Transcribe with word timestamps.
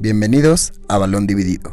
Bienvenidos 0.00 0.74
a 0.86 0.96
Balón 0.96 1.26
Dividido. 1.26 1.72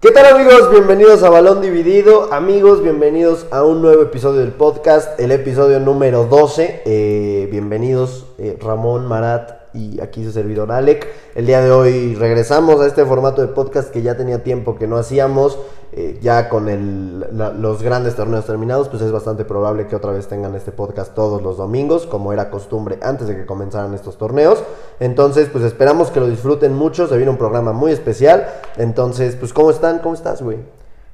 ¿Qué 0.00 0.10
tal 0.12 0.34
amigos? 0.34 0.70
Bienvenidos 0.70 1.22
a 1.22 1.28
Balón 1.28 1.60
Dividido. 1.60 2.32
Amigos, 2.32 2.82
bienvenidos 2.82 3.46
a 3.50 3.64
un 3.64 3.82
nuevo 3.82 4.00
episodio 4.00 4.40
del 4.40 4.52
podcast, 4.52 5.20
el 5.20 5.30
episodio 5.30 5.78
número 5.78 6.24
12. 6.24 6.84
Eh, 6.86 7.48
bienvenidos 7.52 8.24
eh, 8.38 8.56
Ramón, 8.58 9.06
Marat 9.06 9.74
y 9.74 10.00
aquí 10.00 10.24
su 10.24 10.32
servidor 10.32 10.72
Alec. 10.72 11.06
El 11.38 11.46
día 11.46 11.60
de 11.60 11.70
hoy 11.70 12.16
regresamos 12.16 12.80
a 12.80 12.86
este 12.88 13.04
formato 13.04 13.42
de 13.42 13.46
podcast 13.46 13.90
que 13.92 14.02
ya 14.02 14.16
tenía 14.16 14.42
tiempo 14.42 14.74
que 14.74 14.88
no 14.88 14.96
hacíamos. 14.96 15.56
Eh, 15.92 16.18
ya 16.20 16.48
con 16.48 16.68
el, 16.68 17.20
la- 17.38 17.50
los 17.52 17.80
grandes 17.80 18.16
torneos 18.16 18.44
terminados, 18.44 18.88
pues 18.88 19.02
es 19.02 19.12
bastante 19.12 19.44
probable 19.44 19.86
que 19.86 19.94
otra 19.94 20.10
vez 20.10 20.26
tengan 20.26 20.56
este 20.56 20.72
podcast 20.72 21.14
todos 21.14 21.40
los 21.40 21.56
domingos, 21.56 22.06
como 22.06 22.32
era 22.32 22.50
costumbre 22.50 22.98
antes 23.02 23.28
de 23.28 23.36
que 23.36 23.46
comenzaran 23.46 23.94
estos 23.94 24.18
torneos. 24.18 24.64
Entonces, 24.98 25.48
pues 25.48 25.62
esperamos 25.62 26.10
que 26.10 26.18
lo 26.18 26.26
disfruten 26.26 26.74
mucho. 26.74 27.06
Se 27.06 27.14
viene 27.16 27.30
un 27.30 27.38
programa 27.38 27.70
muy 27.72 27.92
especial. 27.92 28.48
Entonces, 28.76 29.36
pues, 29.36 29.52
¿cómo 29.52 29.70
están? 29.70 30.00
¿Cómo 30.00 30.16
estás, 30.16 30.42
güey? 30.42 30.58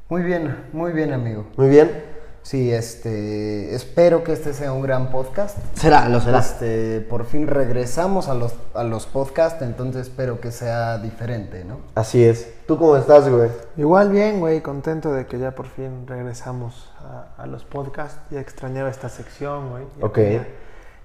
Muy 0.09 0.23
bien, 0.23 0.57
muy 0.73 0.93
bien, 0.93 1.13
amigo. 1.13 1.45
Muy 1.59 1.69
bien. 1.69 2.14
Sí, 2.45 2.71
este, 2.71 3.75
espero 3.75 4.23
que 4.23 4.33
este 4.35 4.53
sea 4.53 4.75
un 4.75 4.83
gran 4.83 5.11
podcast. 5.11 5.57
Será, 5.75 6.11
lo 6.11 6.21
será. 6.21 6.41
Este, 6.41 7.01
por 7.01 7.25
fin 7.25 7.47
regresamos 7.47 8.29
a 8.29 8.35
los, 8.35 8.53
a 8.75 8.85
los 8.85 9.07
podcasts, 9.07 9.63
entonces 9.63 10.03
espero 10.09 10.41
que 10.43 10.53
sea 10.53 10.99
diferente, 10.99 11.65
¿no? 11.65 11.79
Así 11.95 12.23
es. 12.23 12.53
¿Tú 12.67 12.77
cómo 12.77 12.99
estás, 12.99 13.31
güey? 13.31 13.49
Igual 13.79 14.11
bien, 14.11 14.41
güey, 14.41 14.61
contento 14.61 15.11
de 15.11 15.25
que 15.27 15.39
ya 15.39 15.53
por 15.55 15.67
fin 15.69 16.07
regresamos 16.07 16.93
a, 17.01 17.43
a 17.43 17.47
los 17.47 17.65
podcasts. 17.65 18.19
Ya 18.31 18.41
extrañaba 18.41 18.91
esta 18.91 19.09
sección, 19.09 19.71
güey. 19.71 19.85
Ya 19.99 20.05
Ok. 20.07 20.15
Tenía, 20.15 20.49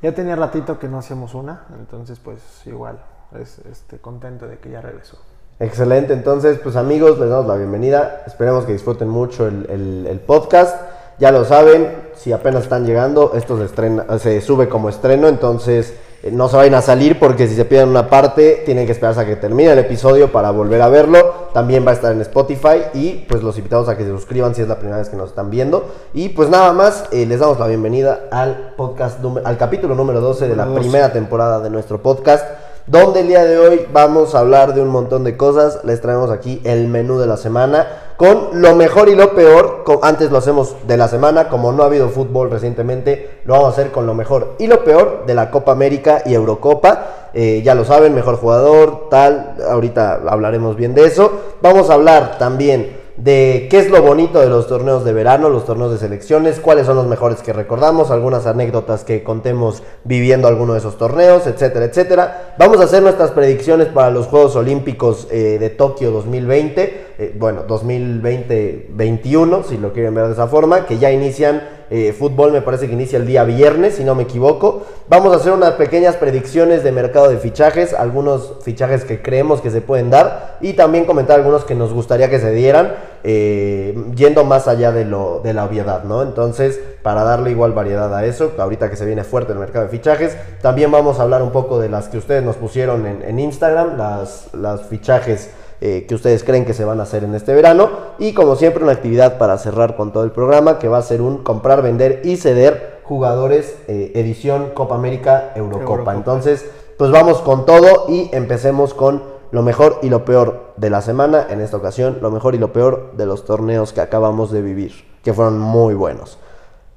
ya 0.02 0.14
tenía 0.14 0.36
ratito 0.36 0.78
que 0.78 0.90
no 0.90 1.00
hacíamos 1.00 1.36
una, 1.36 1.68
entonces 1.80 2.20
pues 2.20 2.40
igual, 2.66 3.00
es, 3.42 3.60
este, 3.72 3.98
contento 4.00 4.46
de 4.46 4.58
que 4.60 4.72
ya 4.72 4.82
regresó. 4.82 5.18
Excelente, 5.62 6.12
entonces 6.12 6.60
pues 6.60 6.76
amigos, 6.76 7.18
les 7.18 7.30
damos 7.30 7.46
la 7.48 7.56
bienvenida, 7.56 8.24
esperemos 8.28 8.66
que 8.66 8.74
disfruten 8.74 9.08
mucho 9.08 9.48
el, 9.48 9.66
el- 9.70 10.08
el 10.10 10.20
podcast, 10.20 10.76
ya 11.20 11.32
lo 11.32 11.46
saben, 11.46 11.90
si 12.16 12.32
apenas 12.32 12.64
están 12.64 12.86
llegando, 12.86 13.34
esto 13.36 13.58
se, 13.58 13.66
estrena, 13.66 14.20
se 14.20 14.42
sube 14.42 14.70
como 14.70 14.90
estreno, 14.90 15.28
entonces 15.28 15.94
eh, 16.24 16.32
no 16.32 16.50
se 16.50 16.58
vayan 16.58 16.76
a 16.76 16.82
salir 16.82 17.20
porque 17.20 17.48
si 17.48 17.56
se 17.56 17.66
pierden 17.66 17.90
una 17.90 18.10
parte 18.10 18.64
tienen 18.66 18.86
que 18.86 18.94
esperarse 18.94 19.22
a 19.22 19.26
que 19.26 19.36
termine 19.36 19.72
el 19.72 19.80
episodio 19.80 20.32
para 20.32 20.52
volver 20.52 20.82
a 20.82 20.90
verlo, 20.90 21.50
también 21.54 21.86
va 21.86 21.92
a 21.92 21.94
estar 21.94 22.12
en 22.12 22.22
Spotify 22.22 22.84
y 22.94 23.26
pues 23.28 23.44
los 23.44 23.58
invitamos 23.58 23.90
a 23.90 23.98
que 23.98 24.04
se 24.04 24.10
suscriban 24.10 24.56
si 24.56 24.62
es 24.62 24.68
la 24.68 24.80
primera 24.80 24.98
vez 24.98 25.10
que 25.10 25.18
nos 25.18 25.30
están 25.30 25.50
viendo. 25.50 25.90
Y 26.14 26.30
pues 26.30 26.50
nada 26.50 26.72
más, 26.74 27.06
eh, 27.12 27.26
les 27.26 27.40
damos 27.40 27.60
la 27.60 27.68
bienvenida 27.68 28.28
al 28.32 28.74
podcast, 28.78 29.20
al 29.44 29.58
capítulo 29.58 29.96
número 29.96 30.22
12 30.22 30.48
de 30.48 30.56
la 30.56 30.66
Número 30.66 30.82
12. 30.82 30.90
primera 30.90 31.14
temporada 31.14 31.60
de 31.60 31.70
nuestro 31.70 32.02
podcast 32.02 32.46
donde 32.90 33.20
el 33.20 33.28
día 33.28 33.46
de 33.46 33.60
hoy 33.60 33.86
vamos 33.94 34.34
a 34.34 34.40
hablar 34.40 34.74
de 34.74 34.82
un 34.82 34.90
montón 34.90 35.24
de 35.24 35.38
cosas. 35.38 35.80
Les 35.84 36.02
traemos 36.02 36.32
aquí 36.32 36.60
el 36.64 36.88
menú 36.88 37.20
de 37.20 37.28
la 37.28 37.38
semana 37.38 37.88
con 38.18 38.62
lo 38.62 38.76
mejor 38.76 39.10
y 39.10 39.16
lo 39.16 39.36
peor. 39.36 39.84
Antes 40.02 40.32
lo 40.32 40.40
hacemos 40.40 40.76
de 40.88 40.98
la 40.98 41.08
semana, 41.08 41.50
como 41.50 41.72
no 41.72 41.84
ha 41.84 41.86
habido 41.86 42.10
fútbol 42.10 42.50
recientemente, 42.50 43.42
lo 43.46 43.54
vamos 43.54 43.70
a 43.70 43.72
hacer 43.74 43.92
con 43.92 44.08
lo 44.08 44.16
mejor 44.16 44.56
y 44.58 44.66
lo 44.66 44.84
peor 44.84 45.24
de 45.28 45.36
la 45.36 45.52
Copa 45.52 45.72
América 45.72 46.24
y 46.26 46.34
Eurocopa. 46.34 47.30
Eh, 47.36 47.62
ya 47.64 47.76
lo 47.76 47.86
saben, 47.86 48.16
mejor 48.16 48.38
jugador, 48.38 49.08
tal. 49.12 49.56
Ahorita 49.70 50.22
hablaremos 50.28 50.76
bien 50.76 50.96
de 50.96 51.06
eso. 51.06 51.32
Vamos 51.62 51.92
a 51.92 51.94
hablar 51.94 52.40
también 52.40 52.99
de 53.20 53.68
qué 53.70 53.80
es 53.80 53.90
lo 53.90 54.02
bonito 54.02 54.40
de 54.40 54.48
los 54.50 54.68
torneos 54.68 55.04
de 55.04 55.12
verano, 55.12 55.50
los 55.50 55.66
torneos 55.66 55.92
de 55.92 55.98
selecciones, 55.98 56.60
cuáles 56.60 56.86
son 56.86 56.96
los 56.96 57.06
mejores 57.06 57.42
que 57.42 57.52
recordamos, 57.52 58.12
algunas 58.12 58.46
anécdotas 58.46 59.04
que 59.04 59.24
contemos 59.24 59.84
viviendo 60.06 60.48
alguno 60.48 60.74
de 60.74 60.80
esos 60.80 60.98
torneos, 60.98 61.46
etcétera, 61.46 61.86
etcétera. 61.86 62.56
Vamos 62.58 62.80
a 62.80 62.86
hacer 62.86 63.04
nuestras 63.04 63.32
predicciones 63.32 63.88
para 63.88 64.10
los 64.10 64.28
Juegos 64.28 64.56
Olímpicos 64.56 65.28
eh, 65.32 65.58
de 65.60 65.70
Tokio 65.70 66.12
2020, 66.12 67.08
eh, 67.18 67.36
bueno, 67.38 67.68
2020-21, 67.68 69.66
si 69.66 69.78
lo 69.78 69.92
quieren 69.92 70.16
ver 70.16 70.28
de 70.28 70.34
esa 70.34 70.48
forma, 70.48 70.86
que 70.86 70.98
ya 70.98 71.12
inician 71.12 71.79
eh, 71.90 72.14
fútbol 72.14 72.52
me 72.52 72.62
parece 72.62 72.88
que 72.88 72.94
inicia 72.94 73.18
el 73.18 73.26
día 73.26 73.44
viernes, 73.44 73.96
si 73.96 74.04
no 74.04 74.14
me 74.14 74.24
equivoco. 74.24 74.86
Vamos 75.08 75.34
a 75.34 75.38
hacer 75.38 75.52
unas 75.54 75.72
pequeñas 75.72 76.16
predicciones 76.16 76.84
de 76.84 76.92
mercado 76.92 77.30
de 77.30 77.38
fichajes, 77.38 77.94
algunos 77.94 78.54
fichajes 78.62 79.06
que 79.06 79.22
creemos 79.22 79.62
que 79.62 79.72
se 79.72 79.82
pueden 79.82 80.10
dar 80.10 80.58
y 80.62 80.74
también 80.74 81.06
comentar 81.06 81.40
algunos 81.40 81.66
que 81.66 81.76
nos 81.76 81.94
gustaría 81.94 82.30
que 82.30 82.40
se 82.40 82.52
dieran, 82.52 82.94
eh, 83.24 83.98
yendo 84.16 84.44
más 84.44 84.68
allá 84.68 84.92
de, 84.92 85.06
lo, 85.06 85.42
de 85.44 85.54
la 85.54 85.66
obviedad, 85.66 86.04
¿no? 86.04 86.22
Entonces, 86.22 86.80
para 87.02 87.24
darle 87.24 87.52
igual 87.52 87.74
variedad 87.74 88.14
a 88.16 88.26
eso, 88.26 88.52
ahorita 88.58 88.90
que 88.90 88.96
se 88.96 89.06
viene 89.06 89.24
fuerte 89.24 89.54
el 89.54 89.60
mercado 89.60 89.86
de 89.86 89.92
fichajes, 89.92 90.38
también 90.62 90.92
vamos 90.92 91.20
a 91.20 91.24
hablar 91.24 91.42
un 91.42 91.52
poco 91.52 91.80
de 91.80 91.90
las 91.90 92.08
que 92.08 92.18
ustedes 92.18 92.44
nos 92.44 92.56
pusieron 92.56 93.06
en, 93.06 93.40
Instagram, 93.40 93.98
las 93.98 94.82
fichajes 94.90 95.50
eh, 95.82 96.06
que 96.08 96.16
ustedes 96.16 96.44
creen 96.44 96.66
que 96.66 96.74
se 96.74 96.84
van 96.84 97.00
a 97.00 97.04
hacer 97.04 97.24
en 97.24 97.36
este 97.36 97.54
verano. 97.54 97.90
Y 98.20 98.34
como 98.34 98.56
siempre, 98.56 98.84
una 98.84 98.92
actividad 98.92 99.38
para 99.38 99.58
cerrar 99.58 99.96
con 99.96 100.12
todo 100.12 100.24
el 100.24 100.32
programa 100.32 100.80
que 100.80 100.88
va 100.88 100.98
a 100.98 101.02
ser 101.02 101.22
un 101.22 101.44
comprar, 101.44 101.82
vender 101.82 102.22
y 102.24 102.38
ceder 102.38 103.00
jugadores 103.04 103.78
eh, 103.88 104.12
edición 104.16 104.72
Copa 104.74 104.96
América 104.96 105.54
Eurocopa. 105.56 105.84
Eurocopa. 105.84 106.16
Entonces, 106.16 106.70
pues 106.98 107.12
vamos 107.12 107.40
con 107.40 107.66
todo 107.66 108.06
y 108.10 108.30
empecemos 108.34 108.94
con 108.94 109.24
lo 109.52 109.64
mejor 109.64 110.00
y 110.04 110.10
lo 110.10 110.26
peor 110.26 110.74
de 110.78 110.90
la 110.90 111.02
semana. 111.02 111.48
En 111.50 111.62
esta 111.62 111.78
ocasión, 111.78 112.20
lo 112.22 112.30
mejor 112.30 112.56
y 112.56 112.58
lo 112.58 112.74
peor 112.74 113.14
de 113.16 113.26
los 113.26 113.46
torneos 113.46 113.94
que 113.94 114.02
acabamos 114.02 114.52
de 114.52 114.62
vivir, 114.62 114.94
que 115.24 115.34
fueron 115.34 115.60
muy 115.60 115.94
buenos. 115.94 116.38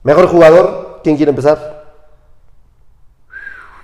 Mejor 0.03 0.27
jugador, 0.27 1.01
¿quién 1.05 1.17
quiere 1.17 1.31
empezar? 1.31 1.85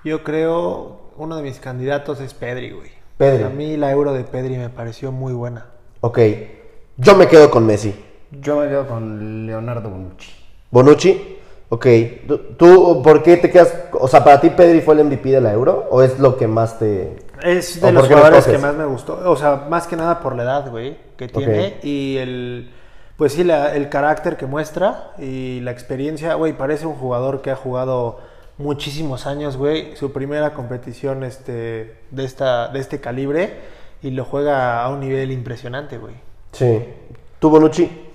Yo 0.04 0.25
creo 0.25 0.98
uno 1.16 1.37
de 1.37 1.42
mis 1.42 1.60
candidatos 1.60 2.20
es 2.20 2.34
Pedri, 2.34 2.72
güey. 2.72 2.97
Pedri. 3.18 3.42
A 3.44 3.48
mí 3.50 3.76
la 3.76 3.90
euro 3.90 4.12
de 4.14 4.24
Pedri 4.24 4.56
me 4.56 4.70
pareció 4.70 5.12
muy 5.12 5.32
buena. 5.34 5.66
Ok, 6.00 6.18
yo 6.96 7.16
me 7.16 7.26
quedo 7.28 7.50
con 7.50 7.66
Messi. 7.66 7.94
Yo 8.30 8.56
me 8.60 8.68
quedo 8.68 8.86
con 8.86 9.46
Leonardo 9.46 9.90
Bonucci. 9.90 10.30
Bonucci, 10.70 11.38
ok. 11.68 11.86
¿Tú, 12.56 13.02
por 13.02 13.22
qué 13.22 13.36
te 13.36 13.50
quedas? 13.50 13.74
O 13.92 14.06
sea, 14.06 14.22
¿para 14.22 14.40
ti 14.40 14.50
Pedri 14.50 14.80
fue 14.80 14.94
el 14.94 15.04
MVP 15.04 15.30
de 15.30 15.40
la 15.40 15.52
Euro? 15.52 15.86
¿O 15.90 16.02
es 16.02 16.18
lo 16.18 16.36
que 16.36 16.46
más 16.46 16.78
te...? 16.78 17.16
Es 17.42 17.82
¿O 17.82 17.86
de 17.86 17.92
los 17.92 18.06
jugadores 18.08 18.46
que 18.46 18.58
más 18.58 18.74
me 18.74 18.84
gustó. 18.84 19.18
O 19.30 19.36
sea, 19.36 19.66
más 19.68 19.86
que 19.86 19.96
nada 19.96 20.20
por 20.20 20.34
la 20.36 20.42
edad, 20.42 20.70
güey, 20.70 20.96
que 21.16 21.28
tiene. 21.28 21.78
Y 21.82 22.16
el. 22.18 22.72
Pues 23.16 23.32
sí, 23.32 23.42
la- 23.44 23.74
el 23.74 23.88
carácter 23.88 24.36
que 24.36 24.46
muestra 24.46 25.12
y 25.18 25.60
la 25.60 25.70
experiencia, 25.72 26.34
güey, 26.34 26.52
parece 26.52 26.86
un 26.86 26.94
jugador 26.94 27.40
que 27.42 27.50
ha 27.50 27.56
jugado 27.56 28.20
muchísimos 28.58 29.26
años, 29.26 29.56
güey. 29.56 29.96
Su 29.96 30.12
primera 30.12 30.52
competición 30.54 31.24
este, 31.24 31.96
de, 32.10 32.24
esta, 32.24 32.69
de 32.69 32.80
este 32.80 33.00
calibre 33.00 33.54
y 34.02 34.10
lo 34.10 34.24
juega 34.24 34.82
a 34.82 34.88
un 34.91 35.00
nivel 35.00 35.30
impresionante, 35.30 35.98
güey. 35.98 36.14
Sí. 36.52 36.84
¿Tú, 37.38 37.50
Bonucci? 37.50 38.06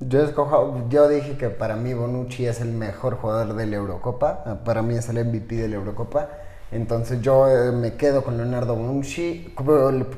Yo 0.00 0.22
escojo, 0.22 0.84
yo 0.90 1.08
dije 1.08 1.38
que 1.38 1.48
para 1.48 1.74
mí 1.76 1.94
Bonucci 1.94 2.46
es 2.46 2.60
el 2.60 2.68
mejor 2.68 3.16
jugador 3.16 3.54
de 3.54 3.66
la 3.66 3.76
Eurocopa, 3.76 4.42
ah, 4.44 4.58
para 4.62 4.82
mí 4.82 4.94
es 4.94 5.08
el 5.08 5.24
MVP 5.24 5.56
de 5.56 5.68
la 5.68 5.76
Eurocopa. 5.76 6.28
Entonces 6.70 7.22
yo 7.22 7.48
eh, 7.48 7.72
me 7.72 7.94
quedo 7.94 8.22
con 8.22 8.36
Leonardo 8.36 8.74
Bonucci. 8.74 9.54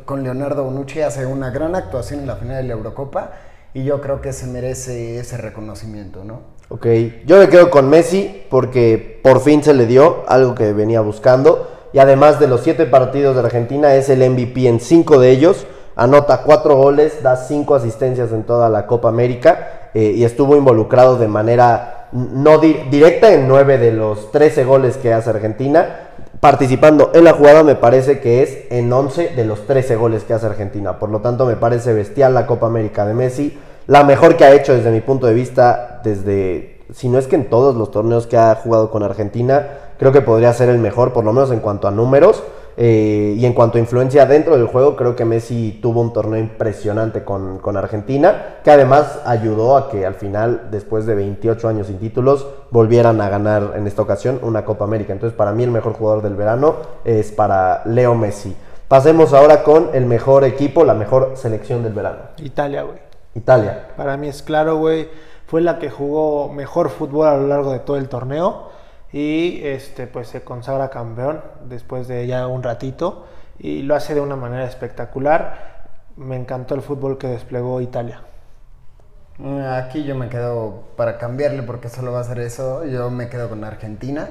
Con 0.04 0.24
Leonardo 0.24 0.64
Bonucci 0.64 1.00
hace 1.00 1.26
una 1.26 1.50
gran 1.50 1.76
actuación 1.76 2.20
en 2.20 2.26
la 2.26 2.36
final 2.36 2.56
de 2.56 2.64
la 2.64 2.72
Eurocopa 2.74 3.32
y 3.74 3.84
yo 3.84 4.00
creo 4.00 4.20
que 4.20 4.32
se 4.32 4.46
merece 4.46 5.18
ese 5.20 5.36
reconocimiento, 5.36 6.24
¿no? 6.24 6.57
Ok. 6.70 6.86
Yo 7.26 7.38
me 7.38 7.48
quedo 7.48 7.70
con 7.70 7.88
Messi 7.88 8.44
porque 8.50 9.20
por 9.22 9.40
fin 9.40 9.62
se 9.62 9.74
le 9.74 9.86
dio 9.86 10.24
algo 10.28 10.54
que 10.54 10.72
venía 10.72 11.00
buscando. 11.00 11.68
Y 11.92 11.98
además 11.98 12.38
de 12.38 12.46
los 12.48 12.60
siete 12.60 12.84
partidos 12.84 13.34
de 13.34 13.40
Argentina, 13.42 13.94
es 13.94 14.10
el 14.10 14.28
MVP 14.28 14.68
en 14.68 14.78
cinco 14.80 15.18
de 15.18 15.30
ellos. 15.30 15.66
Anota 15.96 16.42
cuatro 16.42 16.76
goles, 16.76 17.22
da 17.22 17.36
cinco 17.36 17.74
asistencias 17.74 18.30
en 18.32 18.44
toda 18.44 18.68
la 18.68 18.86
Copa 18.86 19.08
América 19.08 19.90
eh, 19.94 20.12
y 20.14 20.24
estuvo 20.24 20.54
involucrado 20.54 21.16
de 21.16 21.26
manera 21.26 22.08
no 22.12 22.58
di- 22.58 22.76
directa 22.90 23.32
en 23.32 23.48
nueve 23.48 23.78
de 23.78 23.92
los 23.92 24.30
13 24.30 24.64
goles 24.64 24.96
que 24.96 25.12
hace 25.12 25.30
Argentina. 25.30 26.10
Participando 26.40 27.10
en 27.14 27.24
la 27.24 27.32
jugada 27.32 27.64
me 27.64 27.74
parece 27.74 28.20
que 28.20 28.42
es 28.42 28.58
en 28.70 28.92
11 28.92 29.30
de 29.34 29.44
los 29.44 29.66
13 29.66 29.96
goles 29.96 30.22
que 30.22 30.34
hace 30.34 30.46
Argentina. 30.46 30.98
Por 31.00 31.08
lo 31.10 31.20
tanto 31.20 31.46
me 31.46 31.56
parece 31.56 31.92
bestial 31.92 32.32
la 32.34 32.46
Copa 32.46 32.66
América 32.66 33.04
de 33.04 33.14
Messi. 33.14 33.58
La 33.88 34.04
mejor 34.04 34.36
que 34.36 34.44
ha 34.44 34.52
hecho 34.52 34.74
desde 34.74 34.90
mi 34.90 35.00
punto 35.00 35.26
de 35.26 35.32
vista, 35.32 36.02
desde, 36.04 36.82
si 36.92 37.08
no 37.08 37.18
es 37.18 37.26
que 37.26 37.36
en 37.36 37.48
todos 37.48 37.74
los 37.74 37.90
torneos 37.90 38.26
que 38.26 38.36
ha 38.36 38.54
jugado 38.54 38.90
con 38.90 39.02
Argentina, 39.02 39.66
creo 39.98 40.12
que 40.12 40.20
podría 40.20 40.52
ser 40.52 40.68
el 40.68 40.76
mejor, 40.76 41.14
por 41.14 41.24
lo 41.24 41.32
menos 41.32 41.50
en 41.52 41.60
cuanto 41.60 41.88
a 41.88 41.90
números. 41.90 42.42
eh, 42.76 43.34
y 43.38 43.46
en 43.46 43.54
cuanto 43.54 43.78
a 43.78 43.80
influencia 43.80 44.26
dentro 44.26 44.58
del 44.58 44.66
juego, 44.66 44.94
creo 44.94 45.16
que 45.16 45.24
Messi 45.24 45.80
tuvo 45.82 46.02
un 46.02 46.12
torneo 46.12 46.38
impresionante 46.38 47.24
con, 47.24 47.60
con 47.60 47.78
Argentina, 47.78 48.58
que 48.62 48.70
además 48.70 49.20
ayudó 49.24 49.78
a 49.78 49.88
que 49.88 50.04
al 50.04 50.14
final, 50.16 50.68
después 50.70 51.06
de 51.06 51.14
28 51.14 51.66
años 51.66 51.86
sin 51.86 51.98
títulos, 51.98 52.46
volvieran 52.70 53.22
a 53.22 53.30
ganar 53.30 53.72
en 53.74 53.86
esta 53.86 54.02
ocasión 54.02 54.38
una 54.42 54.66
Copa 54.66 54.84
América. 54.84 55.14
Entonces, 55.14 55.34
para 55.34 55.52
mí 55.52 55.64
el 55.64 55.70
mejor 55.70 55.94
jugador 55.94 56.22
del 56.22 56.34
verano 56.34 56.76
es 57.06 57.32
para 57.32 57.82
Leo 57.86 58.14
Messi. 58.14 58.54
Pasemos 58.86 59.32
ahora 59.32 59.62
con 59.64 59.90
el 59.94 60.04
mejor 60.04 60.44
equipo, 60.44 60.84
la 60.84 60.94
mejor 60.94 61.32
selección 61.36 61.82
del 61.82 61.94
verano. 61.94 62.18
Italia, 62.36 62.82
güey. 62.82 63.07
Italia. 63.38 63.88
Para 63.96 64.16
mí 64.16 64.28
es 64.28 64.42
claro, 64.42 64.76
güey. 64.76 65.08
Fue 65.46 65.60
la 65.60 65.78
que 65.78 65.90
jugó 65.90 66.52
mejor 66.52 66.90
fútbol 66.90 67.26
a 67.26 67.36
lo 67.36 67.46
largo 67.48 67.72
de 67.72 67.78
todo 67.80 67.96
el 67.96 68.08
torneo. 68.08 68.70
y 69.12 69.60
este 69.64 70.06
pues 70.06 70.28
se 70.28 70.42
consagra 70.42 70.90
campeón 70.90 71.40
después 71.64 72.08
de 72.08 72.26
ya 72.26 72.46
un 72.46 72.62
ratito 72.62 73.24
y 73.58 73.82
lo 73.82 73.94
hace 73.94 74.14
de 74.14 74.20
una 74.20 74.36
manera 74.36 74.64
espectacular. 74.64 75.88
Me 76.16 76.36
encantó 76.36 76.74
el 76.74 76.82
fútbol 76.82 77.16
que 77.18 77.28
desplegó 77.28 77.80
Italia. 77.80 78.22
Aquí 79.40 80.02
yo 80.02 80.16
me 80.16 80.28
quedo, 80.28 80.82
para 80.96 81.16
cambiarle, 81.16 81.62
porque 81.62 81.88
solo 81.88 82.10
va 82.10 82.20
a 82.20 82.24
ser 82.24 82.40
eso, 82.40 82.84
yo 82.84 83.08
me 83.10 83.28
quedo 83.28 83.48
con 83.48 83.62
Argentina. 83.62 84.28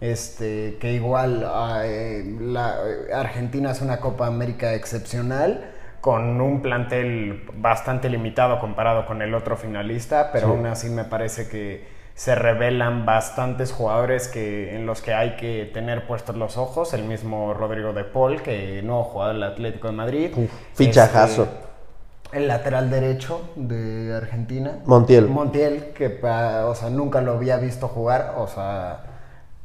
Este, 0.00 0.78
que 0.80 0.92
igual 0.92 1.44
eh, 1.84 2.36
la, 2.40 2.76
Argentina 3.14 3.72
es 3.72 3.82
una 3.82 3.98
Copa 3.98 4.26
América 4.26 4.74
excepcional, 4.74 5.72
con 6.00 6.40
un 6.40 6.62
plantel 6.62 7.48
bastante 7.54 8.08
limitado 8.08 8.60
comparado 8.60 9.06
con 9.06 9.22
el 9.22 9.34
otro 9.34 9.56
finalista, 9.56 10.30
pero 10.32 10.48
aún 10.48 10.66
así 10.66 10.88
me 10.88 11.04
parece 11.04 11.48
que 11.48 11.86
se 12.14 12.34
revelan 12.34 13.06
bastantes 13.06 13.72
jugadores 13.72 14.26
que, 14.26 14.74
en 14.74 14.86
los 14.86 15.02
que 15.02 15.14
hay 15.14 15.36
que 15.36 15.70
tener 15.72 16.06
puestos 16.06 16.36
los 16.36 16.56
ojos. 16.56 16.92
El 16.92 17.04
mismo 17.04 17.54
Rodrigo 17.54 17.92
de 17.92 18.04
Paul, 18.04 18.42
que 18.42 18.82
no 18.82 19.04
jugado 19.04 19.32
el 19.32 19.42
Atlético 19.42 19.86
de 19.86 19.92
Madrid. 19.92 20.30
fichajazo. 20.74 21.44
Este, 21.44 21.68
el 22.38 22.48
lateral 22.48 22.90
derecho 22.90 23.52
de 23.56 24.14
Argentina. 24.16 24.80
Montiel. 24.84 25.28
Montiel, 25.28 25.92
que 25.94 26.18
o 26.22 26.74
sea, 26.74 26.90
nunca 26.90 27.20
lo 27.20 27.32
había 27.32 27.56
visto 27.56 27.88
jugar, 27.88 28.34
o 28.36 28.46
sea, 28.48 29.04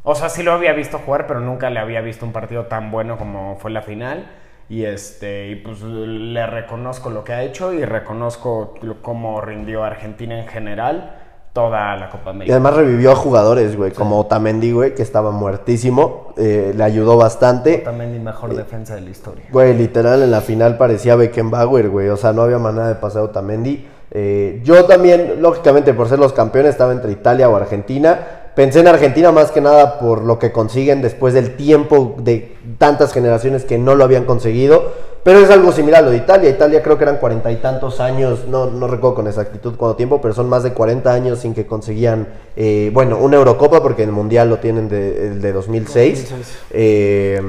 o 0.04 0.16
sea, 0.16 0.30
sí 0.30 0.44
lo 0.44 0.54
había 0.54 0.74
visto 0.74 1.00
jugar, 1.00 1.28
pero 1.28 1.40
nunca 1.40 1.70
le 1.70 1.80
había 1.80 2.02
visto 2.02 2.26
un 2.26 2.34
partido 2.34 2.68
tan 2.68 2.92
bueno 2.92 3.18
como 3.18 3.58
fue 3.58 3.72
la 3.72 3.82
final. 3.82 4.28
Y 4.74 4.86
este, 4.86 5.50
y 5.50 5.56
pues 5.58 5.84
le 5.84 6.48
reconozco 6.48 7.12
lo 7.12 7.24
que 7.24 7.32
ha 7.32 7.44
hecho 7.44 7.72
y 7.74 7.86
reconozco 7.86 8.74
cómo 9.04 9.40
rindió 9.40 9.84
Argentina 9.84 10.40
en 10.40 10.48
general 10.48 11.20
toda 11.54 11.96
la 11.96 12.10
Copa 12.10 12.32
América. 12.32 12.50
Y 12.50 12.52
además 12.54 12.74
revivió 12.74 13.12
a 13.12 13.16
jugadores, 13.16 13.78
güey, 13.78 13.92
como 13.92 14.20
Otamendi, 14.20 14.72
güey, 14.72 14.96
que 14.96 15.04
estaba 15.04 15.30
muertísimo, 15.30 16.34
eh, 16.38 16.74
le 16.76 16.84
ayudó 16.84 17.18
bastante. 17.18 17.82
Otamendi, 17.82 18.18
mejor 18.18 18.56
defensa 18.56 18.96
de 18.96 19.02
la 19.02 19.12
historia. 19.12 19.46
Güey, 19.52 19.78
literal, 19.78 20.24
en 20.24 20.32
la 20.32 20.42
final 20.42 20.76
parecía 20.80 21.16
Beckenbauer, 21.16 21.90
güey, 21.90 22.10
o 22.10 22.18
sea, 22.18 22.34
no 22.34 22.42
había 22.42 22.58
manera 22.58 22.88
de 22.88 22.96
pasar 22.96 23.22
a 23.22 23.26
Otamendi. 23.26 23.88
Eh, 24.10 24.60
yo 24.64 24.86
también, 24.86 25.40
lógicamente, 25.40 25.94
por 25.94 26.10
ser 26.10 26.18
los 26.18 26.34
campeones, 26.34 26.72
estaba 26.72 26.94
entre 26.94 27.12
Italia 27.12 27.48
o 27.48 27.56
Argentina. 27.56 28.43
Pensé 28.56 28.82
en 28.82 28.88
Argentina 28.88 29.32
más 29.32 29.52
que 29.52 29.62
nada 29.62 29.98
por 30.00 30.24
lo 30.24 30.38
que 30.38 30.52
consiguen 30.52 31.02
después 31.02 31.34
del 31.34 31.56
tiempo 31.56 32.16
de 32.20 32.56
tantas 32.78 33.12
generaciones 33.12 33.66
que 33.66 33.80
no 33.80 33.96
lo 33.96 34.04
habían 34.04 34.26
conseguido. 34.26 34.94
Pero 35.24 35.40
es 35.40 35.50
algo 35.50 35.72
similar 35.72 36.04
a 36.04 36.06
lo 36.06 36.12
de 36.12 36.18
Italia. 36.18 36.50
Italia 36.50 36.84
creo 36.84 36.98
que 36.98 37.06
eran 37.06 37.18
cuarenta 37.18 37.50
y 37.50 37.56
tantos 37.56 38.02
años, 38.02 38.46
no, 38.48 38.66
no 38.66 38.88
recuerdo 38.88 39.16
con 39.16 39.28
exactitud 39.28 39.76
cuánto 39.78 39.96
tiempo, 39.96 40.20
pero 40.22 40.34
son 40.34 40.50
más 40.50 40.64
de 40.64 40.74
40 40.74 41.14
años 41.14 41.40
sin 41.40 41.54
que 41.54 41.66
conseguían, 41.66 42.28
eh, 42.58 42.92
bueno, 42.94 43.18
una 43.18 43.38
Eurocopa, 43.38 43.82
porque 43.82 44.04
el 44.04 44.12
Mundial 44.12 44.50
lo 44.50 44.60
tienen 44.60 44.90
de, 44.90 45.28
el 45.28 45.42
de 45.42 45.54
2006. 45.54 46.34
Eh, 46.72 47.42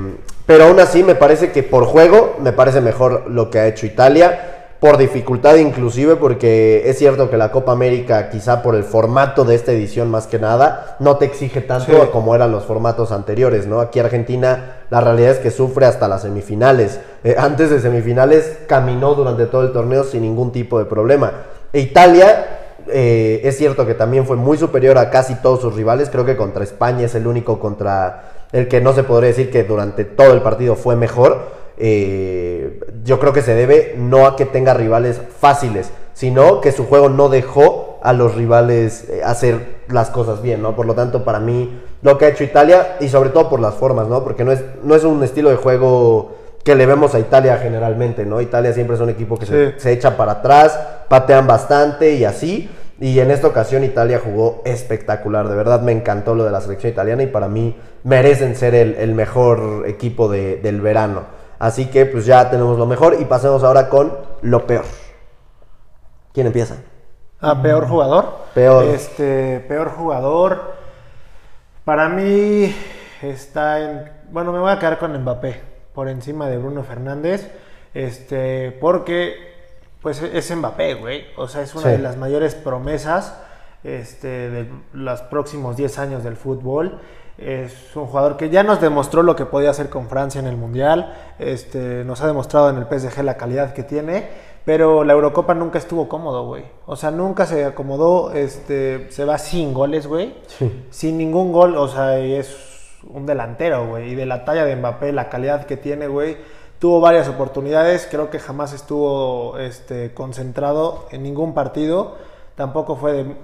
pero 0.47 0.65
aún 0.65 0.79
así 0.79 1.03
me 1.03 1.17
parece 1.17 1.51
que 1.51 1.65
por 1.65 1.85
juego 1.85 2.37
me 2.41 2.53
parece 2.53 2.81
mejor 2.81 3.29
lo 3.29 3.51
que 3.51 3.59
ha 3.59 3.67
hecho 3.67 3.87
Italia 3.87 4.54
por 4.85 4.99
dificultad 4.99 5.57
inclusive, 5.57 6.17
porque 6.17 6.91
es 6.91 6.99
cierto 6.99 7.31
que 7.31 7.39
la 7.39 7.51
Copa 7.51 7.73
América, 7.73 8.29
quizá 8.29 8.63
por 8.63 8.75
el 8.75 8.85
formato 8.85 9.47
de 9.47 9.55
esta 9.55 9.73
edición 9.73 10.11
más 10.11 10.27
que 10.27 10.39
nada, 10.39 10.99
no 10.99 11.17
te 11.17 11.25
exige 11.25 11.63
tanto 11.63 12.11
como 12.11 12.35
eran 12.35 12.53
los 12.53 12.65
formatos 12.67 13.11
anteriores, 13.11 13.67
¿no? 13.67 13.81
Aquí 13.81 13.99
Argentina, 13.99 14.83
la 14.91 15.01
realidad 15.01 15.31
es 15.31 15.39
que 15.39 15.51
sufre 15.51 15.87
hasta 15.87 16.07
las 16.07 16.21
semifinales. 16.21 17.01
Eh, 17.25 17.35
antes 17.39 17.71
de 17.71 17.81
semifinales 17.81 18.59
caminó 18.67 19.15
durante 19.15 19.47
todo 19.47 19.63
el 19.63 19.73
torneo 19.73 20.05
sin 20.05 20.21
ningún 20.21 20.53
tipo 20.53 20.79
de 20.79 20.85
problema. 20.85 21.33
E 21.73 21.81
Italia, 21.81 22.75
eh, 22.89 23.41
es 23.43 23.57
cierto 23.57 23.87
que 23.87 23.95
también 23.95 24.27
fue 24.27 24.37
muy 24.37 24.59
superior 24.59 24.99
a 24.99 25.09
casi 25.09 25.37
todos 25.37 25.63
sus 25.63 25.75
rivales, 25.75 26.11
creo 26.11 26.27
que 26.27 26.37
contra 26.37 26.63
España 26.63 27.07
es 27.07 27.15
el 27.15 27.27
único 27.27 27.59
contra 27.59 28.33
el 28.53 28.69
que 28.69 28.83
no 28.83 28.93
se 28.93 29.03
podría 29.03 29.29
decir 29.29 29.51
que 29.51 29.65
durante 29.65 30.05
todo 30.05 30.35
el 30.35 30.43
partido 30.43 30.77
fue 30.77 30.95
mejor 30.95 31.64
eh, 31.77 32.81
yo 33.05 33.19
creo 33.19 33.33
que 33.33 33.43
se 33.43 33.55
debe 33.55 33.95
no 33.97 34.27
a 34.27 34.37
que 34.37 34.47
tenga 34.47 34.75
rivales 34.75 35.21
fáciles, 35.39 35.91
sino 36.13 36.61
que 36.61 36.73
su 36.73 36.87
juego 36.87 37.09
no 37.09 37.29
dejó 37.29 37.99
a 38.03 38.13
los 38.13 38.35
rivales 38.35 39.09
eh, 39.09 39.23
hacer 39.25 39.83
las 39.89 40.11
cosas 40.11 40.43
bien, 40.43 40.63
¿no? 40.63 40.77
Por 40.77 40.87
lo 40.87 40.95
tanto, 40.95 41.25
para 41.25 41.41
mí, 41.41 41.81
lo 42.03 42.19
que 42.19 42.27
ha 42.27 42.29
hecho 42.29 42.45
Italia, 42.45 42.97
y 43.01 43.09
sobre 43.09 43.31
todo 43.31 43.49
por 43.49 43.61
las 43.61 43.75
formas, 43.75 44.07
¿no? 44.09 44.23
Porque 44.23 44.45
no 44.45 44.53
es, 44.53 44.63
no 44.83 44.95
es 44.95 45.05
un 45.05 45.23
estilo 45.25 45.51
de 45.51 45.57
juego 45.57 46.37
que 46.63 46.75
le 46.75 46.87
vemos 46.87 47.15
a 47.15 47.19
Italia 47.19 47.59
generalmente, 47.59 48.25
¿no? 48.25 48.41
Italia 48.41 48.73
siempre 48.73 48.97
es 48.97 49.03
un 49.03 49.11
equipo 49.11 49.39
que 49.39 49.47
se, 49.47 49.79
se, 49.79 49.93
echa 49.93 50.17
para 50.17 50.33
atrás, 50.33 50.79
patean 51.09 51.47
bastante 51.47 52.15
y 52.15 52.25
así. 52.25 52.71
Y 53.01 53.19
en 53.19 53.31
esta 53.31 53.49
ocasión 53.49 53.85
Italia 53.85 54.21
jugó 54.25 54.63
espectacular. 54.65 55.49
De 55.49 55.57
verdad 55.57 55.83
me 55.83 55.93
encantó 55.93 56.35
lo 56.35 56.45
de 56.45 56.53
la 56.53 56.61
selección 56.61 56.93
italiana 56.93 57.23
y 57.25 57.27
para 57.27 57.49
mí 57.49 57.77
merecen 58.05 58.55
ser 58.55 58.75
el, 58.75 58.95
el 58.95 59.15
mejor 59.15 59.85
equipo 59.87 60.29
de, 60.29 60.57
del 60.57 60.81
verano. 60.81 61.23
Así 61.59 61.87
que 61.87 62.07
pues 62.07 62.27
ya 62.27 62.51
tenemos 62.51 62.79
lo 62.79 62.87
mejor 62.87 63.17
y 63.21 63.25
pasemos 63.25 63.63
ahora 63.63 63.89
con 63.89 64.17
lo 64.43 64.67
peor. 64.67 64.85
¿Quién 66.33 66.47
empieza? 66.49 66.77
Ah, 67.41 67.61
peor 67.63 67.87
jugador. 67.87 68.39
Peor. 68.55 68.85
Este, 68.87 69.61
peor 69.61 69.91
jugador. 69.91 70.75
Para 71.85 72.09
mí 72.09 72.75
está 73.23 73.81
en. 73.81 74.11
Bueno, 74.31 74.53
me 74.53 74.59
voy 74.59 74.73
a 74.73 74.79
quedar 74.79 74.99
con 74.99 75.17
Mbappé 75.17 75.61
por 75.95 76.09
encima 76.09 76.49
de 76.49 76.59
Bruno 76.59 76.83
Fernández. 76.83 77.51
Este, 77.93 78.73
porque 78.81 79.55
pues 80.03 80.21
es 80.23 80.57
Mbappé, 80.57 80.95
güey. 80.95 81.27
O 81.37 81.49
sea, 81.49 81.63
es 81.63 81.75
una 81.75 81.91
de 81.91 81.99
las 81.99 82.17
mayores 82.17 82.55
promesas 82.55 83.39
este, 83.85 84.51
de 84.51 84.69
los 84.93 85.23
próximos 85.23 85.77
10 85.77 85.99
años 85.99 86.25
del 86.25 86.37
fútbol. 86.37 87.01
Es 87.37 87.97
un 87.97 88.07
jugador 88.07 88.37
que 88.37 88.49
ya 88.49 88.63
nos 88.63 88.81
demostró 88.81 89.23
lo 89.23 89.35
que 89.35 89.45
podía 89.45 89.71
hacer 89.71 89.89
con 89.89 90.09
Francia 90.09 90.39
en 90.39 90.47
el 90.47 90.57
Mundial. 90.57 91.15
Este, 91.39 92.05
nos 92.05 92.21
ha 92.21 92.27
demostrado 92.27 92.71
en 92.71 92.77
el 92.77 92.87
PSG 92.87 93.23
la 93.25 93.37
calidad 93.37 93.73
que 93.73 93.83
tiene. 93.83 94.29
Pero 94.65 95.05
la 95.05 95.13
Eurocopa 95.13 95.53
nunca 95.53 95.79
estuvo 95.79 96.09
cómodo, 96.09 96.47
güey. 96.47 96.65
O 96.87 96.97
sea, 96.97 97.11
nunca 97.11 97.45
se 97.45 97.65
acomodó. 97.65 98.33
Este, 98.33 99.11
se 99.11 99.25
va 99.25 99.37
sin 99.39 99.75
goles, 99.75 100.07
güey. 100.07 100.35
Sin 100.91 101.19
ningún 101.19 101.53
gol. 101.53 101.77
O 101.77 101.89
sea, 101.89 102.19
es 102.19 102.57
un 103.07 103.27
delantero, 103.27 103.89
güey. 103.89 104.13
Y 104.13 104.15
de 104.15 104.27
la 104.27 104.45
talla 104.45 104.65
de 104.65 104.77
Mbappé, 104.77 105.13
la 105.13 105.29
calidad 105.29 105.67
que 105.67 105.77
tiene, 105.77 106.07
güey. 106.07 106.37
Tuvo 106.79 107.01
varias 107.01 107.29
oportunidades. 107.29 108.09
Creo 108.11 108.31
que 108.31 108.39
jamás 108.39 108.73
estuvo 108.73 109.59
este, 109.59 110.15
concentrado 110.15 111.07
en 111.11 111.25
ningún 111.25 111.53
partido. 111.53 112.17
Tampoco 112.55 112.97
fue 112.97 113.13
de 113.13 113.37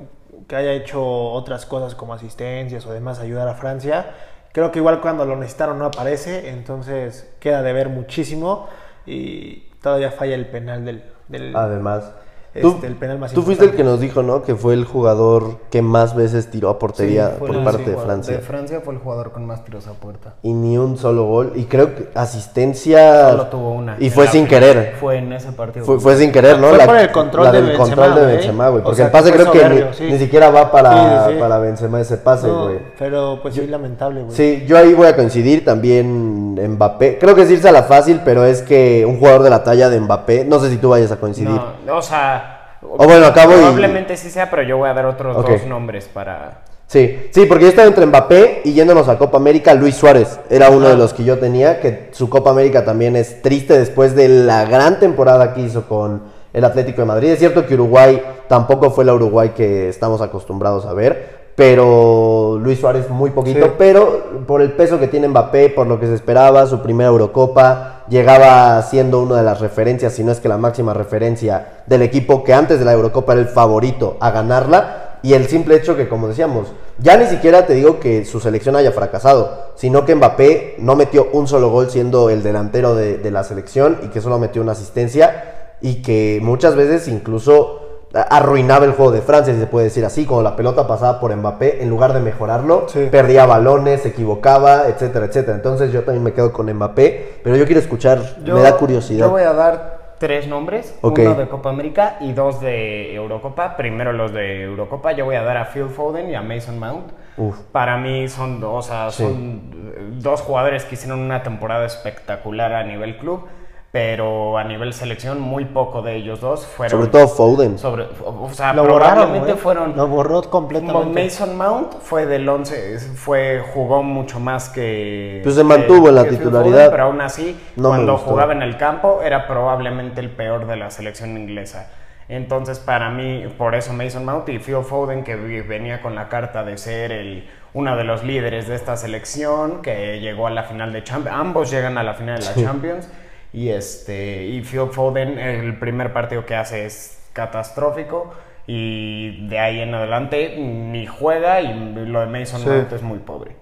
que 0.51 0.57
haya 0.57 0.73
hecho 0.73 1.01
otras 1.01 1.65
cosas 1.65 1.95
como 1.95 2.13
asistencias 2.13 2.85
o 2.85 2.93
demás, 2.93 3.21
ayudar 3.21 3.47
a 3.47 3.55
Francia. 3.55 4.07
Creo 4.51 4.73
que 4.73 4.81
igual 4.81 5.01
cuando 5.01 5.25
lo 5.25 5.37
necesitaron 5.37 5.79
no 5.79 5.85
aparece, 5.85 6.49
entonces 6.49 7.33
queda 7.39 7.63
de 7.63 7.73
ver 7.73 7.89
muchísimo 7.89 8.69
y 9.07 9.61
todavía 9.81 10.11
falla 10.11 10.35
el 10.35 10.47
penal 10.47 10.85
del... 10.85 11.05
del 11.29 11.55
Además, 11.55 12.13
este, 12.53 12.87
el 12.87 12.97
penal 12.97 13.19
más 13.19 13.33
tú 13.33 13.43
fuiste 13.43 13.65
el 13.65 13.73
que 13.73 13.85
nos 13.85 14.01
dijo, 14.01 14.23
¿no? 14.23 14.43
Que 14.43 14.57
fue 14.57 14.75
el 14.75 14.85
jugador 14.85 15.59
que 15.71 15.83
más 15.83 16.17
veces 16.17 16.51
tiró 16.51 16.69
a 16.69 16.79
portería 16.79 17.37
por 17.39 17.63
parte 17.63 17.91
de 17.91 17.97
Francia. 17.97 18.37
De 18.37 18.43
Francia 18.43 18.81
fue 18.85 18.95
el 18.95 19.01
jugador 19.01 19.31
con 19.31 19.47
más 19.47 19.65
tiros 19.65 19.87
a 19.87 19.93
puerta. 19.93 20.35
Y 20.43 20.53
ni 20.53 20.77
un 20.77 20.97
solo 20.97 21.25
gol. 21.27 21.53
Y 21.55 21.65
creo 21.65 21.95
que 21.95 22.09
asistencia. 22.15 23.31
Solo 23.31 23.47
tuvo 23.47 23.71
una. 23.71 23.97
Y 24.01 24.11
fue 24.11 24.27
sin 24.27 24.47
querer. 24.47 24.97
Fue 24.99 25.19
en 25.19 25.33
ese 25.33 25.53
partido. 25.53 25.85
Fue, 25.85 26.17
sin 26.17 26.33
querer, 26.33 26.59
¿no? 26.59 26.69
Fue 26.71 26.79
la, 26.79 26.87
por 26.87 26.97
el 26.97 27.13
control 27.13 27.45
la 27.45 27.53
de 27.53 27.59
del 27.59 27.67
Benzema, 27.69 27.87
control 27.87 28.15
de 28.15 28.21
güey. 28.21 28.37
Benzema, 28.37 28.69
güey. 28.69 28.83
Porque 28.83 28.97
sea, 28.97 29.07
el 29.07 29.13
pase 29.13 29.33
creo 29.33 29.53
que 29.53 29.69
ni, 29.69 29.95
sí. 29.95 30.05
ni 30.11 30.19
siquiera 30.19 30.51
va 30.51 30.73
para, 30.73 31.27
Sí, 31.27 31.33
sí. 31.35 31.41
para 31.41 31.59
Benzema 31.59 32.01
ese 32.01 32.17
pase, 32.17 32.49
No, 32.49 32.65
güey. 32.65 32.79
pero 32.99 33.39
pues 33.43 33.55
sí, 33.55 33.67
lamentable, 33.67 34.23
güey. 34.23 34.35
Sí, 34.35 34.65
yo 34.67 34.77
ahí 34.77 34.93
voy 34.93 35.07
a 35.07 35.15
coincidir 35.15 35.65
también 35.65 36.55
Mbappé. 36.55 37.19
Creo 37.19 37.35
que 37.35 37.43
es 37.43 37.51
irse 37.51 37.69
a 37.69 37.73
la 37.73 37.85
fácil, 37.85 38.21
pero 38.25 38.45
es 38.45 38.63
que 38.63 39.05
un 39.07 39.19
jugador 39.19 39.43
de 39.43 39.51
la 39.51 39.63
talla 39.63 39.89
de 39.89 40.01
Mbappé, 40.01 40.45
no 40.45 40.59
sé 40.59 40.71
si 40.71 40.79
tú 40.79 40.91
vayas 40.91 41.13
a 41.13 41.17
coincidir. 41.17 41.61
No, 41.87 41.97
o 41.97 42.03
sea. 42.03 42.40
O 42.83 43.05
bueno, 43.07 43.27
acabo 43.27 43.53
y- 43.53 43.57
Probablemente 43.57 44.17
sí 44.17 44.31
sea, 44.31 44.51
pero 44.51 44.63
yo 44.63 44.79
voy 44.79 44.89
a 44.89 44.95
dar 44.95 45.07
otros 45.07 45.37
dos 45.37 45.67
nombres 45.67 46.09
para. 46.13 46.63
Sí, 46.87 47.29
sí, 47.31 47.47
porque 47.47 47.65
yo 47.65 47.69
estaba 47.71 47.87
entre 47.87 48.05
Mbappé 48.05 48.63
y 48.65 48.73
yéndonos 48.73 49.09
a 49.09 49.17
Copa 49.17 49.37
América, 49.37 49.75
Luis 49.75 49.95
Suárez 49.95 50.41
era 50.51 50.71
uno 50.71 50.89
de 50.89 50.97
los 50.97 51.15
que 51.15 51.23
yo 51.23 51.39
tenía, 51.39 51.79
que 51.81 52.09
su 52.11 52.29
Copa 52.29 52.51
América 52.51 52.85
también 52.85 53.15
es 53.15 53.43
triste 53.43 53.79
después 53.79 54.17
de 54.17 54.29
la 54.29 54.65
gran 54.65 54.99
temporada 54.99 55.55
que 55.55 55.61
hizo 55.61 55.85
con 55.87 56.23
el 56.53 56.65
Atlético 56.65 57.03
de 57.03 57.07
Madrid. 57.07 57.31
Es 57.31 57.39
cierto 57.39 57.65
que 57.65 57.75
Uruguay 57.75 58.21
tampoco 58.49 58.91
fue 58.91 59.05
la 59.05 59.15
Uruguay 59.15 59.51
que 59.51 59.89
estamos 59.89 60.21
acostumbrados 60.21 60.85
a 60.85 60.93
ver, 60.93 61.40
pero 61.57 62.59
Luis 62.63 62.81
Suárez 62.81 63.09
muy 63.11 63.31
poquito, 63.31 63.67
Sí. 63.67 63.73
pero 63.77 64.45
por 64.47 64.63
el 64.63 64.73
peso 64.73 64.99
que 64.99 65.09
tiene 65.09 65.29
Mbappé, 65.29 65.71
por 65.71 65.87
lo 65.87 66.01
que 66.01 66.07
se 66.07 66.15
esperaba, 66.15 66.67
su 66.67 66.81
primera 66.81 67.11
Eurocopa, 67.11 68.05
llegaba 68.09 68.81
siendo 68.83 69.21
una 69.21 69.37
de 69.37 69.43
las 69.43 69.61
referencias, 69.61 70.13
si 70.15 70.25
no 70.25 70.33
es 70.33 70.41
que 70.41 70.49
la 70.49 70.57
máxima 70.59 70.95
referencia 70.95 71.83
del 71.87 72.03
equipo 72.03 72.43
que 72.45 72.55
antes 72.55 72.79
de 72.79 72.85
la 72.85 72.93
Eurocopa 72.93 73.33
era 73.33 73.43
el 73.43 73.49
favorito 73.49 74.17
a 74.21 74.31
ganarla, 74.31 75.07
y 75.23 75.35
el 75.35 75.49
simple 75.49 75.75
hecho 75.77 75.97
que, 75.99 76.09
como 76.09 76.29
decíamos, 76.29 76.69
ya 76.99 77.19
ni 77.19 77.27
siquiera 77.27 77.67
te 77.67 77.75
digo 77.75 78.01
que 78.01 78.25
su 78.25 78.41
selección 78.41 78.75
haya 78.75 78.93
fracasado, 78.93 79.73
sino 79.75 80.07
que 80.07 80.15
Mbappé 80.15 80.77
no 80.79 80.97
metió 80.97 81.29
un 81.33 81.47
solo 81.47 81.69
gol 81.69 81.91
siendo 81.91 82.31
el 82.31 82.43
delantero 82.43 82.95
de, 82.95 83.19
de 83.19 83.31
la 83.31 83.45
selección 83.45 83.99
y 84.03 84.09
que 84.09 84.23
solo 84.23 84.39
metió 84.39 84.63
una 84.63 84.73
asistencia 84.73 85.75
y 85.83 86.01
que 86.03 86.41
muchas 86.43 86.75
veces 86.75 87.07
incluso 87.07 87.80
arruinaba 88.13 88.85
el 88.85 88.93
juego 88.93 89.13
de 89.13 89.21
Francia, 89.21 89.55
si 89.55 89.61
se 89.61 89.67
puede 89.67 89.85
decir 89.87 90.05
así, 90.05 90.27
cuando 90.27 90.43
la 90.51 90.57
pelota 90.57 90.87
pasaba 90.87 91.21
por 91.21 91.35
Mbappé, 91.35 91.83
en 91.83 91.89
lugar 91.89 92.13
de 92.13 92.21
mejorarlo, 92.21 92.89
Sí. 92.89 93.09
perdía 93.11 93.47
balones, 93.47 94.03
se 94.03 94.09
equivocaba, 94.09 94.89
etcétera, 94.89 95.27
etcétera. 95.27 95.57
Entonces 95.57 95.93
yo 95.93 96.03
también 96.03 96.25
me 96.25 96.33
quedo 96.33 96.53
con 96.53 96.67
Mbappé, 96.73 97.41
pero 97.45 97.57
yo 97.57 97.65
quiero 97.67 97.81
escuchar, 97.81 98.19
Yo- 98.45 98.55
me 98.57 98.63
da 98.63 98.77
curiosidad. 98.77 99.27
Yo 99.27 99.31
voy 99.31 99.43
a 99.43 99.53
dar 99.53 100.01
tres 100.19 100.47
nombres, 100.49 100.99
uno 101.03 101.35
de 101.35 101.49
Copa 101.49 101.71
América 101.71 102.17
y 102.21 102.33
dos 102.33 102.61
de 102.61 103.15
Eurocopa. 103.15 103.77
Primero 103.77 104.13
los 104.13 104.33
de 104.33 104.65
Eurocopa, 104.65 105.13
yo 105.13 105.25
voy 105.25 105.37
a 105.37 105.43
dar 105.43 105.57
a 105.57 105.67
Phil 105.67 105.87
Foden 105.89 106.29
y 106.31 106.35
a 106.35 106.43
Mason 106.43 106.79
Mount. 106.79 107.13
Uf. 107.39 107.57
Para 107.73 107.97
mí 107.97 108.29
son, 108.29 108.63
o 108.63 108.83
sea, 108.83 109.11
son 109.13 110.19
dos 110.21 110.43
jugadores 110.43 110.85
que 110.85 110.97
hicieron 110.97 111.21
una 111.21 111.43
temporada 111.43 111.87
espectacular 111.87 112.75
a 112.75 112.83
nivel 112.85 113.17
club, 113.17 113.47
pero 113.93 114.57
a 114.57 114.63
nivel 114.63 114.93
selección 114.93 115.41
muy 115.41 115.65
poco 115.65 116.01
de 116.01 116.15
ellos 116.15 116.41
dos 116.41 116.65
fueron... 116.65 116.99
Sobre 117.01 117.11
todo 117.11 117.27
Foden. 117.27 117.77
sobre- 117.77 118.07
o 118.25 118.49
sea, 118.53 118.73
Lo 118.73 118.85
probablemente 118.85 119.51
güey. 119.53 119.57
fueron... 119.61 119.97
Lo 119.97 120.07
borró 120.07 120.43
completamente. 120.43 121.25
Mason 121.25 121.57
Mount 121.59 121.95
fue 122.01 122.25
del 122.27 122.49
11, 122.49 122.95
es- 122.95 123.07
fue, 123.17 123.61
jugó 123.75 124.05
mucho 124.05 124.39
más 124.39 124.69
que. 124.69 125.41
Pues 125.43 125.57
se 125.57 125.65
mantuvo 125.65 126.09
en 126.09 126.15
la 126.15 126.25
titularidad. 126.25 126.77
Foden, 126.77 126.91
pero 126.93 127.03
aún 127.05 127.21
así, 127.21 127.59
No 127.75 127.89
cuando 127.89 128.17
jugaba 128.19 128.53
en 128.53 128.63
el 128.63 128.77
campo, 128.77 129.23
era 129.25 129.49
probablemente 129.49 130.21
el 130.21 130.31
peor 130.31 130.67
de 130.69 130.77
la 130.77 130.91
selección 130.93 131.37
inglesa. 131.37 131.91
Entonces, 132.29 132.79
para 132.79 133.11
mí, 133.11 133.53
por 133.59 133.75
eso 133.75 133.93
Mason 133.93 134.25
Mount 134.25 134.49
y 134.51 134.61
Phil 134.61 134.85
Foden, 134.85 135.25
que 135.25 135.35
venía 135.35 136.01
con 136.01 136.15
la 136.15 136.29
carta 136.29 136.63
de 136.63 136.79
ser 136.79 137.11
el, 137.11 137.49
uno 137.75 137.97
de 137.97 138.05
los 138.05 138.23
líderes 138.23 138.69
de 138.69 138.77
esta 138.77 138.97
selección, 138.97 139.83
que 139.83 140.21
llegó 140.21 140.47
a 140.47 140.51
la 140.51 140.63
final 140.63 140.93
de 140.93 141.03
Champions. 141.03 141.37
Ambos 141.37 141.73
llegan 141.73 141.99
a 141.99 142.05
la 142.05 142.15
final 142.15 142.39
de 142.39 142.45
la 142.47 142.55
Champions. 142.55 143.09
Y, 143.53 143.71
este, 143.71 144.45
y 144.47 144.61
Phil 144.63 144.89
Foden, 144.93 145.39
el 145.39 145.79
primer 145.79 146.13
partido 146.13 146.47
que 146.47 146.55
hace 146.57 146.85
es 146.87 147.29
catastrófico. 147.33 148.33
Y 148.67 149.49
de 149.49 149.59
ahí 149.59 149.81
en 149.81 149.95
adelante 149.95 150.57
ni 150.59 151.07
juega 151.07 151.61
y 151.61 151.95
lo 152.07 152.21
de 152.21 152.27
Mason 152.27 152.61
Sí. 152.61 152.69
Mount 152.69 152.93
es 152.93 153.03
muy 153.03 153.19
pobre. 153.19 153.57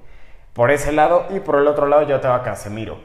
Por 0.52 0.70
ese 0.70 0.92
lado 0.92 1.26
y 1.30 1.40
por 1.40 1.56
el 1.56 1.66
otro 1.68 1.86
lado 1.86 2.02
yo 2.06 2.20
tengo 2.20 2.34
a 2.34 2.42
Casemiro. 2.42 2.98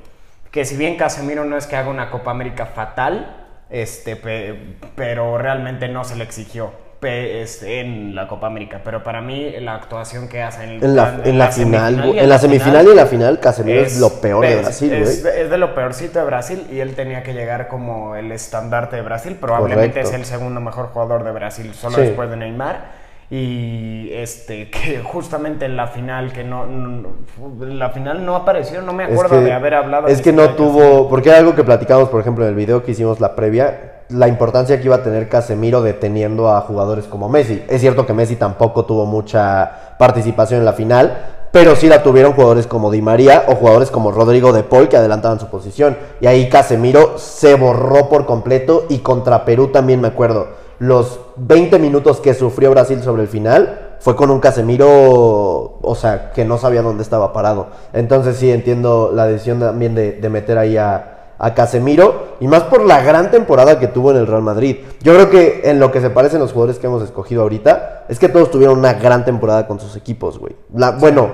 Que 0.52 0.66
si 0.66 0.76
bien 0.76 0.98
Casemiro 0.98 1.46
no 1.46 1.56
es 1.56 1.66
que 1.68 1.76
haga 1.78 1.90
una 1.90 2.10
Copa 2.12 2.32
América 2.32 2.66
fatal, 2.66 3.46
este, 3.70 4.16
pe- 4.18 4.76
pero 4.96 5.38
realmente 5.38 5.88
no 5.88 6.04
se 6.04 6.16
le 6.18 6.24
exigió 6.26 6.74
en 7.06 8.16
la 8.16 8.28
Copa 8.28 8.48
América. 8.48 8.82
Pero 8.84 9.04
para 9.04 9.22
mí 9.22 9.52
la 9.60 9.76
actuación 9.76 10.28
que 10.28 10.42
hace 10.42 10.64
en, 10.64 10.84
En 10.84 10.96
la, 10.96 11.20
en 11.24 11.38
la 11.38 11.48
final, 11.52 11.96
semifinal 11.96 12.16
y 12.16 12.20
en 12.20 12.30
la 12.30 12.38
semifinal 12.40 12.86
y 12.88 12.90
en 12.92 12.96
la 12.96 13.06
final, 13.06 13.40
Casemiro 13.40 13.82
es, 13.82 14.00
lo 14.00 14.10
peor 14.22 14.46
de 14.46 14.56
Brasil, 14.58 14.94
es, 14.94 15.24
de 15.24 15.58
lo 15.58 15.74
peorcito 15.76 16.20
de 16.20 16.26
Brasil 16.26 16.68
y 16.72 16.80
él 16.80 16.96
tenía 16.96 17.24
que 17.24 17.34
llegar 17.34 17.68
como 17.68 18.16
el 18.16 18.32
estandarte 18.32 18.96
de 18.96 19.02
Brasil. 19.02 19.38
Probablemente 19.40 20.02
Correcto. 20.02 20.10
es 20.10 20.16
el 20.16 20.26
segundo 20.26 20.60
mejor 20.62 20.88
jugador 20.88 21.24
de 21.24 21.32
Brasil, 21.32 21.74
solo 21.74 21.96
Sí. 21.96 22.02
después 22.02 22.30
de 22.30 22.38
Neymar. 22.38 23.04
Y 23.30 24.10
este 24.14 24.70
que 24.70 25.00
justamente 25.04 25.66
en 25.66 25.76
la 25.76 25.88
final 25.88 26.32
que 26.32 26.44
no, 26.44 26.66
no- 26.66 27.16
en 27.62 27.80
la 27.80 27.90
final 27.90 28.26
no 28.26 28.36
apareció, 28.36 28.82
no 28.82 28.94
me 28.94 29.06
acuerdo 29.06 29.42
de 29.42 29.52
haber 29.52 29.74
hablado. 29.74 30.08
Es 30.08 30.22
que 30.22 30.32
no 30.32 30.52
tuvo, 30.52 31.10
porque 31.10 31.30
era 31.30 31.40
algo 31.40 31.56
que 31.56 31.64
platicamos, 31.64 32.10
por 32.10 32.22
ejemplo, 32.22 32.44
en 32.44 32.50
el 32.50 32.56
video 32.56 32.84
que 32.84 32.92
hicimos 32.92 33.20
la 33.20 33.36
previa, 33.36 33.93
la 34.10 34.28
importancia 34.28 34.80
que 34.80 34.86
iba 34.86 34.98
a 34.98 35.04
tener 35.04 35.30
Casemiro 35.30 35.82
deteniendo 35.82 36.50
a 36.50 36.62
jugadores 36.62 37.06
como 37.06 37.30
Messi. 37.30 37.64
Es 37.68 37.82
cierto 37.82 38.06
que 38.06 38.14
Messi 38.14 38.36
tampoco 38.36 38.86
tuvo 38.86 39.06
mucha 39.06 39.96
participación 39.98 40.60
en 40.60 40.66
la 40.66 40.74
final, 40.74 41.48
pero 41.52 41.76
sí 41.76 41.88
la 41.88 42.04
tuvieron 42.04 42.34
jugadores 42.34 42.68
como 42.68 42.92
Di 42.92 43.02
María 43.02 43.46
o 43.48 43.56
jugadores 43.56 43.92
como 43.92 44.12
Rodrigo 44.12 44.54
de 44.54 44.64
Paul 44.64 44.90
que 44.90 44.98
adelantaban 44.98 45.40
su 45.40 45.48
posición. 45.48 45.98
Y 46.20 46.28
ahí 46.28 46.50
Casemiro 46.50 47.18
se 47.18 47.56
borró 47.56 48.10
por 48.10 48.26
completo 48.26 48.86
y 48.90 49.00
contra 49.00 49.46
Perú 49.46 49.68
también 49.68 50.02
me 50.02 50.08
acuerdo. 50.08 50.48
Los 50.80 51.20
20 51.38 51.80
minutos 51.80 52.20
que 52.20 52.34
sufrió 52.34 52.72
Brasil 52.72 53.02
sobre 53.04 53.22
el 53.22 53.28
final 53.28 53.98
fue 54.00 54.16
con 54.16 54.32
un 54.32 54.40
Casemiro, 54.40 55.80
o 55.82 55.96
sea, 55.96 56.32
que 56.32 56.44
no 56.44 56.58
sabía 56.58 56.82
dónde 56.82 57.04
estaba 57.04 57.32
parado. 57.32 57.68
Entonces 57.94 58.36
sí 58.36 58.52
entiendo 58.52 59.12
la 59.14 59.28
decisión 59.28 59.60
también 59.60 59.96
de, 59.96 60.14
de 60.14 60.30
meter 60.30 60.58
ahí 60.58 60.76
a, 60.76 61.13
a 61.46 61.54
Casemiro, 61.54 62.36
y 62.40 62.48
más 62.48 62.64
por 62.64 62.86
la 62.86 63.02
gran 63.02 63.30
temporada 63.30 63.78
que 63.80 63.88
tuvo 63.88 64.12
en 64.12 64.18
el 64.18 64.28
Real 64.28 64.42
Madrid. 64.42 64.78
Yo 65.02 65.14
creo 65.14 65.30
que 65.30 65.62
en 65.66 65.80
lo 65.80 65.92
que 65.92 66.00
se 66.00 66.10
parecen 66.10 66.40
los 66.40 66.54
jugadores 66.54 66.80
que 66.80 66.88
hemos 66.88 67.04
escogido 67.04 67.42
ahorita, 67.42 68.06
es 68.08 68.18
que 68.18 68.30
todos 68.30 68.50
tuvieron 68.50 68.80
una 68.80 68.94
gran 68.94 69.26
temporada 69.26 69.68
con 69.68 69.80
sus 69.80 69.96
equipos, 69.98 70.40
güey. 70.40 70.56
La- 70.74 70.92
Bueno, 70.92 71.32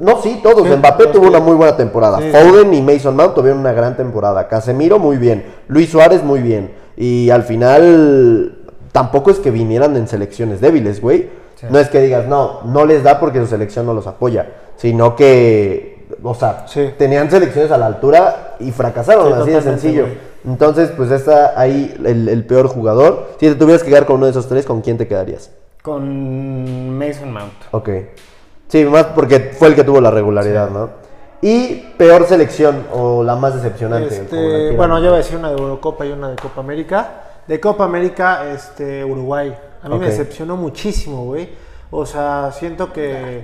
no, 0.00 0.22
sí, 0.22 0.38
todos. 0.42 0.68
Sí, 0.68 0.76
Mbappé 0.76 1.08
tuvo 1.08 1.26
una 1.26 1.40
muy 1.40 1.56
buena 1.56 1.76
temporada. 1.76 2.18
Foden 2.30 2.72
y 2.74 2.80
Mason 2.80 3.16
Mount 3.16 3.34
tuvieron 3.34 3.58
una 3.58 3.72
gran 3.72 3.96
temporada. 3.96 4.46
Casemiro 4.46 4.98
muy 5.00 5.16
bien. 5.16 5.44
Luis 5.66 5.90
Suárez 5.90 6.22
muy 6.22 6.40
bien. 6.40 6.72
Y 6.96 7.30
al 7.30 7.42
final 7.42 8.58
tampoco 8.92 9.30
es 9.32 9.38
que 9.40 9.50
vinieran 9.50 9.96
en 9.96 10.06
selecciones 10.06 10.60
débiles, 10.60 11.00
güey. 11.00 11.28
No 11.68 11.78
es 11.78 11.88
que 11.88 12.00
digas, 12.00 12.26
no, 12.26 12.60
no 12.64 12.84
les 12.86 13.02
da 13.02 13.18
porque 13.18 13.40
su 13.40 13.46
selección 13.46 13.84
no 13.84 13.94
los 13.94 14.06
apoya, 14.06 14.52
sino 14.76 15.16
que, 15.16 15.99
o 16.22 16.34
sea, 16.34 16.64
Sí. 16.66 16.90
tenían 16.98 17.30
selecciones 17.30 17.70
a 17.70 17.78
la 17.78 17.86
altura 17.86 18.56
y 18.60 18.70
fracasaron, 18.72 19.28
Sí, 19.28 19.40
así 19.40 19.50
de 19.50 19.62
sencillo. 19.62 20.02
güey. 20.02 20.18
Entonces, 20.46 20.90
pues 20.96 21.10
está 21.10 21.52
ahí 21.60 21.94
el, 22.04 22.28
el 22.28 22.44
peor 22.46 22.68
jugador. 22.68 23.30
Si 23.38 23.46
te 23.48 23.54
tuvieras 23.54 23.82
que 23.82 23.90
quedar 23.90 24.06
con 24.06 24.16
uno 24.16 24.26
de 24.26 24.30
esos 24.30 24.48
tres, 24.48 24.64
¿con 24.64 24.80
quién 24.80 24.96
te 24.96 25.06
quedarías? 25.06 25.50
Con 25.82 26.98
Mason 26.98 27.32
Mount. 27.32 27.52
Ok. 27.72 27.88
Sí, 28.68 28.84
más 28.84 29.06
porque 29.06 29.40
fue 29.58 29.68
el 29.68 29.74
que 29.74 29.84
tuvo 29.84 30.00
la 30.00 30.10
regularidad, 30.10 30.70
¿no? 30.70 30.90
Y 31.42 31.76
peor 31.96 32.26
selección 32.26 32.84
o 32.92 33.22
la 33.24 33.34
más 33.34 33.54
decepcionante. 33.54 34.14
Este, 34.14 34.76
bueno, 34.76 34.98
yo 34.98 35.06
voy 35.06 35.14
a 35.14 35.18
decir 35.18 35.36
una 35.38 35.48
de 35.50 35.56
Eurocopa 35.56 36.04
y 36.06 36.12
una 36.12 36.28
de 36.30 36.36
Copa 36.36 36.60
América. 36.60 37.08
De 37.46 37.58
Copa 37.58 37.84
América, 37.84 38.44
este, 38.52 39.04
Uruguay. 39.04 39.56
A 39.82 39.88
mí 39.88 39.98
me 39.98 40.06
decepcionó 40.06 40.56
muchísimo, 40.56 41.24
güey. 41.24 41.48
O 41.90 42.06
sea, 42.06 42.50
siento 42.52 42.92
que 42.92 43.42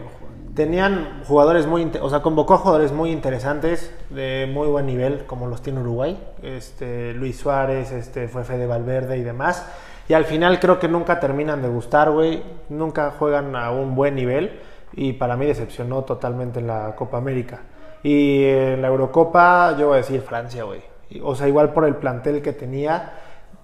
tenían 0.57 1.23
jugadores 1.29 1.67
muy, 1.67 1.93
o 2.01 2.11
sea, 2.11 2.23
convocó 2.23 2.55
a 2.55 2.59
jugadores 2.59 2.91
muy 2.91 3.13
interesantes 3.13 3.95
de 4.11 4.51
muy 4.53 4.67
buen 4.67 4.87
nivel, 4.87 5.27
como 5.27 5.47
los 5.47 5.63
tiene 5.63 5.81
Uruguay. 5.81 6.19
Este, 6.43 7.13
Luis 7.13 7.39
Suárez, 7.39 7.93
este, 7.93 8.27
fue 8.27 8.43
Fede 8.43 8.67
Valverde 8.67 9.19
y 9.19 9.23
demás. 9.23 9.71
Y 10.09 10.15
al 10.15 10.25
final 10.25 10.59
creo 10.59 10.79
que 10.79 10.89
nunca 10.89 11.21
terminan 11.21 11.61
de 11.63 11.69
gustar, 11.69 12.11
güey. 12.11 12.43
Nunca 12.71 13.13
juegan 13.19 13.55
a 13.55 13.71
un 13.71 13.95
buen 13.95 14.15
nivel. 14.15 14.59
Y 14.95 15.13
para 15.13 15.37
mí 15.37 15.45
decepcionó 15.47 16.05
totalmente 16.05 16.61
en 16.61 16.69
la 16.69 16.95
Copa 16.97 17.19
América. 17.19 17.61
Y 18.03 18.45
en 18.45 18.81
la 18.81 18.89
Eurocopa, 18.89 19.77
yo 19.79 19.89
voy 19.89 19.95
a 19.95 19.97
decir 19.99 20.23
Francia, 20.23 20.65
güey. 20.65 20.81
O 21.23 21.35
sea, 21.35 21.49
igual 21.49 21.73
por 21.73 21.85
el 21.85 21.97
plantel 21.97 22.41
que 22.41 22.53
tenía, 22.53 23.13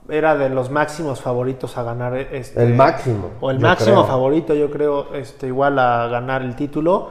era 0.08 0.36
de 0.36 0.48
los 0.48 0.70
máximos 0.70 1.20
favoritos 1.20 1.76
a 1.78 1.82
ganar 1.82 2.16
este. 2.16 2.62
El 2.62 2.74
máximo, 2.74 3.30
O 3.40 3.50
el 3.50 3.60
máximo 3.60 3.96
creo. 4.02 4.06
favorito, 4.06 4.54
yo 4.54 4.70
creo, 4.70 5.14
este, 5.14 5.46
igual 5.48 5.78
a 5.78 6.08
ganar 6.08 6.42
el 6.42 6.56
título. 6.56 7.10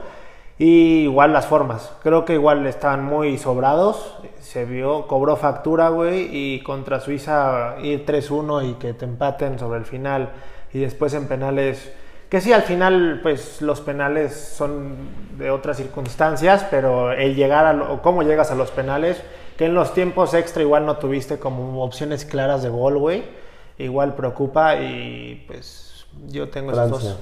Y 0.58 1.04
igual 1.04 1.32
las 1.32 1.46
formas. 1.46 1.92
Creo 2.02 2.24
que 2.24 2.34
igual 2.34 2.64
estaban 2.66 3.02
muy 3.04 3.36
sobrados. 3.38 4.14
Se 4.40 4.64
vio, 4.64 5.06
cobró 5.08 5.34
factura, 5.36 5.88
güey. 5.88 6.28
Y 6.30 6.62
contra 6.62 7.00
Suiza 7.00 7.76
ir 7.82 8.04
3-1 8.06 8.62
y 8.70 8.74
que 8.74 8.92
te 8.92 9.04
empaten 9.04 9.58
sobre 9.58 9.78
el 9.80 9.86
final. 9.86 10.30
Y 10.72 10.78
después 10.80 11.14
en 11.14 11.26
penales. 11.26 11.92
Que 12.28 12.40
sí, 12.40 12.52
al 12.52 12.62
final, 12.62 13.20
pues 13.22 13.60
los 13.60 13.80
penales 13.80 14.34
son 14.56 14.94
de 15.36 15.50
otras 15.50 15.78
circunstancias. 15.78 16.64
Pero 16.70 17.10
el 17.12 17.34
llegar 17.34 17.64
a. 17.64 17.72
lo- 17.72 18.00
cómo 18.02 18.22
llegas 18.22 18.50
a 18.52 18.54
los 18.54 18.70
penales. 18.70 19.20
Que 19.56 19.66
en 19.66 19.74
los 19.74 19.92
tiempos 19.94 20.34
extra 20.34 20.62
igual 20.62 20.86
no 20.86 20.96
tuviste 20.96 21.38
como 21.38 21.82
opciones 21.84 22.24
claras 22.24 22.62
de 22.62 22.68
gol, 22.68 22.98
güey. 22.98 23.24
Igual 23.78 24.14
preocupa. 24.14 24.76
Y 24.76 25.44
pues 25.46 26.06
yo 26.28 26.48
tengo 26.48 26.72
esos 26.72 26.88
Francia. 26.88 27.10
dos. 27.10 27.18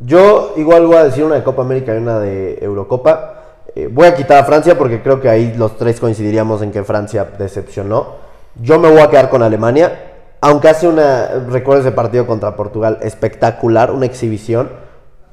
Yo 0.00 0.52
igual 0.56 0.86
voy 0.86 0.96
a 0.96 1.04
decir 1.04 1.24
una 1.24 1.36
de 1.36 1.42
Copa 1.42 1.62
América 1.62 1.94
y 1.94 1.98
una 1.98 2.18
de 2.18 2.58
Eurocopa. 2.60 3.42
Eh, 3.74 3.88
voy 3.90 4.06
a 4.06 4.14
quitar 4.14 4.38
a 4.38 4.44
Francia 4.44 4.76
porque 4.76 5.02
creo 5.02 5.20
que 5.20 5.28
ahí 5.28 5.54
los 5.56 5.76
tres 5.76 6.00
coincidiríamos 6.00 6.62
en 6.62 6.70
que 6.70 6.82
Francia 6.84 7.24
decepcionó. 7.38 8.14
Yo 8.54 8.78
me 8.78 8.90
voy 8.90 9.00
a 9.00 9.10
quedar 9.10 9.30
con 9.30 9.42
Alemania. 9.42 10.12
Aunque 10.40 10.68
hace 10.68 10.86
una, 10.86 11.28
recuerdo 11.48 11.82
ese 11.82 11.92
partido 11.92 12.26
contra 12.26 12.56
Portugal, 12.56 12.98
espectacular, 13.02 13.90
una 13.90 14.06
exhibición. 14.06 14.70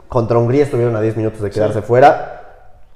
Contra 0.07 0.37
Hungría 0.37 0.63
estuvieron 0.63 0.95
a 0.95 1.01
10 1.01 1.17
minutos 1.17 1.41
de 1.41 1.49
quedarse 1.49 1.81
fuera. 1.81 2.42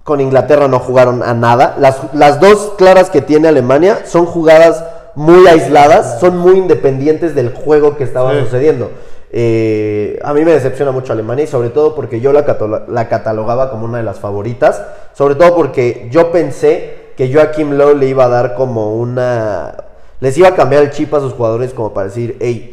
Con 0.07 0.21
Inglaterra 0.21 0.69
no 0.69 0.79
jugaron 0.79 1.21
a 1.21 1.33
nada. 1.33 1.75
Las, 1.79 1.99
las 2.13 2.39
dos 2.39 2.75
claras 2.77 3.09
que 3.09 3.19
tiene 3.21 3.49
Alemania 3.49 4.03
son 4.05 4.25
jugadas 4.25 4.85
muy 5.15 5.45
aisladas, 5.47 6.21
son 6.21 6.37
muy 6.37 6.57
independientes 6.57 7.35
del 7.35 7.53
juego 7.53 7.97
que 7.97 8.05
estaba 8.05 8.31
Sí. 8.31 8.39
sucediendo. 8.45 8.89
Eh, 9.31 10.17
a 10.23 10.33
mí 10.33 10.45
me 10.45 10.53
decepciona 10.53 10.91
mucho 10.93 11.11
Alemania 11.11 11.43
y 11.43 11.47
sobre 11.47 11.71
todo 11.71 11.93
porque 11.93 12.21
yo 12.21 12.31
la, 12.31 12.45
la 12.87 13.09
catalogaba 13.09 13.69
como 13.69 13.83
una 13.83 13.97
de 13.97 14.05
las 14.05 14.19
favoritas. 14.19 14.81
Sobre 15.11 15.35
todo 15.35 15.53
porque 15.57 16.07
yo 16.09 16.31
pensé 16.31 17.11
que 17.17 17.29
Joachim 17.33 17.73
Lowe 17.73 17.95
le 17.95 18.07
iba 18.07 18.23
a 18.23 18.29
dar 18.29 18.55
como 18.55 18.95
una... 18.95 19.75
Les 20.21 20.37
iba 20.37 20.47
a 20.47 20.55
cambiar 20.55 20.83
el 20.83 20.91
chip 20.91 21.13
a 21.15 21.19
sus 21.19 21.33
jugadores 21.33 21.73
como 21.73 21.93
para 21.93 22.07
decir, 22.07 22.37
hey, 22.39 22.71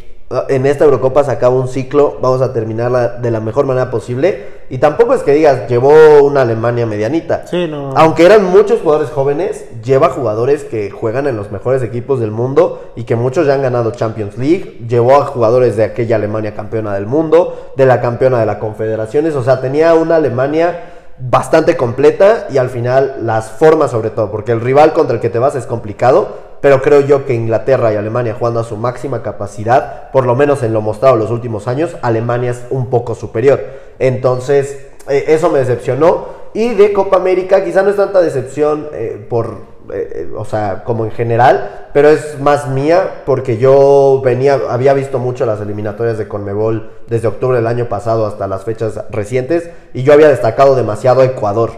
en 0.49 0.67
esta 0.67 0.85
Eurocopa 0.85 1.25
se 1.25 1.33
acaba 1.33 1.57
un 1.57 1.67
ciclo, 1.67 2.19
vamos 2.23 2.43
a 2.43 2.53
terminarla 2.53 3.09
de 3.09 3.31
la 3.33 3.41
mejor 3.41 3.67
manera 3.67 3.91
posible. 3.91 4.54
Y 4.71 4.79
tampoco 4.79 5.15
es 5.15 5.23
que 5.23 5.33
digas, 5.33 5.69
llevó 5.69 6.23
una 6.23 6.43
Alemania 6.43 6.87
medianita. 6.87 7.47
Sí, 7.47 7.67
no. 7.69 7.91
Aunque 7.97 8.25
eran 8.25 8.45
muchos 8.45 8.81
jugadores 8.81 9.11
jóvenes, 9.11 9.67
lleva 9.83 10.09
jugadores 10.09 10.65
que 10.65 10.91
juegan 10.91 11.27
en 11.27 11.37
los 11.37 11.53
mejores 11.53 11.83
equipos 11.83 12.21
del 12.21 12.31
mundo 12.31 12.93
y 12.97 13.05
que 13.05 13.17
muchos 13.17 13.47
ya 13.47 13.55
han 13.55 13.63
ganado 13.63 13.93
Champions 13.93 14.39
League. 14.39 14.79
Llevó 14.89 15.17
a 15.17 15.27
jugadores 15.27 15.77
de 15.77 15.85
aquella 15.85 16.17
Alemania 16.17 16.55
campeona 16.55 16.95
del 16.95 17.07
mundo, 17.07 17.73
de 17.77 17.87
la 17.87 18.01
campeona 18.01 18.41
de 18.41 18.47
las 18.47 18.57
confederaciones. 18.57 19.35
O 19.37 19.43
sea, 19.43 19.61
tenía 19.61 19.95
una 19.95 20.17
Alemania 20.17 20.91
bastante 21.19 21.77
completa 21.77 22.49
y 22.51 22.59
al 22.59 22.71
final 22.71 23.19
las 23.23 23.51
formas 23.51 23.91
sobre 23.91 24.11
todo, 24.11 24.31
porque 24.31 24.53
el 24.53 24.61
rival 24.61 24.93
contra 24.93 25.17
el 25.17 25.21
que 25.21 25.31
te 25.31 25.39
vas 25.39 25.55
es 25.55 25.67
complicado, 25.67 26.55
pero 26.61 26.83
creo 26.83 27.01
yo 27.01 27.25
que 27.25 27.35
Inglaterra 27.35 27.93
y 27.93 27.97
Alemania 27.97 28.35
jugando 28.37 28.61
a 28.61 28.65
su 28.65 28.77
máxima 28.77 29.23
capacidad, 29.23 30.11
por 30.11 30.27
lo 30.27 30.35
menos 30.35 30.63
en 30.63 30.73
lo 30.73 30.81
mostrado 30.81 31.17
los 31.17 31.31
últimos 31.31 31.69
años, 31.69 31.97
Alemania 32.03 32.51
es 32.51 32.65
un 32.71 32.89
poco 32.91 33.15
superior. 33.15 33.61
Entonces, 33.99 34.87
eh, 35.09 35.25
eso 35.29 35.51
me 35.51 35.59
decepcionó. 35.59 36.45
Y 36.55 36.75
de 36.75 36.93
Copa 36.93 37.17
América, 37.17 37.65
quizá 37.65 37.83
no 37.83 37.91
es 37.91 37.97
tanta 37.97 38.21
decepción 38.21 38.89
eh, 38.93 39.27
por 39.29 39.75
eh, 39.93 40.31
o 40.35 40.47
sea, 40.47 40.83
como 40.83 41.05
en 41.05 41.11
general, 41.11 41.89
pero 41.93 42.09
es 42.09 42.41
más 42.41 42.69
mía 42.69 43.23
porque 43.27 43.59
yo 43.59 44.23
venía, 44.25 44.59
había 44.71 44.95
visto 44.95 45.19
mucho 45.19 45.45
las 45.45 45.61
eliminatorias 45.61 46.17
de 46.17 46.27
Conmebol 46.27 46.91
desde 47.07 47.29
octubre 47.29 47.59
del 47.59 47.67
año 47.67 47.87
pasado 47.87 48.25
hasta 48.25 48.47
las 48.47 48.65
fechas 48.65 48.99
recientes 49.11 49.69
y 49.93 50.03
yo 50.03 50.15
había 50.15 50.29
destacado 50.29 50.75
demasiado 50.75 51.21
a 51.21 51.27
Ecuador, 51.27 51.73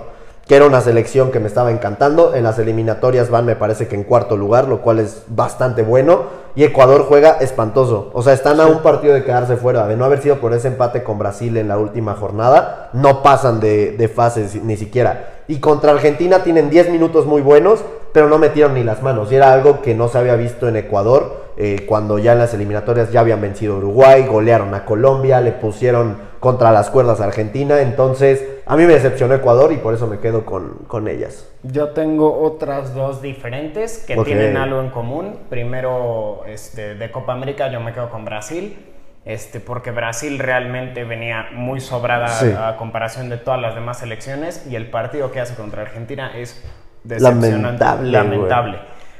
que 0.46 0.54
era 0.54 0.66
una 0.66 0.80
selección 0.80 1.32
que 1.32 1.40
me 1.40 1.48
estaba 1.48 1.72
encantando. 1.72 2.34
En 2.34 2.44
las 2.44 2.58
eliminatorias 2.58 3.30
van, 3.30 3.46
me 3.46 3.56
parece 3.56 3.88
que 3.88 3.96
en 3.96 4.04
cuarto 4.04 4.36
lugar, 4.36 4.68
lo 4.68 4.80
cual 4.80 5.00
es 5.00 5.24
bastante 5.26 5.82
bueno. 5.82 6.46
Y 6.54 6.62
Ecuador 6.62 7.04
juega 7.08 7.38
espantoso. 7.40 8.10
O 8.14 8.22
sea, 8.22 8.32
están 8.32 8.60
a 8.60 8.66
un 8.66 8.78
partido 8.78 9.12
de 9.12 9.24
quedarse 9.24 9.56
fuera. 9.56 9.88
De 9.88 9.96
no 9.96 10.04
haber 10.04 10.22
sido 10.22 10.36
por 10.36 10.52
ese 10.52 10.68
empate 10.68 11.02
con 11.02 11.18
Brasil 11.18 11.56
en 11.56 11.68
la 11.68 11.78
última 11.78 12.14
jornada, 12.14 12.90
no 12.92 13.22
pasan 13.22 13.58
de, 13.58 13.92
de 13.92 14.08
fases 14.08 14.62
ni 14.62 14.76
siquiera. 14.76 15.42
Y 15.48 15.58
contra 15.58 15.92
Argentina 15.92 16.44
tienen 16.44 16.70
10 16.70 16.90
minutos 16.90 17.26
muy 17.26 17.42
buenos, 17.42 17.84
pero 18.12 18.28
no 18.28 18.38
metieron 18.38 18.74
ni 18.74 18.84
las 18.84 19.02
manos. 19.02 19.32
Y 19.32 19.36
era 19.36 19.52
algo 19.52 19.82
que 19.82 19.94
no 19.94 20.08
se 20.08 20.18
había 20.18 20.36
visto 20.36 20.68
en 20.68 20.76
Ecuador, 20.76 21.46
eh, 21.56 21.84
cuando 21.88 22.18
ya 22.18 22.32
en 22.32 22.38
las 22.38 22.54
eliminatorias 22.54 23.10
ya 23.10 23.20
habían 23.20 23.40
vencido 23.40 23.74
a 23.74 23.78
Uruguay, 23.78 24.26
golearon 24.26 24.74
a 24.74 24.84
Colombia, 24.84 25.40
le 25.40 25.52
pusieron 25.52 26.18
contra 26.38 26.70
las 26.70 26.90
cuerdas 26.90 27.20
a 27.20 27.24
Argentina. 27.24 27.80
Entonces, 27.80 28.42
a 28.66 28.76
mí 28.76 28.84
me 28.84 28.94
decepcionó 28.94 29.34
Ecuador 29.34 29.72
y 29.72 29.76
por 29.76 29.94
eso 29.94 30.06
me 30.08 30.18
quedo 30.18 30.44
con, 30.44 30.74
con 30.88 31.06
ellas. 31.06 31.48
Yo 31.62 31.90
tengo 31.90 32.40
otras 32.42 32.94
dos 32.94 33.22
diferentes 33.22 33.98
que 34.06 34.16
tienen 34.16 34.56
algo 34.56 34.80
en 34.80 34.90
común. 34.90 35.38
Primero, 35.48 36.42
este, 36.46 36.96
de 36.96 37.10
Copa 37.12 37.32
América, 37.32 37.70
yo 37.70 37.80
me 37.80 37.92
quedo 37.92 38.10
con 38.10 38.24
Brasil. 38.24 38.76
Este, 39.24 39.58
porque 39.58 39.90
Brasil 39.90 40.38
realmente 40.38 41.04
venía 41.04 41.46
muy 41.52 41.80
sobrada 41.80 42.28
Sí. 42.28 42.52
a 42.56 42.76
comparación 42.76 43.28
de 43.28 43.36
todas 43.36 43.60
las 43.60 43.74
demás 43.74 43.98
selecciones 43.98 44.66
y 44.70 44.76
el 44.76 44.88
partido 44.90 45.32
que 45.32 45.40
hace 45.40 45.54
contra 45.56 45.82
Argentina 45.82 46.30
es 46.36 46.62
decepcionante, 47.02 47.50
Lamentable, 47.84 48.10
lamentable. 48.12 48.78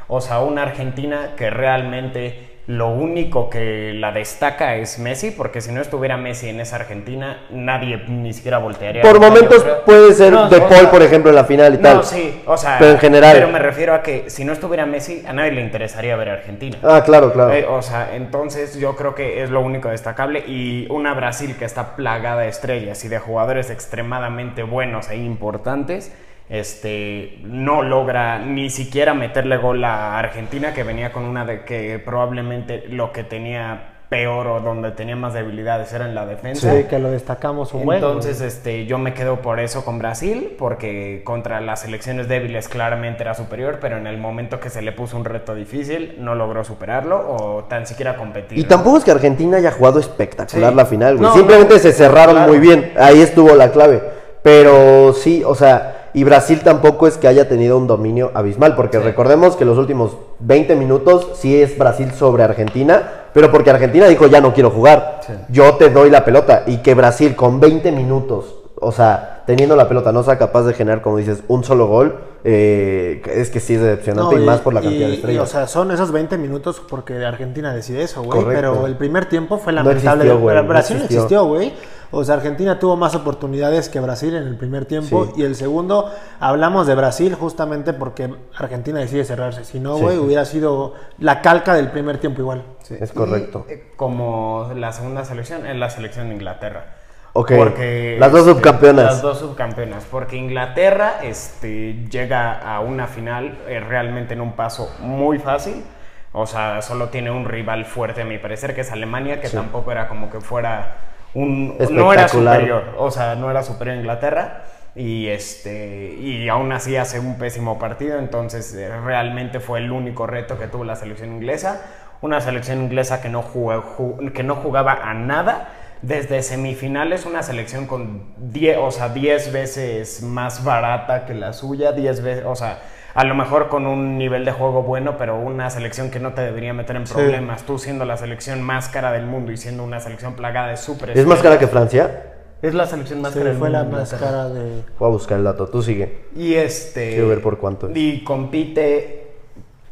O 0.09 0.21
sea, 0.21 0.41
una 0.41 0.63
Argentina 0.63 1.31
que 1.37 1.51
realmente 1.51 2.56
lo 2.67 2.89
único 2.89 3.49
que 3.49 3.93
la 3.95 4.11
destaca 4.11 4.75
es 4.75 4.99
Messi, 4.99 5.31
porque 5.31 5.61
si 5.61 5.71
no 5.71 5.81
estuviera 5.81 6.17
Messi 6.17 6.49
en 6.49 6.59
esa 6.61 6.77
Argentina, 6.77 7.47
nadie 7.51 8.03
ni 8.09 8.33
siquiera 8.33 8.59
voltearía. 8.59 9.03
Por 9.03 9.21
momentos 9.21 9.65
puede 9.85 10.13
ser 10.13 10.33
No, 10.33 10.49
De 10.49 10.57
o 10.57 10.69
Paul, 10.69 10.81
sea, 10.81 10.91
por 10.91 11.03
ejemplo, 11.03 11.31
en 11.31 11.37
la 11.37 11.45
final 11.45 11.75
y 11.75 11.79
tal. 11.79 11.99
no, 11.99 12.03
sí, 12.03 12.43
o 12.45 12.57
sea, 12.57 12.77
Pero 12.81 12.91
en 12.93 12.99
general. 12.99 13.37
Pero 13.37 13.49
me 13.49 13.61
refiero 13.61 13.95
a 13.95 14.03
que 14.03 14.29
si 14.31 14.45
no 14.45 14.53
estuviera 14.53 14.85
Messi, 14.85 15.23
a 15.27 15.33
nadie 15.33 15.53
le 15.53 15.61
interesaría 15.61 16.17
ver 16.17 16.31
a 16.31 16.33
Argentina. 16.35 16.77
Ah, 16.83 17.03
claro, 17.05 17.33
claro. 17.33 17.53
Eh, 17.53 17.65
o 17.69 17.83
sea, 17.83 18.11
entonces 18.17 18.77
yo 18.77 18.97
creo 18.97 19.15
que 19.15 19.45
es 19.45 19.51
lo 19.51 19.61
único 19.61 19.89
destacable 19.89 20.41
y 20.41 20.89
una 20.91 21.15
Brasil 21.15 21.55
que 21.57 21.65
está 21.65 21.95
plagada 21.95 22.43
de 22.43 22.49
estrellas 22.49 23.05
y 23.05 23.09
de 23.09 23.21
jugadores 23.21 23.71
extremadamente 23.71 24.65
buenos 24.65 25.09
e 25.11 25.17
importantes, 25.17 26.13
este, 26.49 27.39
no 27.43 27.83
logra 27.83 28.39
ni 28.39 28.71
siquiera 28.71 29.15
meterle 29.15 29.57
gol 29.57 29.85
a 29.85 30.19
Argentina 30.19 30.73
que 30.73 30.85
venía 30.85 31.13
con 31.13 31.25
una 31.25 31.45
de 31.45 31.65
que 31.65 31.99
probablemente 31.99 32.85
lo 32.89 33.13
que 33.13 33.25
tenía 33.25 33.93
peor 34.09 34.47
o 34.47 34.61
donde 34.61 34.93
tenía 34.93 35.17
más 35.17 35.35
debilidades 35.35 35.93
era 35.93 36.05
en 36.05 36.15
la 36.15 36.27
defensa. 36.27 36.71
Sí, 36.73 36.85
que 36.85 37.01
lo 37.01 37.11
destacamos 37.11 37.75
un 37.75 37.85
buen. 37.85 37.97
Entonces, 37.97 38.41
este, 38.41 38.87
yo 38.87 38.99
me 38.99 39.15
quedo 39.15 39.43
por 39.43 39.59
eso 39.59 39.85
con 39.85 39.99
Brasil, 39.99 40.55
porque 40.57 41.23
contra 41.25 41.61
las 41.61 41.81
selecciones 41.81 42.29
débiles 42.29 42.69
claramente 42.69 43.25
era 43.25 43.35
superior, 43.35 43.79
pero 43.81 43.97
en 43.97 44.07
el 44.07 44.17
momento 44.19 44.61
que 44.61 44.71
se 44.71 44.81
le 44.81 44.93
puso 44.93 45.17
un 45.17 45.25
reto 45.25 45.57
difícil, 45.57 46.15
no 46.21 46.37
logró 46.37 46.63
superarlo 46.63 47.17
o 47.29 47.65
tan 47.65 47.85
siquiera 47.87 48.15
competir. 48.17 48.57
Y 48.59 48.63
¿no? 48.63 48.69
tampoco 48.69 48.99
es 48.99 49.05
que 49.05 49.11
Argentina 49.11 49.57
haya 49.57 49.73
jugado 49.73 49.99
espectacular 49.99 50.71
Sí. 50.71 50.77
la 50.77 50.87
final, 50.87 51.17
güey. 51.17 51.29
No, 51.29 51.35
Simplemente 51.35 51.75
no, 51.75 51.81
se 51.81 51.93
cerraron 51.93 52.37
claro. 52.37 52.53
muy 52.53 52.61
bien. 52.61 52.93
Ahí 52.97 53.21
estuvo 53.21 53.57
la 53.57 53.73
clave. 53.73 54.01
Pero 54.45 55.13
sí, 55.15 55.43
o 55.45 55.57
sea, 55.57 56.06
y 56.17 56.25
Brasil 56.25 56.63
tampoco 56.65 57.07
es 57.07 57.19
que 57.19 57.29
haya 57.29 57.47
tenido 57.47 57.77
un 57.77 57.87
dominio 57.87 58.31
abismal, 58.33 58.75
porque 58.75 58.99
recordemos 58.99 59.55
que 59.55 59.67
los 59.67 59.77
últimos 59.77 60.17
20 60.41 60.75
minutos 60.75 61.29
sí 61.35 61.61
es 61.61 61.77
Brasil 61.77 62.11
sobre 62.13 62.43
Argentina, 62.43 63.27
pero 63.35 63.53
porque 63.53 63.69
Argentina 63.69 64.09
dijo 64.09 64.27
ya 64.27 64.41
no 64.41 64.55
quiero 64.55 64.71
jugar, 64.71 65.21
yo 65.51 65.75
te 65.75 65.91
doy 65.91 66.09
la 66.09 66.25
pelota. 66.25 66.63
Y 66.67 66.79
que 66.79 66.95
Brasil 66.95 67.37
con 67.37 67.61
20 67.61 67.93
minutos, 67.93 68.47
o 68.81 68.93
sea, 68.93 69.43
teniendo 69.47 69.77
la 69.77 69.89
pelota, 69.89 70.11
no 70.11 70.23
sea 70.23 70.39
capaz 70.39 70.63
de 70.63 70.73
generar, 70.73 71.03
como 71.03 71.19
dices, 71.19 71.43
un 71.49 71.63
solo 71.65 71.87
gol, 71.87 72.17
eh, 72.45 73.21
es 73.35 73.51
que 73.51 73.61
sí 73.61 73.75
es 73.75 73.83
decepcionante 73.83 74.37
No, 74.37 74.43
y, 74.43 74.47
más 74.47 74.61
por 74.61 74.73
la 74.73 74.81
cantidad 74.81 75.09
y- 75.09 75.11
de 75.11 75.15
y, 75.17 75.17
estrellas. 75.17 75.43
o 75.43 75.47
sea, 75.47 75.67
son 75.67 75.91
esos 75.91 76.13
20 76.13 76.39
minutos 76.39 76.81
porque 76.89 77.23
Argentina 77.27 77.75
decide 77.75 78.03
eso, 78.03 78.23
güey. 78.23 78.43
Pero 78.47 78.87
el 78.87 78.97
primer 78.97 79.27
tiempo 79.29 79.59
fue 79.59 79.75
No 79.75 79.83
lamentable. 79.83 80.25
existió, 80.31 80.53
no 80.55 80.67
Brasil 80.67 80.97
no 80.97 81.05
existió, 81.05 81.45
güey. 81.45 81.75
O 82.11 82.23
sea, 82.25 82.37
Argentina 82.37 82.79
tuvo 82.79 82.97
más 82.97 83.15
oportunidades 83.15 83.89
que 83.89 84.01
Brasil 84.01 84.35
en 84.35 84.45
el 84.47 84.57
primer 84.57 84.85
tiempo. 84.85 85.27
Sí. 85.35 85.43
Y 85.43 85.45
el 85.45 85.55
segundo, 85.57 86.11
hablamos 86.41 86.87
de 86.87 86.95
Brasil 86.95 87.35
justamente 87.35 87.93
porque 87.93 88.33
Argentina 88.57 89.01
decide 89.01 89.25
cerrarse. 89.25 89.65
Si 89.65 89.81
no, 89.81 89.97
Sí. 89.97 90.03
güey, 90.03 90.19
hubiera 90.19 90.45
sido 90.45 90.95
la 91.19 91.43
calca 91.43 91.75
del 91.75 91.91
primer 91.91 92.19
tiempo 92.19 92.41
igual. 92.43 92.63
es 92.89 93.13
correcto. 93.13 93.67
Y, 93.69 93.73
eh, 93.73 93.93
como 93.97 94.71
la 94.77 94.93
segunda 94.93 95.25
selección 95.25 95.67
es 95.67 95.77
la 95.77 95.91
selección 95.91 96.29
de 96.29 96.35
Inglaterra. 96.35 96.95
Ok, 97.33 97.53
Porque, 97.55 98.17
las 98.19 98.33
dos 98.33 98.41
este, 98.43 98.53
subcampeonas. 98.55 99.05
Las 99.05 99.23
dos 99.23 99.39
subcampeonas. 99.41 100.05
Porque 100.11 100.37
Inglaterra 100.37 101.17
este, 101.23 102.07
llega 102.11 102.53
a 102.61 102.81
una 102.81 103.09
final 103.09 103.59
eh, 103.69 103.79
realmente 103.81 104.33
en 104.33 104.41
un 104.41 104.53
paso 104.53 104.91
muy 105.01 105.39
fácil. 105.39 105.85
O 106.33 106.47
sea, 106.47 106.81
solo 106.81 107.09
tiene 107.11 107.31
un 107.31 107.45
rival 107.45 107.85
fuerte, 107.85 108.23
a 108.23 108.25
mi 108.25 108.39
parecer, 108.39 108.75
que 108.75 108.83
es 108.83 108.91
Alemania, 108.93 109.41
que 109.41 109.49
tampoco 109.51 109.93
era 109.93 110.09
como 110.09 110.31
que 110.31 110.41
fuera 110.41 110.97
un. 111.37 111.77
No 111.91 112.13
era 112.13 112.23
superior. 112.59 112.95
O 112.99 113.11
sea, 113.11 113.35
no 113.35 113.51
era 113.51 113.63
superior 113.63 113.97
a 113.97 114.01
Inglaterra. 114.01 114.63
Y, 114.95 115.27
este, 115.29 116.15
y 116.19 116.49
aún 116.49 116.73
así 116.73 116.97
hace 116.97 117.21
un 117.21 117.37
pésimo 117.37 117.79
partido. 117.79 118.19
Entonces, 118.19 118.75
eh, 118.75 118.89
realmente 119.05 119.61
fue 119.61 119.81
el 119.81 119.93
único 119.93 120.27
reto 120.27 120.59
que 120.59 120.67
tuvo 120.69 120.85
la 120.85 120.97
selección 120.97 121.33
inglesa. 121.35 121.83
Una 122.23 122.41
selección 122.41 122.81
inglesa 122.83 123.21
que 123.21 123.29
no, 123.29 123.43
jugó- 123.43 123.85
que 124.33 124.43
no 124.43 124.55
jugaba 124.57 124.93
a 125.03 125.13
nada. 125.15 125.69
Desde 126.03 126.43
semifinales, 126.43 127.27
una 127.27 127.43
selección 127.43 127.87
con 127.87 128.23
10, 128.39 128.79
o 128.79 128.91
sea, 128.91 129.09
10 129.11 129.53
veces 129.53 130.23
más 130.23 130.63
barata 130.65 131.25
que 131.27 131.35
la 131.35 131.53
suya, 131.55 131.93
10 131.93 132.23
veces, 132.23 132.45
o 132.47 132.55
sea, 132.55 132.79
a 133.17 133.25
lo 133.25 133.35
mejor 133.35 133.69
con 133.69 133.87
un 133.87 134.19
nivel 134.19 134.45
de 134.45 134.53
juego 134.53 134.83
bueno, 134.83 135.17
pero 135.19 135.37
una 135.39 135.71
selección 135.71 136.11
que 136.11 136.21
no 136.21 136.35
te 136.35 136.43
debería 136.43 136.73
meter 136.73 136.97
en 136.97 137.05
problemas. 137.05 137.63
Tú 137.65 137.79
siendo 137.79 138.05
la 138.05 138.17
selección 138.17 138.63
más 138.63 138.89
cara 138.89 139.11
del 139.11 139.27
mundo 139.27 139.51
y 139.53 139.57
siendo 139.57 139.83
una 139.83 139.99
selección 140.01 140.35
plagada 140.35 140.69
de 140.69 140.77
super 140.77 141.11
¿Es 141.17 141.27
más 141.27 141.41
cara 141.41 141.59
que 141.59 141.67
Francia? 141.67 142.35
Es 142.63 142.75
la 142.75 142.87
selección 142.87 143.21
más 143.23 143.33
Sí, 143.33 143.39
cara 143.39 143.51
del 143.51 143.59
fue 143.59 143.71
la 143.71 143.83
mundo, 143.83 143.99
más 143.99 144.13
cara 144.15 144.49
de. 144.49 144.83
Voy 144.99 145.09
a 145.09 145.13
buscar 145.13 145.39
el 145.39 145.45
dato, 145.45 145.67
tú 145.69 145.83
sigue. 145.83 146.27
Y 146.37 146.55
este. 146.55 147.11
Quiero 147.11 147.29
ver 147.29 147.41
por 147.43 147.59
cuánto 147.59 147.89
es. 147.89 147.97
Y 147.97 148.23
compite 148.25 149.23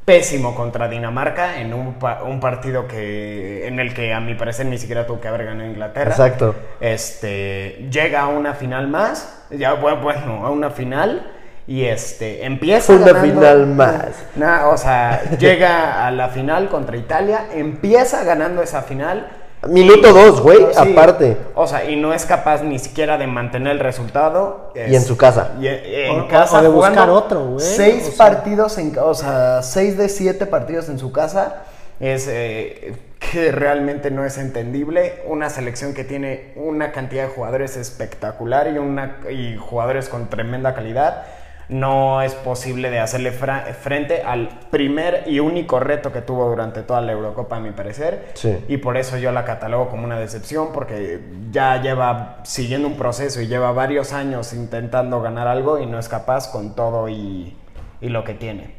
pésimo 0.05 0.55
contra 0.55 0.87
Dinamarca 0.89 1.61
en 1.61 1.73
un, 1.73 1.95
pa- 1.95 2.23
un 2.25 2.39
partido 2.41 2.87
que 2.87 3.67
en 3.67 3.81
el 3.81 3.95
que 3.95 4.13
a 4.13 4.21
mi 4.21 4.35
parecer 4.35 4.67
ni 4.67 4.77
siquiera 4.77 5.07
tuvo 5.07 5.19
que 5.21 5.29
haber 5.29 5.47
ganado 5.47 5.69
Inglaterra. 5.69 6.11
Exacto. 6.11 6.55
Este 6.81 7.87
llega 7.91 8.21
a 8.23 8.29
una 8.29 8.53
final 8.55 8.89
más, 8.89 9.47
ya 9.51 9.81
bu- 9.81 10.01
bueno, 10.03 10.45
a 10.47 10.51
una 10.51 10.71
final 10.71 11.31
y 11.67 11.85
este 11.85 12.45
empieza 12.45 12.93
Una 12.93 13.07
ganando- 13.07 13.21
final 13.35 13.67
más. 13.69 14.07
Nah, 14.37 14.69
o 14.69 14.77
sea, 14.77 15.23
llega 15.39 16.07
a 16.07 16.11
la 16.11 16.29
final 16.29 16.69
contra 16.69 16.97
Italia, 16.97 17.47
empieza 17.55 18.23
ganando 18.25 18.63
esa 18.63 18.83
final. 18.83 19.29
Minuto 19.67 20.11
y- 20.11 20.13
dos, 20.13 20.43
güey, 20.43 20.59
aparte. 20.77 21.39
O 21.55 21.67
sea, 21.67 21.89
y 21.89 21.97
no 21.97 22.13
es 22.13 22.27
capaz 22.27 22.63
ni 22.63 22.79
siquiera 22.79 23.17
de 23.17 23.27
mantener 23.27 23.73
el 23.73 23.81
resultado. 23.81 24.73
Y 24.75 24.95
en 24.95 25.03
su 25.03 25.17
casa. 25.17 25.53
y 25.59 25.69
en, 25.69 26.21
O- 26.21 26.29
casa 26.29 26.59
o 26.59 26.63
de 26.63 26.69
buscar 26.69 27.09
otro, 27.09 27.47
güey. 27.47 27.61
Seis 27.65 28.09
O 28.09 28.13
sea- 28.13 28.27
partidos 28.27 28.77
en 28.77 28.95
o 28.99 29.15
sea, 29.15 29.63
seis 29.63 29.97
de 29.97 30.11
siete 30.11 30.45
partidos 30.45 30.91
en 30.91 30.99
su 30.99 31.13
casa 31.13 31.63
es 31.99 32.27
eh, 32.29 32.95
que 33.33 33.53
realmente 33.53 34.11
no 34.11 34.27
es 34.27 34.37
entendible. 34.37 35.23
Una 35.29 35.49
selección 35.49 35.95
que 35.95 36.05
tiene 36.05 36.53
una 36.57 36.93
cantidad 36.93 37.23
de 37.23 37.31
jugadores 37.31 37.79
espectacular 37.79 38.69
y 38.69 38.77
una 38.77 39.17
y 39.31 39.57
jugadores 39.57 40.11
con 40.11 40.29
tremenda 40.29 40.75
calidad. 40.75 41.23
No 41.69 42.23
es 42.23 42.35
posible 42.35 42.91
de 42.91 42.99
hacerle 42.99 43.33
frente 43.33 44.23
al 44.23 44.49
primer 44.71 45.25
y 45.27 45.41
único 45.41 45.81
reto 45.81 46.13
que 46.13 46.21
tuvo 46.21 46.49
durante 46.49 46.83
toda 46.83 47.01
la 47.01 47.13
Eurocopa, 47.13 47.57
a 47.57 47.61
mi 47.61 47.71
parecer. 47.71 48.33
Sí. 48.35 48.57
Y 48.69 48.77
por 48.79 48.97
eso 48.97 49.17
yo 49.17 49.33
la 49.33 49.45
catalogo 49.45 49.89
como 49.89 50.05
una 50.05 50.19
decepción, 50.19 50.69
porque 50.73 51.21
ya 51.51 51.81
lleva 51.81 52.41
siguiendo 52.45 52.89
un 52.89 52.97
proceso 52.97 53.41
y 53.41 53.47
lleva 53.47 53.73
varios 53.73 54.13
años 54.13 54.53
intentando 54.53 55.23
ganar 55.23 55.49
algo 55.49 55.79
y 55.79 55.87
no 55.87 55.99
es 55.99 56.09
capaz 56.09 56.51
con 56.51 56.75
todo 56.75 57.09
y, 57.09 57.57
y 58.01 58.09
lo 58.09 58.25
que 58.25 58.35
tiene. 58.35 58.75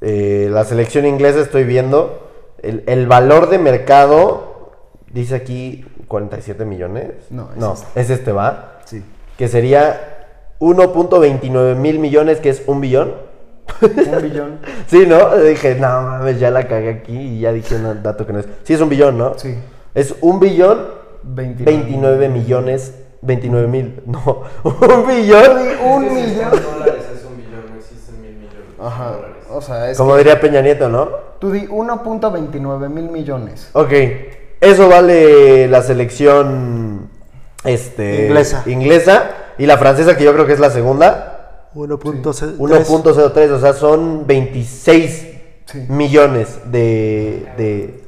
Eh, 0.00 0.48
la 0.50 0.64
selección 0.64 1.06
inglesa 1.06 1.40
estoy 1.40 1.64
viendo. 1.64 2.28
El, 2.62 2.84
el 2.86 3.06
valor 3.06 3.48
de 3.48 3.58
mercado 3.58 4.72
dice 5.10 5.34
aquí 5.34 5.86
47 6.08 6.64
millones. 6.64 7.12
No, 7.30 7.50
es 7.52 7.56
no 7.56 7.74
este. 7.74 8.00
es 8.00 8.10
este, 8.10 8.32
va. 8.32 8.80
Sí. 8.84 9.02
Que 9.38 9.48
sería 9.48 10.09
1.29 10.60 11.74
mil 11.76 11.98
millones, 11.98 12.38
que 12.38 12.50
es 12.50 12.62
un 12.66 12.80
billón. 12.80 13.14
Un 13.82 14.22
billón. 14.22 14.58
Sí, 14.86 15.06
¿no? 15.06 15.36
Dije, 15.36 15.74
no 15.76 15.86
mames, 16.02 16.38
ya 16.40 16.50
la 16.50 16.66
cagué 16.68 16.90
aquí 16.90 17.16
y 17.16 17.40
ya 17.40 17.52
dije 17.52 17.76
un 17.76 18.02
dato 18.02 18.26
que 18.26 18.32
no 18.32 18.40
es. 18.40 18.46
Sí, 18.64 18.74
es 18.74 18.80
un 18.80 18.88
billón, 18.88 19.16
¿no? 19.18 19.38
Sí. 19.38 19.56
Es 19.94 20.14
un 20.20 20.38
billón 20.40 20.86
29. 21.22 21.72
29 21.78 22.28
millones 22.28 22.94
29 23.22 23.68
mil. 23.68 24.00
No, 24.06 24.42
un 24.64 25.06
billón 25.06 25.58
y 25.60 25.86
un 25.86 26.04
Es 26.04 26.12
millón. 26.12 26.50
dólares 26.50 27.04
es 27.14 27.24
un 27.24 27.36
billón, 27.36 27.70
no 27.70 27.76
existen 27.78 28.20
mil 28.22 28.32
millones 28.34 28.66
Ajá. 28.80 29.16
O 29.52 29.60
sea, 29.60 29.90
es 29.90 29.98
Como 29.98 30.12
que 30.12 30.18
diría 30.18 30.40
Peña 30.40 30.60
Nieto, 30.62 30.88
¿no? 30.88 31.08
tú 31.40 31.50
di 31.50 31.66
1.29 31.66 32.88
mil 32.90 33.10
millones. 33.10 33.70
Ok, 33.72 33.92
eso 34.60 34.88
vale 34.88 35.66
la 35.68 35.82
selección 35.82 37.08
este, 37.64 38.26
Inglesa. 38.26 38.62
inglesa 38.66 39.30
y 39.62 39.66
la 39.66 39.78
francesa, 39.78 40.16
que 40.16 40.24
yo 40.24 40.32
creo 40.32 40.46
que 40.46 40.52
es 40.54 40.60
la 40.60 40.70
segunda, 40.70 41.68
1.03. 41.74 42.56
1.03, 42.58 43.50
o 43.52 43.60
sea, 43.60 43.72
son 43.74 44.26
26 44.26 45.26
Sí. 45.66 45.86
millones 45.88 46.58
de, 46.64 47.46
de, 47.56 48.00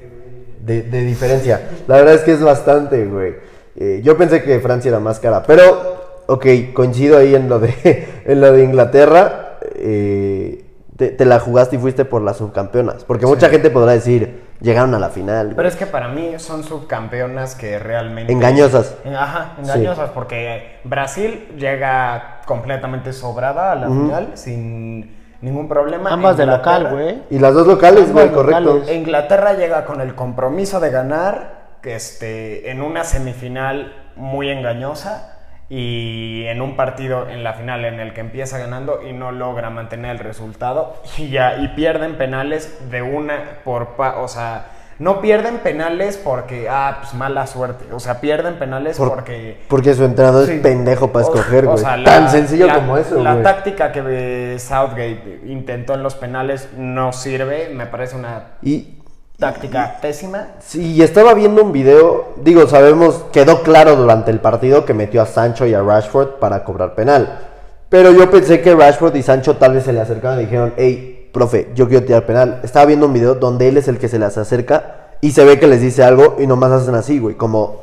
de- 0.65 0.83
de 0.83 1.01
diferencia. 1.05 1.69
La 1.87 1.97
verdad 1.99 2.15
es 2.15 2.23
que 2.23 2.33
es 2.33 2.43
bastante, 2.43 3.05
güey. 3.07 3.35
Eh, 3.77 4.01
yo 4.03 4.17
pensé 4.17 4.43
que 4.43 4.59
Francia 4.59 4.88
era 4.88 4.99
más 4.99 5.21
cara, 5.21 5.45
pero, 5.47 6.23
ok, 6.27 6.45
coincido 6.75 7.19
ahí 7.19 7.37
en 7.37 7.49
lo 7.49 7.61
de, 7.61 7.73
en 8.27 8.41
lo 8.41 8.53
de 8.53 8.65
Inglaterra. 8.65 9.59
eh, 9.77 10.65
te, 10.97 11.09
te 11.09 11.25
la 11.25 11.38
jugaste 11.38 11.77
y 11.77 11.79
fuiste 11.79 12.05
por 12.05 12.21
las 12.23 12.38
subcampeonas. 12.38 13.05
Porque 13.05 13.27
mucha 13.27 13.49
gente 13.49 13.71
podrá 13.71 13.93
decir, 13.93 14.41
llegaron 14.62 14.94
a 14.94 14.98
la 14.98 15.11
final. 15.11 15.53
Pero 15.55 15.68
es 15.68 15.77
que 15.77 15.87
para 15.87 16.09
mí 16.09 16.35
son 16.38 16.64
subcampeonas 16.64 17.55
que 17.55 17.79
realmente... 17.79 18.33
Engañosas. 18.33 18.96
Ajá, 19.05 19.55
engañosas, 19.59 20.11
porque 20.11 20.81
Brasil 20.85 21.48
llega 21.57 22.40
completamente 22.46 23.12
sobrada 23.12 23.72
a 23.72 23.75
la 23.75 23.88
final 23.88 24.31
sin 24.35 25.16
ningún 25.40 25.68
problema. 25.68 26.11
Ambas 26.11 26.37
de 26.37 26.46
local, 26.46 26.88
güey. 26.90 27.22
Y 27.31 27.38
las 27.38 27.55
dos 27.55 27.66
locales, 27.66 28.12
güey, 28.12 28.31
correcto. 28.31 28.61
locales. 28.61 28.96
Inglaterra 28.96 29.55
llega 29.55 29.85
con 29.85 30.01
el 30.01 30.14
compromiso 30.14 30.81
de 30.81 30.90
ganar 30.90 31.62
este, 31.83 32.70
en 32.70 32.81
una 32.81 33.05
semifinal 33.05 33.92
muy 34.16 34.51
engañosa 34.51 35.33
y 35.68 36.44
en 36.46 36.61
un 36.61 36.77
partido 36.77 37.29
en 37.29 37.42
la 37.44 37.55
final 37.55 37.85
en 37.85 37.98
el 38.01 38.12
que 38.12 38.20
empieza 38.20 38.59
ganando 38.59 39.01
y 39.09 39.12
no 39.12 39.33
logra 39.33 39.70
mantener 39.70 40.12
el 40.12 40.18
resultado 40.18 40.96
y 41.16 41.29
ya 41.31 41.57
y 41.59 41.68
pierden 41.68 42.16
penales 42.18 42.90
de 42.90 43.03
una 43.03 43.35
por 43.64 43.88
pa- 43.96 44.18
o 44.18 44.29
sea 44.29 44.66
no 44.98 45.20
pierden 45.22 45.59
penales 45.59 46.18
porque 46.22 46.68
ah 46.70 46.98
pues 47.01 47.14
mala 47.14 47.46
suerte 47.46 47.87
o 47.92 47.98
sea 47.98 48.20
pierden 48.20 48.59
penales 48.59 48.98
Por- 48.98 49.09
porque 49.14 49.59
Porque 49.68 49.94
su 49.94 50.05
entrenador 50.05 50.46
Sí. 50.46 50.53
es 50.55 50.61
pendejo 50.61 51.11
para 51.11 51.25
escoger, 51.25 51.64
güey. 51.66 51.83
Tan 52.05 52.29
sencillo 52.31 52.66
la- 52.66 52.75
como 52.75 52.98
eso, 52.98 53.22
La 53.22 53.42
táctica 53.42 53.90
que 53.92 54.57
Southgate 54.59 55.40
intentó 55.46 55.94
en 55.94 56.03
los 56.03 56.14
penales 56.14 56.68
no 56.77 57.12
sirve, 57.12 57.70
me 57.75 57.87
parece 57.87 58.14
una 58.16 58.48
Y, 58.62 59.02
táctica 59.42 59.98
pésima. 60.00 60.46
Sí, 60.61 61.02
estaba 61.02 61.35
viendo 61.35 61.64
un 61.64 61.72
video, 61.72 62.28
digo, 62.37 62.68
sabemos, 62.68 63.24
quedó 63.33 63.64
claro 63.64 63.96
durante 63.96 64.31
el 64.31 64.38
partido 64.38 64.85
que 64.85 64.94
metió 64.94 65.20
a 65.20 65.26
Sancho 65.26 65.66
y 65.66 65.74
a 65.74 65.83
Rashford 65.83 66.38
para 66.38 66.62
cobrar 66.62 66.94
penal. 66.94 67.40
Pero 67.88 68.12
yo 68.12 68.31
pensé 68.31 68.61
que 68.61 68.72
Rashford 68.72 69.16
y 69.16 69.22
Sancho 69.24 69.57
tal 69.57 69.74
vez 69.74 69.83
se 69.83 69.92
le 69.92 70.00
acercaron 70.00 70.38
y 70.38 70.44
dijeron, 70.44 70.74
hey, 70.76 71.28
profe, 71.33 71.72
yo 71.74 71.88
quiero 71.88 72.07
tirar 72.07 72.24
penal. 72.24 72.61
Estaba 72.62 72.87
viendo 72.87 73.07
un 73.07 73.14
video 73.14 73.35
donde 73.35 73.66
él 73.66 73.76
es 73.76 73.88
el 73.88 73.98
que 73.98 74.09
se 74.09 74.20
les 74.20 74.38
acerca 74.38 75.16
y 75.20 75.33
se 75.33 75.44
ve 75.44 75.59
que 75.59 75.66
les 75.66 75.81
dice 75.81 76.05
algo 76.05 76.37
y 76.38 76.46
nomás 76.46 76.70
hacen 76.70 76.94
así, 76.94 77.18
güey, 77.18 77.35
como... 77.35 77.83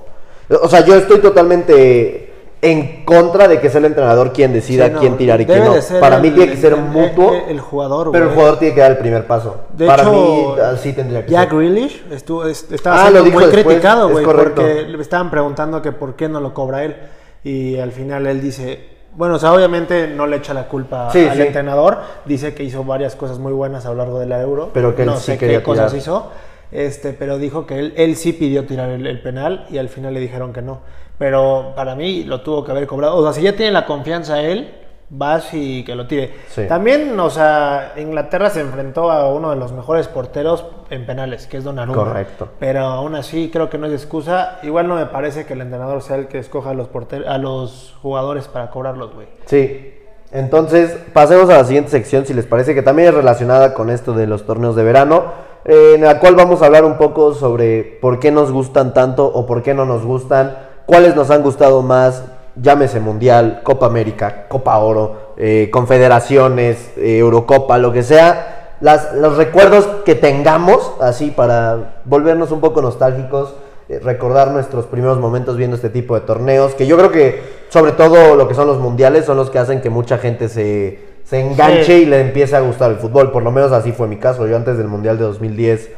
O 0.61 0.69
sea, 0.69 0.85
yo 0.85 0.95
estoy 0.95 1.19
totalmente 1.19 2.28
en 2.61 3.05
contra 3.05 3.47
de 3.47 3.59
que 3.61 3.69
sea 3.69 3.79
el 3.79 3.85
entrenador 3.85 4.33
quien 4.33 4.51
decida 4.51 4.87
Sí, 4.87 4.91
no, 4.93 4.99
quién 4.99 5.17
tirar 5.17 5.39
y 5.39 5.45
quién 5.45 5.63
no. 5.63 5.75
Para 6.01 6.19
mí 6.19 6.29
tiene 6.31 6.51
que 6.51 6.57
ser 6.57 6.73
el- 6.73 6.81
mutuo, 6.81 7.33
el- 7.33 7.51
el 7.51 7.59
jugador, 7.61 8.11
pero 8.11 8.25
el 8.25 8.31
jugador 8.35 8.59
tiene 8.59 8.75
que 8.75 8.81
dar 8.81 8.91
el 8.91 8.97
primer 8.97 9.25
paso. 9.27 9.61
De 9.73 9.87
Para 9.87 10.03
hecho, 10.03 10.11
mí 10.11 10.61
así 10.61 10.91
tendría 10.93 11.25
que 11.25 11.31
Jack 11.31 11.49
ser. 11.49 11.57
Grealish 11.57 12.03
estuvo, 12.11 12.45
es- 12.45 12.69
estaba 12.71 12.97
Ah, 12.97 13.09
siendo 13.11 13.31
muy 13.31 13.45
después, 13.45 13.65
criticado, 13.65 14.09
güey, 14.09 14.25
porque 14.25 14.83
le 14.89 15.01
estaban 15.01 15.31
preguntando 15.31 15.81
que 15.81 15.91
por 15.93 16.15
qué 16.15 16.27
no 16.27 16.41
lo 16.41 16.53
cobra 16.53 16.83
él. 16.83 16.97
Y 17.45 17.77
al 17.77 17.93
final 17.93 18.27
él 18.27 18.41
dice, 18.41 18.89
bueno, 19.15 19.35
o 19.35 19.39
sea, 19.39 19.53
obviamente 19.53 20.07
no 20.07 20.27
le 20.27 20.35
echa 20.37 20.53
la 20.53 20.67
culpa 20.67 21.09
Sí, 21.13 21.25
al 21.25 21.37
sí. 21.37 21.41
entrenador. 21.43 21.99
Dice 22.25 22.53
que 22.53 22.63
hizo 22.65 22.83
varias 22.83 23.15
cosas 23.15 23.39
muy 23.39 23.53
buenas 23.53 23.85
a 23.85 23.89
lo 23.89 23.95
largo 23.95 24.19
de 24.19 24.25
la 24.25 24.41
Euro. 24.41 24.71
Pero 24.73 24.93
que 24.95 25.03
él 25.03 25.07
no 25.07 25.15
sí 25.15 25.31
sé 25.31 25.37
quería 25.37 25.59
qué 25.59 25.63
cosas 25.63 25.93
hizo. 25.93 26.29
Este, 26.73 27.13
pero 27.13 27.37
dijo 27.39 27.65
que 27.65 27.79
él, 27.79 27.93
él 27.95 28.15
sí 28.17 28.33
pidió 28.33 28.65
tirar 28.65 28.89
el, 28.89 29.07
el 29.07 29.21
penal 29.21 29.65
y 29.71 29.77
al 29.77 29.87
final 29.89 30.13
le 30.13 30.19
dijeron 30.19 30.51
que 30.53 30.61
no. 30.61 30.81
Pero 31.19 31.73
para 31.75 31.93
mí 31.93 32.23
lo 32.23 32.41
tuvo 32.41 32.63
que 32.63 32.71
haber 32.71 32.88
cobrado. 32.88 33.17
O 33.17 33.23
sea, 33.23 33.34
si 33.34 33.43
ya 33.43 33.55
tiene 33.55 33.71
la 33.71 33.86
confianza 33.86 34.41
él, 34.41 34.73
vas 35.10 35.53
y 35.53 35.84
que 35.84 35.95
lo 35.95 36.08
tire. 36.08 36.34
Sí. 36.47 36.65
También, 36.67 37.19
o 37.19 37.29
sea, 37.29 37.93
Inglaterra 37.97 38.49
se 38.49 38.62
enfrentó 38.62 39.12
a 39.12 39.32
uno 39.32 39.49
de 39.49 39.58
los 39.58 39.71
mejores 39.73 40.08
porteros 40.08 40.65
en 40.89 41.05
penales, 41.05 41.45
que 41.45 41.58
es 41.58 41.63
Donnarumma. 41.63 42.03
Correcto. 42.03 42.47
Pero 42.60 42.79
aún 42.82 43.15
así 43.15 43.49
creo 43.51 43.69
que 43.69 43.77
no 43.77 43.88
es 43.88 43.93
excusa. 43.93 44.60
Igual 44.63 44.88
no 44.88 44.95
me 44.95 45.05
parece 45.08 45.45
que 45.45 45.53
el 45.53 45.62
entrenador 45.62 46.01
sea 46.01 46.15
el 46.15 46.27
que 46.27 46.39
escoja 46.39 46.69
a 46.69 46.73
los 46.73 46.88
porter- 46.88 47.27
a 47.27 47.38
los 47.38 47.95
jugadores 48.01 48.47
para 48.47 48.69
cobrarlos, 48.69 49.13
güey. 49.13 49.27
Sí. 49.45 49.95
Entonces, 50.32 50.95
pasemos 51.12 51.49
a 51.49 51.58
la 51.58 51.63
siguiente 51.65 51.89
sección, 51.89 52.25
si 52.25 52.34
les 52.36 52.45
parece, 52.45 52.75
que 52.75 52.84
también 52.84 53.10
es 53.10 53.15
relacionada 53.15 53.73
con 53.73 53.89
esto 53.89 54.13
de 54.13 54.27
los 54.27 54.45
torneos 54.45 54.75
de 54.75 54.84
verano, 54.84 55.23
eh, 55.65 55.93
en 55.95 56.03
la 56.03 56.19
cual 56.19 56.36
vamos 56.36 56.62
a 56.62 56.67
hablar 56.67 56.86
un 56.86 56.97
poco 56.97 57.34
sobre 57.34 57.97
por 57.99 58.19
qué 58.19 58.32
nos 58.32 58.51
gustan 58.51 58.93
tanto 58.93 59.25
o 59.25 59.47
por 59.47 59.63
qué 59.63 59.73
no 59.73 59.86
nos 59.86 60.05
gustan, 60.05 60.68
cuáles 60.89 61.15
nos 61.15 61.30
han 61.30 61.43
gustado 61.43 61.84
más, 61.84 62.23
llámese 62.56 62.99
Mundial, 62.99 63.62
Copa 63.63 63.86
América, 63.86 64.47
Copa 64.47 64.75
Oro, 64.80 65.36
eh, 65.38 65.69
Confederaciones, 65.71 66.78
eh, 66.97 67.19
Eurocopa, 67.19 67.78
lo 67.78 67.93
que 67.93 68.02
sea, 68.02 68.73
las, 68.82 69.13
los 69.13 69.38
recuerdos 69.38 69.86
que 70.04 70.15
tengamos, 70.15 70.93
así 70.99 71.30
para 71.30 72.02
volvernos 72.06 72.52
un 72.52 72.60
poco 72.60 72.82
nostálgicos, 72.82 73.54
eh, 73.88 73.99
recordar 74.04 74.49
nuestros 74.49 74.88
primeros 74.88 75.19
momentos 75.19 75.58
viendo 75.58 75.75
este 75.75 75.91
tipo 75.91 76.15
de 76.15 76.21
torneos, 76.21 76.73
que 76.73 76.88
yo 76.88 76.97
creo 76.97 77.12
que 77.12 77.43
sobre 77.69 77.91
todo 77.91 78.36
lo 78.36 78.47
que 78.47 78.56
son 78.56 78.65
los 78.65 78.80
mundiales 78.80 79.25
son 79.25 79.38
los 79.38 79.52
que 79.52 79.60
hacen 79.60 79.82
que 79.82 79.91
mucha 79.91 80.17
gente 80.17 80.49
se, 80.49 81.02
se 81.23 81.39
enganche 81.39 81.84
Sí. 81.84 81.93
y 82.02 82.06
le 82.08 82.19
empiece 82.19 82.56
a 82.56 82.62
gustar 82.62 82.89
el 82.89 82.97
fútbol, 82.97 83.32
por 83.32 83.43
lo 83.43 83.52
menos 83.52 83.71
así 83.73 83.91
fue 83.91 84.08
mi 84.08 84.17
caso, 84.17 84.47
yo 84.47 84.56
antes 84.56 84.75
del 84.75 84.88
mundial 84.88 85.19
de 85.19 85.25
2010 85.25 85.82
eh, 85.86 85.95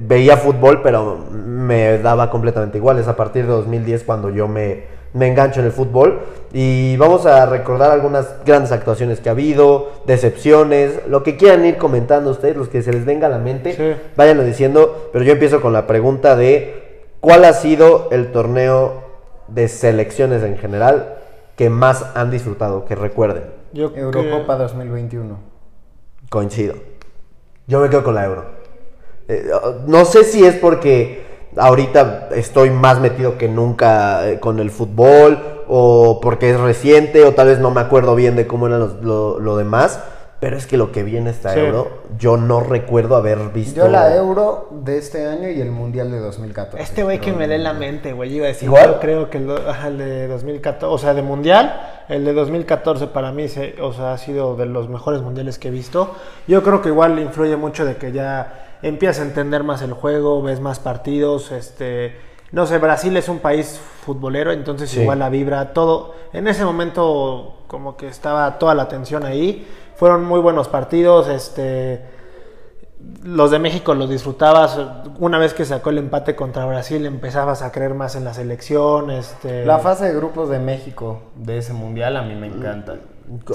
veía 0.00 0.36
fútbol, 0.36 0.80
pero 0.82 1.18
me 1.30 1.98
daba 1.98 2.30
completamente 2.30 2.78
igual, 2.78 2.98
es 2.98 3.08
a 3.08 3.16
partir 3.16 3.42
de 3.44 3.52
2010 3.52 4.04
cuando 4.04 4.30
yo 4.30 4.48
me, 4.48 4.84
me 5.12 5.28
engancho 5.28 5.60
en 5.60 5.66
el 5.66 5.72
fútbol 5.72 6.20
y 6.52 6.96
vamos 6.96 7.26
a 7.26 7.44
recordar 7.46 7.90
algunas 7.90 8.26
grandes 8.46 8.72
actuaciones 8.72 9.20
que 9.20 9.28
ha 9.28 9.32
habido, 9.32 9.92
decepciones, 10.06 11.00
lo 11.08 11.22
que 11.22 11.36
quieran 11.36 11.64
ir 11.66 11.76
comentando 11.76 12.30
ustedes, 12.30 12.56
los 12.56 12.68
que 12.68 12.82
se 12.82 12.92
les 12.92 13.04
venga 13.04 13.26
a 13.26 13.30
la 13.30 13.38
mente, 13.38 13.74
Sí. 13.74 14.00
váyanlo 14.16 14.44
diciendo, 14.44 15.10
pero 15.12 15.24
yo 15.24 15.32
empiezo 15.32 15.60
con 15.60 15.72
la 15.72 15.86
pregunta 15.86 16.34
de 16.34 17.02
¿cuál 17.20 17.44
ha 17.44 17.52
sido 17.52 18.08
el 18.10 18.32
torneo 18.32 19.02
de 19.48 19.68
selecciones 19.68 20.42
en 20.42 20.56
general 20.56 21.16
que 21.56 21.68
más 21.68 22.06
han 22.14 22.30
disfrutado, 22.30 22.84
que 22.86 22.94
recuerden? 22.94 23.44
Yo 23.72 23.92
Eurocopa 23.94 24.56
2021. 24.56 25.38
Coincido. 26.30 26.74
Yo 27.66 27.80
me 27.80 27.90
quedo 27.90 28.04
con 28.04 28.14
la 28.14 28.24
euro. 28.24 28.63
Eh, 29.28 29.48
no 29.86 30.04
sé 30.04 30.24
si 30.24 30.44
es 30.44 30.54
porque 30.56 31.24
ahorita 31.56 32.28
estoy 32.34 32.70
más 32.70 33.00
metido 33.00 33.38
que 33.38 33.48
nunca 33.48 34.28
eh, 34.28 34.40
con 34.40 34.58
el 34.58 34.70
fútbol 34.70 35.62
o 35.68 36.20
porque 36.20 36.50
es 36.50 36.60
reciente 36.60 37.24
o 37.24 37.32
tal 37.32 37.46
vez 37.48 37.58
no 37.58 37.70
me 37.70 37.80
acuerdo 37.80 38.14
bien 38.14 38.36
de 38.36 38.46
cómo 38.46 38.66
era 38.66 38.78
lo, 38.78 39.40
lo 39.40 39.56
demás, 39.56 40.00
pero 40.40 40.58
es 40.58 40.66
que 40.66 40.76
lo 40.76 40.92
que 40.92 41.02
viene 41.04 41.30
esta 41.30 41.54
Sí. 41.54 41.60
euro, 41.60 42.02
yo 42.18 42.36
no 42.36 42.60
recuerdo 42.60 43.16
haber 43.16 43.38
visto. 43.48 43.80
Yo 43.80 43.88
la 43.88 44.14
Euro 44.14 44.68
de 44.72 44.98
este 44.98 45.26
año 45.26 45.48
y 45.48 45.58
el 45.62 45.70
Mundial 45.70 46.10
de 46.10 46.18
2014. 46.18 46.82
Este 46.82 47.02
güey 47.02 47.18
que 47.18 47.32
me 47.32 47.46
lee 47.48 47.56
la 47.58 47.72
mente, 47.72 48.12
güey. 48.12 48.34
Iba 48.34 48.44
a 48.44 48.48
decir, 48.48 48.66
¿Igual? 48.66 48.94
yo 48.94 49.00
creo 49.00 49.30
que 49.30 49.38
el, 49.38 49.46
do- 49.46 49.62
el 49.86 49.96
de 49.96 50.26
2014, 50.28 50.84
o 50.92 50.98
sea, 50.98 51.14
de 51.14 51.22
mundial, 51.22 51.80
el 52.10 52.26
de 52.26 52.34
2014 52.34 53.06
para 53.06 53.32
mí 53.32 53.48
se, 53.48 53.76
o 53.80 53.94
sea, 53.94 54.12
ha 54.12 54.18
sido 54.18 54.54
de 54.56 54.66
los 54.66 54.90
mejores 54.90 55.22
mundiales 55.22 55.58
que 55.58 55.68
he 55.68 55.70
visto. 55.70 56.14
Yo 56.46 56.62
creo 56.62 56.82
que 56.82 56.90
igual 56.90 57.18
influye 57.20 57.56
mucho 57.56 57.86
de 57.86 57.96
que 57.96 58.12
ya 58.12 58.63
empiezas 58.84 59.20
a 59.20 59.26
entender 59.28 59.64
más 59.64 59.82
el 59.82 59.92
juego, 59.92 60.42
ves 60.42 60.60
más 60.60 60.78
partidos, 60.78 61.50
este, 61.52 62.16
no 62.52 62.66
sé, 62.66 62.78
Brasil 62.78 63.16
es 63.16 63.28
un 63.28 63.38
país 63.40 63.80
futbolero, 64.04 64.52
entonces 64.52 64.90
Sí. 64.90 65.00
igual 65.00 65.18
la 65.18 65.30
vibra, 65.30 65.72
todo. 65.72 66.14
En 66.32 66.46
ese 66.46 66.64
momento 66.64 67.64
como 67.66 67.96
que 67.96 68.06
estaba 68.06 68.58
toda 68.58 68.74
la 68.74 68.84
atención 68.84 69.24
ahí. 69.24 69.66
Fueron 69.96 70.24
muy 70.24 70.40
buenos 70.40 70.68
partidos, 70.68 71.28
este 71.28 72.04
los 73.22 73.50
de 73.50 73.58
México 73.58 73.94
los 73.94 74.08
disfrutabas. 74.08 74.78
Una 75.18 75.38
vez 75.38 75.54
que 75.54 75.64
sacó 75.64 75.90
el 75.90 75.98
empate 75.98 76.34
contra 76.36 76.64
Brasil, 76.64 77.04
empezabas 77.06 77.62
a 77.62 77.70
creer 77.70 77.94
más 77.94 78.16
en 78.16 78.24
la 78.24 78.32
selección. 78.32 79.10
Este... 79.10 79.66
La 79.66 79.78
fase 79.78 80.06
de 80.06 80.14
grupos 80.14 80.48
de 80.48 80.58
México 80.58 81.20
de 81.36 81.58
ese 81.58 81.72
mundial 81.72 82.16
a 82.16 82.22
mí 82.22 82.34
me 82.34 82.46
encanta. 82.46 82.96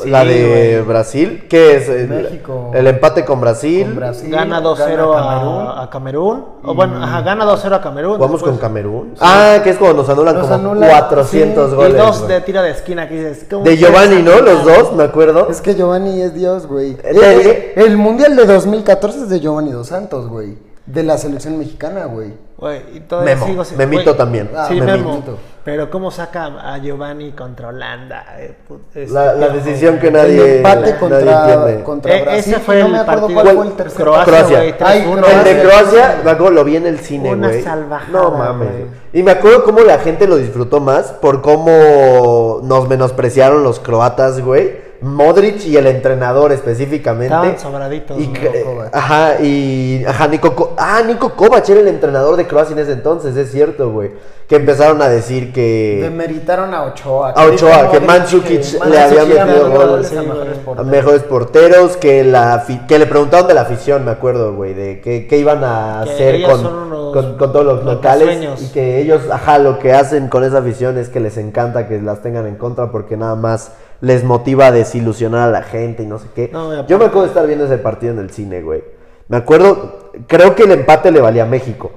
La 0.06 0.24
Sí, 0.24 0.28
de 0.30 0.76
güey. 0.78 0.88
Brasil, 0.88 1.46
¿qué 1.48 1.76
es? 1.76 1.90
El, 1.90 2.08
México. 2.10 2.72
el 2.74 2.88
empate 2.88 3.24
con 3.24 3.40
Brasil. 3.40 3.86
Con 3.86 3.96
Brasil. 3.98 4.32
Gana 4.32 4.62
2-0 4.62 4.78
Camerún. 4.78 5.68
a, 5.68 5.84
a 5.84 5.90
Camerún. 5.92 6.46
O 6.64 6.74
bueno, 6.74 7.04
ajá, 7.04 7.22
gana 7.22 7.46
2-0 7.46 7.74
a 7.76 7.82
Camerún. 7.82 8.16
Jugamos 8.16 8.38
después- 8.42 8.52
con 8.54 8.60
Camerún. 8.60 9.14
Ah, 9.20 9.58
que 9.64 9.70
es 9.70 9.78
cuando 9.78 9.98
nos 10.02 10.10
anulan 10.10 10.36
Nos 10.36 10.44
como 10.48 10.56
anulan, 10.56 10.90
400 10.90 11.70
sí, 11.70 11.76
goles. 11.76 11.94
Y 11.94 11.98
dos 11.98 12.28
de 12.28 12.42
tiro 12.42 12.62
de 12.64 12.72
esquina 12.72 13.08
que 13.08 13.16
dices. 13.16 13.46
¿cómo 13.50 13.64
De 13.64 13.78
Giovanni, 13.78 14.22
¿no? 14.24 14.42
Los 14.42 14.64
dos, 14.66 14.94
me 14.94 15.04
acuerdo. 15.04 15.48
Es 15.50 15.62
que 15.62 15.76
Giovanni 15.76 16.20
es 16.22 16.34
Dios, 16.34 16.66
güey. 16.66 16.98
El, 17.04 17.18
eh, 17.22 17.74
el 17.76 17.96
mundial 17.96 18.36
de 18.36 18.46
2014 18.48 19.20
es 19.20 19.30
de 19.30 19.40
Giovanni 19.40 19.72
Dos 19.72 19.88
Santos, 19.88 20.28
güey. 20.28 20.58
De 20.88 21.04
la 21.04 21.18
selección 21.20 21.58
mexicana, 21.60 22.06
güey. 22.06 22.34
Güey, 22.60 22.82
y 22.96 23.00
todavía 23.02 23.36
Memo, 23.36 23.46
sigo 23.48 23.64
sin- 23.66 23.78
Memito 23.78 24.04
güey, 24.04 24.18
también. 24.18 24.50
Ah, 24.56 24.66
Sí, 24.68 24.80
Memito. 24.82 24.98
Memo. 24.98 25.24
Pero 25.64 25.90
¿cómo 25.92 26.10
saca 26.10 26.46
a 26.74 26.78
Giovanni 26.80 27.32
contra 27.32 27.68
Holanda? 27.68 28.26
Eh, 28.40 28.56
put- 28.68 28.82
este, 28.96 29.14
La, 29.14 29.34
decisión 29.50 30.00
que 30.00 30.10
nadie, 30.10 30.42
el 30.42 30.58
empate 30.58 30.80
nadie 30.82 30.96
contra, 30.98 31.20
entiende. 31.54 31.84
contra 31.84 32.14
Eh, 32.18 32.22
Brasil. 32.24 32.54
ese 32.54 32.60
fue 32.64 32.80
no 32.80 32.86
el 32.88 32.92
me 32.92 32.98
acuerdo 33.00 33.22
partido. 33.22 33.42
cuál 33.44 33.56
fue 33.56 33.66
el 33.68 33.72
tercer 33.74 34.02
Croacia, 34.04 34.26
Croacia. 34.26 34.58
güey, 34.58 34.76
Ay, 34.80 35.02
3-1. 35.04 35.26
El 35.28 35.44
de 35.44 35.62
Croacia. 35.62 36.10
Acuerdo, 36.20 36.50
lo 36.50 36.64
vi 36.64 36.76
en 36.78 36.88
el 36.88 37.00
cine, 37.00 37.32
Una 37.34 37.48
güey. 37.50 37.62
salvajada, 37.62 38.12
No 38.12 38.32
mames. 38.32 38.70
güey. 38.72 38.84
Y 39.14 39.24
me 39.24 39.32
acuerdo 39.32 39.64
cómo 39.64 39.82
la 39.82 40.00
gente 40.00 40.28
lo 40.28 40.38
disfrutó 40.38 40.80
más 40.80 41.12
por 41.14 41.42
cómo 41.42 42.62
nos 42.64 42.88
menospreciaron 42.90 43.64
los 43.64 43.80
croatas, 43.80 44.42
güey. 44.42 44.89
Modric 45.02 45.66
y 45.66 45.78
el 45.78 45.88
entrenador 45.88 46.52
específicamente. 46.52 47.34
Estaban 47.34 47.60
sobraditos, 47.60 48.20
Y, 48.20 48.28
que- 48.28 48.66
ajá, 48.92 49.42
y 49.42 50.04
ajá, 50.06 50.28
Nico, 50.28 50.74
ah, 50.78 51.02
Nico 51.06 51.34
Kovac 51.36 51.68
era 51.70 51.80
el 51.80 51.88
entrenador 51.88 52.36
de 52.36 52.46
Croacia 52.48 52.74
en 52.74 52.80
ese 52.80 52.94
entonces, 52.94 53.36
es 53.38 53.52
cierto, 53.52 53.92
güey. 53.92 54.12
Que 54.48 54.56
empezaron 54.56 55.00
a 55.04 55.08
decir 55.10 55.54
que 55.54 56.00
Demeritaron 56.02 56.74
a 56.74 56.84
Ochoa. 56.84 57.32
A 57.32 57.46
Ochoa, 57.46 57.92
que 57.92 58.00
Modric, 58.00 58.08
Mandzukic 58.08 58.62
que 58.82 58.90
le 58.90 59.00
había 59.00 59.26
metido 59.46 59.70
goles. 59.70 60.12
a 60.12 60.22
mejores 60.24 60.58
a 60.58 60.62
porteros. 60.66 60.86
mejores 60.92 61.22
porteros, 61.24 61.98
que 61.98 62.24
la 62.24 62.66
que 62.88 62.98
le 63.00 63.06
preguntaron 63.06 63.48
de 63.48 63.54
la 63.54 63.62
afición, 63.62 64.04
me 64.06 64.12
acuerdo, 64.12 64.56
güey, 64.56 64.74
de 64.74 65.02
qué, 65.02 65.28
qué 65.28 65.38
iban 65.38 65.64
a 65.64 66.02
Que 66.04 66.12
hacer 66.12 66.42
con, 66.44 66.66
unos 66.66 67.14
con, 67.14 67.38
con 67.38 67.52
todos 67.54 67.64
los 67.66 67.86
locales 67.86 68.60
y 68.62 68.72
que 68.72 69.00
ellos, 69.00 69.22
ajá, 69.32 69.60
lo 69.60 69.78
que 69.78 69.94
hacen 69.94 70.30
con 70.30 70.44
esa 70.44 70.58
afición 70.58 70.98
es 70.98 71.10
que 71.10 71.20
les 71.20 71.38
encanta 71.38 71.88
que 71.88 72.02
las 72.02 72.22
tengan 72.24 72.48
en 72.48 72.56
contra 72.56 72.92
porque 72.92 73.18
nada 73.18 73.36
más 73.36 73.72
les 74.02 74.24
motiva 74.24 74.68
a 74.68 74.72
desilusionar 74.72 75.50
a 75.50 75.52
la 75.52 75.64
gente 75.64 76.04
y 76.04 76.06
no 76.06 76.20
sé 76.20 76.28
qué. 76.34 76.50
No, 76.52 76.88
Yo 76.88 76.98
me 76.98 77.06
acuerdo 77.06 77.24
de 77.24 77.28
estar 77.28 77.48
viendo 77.48 77.66
ese 77.66 77.78
partido 77.78 78.14
en 78.14 78.20
el 78.20 78.30
cine, 78.30 78.62
güey. 78.62 78.84
Me 79.28 79.38
acuerdo, 79.38 80.12
creo 80.28 80.56
que 80.56 80.64
el 80.64 80.72
empate 80.72 81.12
le 81.12 81.22
valía 81.22 81.44
a 81.44 81.46
México. 81.46 81.92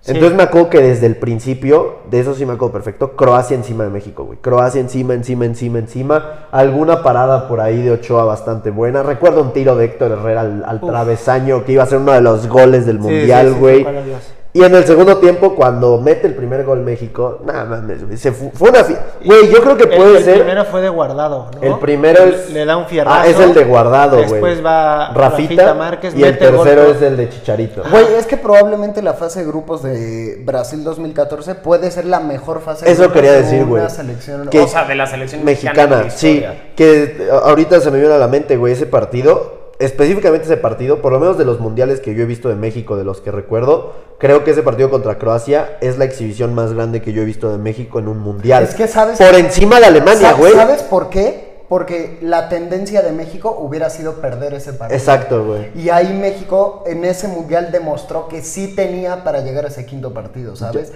Sí. 0.00 0.12
Entonces 0.12 0.36
me 0.36 0.42
acuerdo 0.42 0.68
que 0.68 0.82
desde 0.82 1.06
el 1.06 1.16
principio, 1.16 2.00
de 2.10 2.20
eso 2.20 2.34
sí 2.34 2.44
me 2.44 2.52
acuerdo 2.52 2.74
perfecto, 2.74 3.16
Croacia 3.16 3.56
encima 3.56 3.84
de 3.84 3.90
México, 3.90 4.24
güey. 4.24 4.38
Croacia 4.38 4.78
encima, 4.78 5.14
encima, 5.14 5.46
encima, 5.46 5.78
encima. 5.78 6.46
Alguna 6.52 7.02
parada 7.02 7.48
por 7.48 7.60
ahí 7.60 7.80
de 7.80 7.92
Ochoa 7.92 8.24
bastante 8.24 8.68
buena. 8.68 9.02
Recuerdo 9.02 9.40
un 9.40 9.54
tiro 9.54 9.76
de 9.76 9.86
Héctor 9.86 10.12
Herrera 10.12 10.42
al, 10.42 10.80
travesaño 10.82 11.64
que 11.64 11.72
iba 11.72 11.84
a 11.84 11.86
ser 11.86 12.00
uno 12.00 12.12
de 12.12 12.20
los 12.20 12.48
goles 12.48 12.84
del 12.84 12.98
Sí, 12.98 13.02
Mundial, 13.02 13.52
sí, 13.54 13.58
güey. 13.58 13.86
Y 14.56 14.62
en 14.62 14.72
el 14.74 14.86
segundo 14.86 15.18
tiempo, 15.18 15.54
cuando 15.56 16.00
mete 16.00 16.28
el 16.28 16.34
primer 16.34 16.64
gol 16.64 16.78
México, 16.80 17.40
nada 17.44 17.64
mames. 17.64 18.02
Se 18.20 18.30
fu- 18.32 18.52
fue 18.54 18.70
una... 18.70 18.84
fi- 18.84 18.94
Güey, 19.24 19.50
yo 19.50 19.60
creo 19.60 19.76
que 19.76 19.82
El- 19.82 19.96
puede 19.96 20.18
el, 20.18 20.24
ser... 20.24 20.34
primero 20.36 20.64
fue 20.64 20.80
de 20.80 20.88
guardado, 20.88 21.50
¿no? 21.54 21.60
El 21.60 21.78
primero 21.80 22.22
es. 22.22 22.50
Le 22.50 22.64
da 22.64 22.76
un 22.76 22.86
fierrazo. 22.86 23.18
Ah, 23.20 23.26
es 23.26 23.38
el 23.40 23.52
de 23.52 23.64
guardado, 23.64 24.16
güey. 24.18 24.30
Después 24.30 24.64
va 24.64 25.08
Rafita. 25.12 25.20
Rafita 25.64 25.74
Márquez, 25.74 26.14
y 26.16 26.22
el 26.22 26.38
gol 26.38 26.38
tercero 26.38 26.82
es 26.84 27.02
el 27.02 27.16
de 27.16 27.28
Chicharito. 27.28 27.82
Güey, 27.90 28.14
es 28.16 28.26
que 28.26 28.36
probablemente 28.36 29.02
la 29.02 29.14
fase 29.14 29.40
de 29.40 29.46
grupos 29.46 29.82
de 29.82 30.40
Brasil 30.44 30.84
2014 30.84 31.56
puede 31.56 31.90
ser 31.90 32.04
la 32.04 32.20
mejor 32.20 32.60
fase 32.60 32.84
de 32.84 32.92
Eso 32.92 33.02
grupos 33.02 33.16
quería 33.16 33.32
de 33.32 33.42
decir, 33.42 33.62
una 33.64 33.70
güey. 33.70 33.90
selección. 33.90 34.48
Que- 34.50 34.60
O 34.60 34.68
sea, 34.68 34.84
de 34.84 34.94
la 34.94 35.06
selección 35.08 35.44
mexicana. 35.44 35.96
Mexicana, 35.96 36.04
de 36.04 36.10
sí. 36.12 36.44
Que 36.76 37.02
eh, 37.02 37.28
ahorita 37.44 37.80
se 37.80 37.90
me 37.90 37.98
viene 37.98 38.14
a 38.14 38.18
la 38.18 38.28
mente, 38.28 38.56
güey, 38.56 38.72
ese 38.72 38.86
partido. 38.86 39.53
Específicamente 39.78 40.46
ese 40.46 40.56
partido, 40.56 41.02
por 41.02 41.12
lo 41.12 41.18
menos 41.18 41.36
de 41.36 41.44
los 41.44 41.58
mundiales 41.58 42.00
que 42.00 42.14
yo 42.14 42.22
he 42.22 42.26
visto 42.26 42.48
de 42.48 42.54
México, 42.54 42.96
de 42.96 43.04
los 43.04 43.20
que 43.20 43.30
recuerdo, 43.30 43.92
creo 44.18 44.44
que 44.44 44.52
ese 44.52 44.62
partido 44.62 44.90
contra 44.90 45.18
Croacia 45.18 45.78
es 45.80 45.98
la 45.98 46.04
exhibición 46.04 46.54
más 46.54 46.72
grande 46.72 47.02
que 47.02 47.12
yo 47.12 47.22
he 47.22 47.24
visto 47.24 47.50
de 47.50 47.58
México 47.58 47.98
en 47.98 48.08
un 48.08 48.18
mundial. 48.18 48.62
Es 48.62 48.74
que, 48.74 48.86
¿sabes? 48.86 49.18
Por 49.18 49.34
encima 49.34 49.80
de 49.80 49.86
Alemania, 49.86 50.32
güey. 50.34 50.52
¿Sabes 50.52 50.82
por 50.82 51.10
qué? 51.10 51.54
Porque 51.68 52.18
la 52.20 52.48
tendencia 52.48 53.02
de 53.02 53.10
México 53.10 53.56
hubiera 53.58 53.90
sido 53.90 54.20
perder 54.20 54.54
ese 54.54 54.74
partido. 54.74 54.96
Exacto, 54.98 55.44
güey. 55.44 55.70
Y 55.74 55.88
ahí 55.88 56.12
México 56.12 56.84
en 56.86 57.04
ese 57.04 57.26
mundial 57.26 57.72
demostró 57.72 58.28
que 58.28 58.42
sí 58.42 58.74
tenía 58.76 59.24
para 59.24 59.40
llegar 59.40 59.64
a 59.64 59.68
ese 59.68 59.86
quinto 59.86 60.14
partido, 60.14 60.54
¿sabes? 60.54 60.92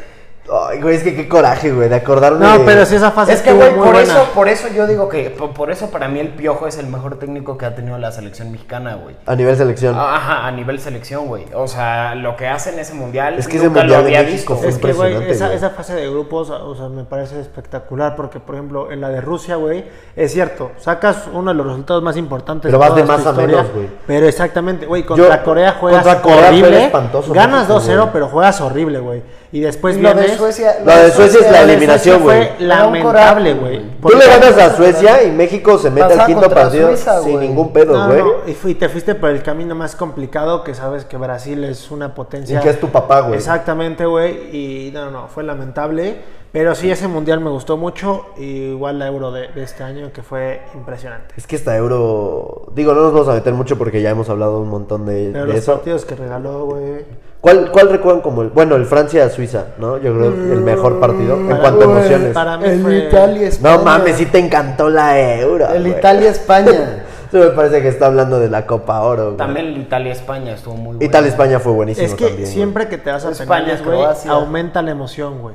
Ay, 0.51 0.81
güey, 0.81 0.97
es 0.97 1.03
que 1.03 1.15
qué 1.15 1.29
coraje, 1.29 1.71
güey, 1.73 1.89
de 1.91 1.97
acordarme 1.97 2.39
No, 2.47 2.59
de- 2.59 2.65
pero 2.65 2.87
si 2.87 2.95
esa 2.95 3.11
fase 3.11 3.35
Es 3.35 3.43
que, 3.43 3.53
güey, 3.53 3.75
por 3.75 3.89
buena. 3.93 4.01
eso, 4.03 4.29
por 4.35 4.49
eso 4.49 4.69
yo 4.75 4.87
digo 4.87 5.09
que, 5.09 5.29
por, 5.31 5.53
por 5.53 5.71
eso 5.71 5.91
para 5.91 6.09
mí 6.09 6.21
el 6.21 6.29
Piojo 6.29 6.67
es 6.67 6.79
el 6.79 6.87
mejor 6.87 7.19
técnico 7.19 7.59
que 7.59 7.67
ha 7.67 7.75
tenido 7.75 7.99
la 7.99 8.13
selección 8.13 8.51
mexicana, 8.51 8.95
güey. 8.95 9.15
A 9.27 9.35
nivel 9.37 9.57
selección. 9.57 9.95
Ajá, 9.99 10.47
a 10.47 10.51
nivel 10.51 10.81
selección, 10.81 11.27
güey. 11.27 11.45
O 11.55 11.69
sea, 11.69 12.15
lo 12.15 12.35
que 12.37 12.47
hace 12.47 12.71
en 12.73 12.79
ese 12.79 12.95
mundial, 12.95 13.39
Es 13.39 13.47
que 13.47 13.57
ese 13.59 13.67
nunca 13.67 13.81
mundial 13.81 14.01
lo 14.03 14.09
de 14.09 14.17
había 14.17 14.31
México 14.31 14.55
visto. 14.55 14.57
fue 14.57 14.69
Es 14.69 14.79
que, 14.79 14.93
güey, 14.95 15.13
impresionante, 15.13 15.33
esa, 15.33 15.45
güey. 15.47 15.57
esa 15.59 15.71
fase 15.71 15.95
de 15.95 16.09
grupos, 16.09 16.49
o 16.51 16.75
sea, 16.75 16.89
me 16.89 17.05
parece 17.05 17.41
espectacular 17.41 18.17
porque, 18.17 18.41
por 18.41 18.55
ejemplo, 18.55 18.91
en 18.91 19.01
la 19.03 19.11
de 19.11 19.21
Rusia, 19.21 19.57
güey, 19.57 19.85
es 20.17 20.33
cierto, 20.33 20.73
sacas 20.79 21.25
uno 21.33 21.51
de 21.51 21.57
los 21.57 21.67
resultados 21.67 22.03
más 22.03 22.17
importantes 22.17 22.69
Pero 22.69 22.79
vas 22.79 22.95
de 22.95 23.05
más 23.05 23.19
a 23.27 23.31
historia, 23.31 23.47
menos, 23.59 23.73
güey. 23.75 23.89
Pero 24.07 24.27
exactamente, 24.27 24.87
güey, 24.87 25.03
contra 25.05 25.37
Yo- 25.39 25.45
Corea 25.45 25.73
juegas 25.79 26.03
contra 26.05 26.23
Corea 26.23 26.49
horrible, 26.49 26.85
espantoso 26.87 27.35
ganas 27.35 27.69
México, 27.69 27.75
2-0, 27.81 27.97
güey. 28.03 28.13
pero 28.15 28.29
juegas 28.29 28.61
horrible, 28.63 28.99
güey. 29.01 29.23
Y 29.51 29.61
después 29.61 29.97
Y 29.97 30.01
lo 30.03 30.13
de 30.13 30.37
Suecia. 30.37 30.77
La 30.85 30.99
de 31.05 31.11
Suecia 31.11 31.41
es 31.41 31.51
la 31.51 31.63
lo 31.65 31.73
eliminación, 31.73 32.23
güey. 32.23 32.51
Lamentable, 32.59 33.55
güey. 33.55 33.81
Tú 34.03 34.11
le 34.11 34.27
ganas 34.27 34.59
a 34.59 34.77
Suecia 34.77 35.23
y 35.25 35.31
México 35.31 35.79
se 35.79 35.91
mete 35.91 36.13
al 36.13 36.27
quinto 36.27 36.51
partido 36.51 36.89
Suiza, 36.89 37.23
sin 37.23 37.41
ningún 37.41 37.73
pedo, 37.73 37.95
No, 37.97 38.07
güey. 38.09 38.19
no, 38.23 38.31
y 38.47 38.53
fui- 38.55 38.75
te 38.75 38.89
fuiste 38.91 39.15
por 39.15 39.31
el 39.31 39.43
camino 39.43 39.75
más 39.75 39.97
complicado 39.97 40.63
que 40.65 40.75
sabes 40.75 41.05
que 41.07 41.17
Brasil 41.17 41.65
es 41.65 41.91
una 41.91 42.15
potencia. 42.15 42.59
Y 42.59 42.63
que 42.63 42.71
es 42.71 42.79
tu 42.81 42.89
papá, 42.89 43.21
güey. 43.21 43.37
Exactamente, 43.37 44.05
güey. 44.05 44.55
Y 44.55 44.91
no, 44.93 45.11
no, 45.11 45.29
fue 45.29 45.45
lamentable. 45.45 46.17
Pero 46.53 46.75
sí, 46.75 46.91
ese 46.91 47.09
mundial 47.09 47.41
me 47.41 47.51
gustó 47.51 47.77
mucho. 47.77 48.27
Y 48.39 48.71
igual 48.71 48.99
la 48.99 49.07
euro 49.07 49.33
de, 49.33 49.49
de 49.49 49.63
este 49.63 49.83
año, 49.83 50.13
que 50.13 50.23
fue 50.23 50.61
impresionante. 50.75 51.35
Es 51.37 51.47
que 51.47 51.57
esta 51.57 51.77
euro. 51.77 52.67
Digo, 52.75 52.95
no 52.95 53.03
nos 53.03 53.13
vamos 53.13 53.29
a 53.29 53.33
meter 53.35 53.53
mucho 53.55 53.77
porque 53.79 54.01
ya 54.03 54.11
hemos 54.11 54.29
hablado 54.31 54.61
un 54.61 54.69
montón 54.69 55.05
de, 55.07 55.31
Pero 55.33 55.45
de 55.47 55.53
los 55.53 55.57
eso. 55.63 55.73
partidos 55.75 56.05
que 56.05 56.15
regaló, 56.17 56.65
güey. 56.67 57.05
¿Cuál, 57.41 57.71
¿Cuál 57.71 57.91
recuerdan 57.91 58.21
como 58.21 58.43
el. 58.43 58.49
Bueno, 58.49 58.75
el 58.75 58.85
Francia-Suiza, 58.85 59.67
¿no? 59.79 59.97
Yo 59.99 60.13
creo 60.13 60.27
el 60.27 60.61
mejor 60.61 60.99
partido 60.99 61.37
en 61.37 61.49
Para- 61.49 61.61
cuanto 61.61 61.83
a 61.83 61.87
Güey, 61.87 61.99
emociones. 61.99 62.35
para 62.35 62.57
mí 62.59 62.65
El 62.69 62.83
fue- 62.83 62.99
Italia-España. 62.99 63.77
No 63.77 63.83
mames, 63.85 64.17
sí 64.17 64.27
te 64.27 64.39
encantó 64.39 64.91
la 64.91 65.21
euro. 65.39 65.69
El 65.73 65.83
güey. 65.83 65.99
Italia-España. 65.99 67.05
Eso 67.29 67.39
me 67.39 67.47
parece 67.51 67.81
que 67.81 67.89
está 67.89 68.07
hablando 68.07 68.41
de 68.41 68.49
la 68.51 68.67
Copa 68.67 69.01
Oro. 69.03 69.25
güey. 69.27 69.37
También 69.37 69.67
el 69.67 69.77
Italia-España 69.79 70.53
estuvo 70.55 70.75
muy 70.75 70.97
bueno. 70.97 71.05
Italia-España 71.05 71.61
fue 71.61 71.73
buenísimo 71.73 72.07
Es 72.09 72.15
que 72.15 72.25
también. 72.25 72.43
güey. 72.43 72.53
siempre 72.53 72.89
que 72.89 72.99
te 72.99 73.11
vas 73.13 73.25
a 73.25 73.31
España, 73.31 73.49
penales, 73.67 73.85
güey, 73.85 73.99
Croacia. 73.99 74.31
aumenta 74.33 74.83
la 74.83 74.91
emoción, 74.91 75.41
güey. 75.41 75.55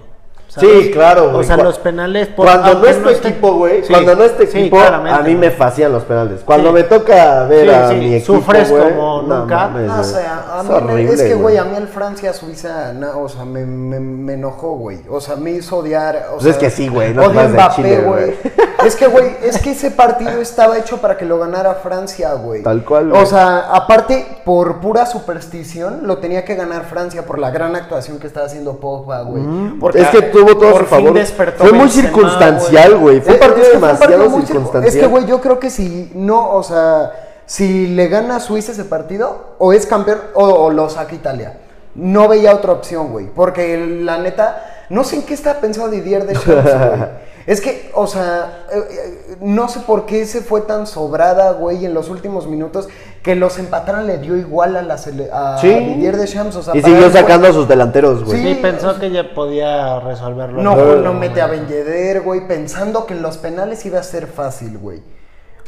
Sí, 0.59 0.91
claro, 0.91 1.29
güey. 1.31 1.41
O 1.41 1.43
sea, 1.43 1.57
los 1.57 1.79
penales. 1.79 2.27
por- 2.27 2.45
Cuando 2.45 2.75
no 2.79 2.85
es 2.85 3.01
tu 3.01 3.09
esté- 3.09 3.29
equipo, 3.29 3.53
güey. 3.53 3.81
Sí, 3.83 3.91
cuando 3.91 4.15
no 4.15 4.23
es 4.23 4.37
tu 4.37 4.43
equipo, 4.43 4.77
a 4.79 5.21
mí 5.23 5.35
me 5.35 5.51
fascinan 5.51 5.91
los 5.93 6.03
penales. 6.03 6.41
Cuando 6.45 6.69
Sí. 6.69 6.73
me 6.75 6.83
toca 6.83 7.43
ver 7.45 7.67
Sí, 7.69 7.73
a 7.73 7.89
sí, 7.89 7.95
mi 7.95 8.13
equipo, 8.15 8.33
sufres 8.35 8.69
güey, 8.69 8.83
como 8.93 9.21
no 9.23 9.39
nunca. 9.39 9.55
mames, 9.55 9.87
No, 9.87 9.99
o 9.99 10.03
sea, 10.03 10.45
a 10.57 10.61
Es 10.61 10.67
mí 10.67 10.73
horrible, 10.75 11.13
es 11.13 11.21
que, 11.23 11.33
güey, 11.33 11.57
a 11.57 11.63
mí 11.63 11.75
el 11.77 11.87
Francia-Suiza, 11.87 12.93
no, 12.93 13.19
o 13.21 13.29
sea, 13.29 13.45
me, 13.45 13.65
me, 13.65 13.99
me 13.99 14.33
enojó, 14.33 14.73
güey. 14.75 14.99
O 15.09 15.19
sea, 15.19 15.35
me 15.35 15.51
hizo 15.51 15.77
odiar. 15.77 16.27
O 16.29 16.33
Pues 16.33 16.43
sea, 16.43 16.51
es 16.51 16.57
que 16.57 16.69
sí, 16.69 16.87
güey, 16.87 17.13
no 17.13 17.23
odio 17.23 17.49
Mbappé, 17.49 17.75
Chile, 17.75 18.01
güey. 18.01 18.33
Es 18.83 18.97
que, 18.97 19.07
güey, 19.07 19.37
es 19.41 19.59
que 19.61 19.71
ese 19.71 19.91
partido 19.91 20.41
estaba 20.41 20.77
hecho 20.77 20.97
para 20.97 21.15
que 21.15 21.23
lo 21.23 21.39
ganara 21.39 21.75
Francia, 21.75 22.33
güey. 22.33 22.63
Tal 22.63 22.83
cual, 22.83 23.11
güey. 23.11 23.21
O 23.21 23.25
sea, 23.25 23.69
aparte, 23.71 24.27
por 24.43 24.81
pura 24.81 25.05
superstición, 25.05 26.01
lo 26.05 26.17
tenía 26.17 26.43
que 26.43 26.55
ganar 26.55 26.83
Francia 26.83 27.23
por 27.25 27.39
la 27.39 27.49
gran 27.49 27.77
actuación 27.77 28.19
que 28.19 28.27
estaba 28.27 28.45
haciendo 28.47 28.77
Pogba, 28.81 29.21
güey. 29.21 29.41
Porque 29.79 30.01
es 30.01 30.09
que 30.09 30.21
tuvo 30.45 30.57
todo 30.59 30.69
a 30.69 30.71
por 30.73 30.81
su 30.81 30.87
fin 30.87 30.97
favor. 31.05 31.13
despertó 31.13 31.63
Fue 31.63 31.73
muy 31.73 31.89
circunstancial, 31.89 32.97
güey. 32.97 33.21
Fue 33.21 33.31
un 33.31 33.37
Eh, 33.37 33.39
partido 33.39 33.61
es 33.65 33.69
que 33.71 33.77
fue 33.79 33.89
un 33.89 33.93
demasiado 33.97 33.99
partido 34.11 34.29
muy 34.29 34.41
circun- 34.41 34.47
circunstancial. 34.47 34.95
Es 34.95 34.99
que, 35.01 35.07
güey, 35.07 35.25
yo 35.25 35.41
creo 35.41 35.59
que 35.59 35.69
si 35.69 36.11
no, 36.15 36.51
o 36.55 36.63
sea, 36.63 37.11
si 37.45 37.87
le 37.87 38.07
gana 38.07 38.37
a 38.37 38.39
Suiza 38.39 38.71
ese 38.71 38.85
partido, 38.85 39.55
o 39.57 39.73
es 39.73 39.85
campeón 39.85 40.19
o, 40.33 40.43
o 40.45 40.69
lo 40.71 40.89
saca 40.89 41.13
Italia. 41.15 41.57
No 41.95 42.27
veía 42.27 42.55
otra 42.55 42.71
opción, 42.71 43.11
güey. 43.11 43.27
Porque 43.27 43.77
la 43.77 44.17
neta, 44.17 44.85
no 44.89 45.03
sé 45.03 45.17
en 45.17 45.23
qué 45.23 45.33
estaba 45.35 45.59
pensado 45.59 45.89
Didier 45.89 46.25
de 46.25 46.33
güey. 46.45 47.23
Es 47.45 47.59
que, 47.59 47.91
o 47.93 48.07
sea, 48.07 48.65
eh, 48.71 48.77
eh, 48.89 49.35
no 49.41 49.67
sé 49.67 49.81
por 49.81 50.05
qué 50.05 50.25
se 50.25 50.39
fue 50.41 50.61
tan 50.61 50.87
sobrada, 50.87 51.51
güey, 51.51 51.85
en 51.85 51.93
los 51.93 52.09
últimos 52.09 52.47
minutos. 52.47 52.87
Que 53.23 53.35
los 53.35 53.57
empataran 53.57 54.05
le 54.05 54.17
dio 54.17 54.35
igual 54.35 54.75
a, 54.75 54.81
la 54.81 54.95
a 54.95 55.57
Sí. 55.57 55.69
Didier 55.73 56.17
Deschamps. 56.17 56.57
O 56.57 56.61
sea, 56.61 56.75
Y 56.75 56.81
siguió 56.81 57.09
sacando 57.09 57.47
a 57.47 57.53
sus 57.53 57.67
delanteros, 57.67 58.23
güey. 58.25 58.37
Sí, 58.41 58.53
Sí, 58.55 58.59
pensó 58.61 58.99
que 58.99 59.09
ya 59.11 59.33
podía 59.33 59.99
resolverlo. 60.01 60.61
No, 60.61 60.75
No, 60.75 60.95
no 60.97 61.13
mete 61.13 61.41
a 61.41 61.47
Ben 61.47 61.65
Yedder, 61.67 62.21
güey, 62.21 62.45
pensando 62.47 63.05
que 63.05 63.13
en 63.13 63.21
los 63.21 63.37
penales 63.37 63.85
iba 63.85 63.99
a 63.99 64.03
ser 64.03 64.27
fácil, 64.27 64.77
güey. 64.77 65.01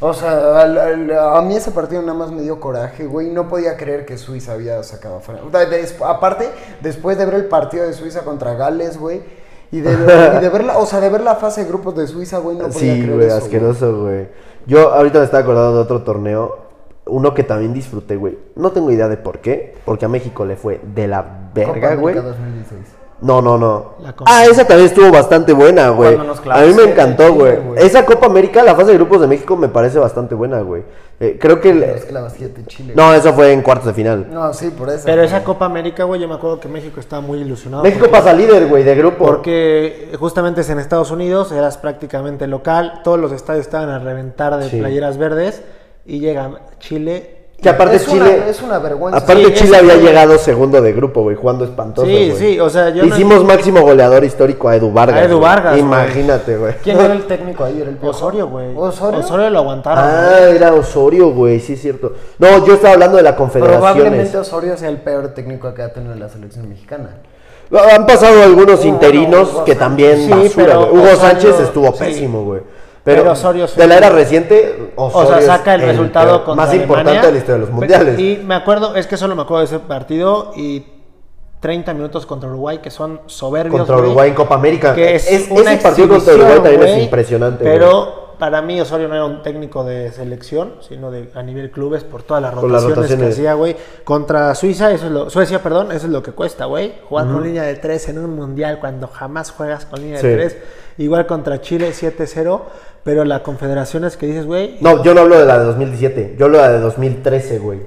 O 0.02 0.14
sea, 0.14 0.60
al- 0.62 0.78
al- 0.78 1.12
a, 1.18 1.42
mí 1.42 1.56
ese 1.56 1.72
partido 1.72 2.02
nada 2.02 2.14
más 2.18 2.30
me 2.30 2.42
dio 2.42 2.60
coraje, 2.60 3.06
güey. 3.06 3.30
No 3.30 3.48
podía 3.48 3.78
creer 3.78 4.06
que 4.06 4.18
Suiza 4.18 4.52
había 4.52 4.84
sacado 4.84 5.22
sea, 5.22 5.66
des- 5.68 5.96
aparte, 6.06 6.50
después 6.82 7.18
de 7.18 7.24
ver 7.26 7.36
el 7.36 7.46
partido 7.46 7.86
de 7.86 7.94
Suiza 7.94 8.24
contra 8.26 8.56
Gales, 8.56 8.98
güey, 9.00 9.22
y 9.72 9.80
de, 9.80 9.92
y 10.38 10.42
de 10.42 10.50
ver 10.50 10.66
la, 10.66 10.78
o 10.80 10.86
sea, 10.86 11.00
de 11.00 11.08
ver 11.10 11.22
la 11.22 11.36
fase 11.36 11.62
de 11.64 11.70
grupos 11.70 11.96
de 11.96 12.08
Suiza, 12.08 12.40
güey, 12.40 12.58
no 12.58 12.68
podía 12.68 12.94
Sí, 12.96 13.02
creer 13.04 13.22
eso, 13.22 13.38
asqueroso, 13.38 14.02
güey. 14.02 14.28
Yo 14.68 14.94
ahorita 14.94 15.20
me 15.20 15.24
estaba 15.26 15.44
acordando 15.44 15.76
de 15.78 15.82
otro 15.84 16.04
torneo, 16.04 16.65
uno 17.08 17.34
que 17.34 17.44
también 17.44 17.74
disfruté, 17.74 18.16
güey. 18.16 18.38
No 18.56 18.72
tengo 18.72 18.92
idea 18.92 19.08
de 19.08 19.18
por 19.18 19.40
qué, 19.40 19.76
porque 19.86 20.06
a 20.06 20.10
México 20.10 20.46
le 20.46 20.56
fue 20.56 20.82
de 20.96 21.08
la 21.08 21.22
Copa 21.24 21.40
verga, 21.54 21.72
América 21.72 21.96
güey. 21.96 22.16
2016. 22.16 22.82
No, 23.22 23.42
no, 23.42 23.58
no. 23.58 23.94
La 24.02 24.14
Copa. 24.14 24.30
Ah, 24.32 24.44
esa 24.46 24.66
también 24.68 24.88
estuvo 24.90 25.10
bastante 25.10 25.54
buena, 25.54 25.90
güey. 25.90 26.16
A 26.52 26.62
mí 26.64 26.74
me 26.74 26.84
encantó, 26.84 27.34
güey. 27.34 27.58
Esa 27.78 28.06
Copa 28.06 28.26
América, 28.26 28.62
la 28.62 28.76
fase 28.76 28.92
de 28.92 28.98
grupos 28.98 29.22
de 29.22 29.28
México 29.28 29.56
me 29.56 29.70
parece 29.70 29.98
bastante 30.00 30.36
buena, 30.36 30.60
güey. 30.62 30.84
Eh, 31.20 31.38
creo 31.40 31.62
que... 31.62 31.70
Chile. 32.68 32.94
No, 32.94 33.14
eso 33.14 33.32
fue 33.34 33.54
en 33.54 33.62
cuartos 33.62 33.88
de 33.88 33.94
final. 33.94 34.28
No, 34.32 34.54
sí, 34.54 34.70
por 34.70 34.90
eso. 34.90 35.04
Pero 35.06 35.22
esa 35.24 35.46
Copa 35.46 35.66
América, 35.66 36.04
güey, 36.04 36.20
yo 36.20 36.28
me 36.28 36.36
acuerdo 36.36 36.60
que 36.60 36.68
México 36.68 37.00
estaba 37.00 37.22
muy 37.22 37.40
ilusionado. 37.40 37.84
México 37.84 38.02
porque- 38.08 38.18
pasa 38.18 38.34
líder, 38.34 38.68
güey, 38.68 38.84
de 38.84 38.96
grupo. 38.96 39.26
Porque 39.26 40.12
justamente 40.20 40.62
es 40.62 40.70
en 40.70 40.80
Estados 40.80 41.10
Unidos, 41.12 41.54
eras 41.54 41.78
prácticamente 41.78 42.48
local, 42.48 43.00
todos 43.06 43.18
los 43.18 43.32
estadios 43.32 43.66
estaban 43.66 43.90
a 43.90 44.00
reventar 44.00 44.58
de 44.58 44.70
Sí. 44.70 44.78
playeras 44.78 45.18
verdes 45.18 45.62
y 46.06 46.20
llega 46.20 46.52
Chile. 46.80 47.32
Que 47.62 47.70
aparte 47.70 47.96
Es 47.96 48.06
Chile... 48.06 48.36
una- 48.42 48.48
es 48.50 48.62
una 48.62 48.80
vergüenza. 48.80 49.18
Aparte 49.18 49.46
Sí, 49.46 49.54
Chile 49.54 49.78
había 49.78 49.96
llegado 49.96 50.38
segundo 50.38 50.82
de 50.82 50.92
grupo, 50.92 51.22
güey, 51.24 51.38
jugando 51.38 51.64
espantoso, 51.64 52.06
Sí, 52.06 52.14
güey. 52.32 52.32
sí, 52.34 52.60
o 52.60 52.70
sea, 52.70 52.90
yo 52.90 53.04
no- 53.06 53.16
Hicimos 53.16 53.44
máximo 53.46 53.82
goleador 53.82 54.24
histórico 54.26 54.68
a 54.68 54.76
Edu 54.76 54.92
Vargas. 54.92 55.22
A 55.22 55.24
Edu. 55.24 55.40
Vargas, 55.40 55.72
güey. 55.72 55.82
Imagínate, 55.82 56.58
güey. 56.58 56.74
¿Quién 56.84 57.00
era 57.00 57.14
el 57.14 57.24
técnico 57.26 57.64
ahí? 57.64 57.80
¿Era 57.82 57.90
el? 57.90 57.98
Osorio, 58.04 58.50
güey. 58.50 58.76
¿Osorio? 58.76 59.50
lo 59.50 59.60
aguantaron. 59.60 60.04
Ah, 60.04 60.50
era 60.54 60.74
Osorio, 60.74 61.32
güey, 61.32 61.60
sí 61.62 61.74
es 61.74 61.82
cierto. 61.82 62.14
No, 62.40 62.66
yo 62.68 62.74
estaba 62.74 62.94
hablando 62.96 63.18
de 63.18 63.24
la 63.24 63.36
Probablemente 63.36 63.62
Confederaciones. 63.62 64.36
Osorio 64.36 64.78
sea 64.78 64.90
el 64.90 64.98
peor 64.98 65.30
técnico 65.30 65.74
que 65.74 65.82
ha 65.82 65.94
tenido 65.94 66.14
la 66.14 66.28
selección 66.28 66.68
mexicana. 66.68 67.22
Han 67.96 68.06
pasado 68.06 68.44
algunos 68.44 68.84
Uh, 68.84 68.88
interinos 68.90 69.50
bueno, 69.52 69.66
que 69.66 69.76
también 69.76 70.18
Sí, 70.18 70.30
basura, 70.30 70.52
pero 70.56 70.80
güey. 70.82 70.92
Hugo 70.92 71.04
Osorio- 71.14 71.18
Sánchez 71.20 71.60
estuvo 71.62 71.92
sí. 71.94 72.00
pésimo, 72.04 72.44
güey. 72.44 72.62
Pero, 73.06 73.22
Pero 73.22 73.32
Osorio 73.34 73.68
sí. 73.68 73.80
de 73.80 73.88
la 73.88 73.98
era 73.98 74.10
reciente, 74.10 74.92
Osorio 74.98 75.38
o 75.38 75.40
sea, 75.42 75.58
saca 75.58 75.76
el, 75.76 75.82
resultado 75.82 76.28
peor- 76.38 76.44
contra 76.44 76.66
más 76.66 76.76
importante 76.76 77.26
de 77.28 77.32
la 77.32 77.38
historia 77.38 77.54
de 77.54 77.60
los 77.62 77.70
mundiales. 77.70 78.20
Y 78.20 78.42
me 78.44 78.56
acuerdo, 78.56 78.96
es 78.96 79.06
que 79.08 79.16
solo 79.16 79.36
me 79.36 79.44
acuerdo 79.44 79.60
de 79.60 79.66
ese 79.66 79.80
partido 79.80 80.52
y 80.58 80.84
30 81.60 81.94
minutos 81.94 82.26
contra 82.26 82.50
Uruguay 82.50 82.80
que 82.80 82.90
son 82.92 83.22
soberbios. 83.28 83.78
Contra 83.78 83.98
Uruguay 83.98 84.30
en 84.30 84.36
Copa 84.36 84.56
América. 84.56 84.94
Que 84.96 85.16
es, 85.16 85.32
Es- 85.32 85.52
una 85.52 85.74
ese 85.74 85.84
partido 85.84 86.10
contra 86.10 86.34
Uruguay 86.34 86.56
también 86.62 86.84
es 86.84 87.04
impresionante, 87.04 87.64
Pero 87.64 88.26
para 88.40 88.62
mí 88.62 88.82
Osorio 88.82 89.08
no 89.08 89.14
era 89.16 89.24
un 89.26 89.42
técnico 89.44 89.84
de 89.84 90.12
selección, 90.12 90.74
sino 90.82 91.10
de 91.12 91.30
a 91.36 91.42
nivel 91.44 91.72
clubes 91.72 92.04
por 92.04 92.24
todas 92.24 92.42
las 92.44 92.54
Por 92.54 92.64
las 92.70 92.84
rotaciones, 92.84 92.96
que 92.98 93.02
rotaciones. 93.16 93.34
hacía, 93.36 93.54
güey. 93.54 93.78
Contra 94.04 94.54
Suiza, 94.56 94.92
eso 94.92 95.06
es 95.06 95.12
lo, 95.12 95.30
Suecia, 95.30 95.62
perdón, 95.64 95.92
eso 95.92 96.08
es 96.08 96.12
lo 96.12 96.22
que 96.22 96.32
cuesta, 96.34 96.66
güey. 96.66 96.96
Jugar 97.08 97.28
con 97.28 97.44
línea 97.44 97.64
de 97.64 97.76
3 97.76 98.10
en 98.10 98.18
un 98.18 98.36
mundial 98.36 98.80
cuando 98.80 99.08
jamás 99.08 99.52
juegas 99.52 99.86
con 99.86 100.02
línea 100.02 100.20
Sí. 100.20 100.28
de 100.28 100.36
3. 100.36 100.58
Igual 100.98 101.26
contra 101.28 101.62
Chile 101.62 101.92
7-0, 101.94 102.62
pero 103.06 103.24
la 103.24 103.44
confederación 103.44 104.04
es 104.04 104.18
que 104.18 104.26
dices, 104.26 104.48
güey, 104.48 104.78
No, 104.82 105.04
yo 105.04 105.14
no 105.14 105.22
hablo 105.22 105.38
de 105.38 105.46
la 105.46 105.60
de 105.60 105.66
2017, 105.66 106.36
yo 106.40 106.48
hablo 106.48 106.58
de 106.58 106.64
la 106.64 106.72
de 106.72 106.80
2013, 106.80 107.60
güey. 107.60 107.82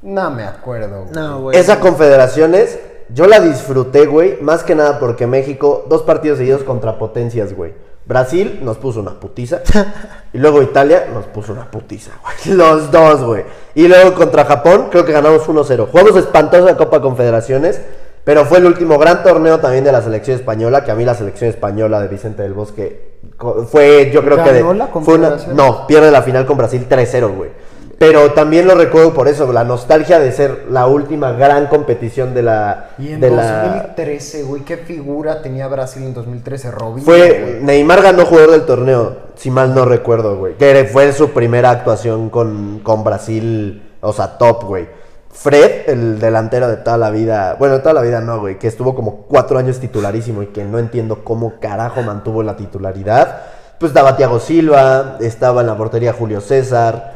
No 0.00 0.30
me 0.30 0.44
acuerdo. 0.44 1.02
güey. 1.02 1.14
no, 1.14 1.40
güey. 1.42 1.58
Esa 1.58 1.80
confederaciones, 1.80 2.78
yo 3.10 3.26
la 3.26 3.40
disfruté, 3.40 4.06
güey, 4.06 4.40
más 4.40 4.64
que 4.64 4.74
nada 4.74 4.98
porque 4.98 5.26
México, 5.26 5.84
dos 5.90 6.00
partidos 6.02 6.38
seguidos 6.38 6.64
contra 6.64 6.98
potencias, 6.98 7.52
güey. 7.52 7.74
Brasil 8.06 8.60
nos 8.62 8.78
puso 8.78 9.00
una 9.00 9.20
putiza. 9.20 9.60
y 10.32 10.38
luego 10.38 10.62
Italia 10.62 11.08
nos 11.12 11.26
puso 11.26 11.52
una 11.52 11.70
putiza, 11.70 12.12
güey. 12.22 12.56
Los 12.56 12.90
dos, 12.90 13.22
güey. 13.22 13.44
Y 13.74 13.86
luego 13.86 14.14
contra 14.14 14.46
Japón, 14.46 14.88
creo 14.90 15.04
que 15.04 15.12
ganamos 15.12 15.46
1-0. 15.46 15.90
Jugamos 15.90 16.16
espantosa 16.16 16.74
Copa 16.78 17.02
Confederaciones. 17.02 17.82
Pero 18.24 18.46
fue 18.46 18.58
el 18.58 18.64
último 18.66 18.98
gran 18.98 19.22
torneo 19.22 19.60
también 19.60 19.84
de 19.84 19.92
la 19.92 20.00
selección 20.00 20.36
española, 20.38 20.82
que 20.82 20.90
a 20.90 20.94
mí 20.94 21.04
la 21.04 21.14
selección 21.14 21.50
española 21.50 22.00
de 22.00 22.08
Vicente 22.08 22.42
del 22.42 22.54
Bosque 22.54 23.18
fue, 23.70 24.10
yo 24.12 24.22
creo 24.24 24.42
que... 24.42 24.52
de- 24.52 24.60
¿Ganó 24.62 24.72
la 24.74 24.86
fue 24.86 25.14
una- 25.14 25.36
no, 25.54 25.86
pierde 25.86 26.10
la 26.10 26.22
final 26.22 26.46
con 26.46 26.56
Brasil 26.56 26.86
3-0, 26.88 27.36
güey. 27.36 27.50
Pero 27.98 28.32
también 28.32 28.66
lo 28.66 28.74
recuerdo 28.74 29.14
por 29.14 29.28
eso, 29.28 29.52
la 29.52 29.62
nostalgia 29.62 30.18
de 30.18 30.32
ser 30.32 30.64
la 30.70 30.86
última 30.86 31.32
gran 31.32 31.68
competición 31.68 32.34
de 32.34 32.42
la... 32.42 32.90
Y 32.98 33.12
en 33.12 33.20
de 33.20 33.30
la 33.30 33.66
2013, 33.66 34.42
güey, 34.42 34.62
¿qué 34.62 34.78
figura 34.78 35.42
tenía 35.42 35.68
Brasil 35.68 36.02
en 36.02 36.12
2013? 36.14 36.70
Robinho. 36.72 37.04
fue. 37.04 37.60
Neymar 37.62 38.02
ganó 38.02 38.24
jugador 38.26 38.50
del 38.52 38.64
torneo, 38.66 39.16
si 39.36 39.50
mal 39.50 39.74
no 39.74 39.84
recuerdo, 39.84 40.36
güey. 40.38 40.54
Que 40.54 40.88
fue 40.92 41.12
su 41.12 41.30
primera 41.30 41.70
actuación 41.70 42.30
con, 42.30 42.80
con 42.82 43.04
Brasil, 43.04 43.82
o 44.00 44.12
sea, 44.12 44.38
top, 44.38 44.64
güey. 44.64 44.88
Fred, 45.34 45.88
el 45.88 46.20
delantero 46.20 46.68
de 46.68 46.76
toda 46.76 46.96
la 46.96 47.10
vida, 47.10 47.56
bueno, 47.58 47.74
de 47.74 47.80
toda 47.80 47.92
la 47.92 48.02
vida 48.02 48.20
no, 48.20 48.38
güey, 48.40 48.58
que 48.58 48.68
estuvo 48.68 48.94
como 48.94 49.22
cuatro 49.22 49.58
años 49.58 49.80
titularísimo 49.80 50.42
y 50.42 50.46
que 50.46 50.64
no 50.64 50.78
entiendo 50.78 51.24
cómo 51.24 51.54
carajo 51.60 52.02
mantuvo 52.02 52.42
la 52.42 52.56
titularidad. 52.56 53.40
Pues 53.78 53.90
estaba 53.90 54.16
Thiago 54.16 54.38
Silva, 54.38 55.18
estaba 55.20 55.60
en 55.62 55.66
la 55.66 55.76
portería 55.76 56.12
Julio 56.12 56.40
César, 56.40 57.12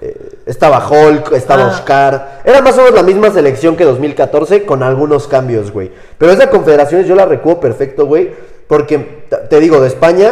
eh, 0.00 0.40
estaba 0.44 0.84
Hulk, 0.86 1.32
estaba 1.32 1.62
Ah. 1.62 1.68
Oscar. 1.68 2.40
Era 2.44 2.60
más 2.60 2.74
o 2.74 2.78
menos 2.78 2.94
la 2.94 3.04
misma 3.04 3.30
selección 3.30 3.76
que 3.76 3.84
2014 3.84 4.66
con 4.66 4.82
algunos 4.82 5.28
cambios, 5.28 5.70
güey. 5.70 5.92
Pero 6.18 6.32
esa 6.32 6.50
confederaciones 6.50 7.06
yo 7.06 7.14
la 7.14 7.24
recuerdo 7.26 7.60
perfecto, 7.60 8.06
güey. 8.06 8.32
Porque 8.66 9.24
te 9.48 9.60
digo, 9.60 9.80
de 9.80 9.86
España, 9.86 10.30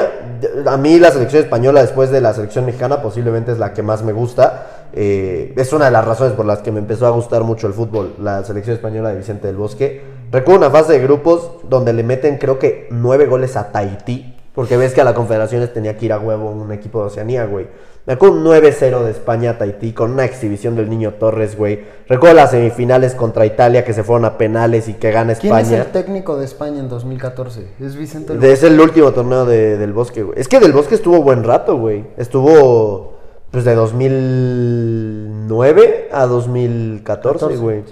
a 0.66 0.76
mí 0.76 0.98
la 0.98 1.10
selección 1.12 1.42
española 1.44 1.82
después 1.82 2.10
de 2.10 2.20
la 2.20 2.34
selección 2.34 2.66
mexicana 2.66 3.00
posiblemente 3.02 3.52
es 3.52 3.58
la 3.58 3.72
que 3.72 3.82
más 3.82 4.02
me 4.02 4.12
gusta. 4.12 4.66
Eh, 4.92 5.52
es 5.56 5.72
una 5.72 5.86
de 5.86 5.90
las 5.90 6.04
razones 6.04 6.32
por 6.34 6.46
las 6.46 6.60
que 6.60 6.72
me 6.72 6.78
empezó 6.80 7.06
a 7.06 7.10
gustar 7.10 7.44
mucho 7.44 7.66
el 7.66 7.72
fútbol, 7.72 8.14
la 8.20 8.42
selección 8.44 8.74
española 8.76 9.10
de 9.10 9.16
Vicente 9.18 9.46
del 9.46 9.56
Bosque. 9.56 10.02
Recuerdo 10.32 10.60
una 10.66 10.70
fase 10.70 10.92
de 10.94 11.00
grupos 11.00 11.50
donde 11.68 11.92
le 11.92 12.02
meten 12.02 12.38
creo 12.38 12.58
que 12.58 12.86
nueve 12.90 13.26
goles 13.26 13.56
a 13.56 13.70
Tahití. 13.72 14.36
Porque 14.54 14.76
ves 14.76 14.92
que 14.92 15.00
a 15.00 15.04
la 15.04 15.14
Confederaciones 15.14 15.72
tenía 15.72 15.96
que 15.96 16.06
ir 16.06 16.12
a 16.12 16.18
huevo 16.18 16.50
un 16.50 16.72
equipo 16.72 17.00
de 17.00 17.06
Oceanía, 17.06 17.46
güey. 17.46 17.68
Me 18.04 18.14
acuerdo 18.14 18.34
un 18.36 18.44
9-0 18.44 19.04
de 19.04 19.10
España 19.12 19.50
a 19.50 19.58
Tahití 19.58 19.92
con 19.92 20.10
una 20.10 20.24
exhibición 20.24 20.74
del 20.74 20.90
niño 20.90 21.14
Torres, 21.14 21.56
güey. 21.56 21.84
Recuerdo 22.08 22.34
las 22.34 22.50
semifinales 22.50 23.14
contra 23.14 23.46
Italia 23.46 23.84
que 23.84 23.92
se 23.92 24.02
fueron 24.02 24.24
a 24.24 24.36
penales 24.38 24.88
y 24.88 24.94
que 24.94 25.12
gana 25.12 25.34
¿Quién 25.36 25.54
es 25.54 25.62
España. 25.68 25.82
el 25.84 25.92
técnico 25.92 26.36
de 26.36 26.46
España 26.46 26.80
en 26.80 26.88
2014? 26.88 27.68
Es 27.80 27.94
Vicente 27.96 28.36
De- 28.36 28.52
Es 28.52 28.64
el 28.64 28.78
último 28.80 29.12
torneo 29.12 29.46
de- 29.46 29.78
del 29.78 29.92
Bosque, 29.92 30.24
güey. 30.24 30.38
Es 30.40 30.48
que 30.48 30.58
del 30.58 30.72
Bosque 30.72 30.96
estuvo 30.96 31.22
buen 31.22 31.44
rato, 31.44 31.76
güey. 31.78 32.04
Estuvo 32.16 33.19
pues 33.50 33.64
de 33.64 33.74
2009 33.74 36.08
a 36.12 36.26
2014, 36.26 37.56
güey. 37.56 37.82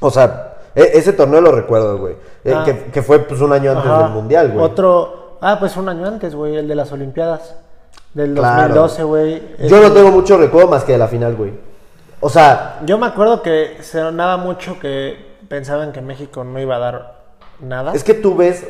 O 0.00 0.10
sea, 0.10 0.56
e- 0.74 0.90
ese 0.94 1.12
torneo 1.12 1.40
lo 1.40 1.52
recuerdo, 1.52 1.98
güey. 1.98 2.14
Eh, 2.44 2.52
Ah. 2.54 2.62
que, 2.64 2.84
que 2.90 3.02
fue 3.02 3.18
pues 3.20 3.40
un 3.40 3.52
año 3.52 3.70
antes 3.72 3.86
Ajá. 3.90 4.02
del 4.04 4.12
Mundial, 4.12 4.50
güey. 4.52 4.64
Otro, 4.64 5.36
ah, 5.40 5.56
pues 5.58 5.76
un 5.76 5.88
año 5.88 6.06
antes, 6.06 6.34
güey, 6.34 6.56
el 6.56 6.68
de 6.68 6.74
las 6.74 6.92
Olimpiadas. 6.92 7.54
Del 8.14 8.34
Claro. 8.34 8.74
2012, 8.74 9.02
güey. 9.04 9.42
Yo 9.68 9.76
no 9.80 9.86
Ese- 9.86 9.94
tengo 9.94 10.10
mucho 10.10 10.36
recuerdo 10.36 10.68
más 10.68 10.82
que 10.84 10.92
de 10.92 10.98
la 10.98 11.06
final, 11.08 11.36
güey. 11.36 11.52
O 12.20 12.28
sea, 12.28 12.80
Yo 12.84 12.98
me 12.98 13.06
acuerdo 13.06 13.40
que 13.42 13.76
se 13.80 14.00
sonaba 14.00 14.36
mucho 14.36 14.78
que 14.80 15.30
pensaban 15.48 15.92
que 15.92 16.00
México 16.00 16.42
no 16.44 16.58
iba 16.60 16.76
a 16.76 16.80
dar 16.80 17.20
nada. 17.60 17.92
es 17.94 18.02
que 18.04 18.14
tú 18.14 18.36
ves, 18.36 18.64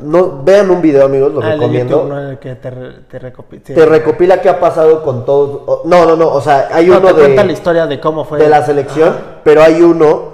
no 0.00 0.42
vean 0.44 0.70
un 0.70 0.80
video, 0.80 1.04
amigos, 1.06 1.32
lo 1.32 1.42
Ah, 1.42 1.52
recomiendo. 1.52 1.96
YouTube, 1.96 2.08
¿no? 2.12 2.30
El 2.30 2.38
que 2.38 2.54
te, 2.54 2.70
re- 2.70 2.92
te 3.10 3.20
recopi- 3.20 3.62
te- 3.62 3.74
Te 3.74 3.86
recopila 3.86 4.40
qué 4.40 4.48
ha 4.48 4.60
pasado 4.60 5.02
con 5.02 5.24
todos. 5.24 5.84
No, 5.86 6.06
no, 6.06 6.16
no, 6.16 6.28
o 6.28 6.40
sea, 6.40 6.68
hay 6.72 6.86
No, 6.86 6.98
uno 6.98 7.08
te 7.08 7.14
de 7.14 7.20
cuenta 7.20 7.44
la 7.44 7.52
historia 7.52 7.86
de 7.86 7.98
cómo 8.00 8.24
fue. 8.24 8.38
de 8.38 8.48
la 8.48 8.64
selección, 8.64 9.14
pero 9.44 9.62
hay 9.62 9.82
uno 9.82 10.32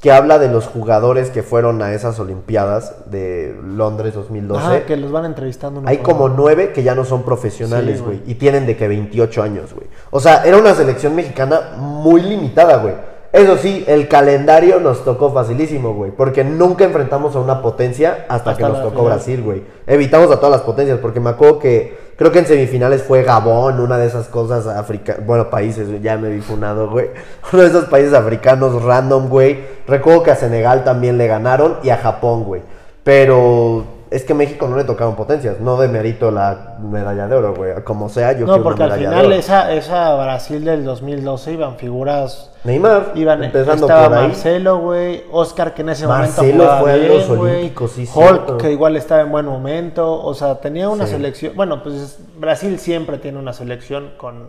que 0.00 0.12
habla 0.12 0.38
de 0.38 0.48
los 0.48 0.66
jugadores 0.66 1.30
que 1.30 1.42
fueron 1.42 1.82
a 1.82 1.92
esas 1.92 2.20
Olimpiadas 2.20 3.10
de 3.10 3.56
Londres 3.64 4.14
2012. 4.14 4.64
Ajá, 4.64 4.80
que 4.86 4.96
los 4.96 5.10
van 5.10 5.24
entrevistando. 5.24 5.82
Hay 5.86 5.98
como 5.98 6.28
nueve 6.28 6.72
que 6.72 6.84
ya 6.84 6.94
no 6.94 7.04
son 7.04 7.24
profesionales, 7.24 8.00
güey. 8.02 8.22
y 8.26 8.34
tienen 8.36 8.64
de 8.66 8.76
que 8.76 8.86
28 8.86 9.42
años, 9.42 9.74
güey. 9.74 9.88
O 10.10 10.20
sea, 10.20 10.44
era 10.44 10.56
una 10.56 10.74
selección 10.74 11.16
mexicana 11.16 11.72
muy 11.76 12.20
limitada, 12.20 12.76
güey. 12.78 12.94
Eso 13.32 13.58
sí, 13.58 13.84
el 13.86 14.08
calendario 14.08 14.80
nos 14.80 15.04
tocó 15.04 15.30
facilísimo, 15.32 15.92
güey. 15.94 16.10
Porque 16.10 16.44
nunca 16.44 16.84
enfrentamos 16.84 17.36
a 17.36 17.40
una 17.40 17.60
potencia 17.60 18.26
hasta, 18.28 18.50
Hasta 18.50 18.56
que 18.56 18.62
nos 18.62 18.82
tocó 18.82 19.00
final. 19.00 19.04
Brasil, 19.04 19.42
güey. 19.42 19.62
Evitamos 19.86 20.30
a 20.30 20.36
todas 20.36 20.52
las 20.52 20.62
potencias, 20.62 20.98
porque 20.98 21.20
me 21.20 21.30
acuerdo 21.30 21.58
que 21.58 21.98
creo 22.16 22.32
que 22.32 22.38
en 22.38 22.46
semifinales 22.46 23.02
fue 23.02 23.22
Gabón, 23.22 23.80
una 23.80 23.98
de 23.98 24.06
esas 24.06 24.28
cosas 24.28 24.66
africanas. 24.66 25.26
Bueno, 25.26 25.50
países, 25.50 25.88
ya 26.00 26.16
me 26.16 26.30
vi 26.30 26.40
funado, 26.40 26.88
güey. 26.88 27.10
Uno 27.52 27.62
de 27.62 27.68
esos 27.68 27.84
países 27.84 28.14
africanos 28.14 28.82
random, 28.82 29.28
güey. 29.28 29.58
Recuerdo 29.86 30.22
que 30.22 30.30
a 30.30 30.36
Senegal 30.36 30.84
también 30.84 31.18
le 31.18 31.26
ganaron 31.26 31.76
y 31.82 31.90
a 31.90 31.98
Japón, 31.98 32.44
güey. 32.44 32.62
Pero 33.04 33.97
es 34.10 34.24
que 34.24 34.32
México 34.34 34.66
no 34.68 34.76
le 34.76 34.84
tocaron 34.84 35.14
potencias, 35.16 35.60
no 35.60 35.76
demerito 35.78 36.30
la 36.30 36.76
medalla 36.80 37.26
de 37.28 37.34
oro, 37.36 37.54
güey. 37.54 37.72
Como 37.84 38.08
sea, 38.08 38.32
yo 38.32 38.46
No, 38.46 38.62
porque 38.62 38.82
una 38.82 38.94
al 38.94 39.00
final 39.00 39.28
de 39.30 39.38
esa, 39.38 39.72
esa 39.72 40.14
Brasil 40.16 40.64
del 40.64 40.84
2012 40.84 41.52
iban 41.52 41.76
figuras. 41.76 42.50
Neymar, 42.64 43.12
Iban, 43.14 43.44
empezando 43.44 43.86
estaba 43.86 44.08
por 44.08 44.16
ahí. 44.18 44.26
Marcelo, 44.28 44.78
güey. 44.78 45.24
Oscar, 45.30 45.74
que 45.74 45.82
en 45.82 45.90
ese 45.90 46.06
Marcelo 46.06 46.42
momento 46.54 46.62
jugaba 46.64 46.80
fue 46.80 46.92
a 46.92 46.96
bien, 46.96 47.08
los. 47.18 47.30
Olímpicos, 47.30 47.92
sí, 47.92 48.08
Hulk, 48.12 48.26
cierto. 48.28 48.58
que 48.58 48.72
igual 48.72 48.96
estaba 48.96 49.20
en 49.22 49.30
buen 49.30 49.46
momento. 49.46 50.22
O 50.22 50.34
sea, 50.34 50.56
tenía 50.60 50.88
una 50.88 51.06
Sí. 51.06 51.12
selección. 51.12 51.52
Bueno, 51.54 51.82
pues 51.82 52.18
Brasil 52.38 52.78
siempre 52.78 53.18
tiene 53.18 53.38
una 53.38 53.52
selección 53.52 54.12
con, 54.16 54.48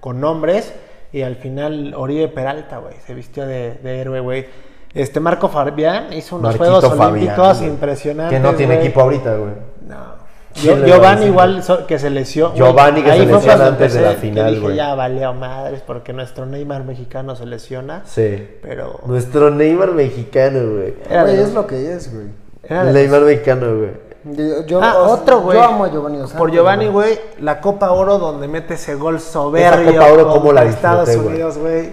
con 0.00 0.20
nombres. 0.20 0.74
Y 1.12 1.22
al 1.22 1.36
final, 1.36 1.94
Oribe 1.96 2.28
Peralta, 2.28 2.78
güey, 2.78 2.94
se 3.06 3.14
vistió 3.14 3.46
de, 3.46 3.74
de 3.82 4.00
héroe, 4.00 4.20
güey. 4.20 4.46
Este 4.96 5.20
Marco 5.20 5.48
Fabián 5.48 6.12
hizo 6.12 6.36
unos 6.36 6.56
Marquito 6.58 6.64
Juegos 6.80 6.96
Fabián, 6.96 7.12
Olímpicos 7.12 7.58
güey. 7.58 7.70
impresionantes. 7.70 8.38
Que 8.38 8.42
no 8.42 8.54
tiene 8.54 8.74
güey. 8.76 8.86
equipo 8.86 9.00
ahorita, 9.02 9.36
güey. 9.36 9.50
No. 9.86 10.16
Yo- 10.62 10.86
Giovanni 10.86 11.26
igual 11.26 11.62
so- 11.62 11.86
que 11.86 11.98
se 11.98 12.08
lesionó. 12.08 12.54
Giovanni 12.54 13.02
que 13.02 13.12
se 13.12 13.26
lesiona 13.26 13.66
antes 13.66 13.92
de 13.92 14.00
la 14.00 14.12
final, 14.12 14.48
dije, 14.54 14.62
güey. 14.62 14.76
ya 14.76 14.94
valió 14.94 15.34
madres 15.34 15.82
porque 15.86 16.14
nuestro 16.14 16.46
Neymar 16.46 16.84
mexicano 16.84 17.36
se 17.36 17.44
lesiona. 17.44 18.02
Sí. 18.06 18.48
Pero 18.62 19.00
Nuestro 19.04 19.50
Neymar 19.50 19.92
mexicano, 19.92 20.60
güey. 20.76 20.94
Era 21.10 21.24
Güey, 21.24 21.36
de 21.36 21.42
es 21.42 21.52
lo 21.52 21.66
que 21.66 21.92
es, 21.92 22.10
güey. 22.14 22.28
El 22.62 22.84
los- 22.86 22.94
Neymar 22.94 23.20
mexicano, 23.20 23.66
güey. 23.76 23.90
Yo, 24.24 24.66
yo- 24.66 24.80
Ah, 24.82 24.94
otro, 24.98 25.40
güey. 25.42 25.58
Yo 25.58 25.62
amo 25.64 25.84
a 25.84 25.88
Giovanni 25.90 26.18
Dos 26.18 26.32
Por 26.32 26.50
Giovanni, 26.50 26.88
güey, 26.88 27.18
la 27.40 27.60
Copa 27.60 27.92
Oro 27.92 28.18
donde 28.18 28.48
mete 28.48 28.74
ese 28.74 28.94
gol 28.94 29.20
soberbio. 29.20 29.90
Esa 29.90 29.98
Copa 30.00 30.12
Oro, 30.12 30.28
¿cómo 30.28 30.52
la 30.54 30.64
Estados 30.64 31.14
güey? 31.14 31.26
Unidos, 31.28 31.58
güey. 31.58 31.92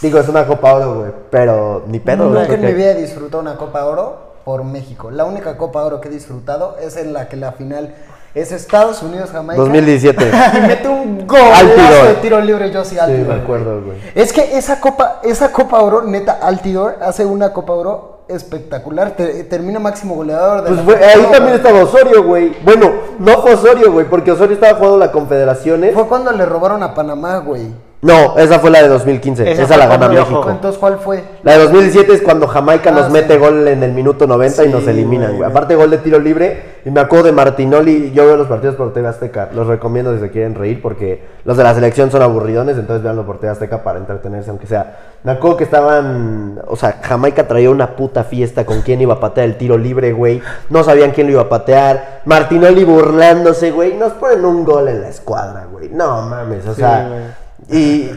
Digo, 0.00 0.18
es 0.18 0.28
una 0.28 0.46
Copa 0.46 0.74
Oro, 0.74 0.94
güey. 1.00 1.10
Pero 1.30 1.82
ni 1.86 1.98
pedo, 1.98 2.28
güey. 2.28 2.40
Nunca 2.42 2.54
en 2.54 2.60
mi 2.64 2.72
vida 2.72 2.90
he 2.92 2.94
disfrutado 2.94 3.42
una 3.42 3.56
Copa 3.56 3.84
Oro 3.84 4.16
por 4.44 4.64
México. 4.64 5.10
La 5.10 5.24
única 5.24 5.56
Copa 5.56 5.82
Oro 5.84 6.00
que 6.00 6.08
he 6.08 6.10
disfrutado 6.10 6.76
es 6.80 6.96
en 6.96 7.12
la 7.12 7.28
que 7.28 7.36
la 7.36 7.52
final 7.52 7.94
es 8.34 8.52
Estados 8.52 9.02
Unidos 9.02 9.30
Jamaica. 9.30 9.60
2017. 9.60 10.30
Y 10.56 10.60
mete 10.66 10.88
un 10.88 11.26
gol 11.26 11.40
Altidor. 11.40 12.06
de 12.08 12.14
tiro 12.22 12.40
libre 12.40 12.70
yo 12.70 12.84
sí 12.84 12.94
Sí, 12.94 12.98
Altidor. 13.00 13.26
me 13.36 13.42
acuerdo, 13.42 13.82
güey. 13.82 13.98
Es 14.14 14.32
que 14.32 14.56
esa 14.56 14.80
Copa, 14.80 15.20
esa 15.24 15.50
Copa 15.52 15.80
Oro, 15.80 16.02
neta, 16.02 16.38
Altidor 16.42 16.96
hace 17.02 17.24
una 17.26 17.52
Copa 17.52 17.72
Oro 17.72 18.20
espectacular. 18.28 19.12
Te- 19.12 19.42
termina 19.44 19.80
máximo 19.80 20.14
goleador 20.14 20.62
de 20.62 20.82
Pues 20.82 21.02
ahí 21.02 21.22
también 21.22 21.42
güey. 21.44 21.54
estaba 21.56 21.82
Osorio, 21.82 22.22
güey. 22.22 22.56
Bueno, 22.62 22.92
no 23.18 23.42
fue 23.42 23.54
Osorio, 23.54 23.90
güey, 23.90 24.06
porque 24.08 24.30
Osorio 24.30 24.54
estaba 24.54 24.74
jugando 24.78 24.98
la 24.98 25.10
Confederaciones. 25.10 25.92
Fue 25.94 26.06
cuando 26.06 26.30
le 26.32 26.46
robaron 26.46 26.82
a 26.82 26.94
Panamá, 26.94 27.38
güey. 27.38 27.72
No, 28.00 28.38
esa 28.38 28.60
fue 28.60 28.70
la 28.70 28.80
de 28.80 28.86
2015. 28.88 29.50
Esa 29.50 29.62
Esa, 29.64 29.76
la 29.76 29.86
gana. 29.88 30.08
México. 30.08 30.46
Entonces, 30.48 30.78
¿cuál 30.78 30.98
fue? 31.00 31.24
La 31.42 31.54
de 31.54 31.64
2017 31.64 32.12
es 32.12 32.22
cuando 32.22 32.46
Jamaica 32.46 32.90
Ah, 32.90 32.92
nos 32.92 33.06
sí. 33.06 33.12
mete 33.12 33.36
gol 33.38 33.66
en 33.66 33.82
el 33.82 33.90
minuto 33.90 34.24
90 34.28 34.66
y 34.66 34.68
nos 34.68 34.86
eliminan, 34.86 35.36
güey. 35.36 35.50
Aparte 35.50 35.74
gol 35.74 35.90
de 35.90 35.98
tiro 35.98 36.20
libre. 36.20 36.78
Y 36.84 36.90
me 36.90 37.00
acuerdo 37.00 37.24
de 37.26 37.32
Martinoli. 37.32 38.12
Yo 38.12 38.24
veo 38.24 38.36
los 38.36 38.46
partidos 38.46 38.76
por 38.76 38.92
TV 38.92 39.08
Azteca. 39.08 39.48
Los 39.52 39.66
recomiendo 39.66 40.14
si 40.14 40.20
se 40.20 40.30
quieren 40.30 40.54
reír 40.54 40.80
porque 40.80 41.24
los 41.44 41.56
de 41.56 41.64
la 41.64 41.74
selección 41.74 42.12
son 42.12 42.22
aburridones. 42.22 42.78
Entonces 42.78 43.02
veanlo 43.02 43.26
por 43.26 43.40
TV 43.40 43.50
Azteca 43.50 43.82
para 43.82 43.98
entretenerse, 43.98 44.50
aunque 44.50 44.68
sea. 44.68 44.96
Me 45.24 45.32
acuerdo 45.32 45.56
que 45.56 45.64
estaban. 45.64 46.60
O 46.68 46.76
sea, 46.76 47.00
Jamaica 47.02 47.48
traía 47.48 47.68
una 47.68 47.96
puta 47.96 48.22
fiesta 48.22 48.64
con 48.64 48.82
quién 48.82 49.00
iba 49.00 49.14
a 49.14 49.20
patear 49.20 49.48
el 49.48 49.56
tiro 49.58 49.76
libre, 49.76 50.12
güey. 50.12 50.40
No 50.70 50.84
sabían 50.84 51.10
quién 51.10 51.26
lo 51.26 51.32
iba 51.32 51.42
a 51.42 51.48
patear. 51.48 52.20
Martinoli 52.26 52.84
burlándose, 52.84 53.72
güey. 53.72 53.94
Nos 53.94 54.12
ponen 54.12 54.44
un 54.44 54.64
gol 54.64 54.86
en 54.86 55.00
la 55.00 55.08
escuadra, 55.08 55.66
güey. 55.68 55.88
No 55.88 56.22
mames, 56.22 56.64
o 56.64 56.74
Sí, 56.74 56.80
sea. 56.80 57.34
Y, 57.70 58.10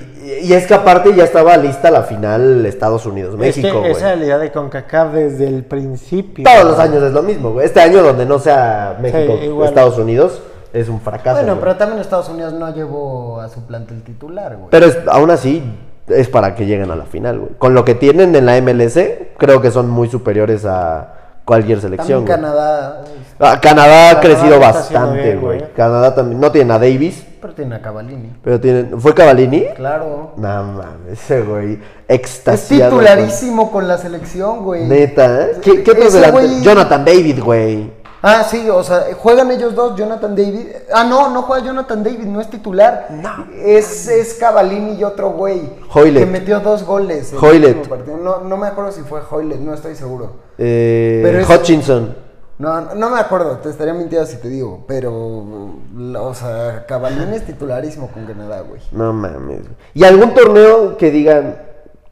y 0.44 0.54
es 0.54 0.66
que 0.66 0.74
aparte 0.74 1.14
ya 1.14 1.24
estaba 1.26 1.58
lista 1.58 1.92
la 1.92 2.04
final 2.04 2.66
Estados 2.66 3.02
Es 3.02 3.08
Unidos-México, 3.08 3.68
que 3.68 3.78
güey. 3.80 3.92
esa 3.92 4.14
es 4.14 4.20
la 4.20 4.26
idea 4.26 4.38
de 4.38 4.52
CONCACAF 4.52 5.14
desde 5.14 5.48
el 5.48 5.64
principio. 5.66 6.46
Todos 6.46 6.64
los 6.72 6.80
años 6.80 7.04
es 7.04 7.12
lo 7.12 7.22
mismo, 7.22 7.52
güey. 7.52 7.66
Este 7.66 7.82
año 7.82 8.02
donde 8.02 8.26
no 8.26 8.40
sea 8.40 8.98
México, 9.02 9.36
Sí, 9.40 9.46
igual. 9.48 9.68
Estados 9.68 9.98
Unidos, 9.98 10.42
es 10.72 10.88
un 10.88 11.02
fracaso. 11.02 11.36
Bueno, 11.38 11.54
güey. 11.54 11.60
pero 11.62 11.76
también 11.76 12.00
Estados 12.00 12.30
Unidos 12.30 12.54
no 12.54 12.74
llevó 12.74 13.42
a 13.42 13.50
su 13.50 13.62
plantel 13.66 14.04
titular, 14.04 14.56
güey. 14.56 14.68
Pero 14.70 14.86
es- 14.86 15.00
aún 15.08 15.30
así 15.32 15.62
es 16.08 16.30
para 16.30 16.56
que 16.56 16.66
lleguen 16.66 16.90
a 16.92 16.96
la 16.96 17.06
final, 17.06 17.40
güey. 17.40 17.52
Con 17.58 17.74
lo 17.74 17.84
que 17.84 17.96
tienen 17.96 18.34
en 18.36 18.46
la 18.46 18.56
MLS, 18.62 18.98
creo 19.38 19.62
que 19.62 19.70
son 19.72 19.90
muy 19.90 20.08
superiores 20.10 20.64
a 20.66 21.14
cualquier 21.44 21.82
selección. 21.82 22.26
También 22.26 22.42
güey. 22.42 22.54
Canadá, 22.54 23.02
Ah, 23.40 23.60
Canadá 23.62 24.12
ha 24.12 24.20
crecido 24.22 24.60
bastante, 24.60 25.24
bien, 25.24 25.42
güey. 25.42 25.58
güey. 25.60 25.72
Canadá 25.74 26.14
también. 26.16 26.40
No 26.40 26.52
tienen 26.52 26.72
a 26.72 26.80
Davis, 26.80 27.26
pero 27.42 27.54
tiene 27.54 27.76
a 27.76 27.82
Cavallini. 27.82 28.34
pero 28.44 28.60
tienen. 28.60 29.00
¿Fue 29.02 29.14
Cavallini? 29.14 29.66
Claro. 29.76 30.34
No 30.38 30.64
mames, 30.64 31.14
ese 31.14 31.42
güey. 31.42 31.74
Es 32.08 32.16
Extasiado. 32.20 32.92
titularísimo 32.92 33.72
con 33.72 33.88
la 33.88 33.98
selección, 33.98 34.64
güey. 34.64 34.86
Neta, 34.88 35.42
¿eh? 35.46 35.52
¿Qué, 35.62 35.84
qué 35.84 35.92
otros 35.92 36.08
Ese 36.08 36.18
delanteros? 36.18 36.52
güey- 36.52 36.62
Jonathan 36.62 37.06
David, 37.06 37.44
güey. 37.44 38.02
Ah, 38.24 38.44
sí, 38.48 38.70
o 38.70 38.84
sea, 38.84 39.06
juegan 39.18 39.50
ellos 39.50 39.74
dos, 39.74 39.96
Jonathan 39.98 40.36
David. 40.36 40.68
Ah, 40.94 41.04
no, 41.04 41.32
no 41.32 41.42
juega 41.42 41.66
Jonathan 41.66 42.04
David, 42.04 42.26
no 42.26 42.40
es 42.40 42.52
titular. 42.52 43.08
No. 43.10 43.48
Es, 43.66 44.08
es 44.08 44.36
Cavallini 44.36 44.94
y 45.00 45.04
otro 45.04 45.32
güey. 45.32 45.60
Hoylet. 45.92 46.24
Que 46.26 46.30
metió 46.30 46.60
dos 46.60 46.84
goles. 46.84 47.34
en 47.34 47.40
Hoylet. 47.44 47.88
partido. 47.90 48.18
No, 48.18 48.42
no 48.42 48.58
me 48.58 48.68
acuerdo 48.68 48.92
si 48.92 49.02
fue 49.02 49.22
Hoylet, 49.28 49.60
no 49.60 49.74
estoy 49.74 49.96
seguro. 49.96 50.34
Eh, 50.60 51.22
Pero 51.24 51.40
es- 51.40 51.50
Hutchinson. 51.50 52.16
No, 52.62 52.80
no, 52.82 52.94
no 52.96 53.10
me 53.10 53.20
acuerdo, 53.20 53.58
te 53.58 53.70
estaría 53.70 53.94
mintiendo 53.94 54.28
si 54.28 54.38
te 54.38 54.48
digo. 54.50 54.86
Pero, 54.88 55.72
la- 55.98 56.22
o 56.22 56.34
sea, 56.36 56.86
Cavallini 56.88 57.36
es 57.36 57.46
titularísimo 57.46 58.08
con 58.10 58.26
Canadá, 58.26 58.62
güey. 58.62 58.80
No 58.92 59.12
mames. 59.14 59.62
¿Y 59.96 60.04
algún 60.04 60.34
torneo 60.36 60.96
que 60.96 61.10
digan, 61.10 61.58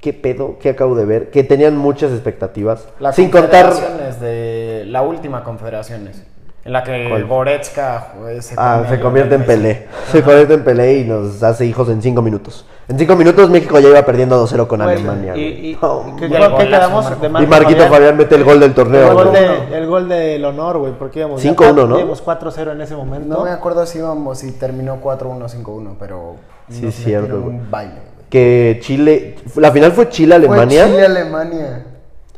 qué 0.01 0.11
pedo, 0.11 0.57
qué 0.59 0.69
acabo 0.69 0.95
de 0.95 1.05
ver? 1.05 1.29
Que 1.29 1.43
tenían 1.43 1.77
muchas 1.77 2.11
expectativas. 2.11 2.87
La 2.99 3.13
sin 3.13 3.29
contar. 3.29 3.67
Confederaciones 3.67 4.19
de 4.19 4.85
la 4.87 5.03
última 5.03 5.43
Confederaciones, 5.43 6.23
en 6.65 6.73
la 6.73 6.83
que 6.83 7.05
¿Cuál? 7.09 7.25
Goretzka 7.27 8.13
se, 8.41 8.55
Ah, 8.57 8.83
se 8.89 8.99
convierte 8.99 9.35
en. 9.35 9.45
Pelé. 9.45 9.87
Se 10.11 10.23
convierte 10.23 10.55
en 10.55 10.63
Pelé 10.63 10.97
y 10.97 11.03
nos 11.05 11.43
hace 11.43 11.65
hijos 11.67 11.89
en 11.89 12.01
cinco 12.01 12.21
minutos. 12.23 12.65
En 12.89 12.97
cinco 12.97 13.15
minutos 13.15 13.49
México 13.51 13.79
ya 13.79 13.89
iba 13.89 14.01
perdiendo 14.03 14.35
2-0 14.43 14.67
con 14.67 14.81
Alemania. 14.81 15.35
y- 15.37 15.39
güey. 15.51 15.71
y- 15.71 15.77
No, 15.79 16.15
¿qué- 16.17 16.25
y 16.25 16.29
¿qué, 16.29 16.35
el 16.37 16.67
quedamos? 16.69 17.05
Marco. 17.05 17.43
Y 17.43 17.45
Marquito 17.47 17.87
Fabián 17.87 18.17
mete 18.17 18.33
el 18.35 18.43
gol 18.43 18.59
del 18.59 18.69
El 18.69 18.75
torneo. 18.75 19.13
gol, 19.13 19.27
güey. 19.27 19.41
de- 19.43 19.77
el 19.77 19.85
gol 19.87 20.09
del 20.09 20.43
honor, 20.43 20.79
güey, 20.79 20.93
porque 20.97 21.19
íbamos 21.19 21.39
5-1, 21.39 21.85
¿no? 21.87 21.97
Íbamos 21.99 22.21
4-0 22.23 22.71
en 22.71 22.81
ese 22.81 22.95
momento. 22.95 23.27
No 23.37 23.43
me 23.45 23.51
acuerdo 23.51 23.85
si 23.85 23.99
íbamos, 23.99 24.39
si 24.39 24.51
terminó 24.53 24.99
4-1, 25.01 25.47
5-1, 25.47 25.95
pero. 25.99 26.35
Sí, 26.67 26.81
nos 26.81 26.95
es 26.97 27.03
cierto, 27.03 27.35
un 27.35 27.69
baile, 27.69 27.93
güey. 27.93 28.25
Que 28.29 28.79
Chile. 28.81 29.35
La 29.55 29.71
final 29.71 29.91
fue 29.91 30.05
Fue 30.05 30.11
Chile-Alemania. 30.13 30.85
Chile-Alemania. 30.87 31.85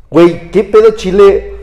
Güey, 0.09 0.51
¿qué 0.51 0.63
pedo 0.65 0.91
Chile? 0.91 1.53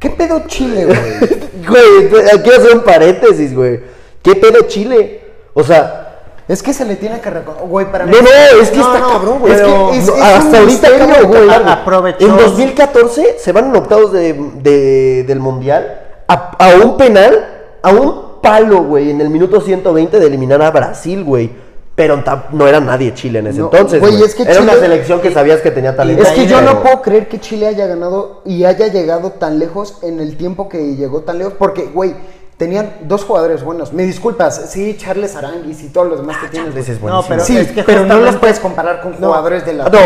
¿Qué 0.00 0.10
pedo 0.10 0.42
Chile, 0.48 0.84
güey? 0.86 0.96
Güey, 1.68 2.28
aquí 2.34 2.50
hacer 2.50 2.76
un 2.76 2.82
paréntesis, 2.82 3.54
güey. 3.54 3.80
¿Qué 4.22 4.34
pedo 4.36 4.66
Chile? 4.68 5.20
O 5.54 5.62
sea, 5.64 6.05
Es 6.48 6.62
que 6.62 6.72
se 6.72 6.84
le 6.84 6.94
tiene 6.96 7.20
que 7.20 7.28
reconocer. 7.28 7.66
Güey, 7.68 7.90
para 7.90 8.06
mí. 8.06 8.12
No, 8.12 8.22
no, 8.22 8.62
es 8.62 8.70
que 8.70 8.78
No, 8.78 8.86
está 8.86 8.98
no, 9.00 9.12
cabrón, 9.12 9.38
güey. 9.40 9.52
es 9.52 9.60
que 9.60 9.66
es- 9.98 10.06
no, 10.06 10.14
es 10.14 10.22
hasta 10.22 10.58
ahorita 10.60 10.88
güey. 11.24 11.50
Aprovechó. 11.50 12.24
En 12.26 12.36
2014 12.36 13.36
se 13.38 13.52
van 13.52 13.66
en 13.70 13.76
octavos 13.76 14.12
de, 14.12 14.32
de- 14.62 15.24
del 15.26 15.40
Mundial 15.40 16.02
a, 16.28 16.52
a 16.58 16.76
un 16.84 16.96
penal, 16.96 17.46
a 17.82 17.90
un 17.90 18.40
palo, 18.42 18.82
güey, 18.84 19.10
en 19.10 19.20
el 19.20 19.28
minuto 19.30 19.60
120 19.60 20.20
de 20.20 20.26
eliminar 20.26 20.62
a 20.62 20.70
Brasil, 20.70 21.24
güey. 21.24 21.50
Pero 21.96 22.22
no 22.52 22.68
era 22.68 22.78
nadie 22.78 23.14
Chile 23.14 23.38
en 23.38 23.46
ese 23.46 23.60
entonces, 23.60 24.00
güey, 24.00 24.22
es 24.22 24.34
que 24.34 24.42
Era 24.42 24.60
una 24.60 24.72
Chile- 24.74 24.82
selección 24.82 25.20
que 25.22 25.32
sabías 25.32 25.62
que 25.62 25.70
tenía 25.70 25.96
talento. 25.96 26.22
Es 26.22 26.28
que 26.28 26.46
yo 26.46 26.60
no 26.60 26.82
puedo 26.82 27.00
creer 27.00 27.26
que 27.26 27.40
Chile 27.40 27.66
haya 27.68 27.86
ganado 27.86 28.42
y 28.44 28.64
haya 28.64 28.88
llegado 28.88 29.30
tan 29.32 29.58
lejos 29.58 29.98
en 30.02 30.20
el 30.20 30.36
tiempo 30.36 30.68
que 30.68 30.94
llegó 30.94 31.22
tan 31.22 31.38
lejos. 31.38 31.54
Porque, 31.58 31.86
güey, 31.86 32.14
tenían 32.56 32.90
dos 33.02 33.24
jugadores 33.24 33.62
buenos. 33.62 33.92
Me 33.92 34.04
disculpas, 34.04 34.70
sí, 34.70 34.96
Charles 34.98 35.36
Aranguis 35.36 35.82
y 35.82 35.88
todos 35.88 36.08
los 36.08 36.20
demás 36.20 36.38
que 36.38 36.48
tienes. 36.48 36.70
Charles 36.70 36.88
es 36.88 37.00
güey. 37.00 37.12
No, 37.12 37.22
pero 37.22 37.44
Sí, 37.44 37.56
es 37.58 37.68
que 37.72 37.82
pero 37.82 38.04
no 38.06 38.16
los 38.18 38.36
puedes 38.36 38.58
comparar 38.60 39.02
con 39.02 39.12
No. 39.20 39.26
jugadores 39.28 39.66
de 39.66 39.74
la 39.74 39.84
No, 39.88 39.98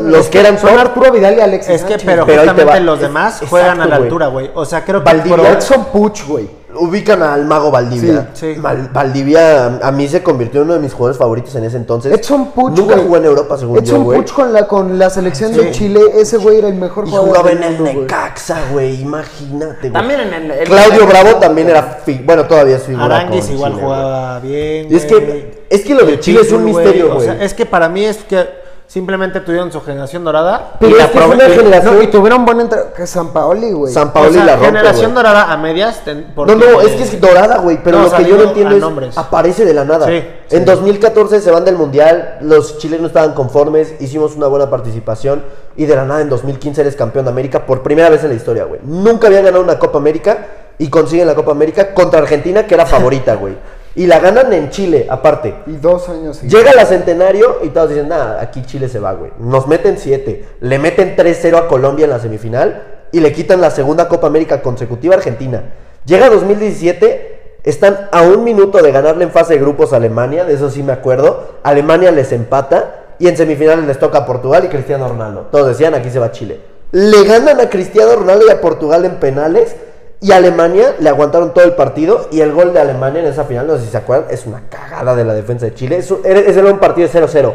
los- 0.00 0.28
que 0.28 0.40
eran 0.40 0.58
son 0.58 0.78
Arturo 0.78 1.12
Vidal 1.12 1.36
y 1.36 1.40
Alexis 1.40 1.70
Es 1.76 1.82
que, 1.82 1.90
Sánchez, 1.90 2.02
pero 2.06 2.24
justamente 2.26 2.80
los 2.80 2.96
Es- 2.96 3.02
demás 3.02 3.32
exacto, 3.34 3.50
juegan 3.50 3.80
a 3.80 3.86
la 3.86 3.96
altura, 3.96 4.26
güey. 4.26 4.50
O 4.54 4.64
sea, 4.64 4.84
creo 4.84 5.00
que 5.04 5.04
Valdivia, 5.12 5.36
por- 5.36 5.46
Edson 5.46 5.84
Puch, 5.86 6.26
güey. 6.26 6.61
Ubican 6.84 7.22
al 7.22 7.44
mago 7.44 7.70
Valdivia. 7.70 8.30
Sí, 8.34 8.54
sí. 8.54 8.60
Val- 8.60 8.90
Valdivia 8.92 9.78
a, 9.82 9.92
mí 9.92 10.08
se 10.08 10.22
convirtió 10.22 10.60
en 10.60 10.66
uno 10.66 10.74
de 10.74 10.80
mis 10.80 10.92
jugadores 10.92 11.16
favoritos 11.18 11.54
en 11.54 11.64
ese 11.64 11.76
entonces. 11.76 12.12
Edson 12.12 12.50
Puch, 12.52 12.76
Nunca 12.76 12.96
jugó 12.98 13.16
en 13.18 13.24
Europa, 13.24 13.56
según 13.56 13.78
Edson 13.78 13.98
yo, 13.98 14.02
güey. 14.04 14.18
Puch 14.20 14.32
con 14.32 14.52
la, 14.52 14.66
con 14.66 14.98
la 14.98 15.08
selección 15.10 15.52
Sí. 15.54 15.60
de 15.60 15.70
Chile, 15.70 16.00
ese 16.16 16.38
güey 16.38 16.58
era 16.58 16.68
el 16.68 16.74
mejor 16.74 17.06
Y 17.06 17.10
jugador. 17.10 17.28
jugaba 17.30 17.50
en 17.52 17.62
el 17.62 17.78
mundo. 17.80 18.00
Necaxa, 18.02 18.58
güey. 18.72 19.00
Imagínate, 19.00 19.80
güey. 19.80 19.92
También 19.92 20.20
en 20.20 20.34
el, 20.34 20.50
el- 20.50 20.64
Claudio 20.68 21.02
el- 21.02 21.06
Bravo 21.08 21.38
también 21.38 21.68
era. 21.70 21.82
fi- 22.04 22.20
Bueno, 22.24 22.46
todavía 22.46 22.76
es 22.76 22.82
figura. 22.82 23.04
Aranguis 23.04 23.48
igual 23.50 23.72
Chile, 23.72 23.82
jugaba 23.84 24.40
bien. 24.40 24.86
Y 24.90 24.94
es 24.96 25.04
que- 25.06 25.62
es 25.70 25.80
que 25.82 25.94
lo 25.94 26.04
de 26.04 26.20
Chile 26.20 26.40
es 26.42 26.52
un 26.52 26.64
misterio, 26.64 27.12
O 27.12 27.14
güey. 27.14 27.26
sea, 27.26 27.42
es 27.42 27.54
que 27.54 27.64
para 27.64 27.88
mí 27.88 28.04
es 28.04 28.18
que 28.18 28.61
simplemente 28.92 29.40
tuvieron 29.40 29.72
su 29.72 29.80
generación 29.80 30.22
dorada. 30.22 30.72
Pero 30.78 30.94
y 30.94 30.98
la 30.98 31.04
es 31.04 31.10
que 31.12 31.18
es 31.18 31.24
aprove- 31.24 31.34
una 31.34 31.48
y- 31.48 31.52
generación- 31.56 31.96
No, 31.96 32.02
y 32.02 32.06
tuvieron 32.08 32.44
buen 32.44 32.60
entre... 32.60 32.78
que 32.94 33.06
San 33.06 33.32
Paoli, 33.32 33.72
güey. 33.72 33.90
San 33.90 34.08
o 34.08 34.12
Paoli 34.12 34.34
sea, 34.34 34.44
la 34.44 34.52
rompe, 34.56 34.66
generación 34.66 35.14
dorada 35.14 35.50
a 35.50 35.56
medias. 35.56 36.02
ten- 36.04 36.26
No, 36.28 36.34
porque- 36.34 36.54
no, 36.56 36.80
es 36.82 36.90
que 36.92 37.02
es 37.04 37.18
dorada, 37.18 37.56
güey, 37.56 37.82
pero 37.82 37.96
No, 37.98 38.04
lo 38.04 38.10
o 38.10 38.16
que 38.18 38.24
yo 38.26 38.36
no 38.36 38.42
entiendo 38.42 38.74
es 38.74 38.80
nombres. 38.82 39.16
aparece 39.16 39.64
de 39.64 39.72
la 39.72 39.86
nada. 39.86 40.06
Sí, 40.06 40.22
en 40.50 40.58
sí. 40.58 40.64
2014 40.66 41.40
se 41.40 41.50
van 41.50 41.64
del 41.64 41.76
mundial, 41.76 42.36
los 42.42 42.76
chilenos 42.76 43.06
estaban 43.06 43.32
conformes, 43.32 43.94
hicimos 43.98 44.36
una 44.36 44.46
buena 44.48 44.68
participación 44.68 45.42
y 45.74 45.86
de 45.86 45.96
la 45.96 46.04
nada 46.04 46.20
en 46.20 46.28
2015 46.28 46.82
eres 46.82 46.94
campeón 46.94 47.24
de 47.24 47.30
América 47.30 47.64
por 47.64 47.82
primera 47.82 48.10
vez 48.10 48.22
en 48.24 48.28
la 48.28 48.34
historia, 48.34 48.64
güey. 48.64 48.80
Nunca 48.84 49.28
habían 49.28 49.44
ganado 49.44 49.64
una 49.64 49.78
Copa 49.78 49.96
América 49.96 50.46
y 50.78 50.88
consiguen 50.90 51.26
la 51.28 51.34
Copa 51.34 51.52
América 51.52 51.94
contra 51.94 52.20
Argentina, 52.20 52.66
que 52.66 52.74
era 52.74 52.84
favorita, 52.84 53.36
güey. 53.36 53.56
Y 53.94 54.06
la 54.06 54.20
ganan 54.20 54.52
en 54.52 54.70
Chile, 54.70 55.06
aparte. 55.08 55.54
Y 55.66 55.72
dos 55.72 56.08
años 56.08 56.36
seguidos. 56.36 56.58
Llega 56.58 56.74
la 56.74 56.86
Centenario 56.86 57.58
y 57.62 57.68
todos 57.68 57.90
dicen, 57.90 58.08
nada, 58.08 58.40
aquí 58.40 58.62
Chile 58.62 58.88
se 58.88 58.98
va, 58.98 59.12
güey. 59.12 59.32
Nos 59.38 59.66
meten 59.66 59.98
7, 59.98 60.44
le 60.60 60.78
meten 60.78 61.14
3-0 61.16 61.56
a 61.56 61.68
Colombia 61.68 62.04
en 62.04 62.10
la 62.10 62.18
semifinal 62.18 62.82
y 63.12 63.20
le 63.20 63.32
quitan 63.32 63.60
la 63.60 63.70
segunda 63.70 64.08
Copa 64.08 64.26
América 64.26 64.62
consecutiva 64.62 65.14
a 65.14 65.18
Argentina. 65.18 65.62
Llega 66.06 66.30
2017, 66.30 67.60
están 67.64 68.08
a 68.10 68.22
un 68.22 68.42
minuto 68.42 68.82
de 68.82 68.90
ganarle 68.90 69.24
en 69.24 69.30
fase 69.30 69.54
de 69.54 69.60
grupos 69.60 69.92
a 69.92 69.96
Alemania, 69.96 70.44
de 70.44 70.54
eso 70.54 70.70
sí 70.70 70.82
me 70.82 70.92
acuerdo. 70.92 71.58
Alemania 71.62 72.10
les 72.10 72.32
empata 72.32 73.04
y 73.18 73.28
en 73.28 73.36
semifinales 73.36 73.86
les 73.86 73.98
toca 73.98 74.18
a 74.18 74.26
Portugal 74.26 74.64
y 74.64 74.68
Cristiano 74.68 75.06
Ronaldo. 75.06 75.48
Todos 75.52 75.68
decían, 75.68 75.94
aquí 75.94 76.10
se 76.10 76.18
va 76.18 76.32
Chile. 76.32 76.60
Le 76.90 77.24
ganan 77.24 77.60
a 77.60 77.70
Cristiano 77.70 78.16
Ronaldo 78.16 78.46
y 78.48 78.50
a 78.50 78.60
Portugal 78.60 79.04
en 79.04 79.16
penales. 79.16 79.76
Y 80.22 80.30
Alemania 80.30 80.94
le 81.00 81.08
aguantaron 81.08 81.52
todo 81.52 81.64
el 81.64 81.74
partido 81.74 82.28
y 82.30 82.40
el 82.40 82.52
gol 82.52 82.72
de 82.72 82.78
Alemania 82.78 83.20
en 83.20 83.26
esa 83.26 83.42
final, 83.42 83.66
no 83.66 83.76
sé 83.76 83.86
si 83.86 83.90
se 83.90 83.96
acuerdan, 83.96 84.30
es 84.30 84.46
una 84.46 84.62
cagada 84.68 85.16
de 85.16 85.24
la 85.24 85.34
defensa 85.34 85.66
de 85.66 85.74
Chile. 85.74 85.96
Ese 85.98 86.14
era 86.24 86.70
un 86.70 86.78
partido 86.78 87.08
de 87.08 87.26
0-0. 87.26 87.54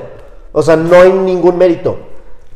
O 0.51 0.61
sea, 0.61 0.75
no 0.75 0.97
hay 0.97 1.13
ningún 1.13 1.57
mérito. 1.57 1.97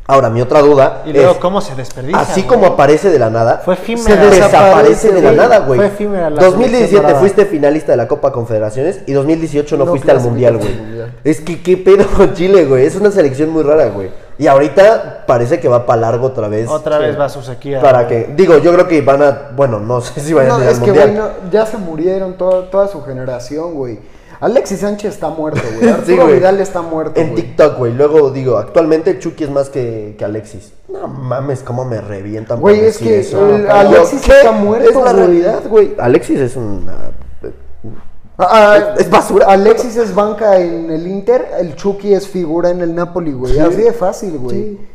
Ahora, 0.04 0.30
mi 0.30 0.40
otra 0.40 0.60
duda 0.60 1.02
Y 1.06 1.12
luego, 1.12 1.30
es, 1.32 1.38
¿cómo 1.38 1.60
se 1.60 1.76
desperdicia? 1.76 2.18
así 2.20 2.40
güey? 2.42 2.48
como 2.48 2.66
aparece 2.66 3.08
de 3.10 3.18
la 3.20 3.30
nada, 3.30 3.62
Fue 3.64 3.74
efímera. 3.74 4.04
se 4.04 4.16
desaparece 4.40 5.12
de 5.12 5.22
la 5.22 5.28
güey. 5.28 5.36
nada, 5.36 5.58
güey. 5.60 5.78
Fue 5.78 5.86
efímera 5.86 6.28
la 6.28 6.42
2017 6.42 6.76
selección 6.76 7.02
dorada. 7.02 7.20
fuiste 7.20 7.46
finalista 7.46 7.92
de 7.92 7.96
la 7.98 8.08
Copa 8.08 8.32
Confederaciones 8.32 9.00
y 9.06 9.12
2018 9.12 9.76
no, 9.76 9.84
No 9.84 9.90
fuiste 9.92 10.10
al 10.10 10.20
Mundial, 10.20 10.56
güey. 10.58 10.76
Es 11.22 11.40
que 11.40 11.62
qué 11.62 11.76
pedo 11.76 12.04
con 12.16 12.34
Chile, 12.34 12.64
güey. 12.66 12.84
Es 12.84 12.96
una 12.96 13.10
selección 13.12 13.50
muy 13.50 13.62
rara, 13.62 13.86
güey. 13.90 14.10
Y 14.38 14.48
ahorita 14.48 15.24
parece 15.26 15.60
que 15.60 15.68
va 15.68 15.86
para 15.86 16.00
largo 16.00 16.26
otra 16.26 16.48
vez. 16.48 16.68
Otra 16.68 16.96
Sí. 16.98 17.04
vez 17.04 17.20
va 17.20 17.28
su 17.28 17.42
sequía. 17.42 17.80
Para 17.80 18.04
güey. 18.04 18.26
que, 18.26 18.32
digo, 18.34 18.58
yo 18.58 18.72
creo 18.72 18.88
que 18.88 19.00
van 19.02 19.22
a, 19.22 19.50
bueno, 19.54 19.78
no 19.78 20.00
sé 20.00 20.20
si 20.20 20.32
vayan 20.32 20.48
No, 20.48 20.56
a 20.56 20.64
ir 20.64 20.70
es 20.70 20.78
al 20.78 20.84
que, 20.84 20.90
Mundial. 20.90 21.10
güey, 21.10 21.22
no, 21.44 21.50
ya 21.52 21.64
se 21.66 21.76
murieron 21.78 22.36
toda, 22.36 22.68
toda 22.70 22.88
su 22.88 23.02
generación, 23.04 23.74
güey. 23.74 24.00
Alexis 24.42 24.80
Sánchez 24.80 25.14
está 25.14 25.28
muerto, 25.28 25.60
güey. 25.78 25.88
Arturo 25.92 26.26
Sí. 26.26 26.32
Vidal 26.34 26.60
está 26.60 26.82
muerto, 26.82 27.20
En 27.20 27.30
güey. 27.30 27.42
TikTok, 27.42 27.78
güey. 27.78 27.94
Luego 27.94 28.30
digo, 28.30 28.58
actualmente 28.58 29.18
Chucky 29.18 29.44
es 29.44 29.50
más 29.50 29.70
que, 29.70 30.14
que 30.18 30.24
Alexis. 30.24 30.72
No 30.88 31.06
mames, 31.08 31.62
cómo 31.62 31.84
me 31.84 32.00
revientan. 32.00 32.58
por 32.60 32.72
Güey, 32.72 32.80
es 32.80 32.98
decir 32.98 33.06
que 33.08 33.20
eso. 33.20 33.54
el 33.54 33.70
Alexis 33.70 34.20
¿qué? 34.22 34.32
está 34.32 34.52
muerto, 34.52 34.90
Es 34.90 34.96
la 34.96 35.12
realidad, 35.12 35.62
güey. 35.68 35.94
Alexis 35.98 36.40
es 36.40 36.56
una. 36.56 37.12
Ah, 38.38 38.48
ah, 38.50 38.94
Es- 38.96 39.02
es 39.06 39.10
basura. 39.10 39.46
Alexis 39.46 39.96
es 39.96 40.14
banca 40.14 40.58
en 40.58 40.90
el 40.90 41.06
Inter, 41.06 41.46
el 41.60 41.76
Chucky 41.76 42.12
es 42.14 42.26
figura 42.26 42.70
en 42.70 42.80
el 42.80 42.94
Napoli, 42.94 43.32
güey. 43.32 43.52
Sí. 43.54 43.60
Así 43.60 43.76
de 43.82 43.92
fácil, 43.92 44.38
güey. 44.38 44.74
O 44.74 44.91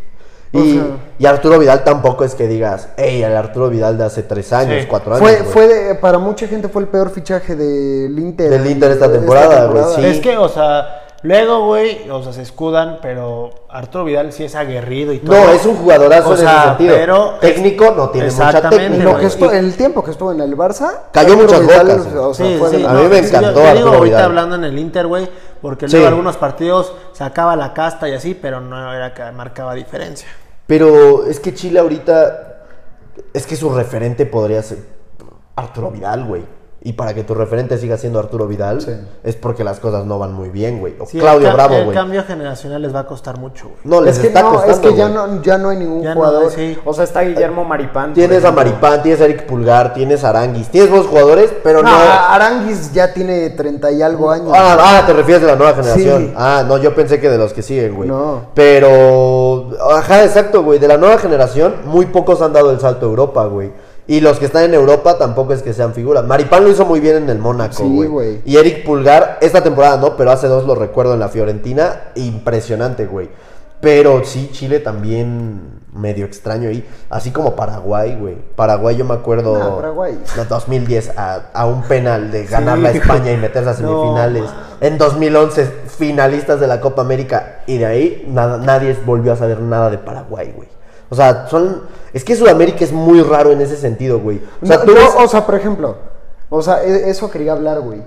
Y, 0.54 0.74
sea- 0.74 0.84
y 1.20 1.26
Arturo 1.26 1.60
Vidal 1.60 1.84
tampoco 1.84 2.24
es 2.24 2.34
que 2.36 2.48
digas, 2.48 2.90
hey, 2.98 3.22
el 3.24 3.36
Arturo 3.36 3.70
Vidal 3.70 3.98
de 3.98 4.06
hace 4.06 4.24
tres 4.24 4.54
años, 4.54 4.82
Sí. 4.82 4.88
cuatro 4.88 5.16
años. 5.16 5.22
Fue, 5.28 5.38
güey". 5.40 5.52
fue 5.52 5.68
de- 5.68 5.96
para 5.96 6.18
mucha 6.20 6.48
gente 6.48 6.70
fue 6.70 6.84
el 6.84 6.88
peor 6.88 7.10
fichaje 7.10 7.56
del 7.56 8.18
Inter. 8.18 8.50
Del 8.50 8.66
Inter 8.68 8.92
esta 8.92 9.12
temporada, 9.12 9.66
güey, 9.66 9.84
sí. 9.96 10.06
Es 10.06 10.20
que, 10.20 10.38
o 10.38 10.48
sea, 10.50 11.02
luego, 11.24 11.66
güey, 11.66 12.10
o 12.10 12.22
sea, 12.24 12.34
se 12.34 12.42
escudan, 12.42 13.00
pero 13.02 13.50
Arturo 13.70 14.06
Vidal 14.06 14.32
sí 14.32 14.44
es 14.44 14.56
aguerrido 14.56 15.14
y 15.14 15.20
todo. 15.20 15.36
No, 15.36 15.52
es 15.52 15.66
un 15.66 15.76
jugadorazo 15.76 16.30
O 16.30 16.36
en 16.38 16.48
ese 16.48 16.60
sentido. 16.64 16.96
pero- 16.96 17.34
Técnico 17.42 17.92
no 17.92 18.10
tiene 18.10 18.30
mucha 18.32 18.70
técnica. 18.70 19.04
lo 19.04 19.10
güey. 19.12 19.22
que 19.22 19.28
estuvo, 19.28 19.52
el 19.52 19.76
tiempo 19.76 20.04
que 20.04 20.12
estuvo 20.12 20.32
en 20.32 20.42
el 20.42 20.56
Barça. 20.58 20.92
Cayó 21.12 21.36
muchas 21.38 21.62
Vidal, 21.62 21.88
bocas, 21.88 22.14
O 22.16 22.34
sea, 22.34 22.46
Sí, 22.46 22.56
fue 22.58 22.70
sí, 22.70 22.78
de- 22.78 22.88
A 22.88 22.94
mí 22.94 23.04
me 23.08 23.20
sí, 23.24 23.28
encantó 23.30 23.50
Yo, 23.50 23.56
te 23.56 23.62
digo 23.62 23.68
Arturo 23.70 23.98
ahorita 23.98 24.16
Vidal. 24.18 24.26
hablando 24.26 24.56
en 24.56 24.64
el 24.64 24.80
Inter, 24.80 25.08
güey, 25.08 25.30
porque 25.62 25.88
Sí. 25.88 25.94
luego 25.96 26.08
algunos 26.08 26.38
partidos 26.38 26.94
sacaba 27.14 27.56
la 27.56 27.74
casta 27.74 28.08
y 28.10 28.14
así, 28.14 28.34
pero 28.34 28.62
no 28.62 28.94
era 28.94 29.14
que 29.14 29.24
marcaba 29.32 29.74
diferencia. 29.74 30.28
Pero 30.68 31.26
es 31.26 31.40
que 31.40 31.54
Chile 31.54 31.80
ahorita. 31.80 32.44
Es 33.34 33.48
que 33.48 33.56
su 33.56 33.74
referente 33.74 34.26
podría 34.28 34.62
ser 34.62 34.78
Arturo 35.56 35.90
Vidal, 35.92 36.24
güey. 36.26 36.44
Y 36.88 36.94
para 36.94 37.14
que 37.14 37.26
tu 37.26 37.34
referente 37.34 37.78
siga 37.78 37.98
siendo 37.98 38.18
Arturo 38.18 38.48
Vidal, 38.48 38.80
Sí. 38.82 38.92
es 39.26 39.36
porque 39.36 39.66
las 39.66 39.82
cosas 39.82 40.06
no 40.06 40.20
van 40.20 40.32
muy 40.32 40.48
bien, 40.48 40.80
güey. 40.80 40.96
O 41.02 41.06
Sí, 41.06 41.20
Claudio 41.20 41.50
el, 41.50 41.54
Bravo, 41.54 41.76
el 41.76 41.84
güey. 41.84 41.94
cambio 41.98 42.24
generacional 42.24 42.82
les 42.82 42.96
va 42.96 43.02
a 43.02 43.06
costar 43.06 43.38
mucho, 43.38 43.66
güey. 43.66 43.78
No, 43.84 44.00
les 44.00 44.16
Es 44.16 44.22
que 44.22 44.28
está 44.28 44.42
no, 44.42 44.52
costando. 44.54 44.74
es 44.74 44.80
que 44.80 44.96
ya 44.96 45.10
no, 45.10 45.42
ya 45.42 45.58
no 45.58 45.68
hay 45.70 45.78
ningún 45.80 46.02
Ya 46.02 46.12
no, 46.16 46.22
jugador. 46.22 46.50
sí. 46.50 46.78
O 46.86 46.94
sea, 46.94 47.04
está 47.04 47.24
Guillermo 47.24 47.66
Maripán. 47.66 48.12
por 48.12 48.14
Tienes 48.14 48.46
a. 48.46 48.54
Maripán, 48.54 49.04
tienes 49.04 49.20
a 49.20 49.26
Eric 49.26 49.46
Pulgar, 49.48 49.94
tienes 49.94 50.24
a 50.24 50.30
Aranguis, 50.30 50.70
tienes 50.70 50.90
buenos 50.90 51.08
jugadores, 51.08 51.54
pero 51.62 51.84
no. 51.84 51.90
No, 51.92 51.98
Aranguis 52.30 52.94
ya 52.94 53.14
tiene 53.14 53.50
30 53.50 53.92
y 53.92 54.02
algo 54.02 54.32
años. 54.32 54.54
Ah, 54.56 54.78
ah, 54.80 55.04
te 55.06 55.12
refieres 55.12 55.42
de 55.42 55.48
la 55.48 55.58
nueva 55.58 55.74
generación. 55.74 56.28
Sí. 56.28 56.34
Ah, 56.38 56.64
no, 56.66 56.78
yo 56.78 56.96
pensé 56.96 57.20
que 57.20 57.30
de 57.30 57.38
los 57.38 57.52
que 57.52 57.64
siguen, 57.64 57.96
güey. 57.98 58.08
No. 58.08 58.44
Pero, 58.56 59.70
ajá, 59.92 60.24
exacto, 60.24 60.64
güey. 60.64 60.80
De 60.80 60.88
la 60.88 60.96
nueva 60.98 61.18
generación, 61.18 61.76
muy 61.86 62.06
pocos 62.06 62.42
han 62.42 62.54
dado 62.54 62.72
el 62.72 62.80
salto 62.80 63.06
a 63.08 63.10
Europa, 63.10 63.46
güey. 63.46 63.72
Y 64.08 64.22
los 64.22 64.40
que 64.40 64.46
están 64.46 64.64
en 64.64 64.74
Europa 64.74 65.18
tampoco 65.18 65.52
es 65.54 65.62
que 65.62 65.74
sean 65.74 65.94
figuras. 65.94 66.24
Maripán 66.24 66.64
lo 66.64 66.70
hizo 66.72 66.86
muy 66.86 67.00
bien 67.02 67.18
en 67.18 67.30
el 67.30 67.40
Mónaco, 67.40 67.74
Sí, 67.84 68.06
güey. 68.08 68.42
y 68.46 68.56
Eric 68.56 68.86
Pulgar, 68.86 69.38
esta 69.42 69.62
temporada 69.62 69.98
no, 69.98 70.16
pero 70.16 70.32
hace 70.32 70.48
dos 70.48 70.66
lo 70.66 70.76
recuerdo 70.76 71.14
en 71.14 71.20
la 71.20 71.28
Fiorentina. 71.28 72.04
Impresionante, 72.16 73.06
güey. 73.06 73.30
Pero 73.82 74.24
sí, 74.24 74.50
Chile 74.54 74.80
también 74.80 75.78
medio 75.94 76.26
extraño 76.26 76.70
ahí. 76.70 76.88
Así 77.10 77.32
como 77.32 77.56
Paraguay, 77.56 78.16
güey. 78.20 78.36
Paraguay 78.56 78.96
yo 78.96 79.04
me 79.06 79.14
acuerdo... 79.14 79.58
No, 79.58 79.76
Paraguay. 79.76 80.18
No, 80.36 80.46
2010 80.46 81.12
a, 81.18 81.50
a 81.54 81.66
un 81.66 81.84
penal 81.84 82.32
de 82.32 82.46
ganarle 82.46 82.88
a 82.90 82.92
España 82.92 83.32
y 83.32 83.38
meterse 83.38 83.70
a 83.70 83.74
No, 83.82 83.90
semifinales. 84.02 84.44
en 84.82 84.98
2011 84.98 85.66
finalistas 85.98 86.60
de 86.60 86.68
la 86.68 86.80
Copa 86.82 87.02
América 87.02 87.60
y 87.68 87.78
de 87.78 87.86
ahí 87.86 88.26
nada, 88.30 88.58
nadie 88.58 88.96
volvió 89.06 89.34
a 89.34 89.36
saber 89.36 89.60
nada 89.60 89.90
de 89.90 89.98
Paraguay, 89.98 90.54
güey. 90.56 90.70
O 91.10 91.16
sea, 91.16 91.48
son 91.48 91.84
es 92.14 92.24
que 92.24 92.36
Sudamérica 92.36 92.84
es 92.84 92.92
muy 92.92 93.22
raro 93.22 93.52
en 93.52 93.62
ese 93.62 93.78
sentido, 93.78 94.20
güey. 94.20 94.42
O 94.62 94.66
sea, 94.66 94.78
No, 94.78 94.84
tú 94.84 94.94
o 95.18 95.28
sea, 95.28 95.46
por 95.46 95.56
ejemplo, 95.56 95.96
o 96.50 96.62
sea, 96.62 96.84
e- 96.84 97.10
eso 97.10 97.30
quería 97.30 97.54
hablar, 97.54 97.80
güey. 97.82 98.02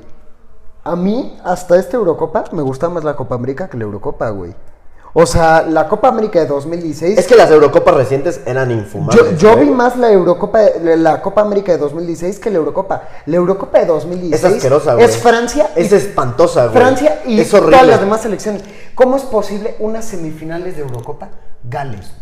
A 0.83 0.97
mí, 0.97 1.39
hasta 1.45 1.77
esta 1.79 1.97
Eurocopa, 1.97 2.45
me 2.53 2.63
gusta 2.63 2.89
más 2.89 3.05
la 3.05 3.15
Copa 3.15 3.35
América 3.35 3.69
que 3.69 3.77
la 3.77 3.85
Eurocopa, 3.85 4.31
güey. 4.31 4.55
O 5.13 5.27
sea, 5.27 5.63
la 5.63 5.89
Copa 5.89 6.09
América 6.09 6.39
de 6.39 6.47
2016. 6.47 7.19
es 7.19 7.27
que 7.27 7.35
las 7.35 7.51
Eurocopas 7.51 7.95
recientes 7.95 8.41
eran 8.47 8.71
infumables. 8.71 9.39
yo 9.39 9.57
vi 9.57 9.69
más 9.69 9.97
la 9.97 10.11
Eurocopa, 10.11 10.61
la 10.83 11.21
Copa 11.21 11.41
América 11.41 11.73
de 11.73 11.79
2016 11.79 12.39
que 12.39 12.49
la 12.51 12.59
Eurocopa. 12.59 13.03
La 13.27 13.37
Eurocopa 13.37 13.81
de 13.81 13.87
2016 13.87 14.45
es 14.45 14.57
asquerosa, 14.57 14.95
güey. 14.95 15.05
es 15.05 15.17
Francia 15.17 15.71
y 15.77 15.81
Es 15.81 15.93
espantosa, 15.93 16.67
güey. 16.67 16.77
Francia 16.77 17.23
y 17.27 17.41
es 17.41 17.51
todas 17.51 17.87
las 17.87 18.01
demás 18.01 18.23
selecciones. 18.23 18.63
¿Cómo 18.95 19.17
es 19.17 19.23
posible 19.25 19.75
unas 19.81 20.05
semifinales 20.05 20.77
de 20.77 20.83
Eurocopa? 20.83 21.31
Gales. 21.65 22.13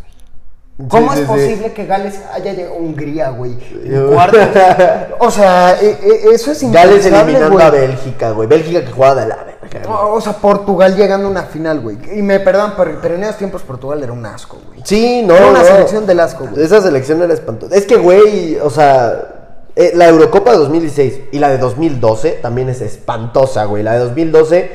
¿Cómo 0.88 1.12
Sí, 1.12 1.20
es 1.22 1.26
sí, 1.26 1.32
sí. 1.34 1.40
posible 1.40 1.72
que 1.72 1.86
Gales 1.86 2.20
haya 2.32 2.52
llegado 2.52 2.76
a 2.76 2.78
Hungría, 2.78 3.30
güey? 3.30 3.58
En 3.84 4.12
cuartos. 4.12 4.40
O 5.18 5.30
sea, 5.30 5.76
e- 5.80 5.98
e- 6.02 6.34
eso 6.34 6.52
es 6.52 6.62
Gales 6.70 7.04
impensable, 7.04 7.18
eliminando 7.32 7.50
güey. 7.54 7.66
a 7.66 7.70
Bélgica, 7.70 8.30
güey. 8.30 8.48
Bélgica 8.48 8.84
que 8.84 8.92
jugaba 8.92 9.20
de 9.22 9.26
la 9.28 9.36
verga. 9.36 9.90
O 9.90 10.14
o 10.14 10.20
sea, 10.20 10.34
Portugal 10.34 10.94
llegando 10.96 11.26
a 11.26 11.30
una 11.32 11.42
final, 11.42 11.80
güey. 11.80 11.98
Y 12.16 12.22
me 12.22 12.38
perdonan, 12.38 12.74
pero, 12.76 12.98
pero 13.02 13.16
en 13.16 13.24
esos 13.24 13.36
tiempos 13.38 13.62
Portugal 13.62 14.00
era 14.02 14.12
un 14.12 14.24
asco, 14.24 14.58
güey. 14.68 14.80
Sí, 14.84 15.22
no. 15.26 15.34
Era 15.34 15.46
una 15.48 15.58
no. 15.58 15.64
selección 15.64 16.06
del 16.06 16.20
asco, 16.20 16.46
güey. 16.48 16.62
Esa 16.64 16.80
selección 16.80 17.20
era 17.22 17.34
espantosa. 17.34 17.74
Es 17.74 17.84
que, 17.84 17.96
güey, 17.96 18.56
o 18.62 18.70
sea, 18.70 19.64
eh, 19.74 19.90
la 19.96 20.06
Eurocopa 20.06 20.52
de 20.52 20.58
2016 20.58 21.20
y 21.32 21.38
la 21.40 21.48
de 21.48 21.58
2012 21.58 22.38
también 22.40 22.68
es 22.68 22.80
espantosa, 22.82 23.64
güey. 23.64 23.82
La 23.82 23.94
de 23.94 23.98
2012, 23.98 24.70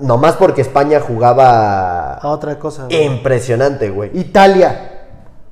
nomás 0.00 0.36
porque 0.36 0.62
España 0.62 1.00
jugaba 1.00 2.14
A 2.14 2.28
otra 2.28 2.60
cosa, 2.60 2.84
güey. 2.84 3.02
impresionante, 3.04 3.90
güey. 3.90 4.10
Italia. 4.14 4.91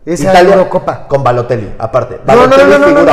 Esa 0.05 0.31
Italia 0.31 0.55
Eurocopa. 0.55 1.07
Con 1.09 1.23
Balotelli, 1.23 1.75
aparte. 1.79 2.21
No, 2.27 2.35
no, 2.35 2.43
no, 2.47 2.49
Balotelli 2.51 2.71
no, 2.71 2.79
no, 2.79 2.87
no, 2.89 2.97
figura. 2.97 3.13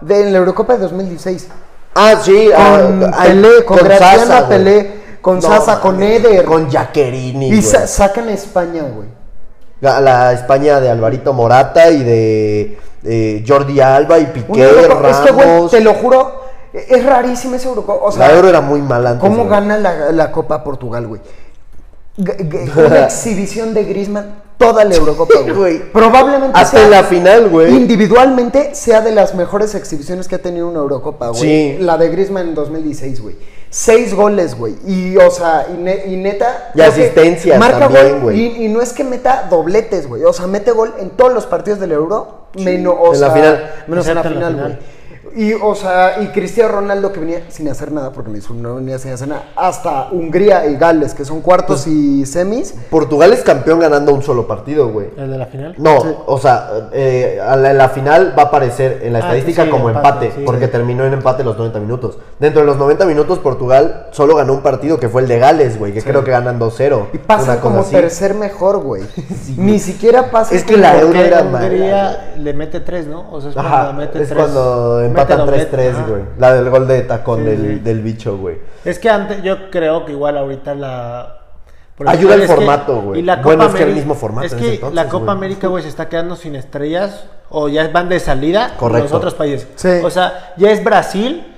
no. 0.00 0.06
De 0.06 0.20
en 0.22 0.32
la 0.32 0.38
Eurocopa 0.38 0.72
de 0.74 0.78
2016. 0.80 1.48
Ah, 1.94 2.14
sí. 2.22 2.50
Con 2.54 3.04
ah, 3.04 3.10
ah, 3.18 3.22
Pelé, 3.24 3.64
con 3.64 3.76
Graziano 3.78 4.24
Sasa. 4.26 4.48
Pelé, 4.48 4.90
con 5.20 5.42
Sasa, 5.42 5.80
con 5.80 6.02
Eder. 6.02 6.44
Con 6.44 6.70
Jaquerini, 6.70 7.50
Y 7.50 7.62
sa- 7.62 7.86
sacan 7.86 8.28
a 8.28 8.32
España, 8.32 8.82
güey. 8.82 9.08
La, 9.80 10.00
la 10.00 10.32
España 10.32 10.80
de 10.80 10.88
Alvarito 10.90 11.32
Morata 11.32 11.90
y 11.90 12.02
de 12.02 12.78
eh, 13.04 13.44
Jordi 13.46 13.80
Alba 13.80 14.18
y 14.18 14.26
Piqué, 14.26 14.86
Ramos. 14.88 15.10
es 15.10 15.16
que, 15.18 15.32
güey, 15.32 15.68
te 15.68 15.80
lo 15.80 15.94
juro, 15.94 16.40
e- 16.72 16.86
es 16.88 17.04
rarísima 17.04 17.56
esa 17.56 17.68
Eurocopa. 17.68 18.04
O 18.06 18.12
sea, 18.12 18.28
la 18.28 18.34
Euro 18.34 18.48
era 18.48 18.60
muy 18.60 18.80
mala 18.80 19.10
antes. 19.10 19.20
¿Cómo 19.20 19.38
güey. 19.44 19.48
gana 19.50 19.76
la, 19.78 20.12
la 20.12 20.30
Copa 20.32 20.62
Portugal, 20.64 21.06
güey? 21.08 21.20
Una 22.16 23.04
exhibición 23.04 23.74
de 23.74 23.84
Griezmann 23.84 24.34
toda 24.62 24.84
la 24.84 24.94
Eurocopa, 24.94 25.34
güey. 25.40 25.52
Güey. 25.54 25.92
Probablemente 25.92 26.58
Hasta 26.58 26.76
sea- 26.78 26.84
en 26.86 26.90
la 26.90 27.02
final, 27.04 27.48
güey. 27.48 27.74
Individualmente 27.74 28.74
sea 28.74 29.00
de 29.00 29.12
las 29.12 29.34
mejores 29.34 29.74
exhibiciones 29.74 30.28
que 30.28 30.36
ha 30.36 30.42
tenido 30.42 30.68
una 30.68 30.80
Eurocopa, 30.80 31.28
güey. 31.28 31.40
Sí. 31.40 31.76
La 31.80 31.96
de 31.98 32.08
Griezmann 32.08 32.48
en 32.48 32.54
2016, 32.54 33.20
güey. 33.20 33.36
Seis 33.70 34.12
goles, 34.14 34.54
güey. 34.56 34.74
Y, 34.86 35.16
o 35.16 35.30
sea, 35.30 35.66
y, 35.72 35.78
ne- 35.80 36.02
y 36.06 36.16
neta... 36.16 36.72
Y 36.74 36.82
asistencias 36.82 37.58
Marca 37.58 37.78
también, 37.80 38.10
gol 38.12 38.20
güey. 38.20 38.40
Y, 38.40 38.66
y 38.66 38.68
no 38.68 38.82
es 38.82 38.92
que 38.92 39.02
meta 39.02 39.46
dobletes, 39.50 40.06
güey. 40.08 40.24
O 40.24 40.32
sea, 40.34 40.46
mete 40.46 40.72
gol 40.72 40.92
en 40.98 41.10
todos 41.10 41.32
los 41.32 41.46
partidos 41.46 41.80
del 41.80 41.92
Euro. 41.92 42.42
Menos, 42.58 42.94
o 42.98 43.14
En 43.14 43.20
la 43.20 43.26
sea, 43.28 43.34
final. 43.34 43.70
Menos 43.86 44.06
en 44.08 44.14
la 44.14 44.22
la 44.22 44.28
final. 44.30 44.54
güey. 44.56 44.78
Y, 45.34 45.54
o 45.54 45.74
sea, 45.74 46.20
y 46.20 46.26
Cristiano 46.28 46.72
Ronaldo 46.72 47.12
que 47.12 47.20
venía 47.20 47.42
sin 47.48 47.68
hacer 47.68 47.90
nada, 47.92 48.12
porque 48.12 48.30
no 48.54 48.76
venía 48.76 48.98
sin 48.98 49.12
hacer 49.12 49.28
nada, 49.28 49.44
hasta 49.56 50.08
Hungría 50.10 50.66
y 50.66 50.76
Gales, 50.76 51.14
que 51.14 51.24
son 51.24 51.40
cuartos 51.40 51.86
y 51.86 52.26
semis. 52.26 52.74
Portugal 52.90 53.32
es 53.32 53.42
campeón 53.42 53.80
ganando 53.80 54.12
un 54.12 54.22
solo 54.22 54.46
partido, 54.46 54.88
güey. 54.88 55.08
¿El 55.16 55.30
de 55.30 55.38
la 55.38 55.46
final? 55.46 55.74
No, 55.78 55.96
o 56.26 56.38
sea, 56.38 56.88
eh, 56.92 57.40
a 57.42 57.56
la, 57.56 57.88
final 57.88 58.34
va 58.38 58.44
a 58.44 58.46
aparecer 58.46 59.00
en 59.02 59.12
la 59.12 59.18
Ah, 59.18 59.22
estadística 59.22 59.64
sí, 59.64 59.70
como 59.70 59.88
empate, 59.88 60.26
empate, 60.26 60.32
sí, 60.40 60.42
porque 60.44 60.66
sí. 60.66 60.72
terminó 60.72 61.04
en 61.04 61.12
empate 61.12 61.44
los 61.44 61.56
90 61.56 61.78
minutos. 61.80 62.18
Dentro 62.38 62.60
de 62.60 62.66
los 62.66 62.76
90 62.76 63.04
minutos, 63.06 63.38
Portugal 63.38 64.08
solo 64.10 64.34
ganó 64.36 64.52
un 64.52 64.62
partido 64.62 64.98
que 64.98 65.08
fue 65.08 65.22
el 65.22 65.28
de 65.28 65.38
Gales, 65.38 65.78
güey, 65.78 65.92
que 65.92 66.02
creo 66.02 66.24
que 66.24 66.30
ganan 66.30 66.58
2-0. 66.58 67.06
Y 67.12 67.18
pasa 67.18 67.60
como 67.60 67.80
así. 67.80 67.92
tercer 67.92 68.34
mejor, 68.34 68.78
güey. 68.78 69.02
Ni 69.56 69.78
siquiera 69.78 70.30
pasa. 70.30 70.54
Es 70.54 70.64
que 70.64 70.76
la 70.76 70.98
euro 71.00 71.18
era 71.18 71.42
Hungría 71.42 72.34
le 72.36 72.52
mete 72.52 72.80
tres, 72.80 73.06
¿no? 73.06 73.30
O 73.30 73.40
sea, 73.40 73.50
es 73.50 73.54
cuando 73.54 73.74
Ajá, 73.74 73.92
mete 73.92 74.22
es 74.22 74.28
tres. 74.28 74.38
cuando 74.38 75.00
mete 75.22 75.32
empatan 75.32 75.46
doblete, 75.46 75.90
3-3, 75.90 75.90
ajá. 75.94 76.06
güey. 76.08 76.22
La 76.38 76.52
del 76.54 76.70
gol 76.70 76.86
de 76.88 77.02
tacón 77.02 77.38
Sí, 77.40 77.44
del, 77.46 77.60
sí. 77.60 77.78
del 77.80 78.00
bicho, 78.00 78.36
güey. 78.38 78.58
Es 78.84 78.98
que 78.98 79.08
antes, 79.10 79.42
yo 79.42 79.70
creo 79.70 80.04
que 80.04 80.12
igual 80.12 80.36
ahorita 80.36 80.74
la. 80.74 81.38
por 81.96 82.08
Ayuda 82.08 82.34
el 82.34 82.42
formato, 82.46 83.00
güey. 83.02 83.22
Bueno, 83.42 83.64
es 83.66 83.74
que 83.74 83.82
el 83.84 83.94
mismo 83.94 84.14
formato 84.14 84.46
Es 84.46 84.52
en 84.52 84.58
que 84.58 84.64
ese 84.66 84.74
entonces, 84.76 84.94
la 84.94 85.08
Copa. 85.08 85.32
América, 85.32 85.68
güey, 85.68 85.82
se 85.82 85.88
está 85.88 86.08
quedando 86.08 86.36
sin 86.36 86.54
estrellas 86.56 87.24
o 87.50 87.68
ya 87.68 87.86
van 87.88 88.08
de 88.08 88.18
salida 88.18 88.74
Correcto. 88.78 89.04
los 89.04 89.12
otros 89.12 89.34
países. 89.34 89.68
Sí. 89.76 89.88
O 90.02 90.10
sea, 90.10 90.54
ya 90.56 90.70
es 90.70 90.82
Brasil. 90.82 91.51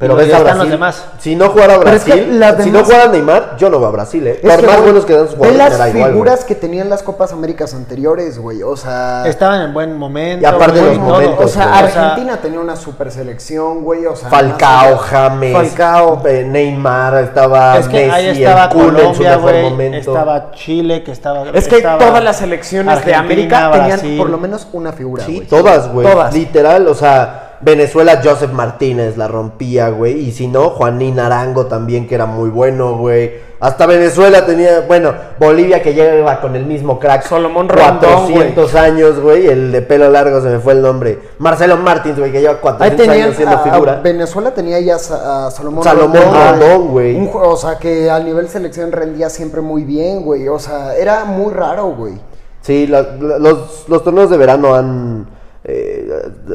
Pero 0.00 0.16
ves 0.16 0.24
a 0.32 0.38
están 0.38 0.42
Brasil. 0.44 0.60
los 0.62 0.70
demás. 0.70 1.04
Si 1.18 1.36
no 1.36 1.50
jugara 1.50 1.78
Pero 1.78 1.90
es 1.92 2.04
Brasil, 2.06 2.24
que 2.24 2.32
las 2.32 2.52
si 2.64 2.70
no 2.70 2.78
demás- 2.78 2.82
jugara 2.84 3.12
Neymar, 3.12 3.56
yo 3.58 3.68
no 3.68 3.78
veo 3.78 3.88
a 3.88 3.92
Brasil, 3.92 4.26
eh. 4.26 4.40
Que, 4.40 4.66
más 4.66 4.82
buenos 4.82 5.04
que 5.04 5.12
dan 5.12 5.26
sus 5.26 5.36
jugadores, 5.36 5.58
las 5.58 5.72
igual, 5.74 5.92
güey. 5.92 6.04
figuras 6.12 6.44
que 6.46 6.54
tenían 6.54 6.88
las 6.88 7.02
Copas 7.02 7.32
Américas 7.34 7.74
anteriores, 7.74 8.38
güey. 8.38 8.62
O 8.62 8.76
sea. 8.78 9.24
Estaban 9.26 9.60
en 9.60 9.74
buen 9.74 9.98
momento. 9.98 10.42
Y 10.42 10.46
aparte 10.46 10.80
güey, 10.80 10.96
los 10.96 11.04
todo. 11.06 11.14
momentos, 11.20 11.44
o 11.44 11.48
sea, 11.48 11.66
güey. 11.68 11.78
Argentina 11.84 12.36
tenía 12.38 12.60
una 12.60 12.76
super 12.76 13.12
selección, 13.12 13.84
güey. 13.84 14.06
O 14.06 14.16
sea, 14.16 14.30
Falcao, 14.30 14.96
James, 14.96 15.52
Falcao. 15.54 16.22
eh, 16.26 16.44
Neymar, 16.48 17.22
estaba 17.22 17.76
Es 17.76 17.86
que 17.86 18.06
Messi, 18.06 18.10
ahí 18.10 18.42
estaba 18.42 18.64
el 18.64 18.70
Kun 18.70 18.80
en 18.82 18.86
su 18.88 18.96
Colombia, 19.02 19.30
mejor 19.36 19.50
güey. 19.52 19.62
momento. 19.64 19.98
Estaba 20.12 20.50
Chile, 20.52 21.04
que 21.04 21.12
estaba. 21.12 21.44
Es 21.52 21.68
que 21.68 21.76
estaba 21.76 21.98
todas 21.98 22.24
las 22.24 22.36
selecciones 22.38 22.86
de 23.04 23.12
Argentina, 23.14 23.18
América 23.20 23.70
tenían 23.72 23.88
Brasil. 23.98 24.16
por 24.18 24.30
lo 24.30 24.38
menos 24.38 24.66
una 24.72 24.92
figura, 24.92 25.26
Sí, 25.26 25.36
güey. 25.36 25.46
todas, 25.46 25.92
güey. 25.92 26.10
Todas. 26.10 26.32
Literal, 26.32 26.88
o 26.88 26.94
sea, 26.94 27.48
Venezuela, 27.62 28.20
Joseph 28.24 28.52
Martínez 28.52 29.16
la 29.16 29.28
rompía, 29.28 29.90
güey. 29.90 30.18
Y 30.28 30.32
si 30.32 30.46
no, 30.46 30.70
Juanín 30.70 31.18
Arango 31.20 31.66
también, 31.66 32.08
que 32.08 32.14
era 32.14 32.26
muy 32.26 32.48
bueno, 32.50 32.96
güey. 32.96 33.48
Hasta 33.60 33.84
Venezuela 33.84 34.46
tenía, 34.46 34.80
bueno, 34.88 35.12
Bolivia 35.38 35.82
que 35.82 35.92
lleva 35.92 36.40
con 36.40 36.56
el 36.56 36.64
mismo 36.64 36.98
crack. 36.98 37.26
Solomón 37.26 37.68
Rondón, 37.68 38.00
400 38.00 38.74
años, 38.74 39.20
güey. 39.20 39.46
El 39.48 39.70
de 39.70 39.82
pelo 39.82 40.08
largo 40.08 40.40
se 40.40 40.48
me 40.48 40.58
fue 40.58 40.72
el 40.72 40.80
nombre. 40.80 41.18
Marcelo 41.38 41.76
Martins, 41.76 42.18
güey, 42.18 42.32
que 42.32 42.40
lleva 42.40 42.54
Ahí 42.54 42.58
400 42.62 43.06
tenían, 43.06 43.24
años 43.26 43.36
siendo 43.36 43.56
a- 43.56 43.60
a 43.60 43.62
figura. 43.62 44.00
Venezuela 44.02 44.54
tenía 44.54 44.80
ya 44.80 44.94
a, 44.94 45.48
a 45.48 45.50
Salomón, 45.50 45.84
Rondón, 45.84 46.88
güey. 46.88 47.16
Un 47.16 47.30
O 47.34 47.56
sea, 47.58 47.76
que 47.78 48.10
a 48.10 48.18
nivel 48.20 48.48
selección 48.48 48.92
rendía 48.92 49.28
siempre 49.28 49.60
muy 49.60 49.84
bien, 49.84 50.22
güey. 50.22 50.48
O 50.48 50.58
sea, 50.58 50.94
era 50.96 51.26
muy 51.26 51.52
raro, 51.52 51.88
güey. 51.94 52.14
Sí, 52.62 52.86
la- 52.86 53.02
la- 53.20 53.38
los, 53.38 53.84
los 53.88 54.02
torneos 54.02 54.30
de 54.30 54.38
verano 54.38 54.74
han. 54.74 55.26
Eh, 55.62 56.08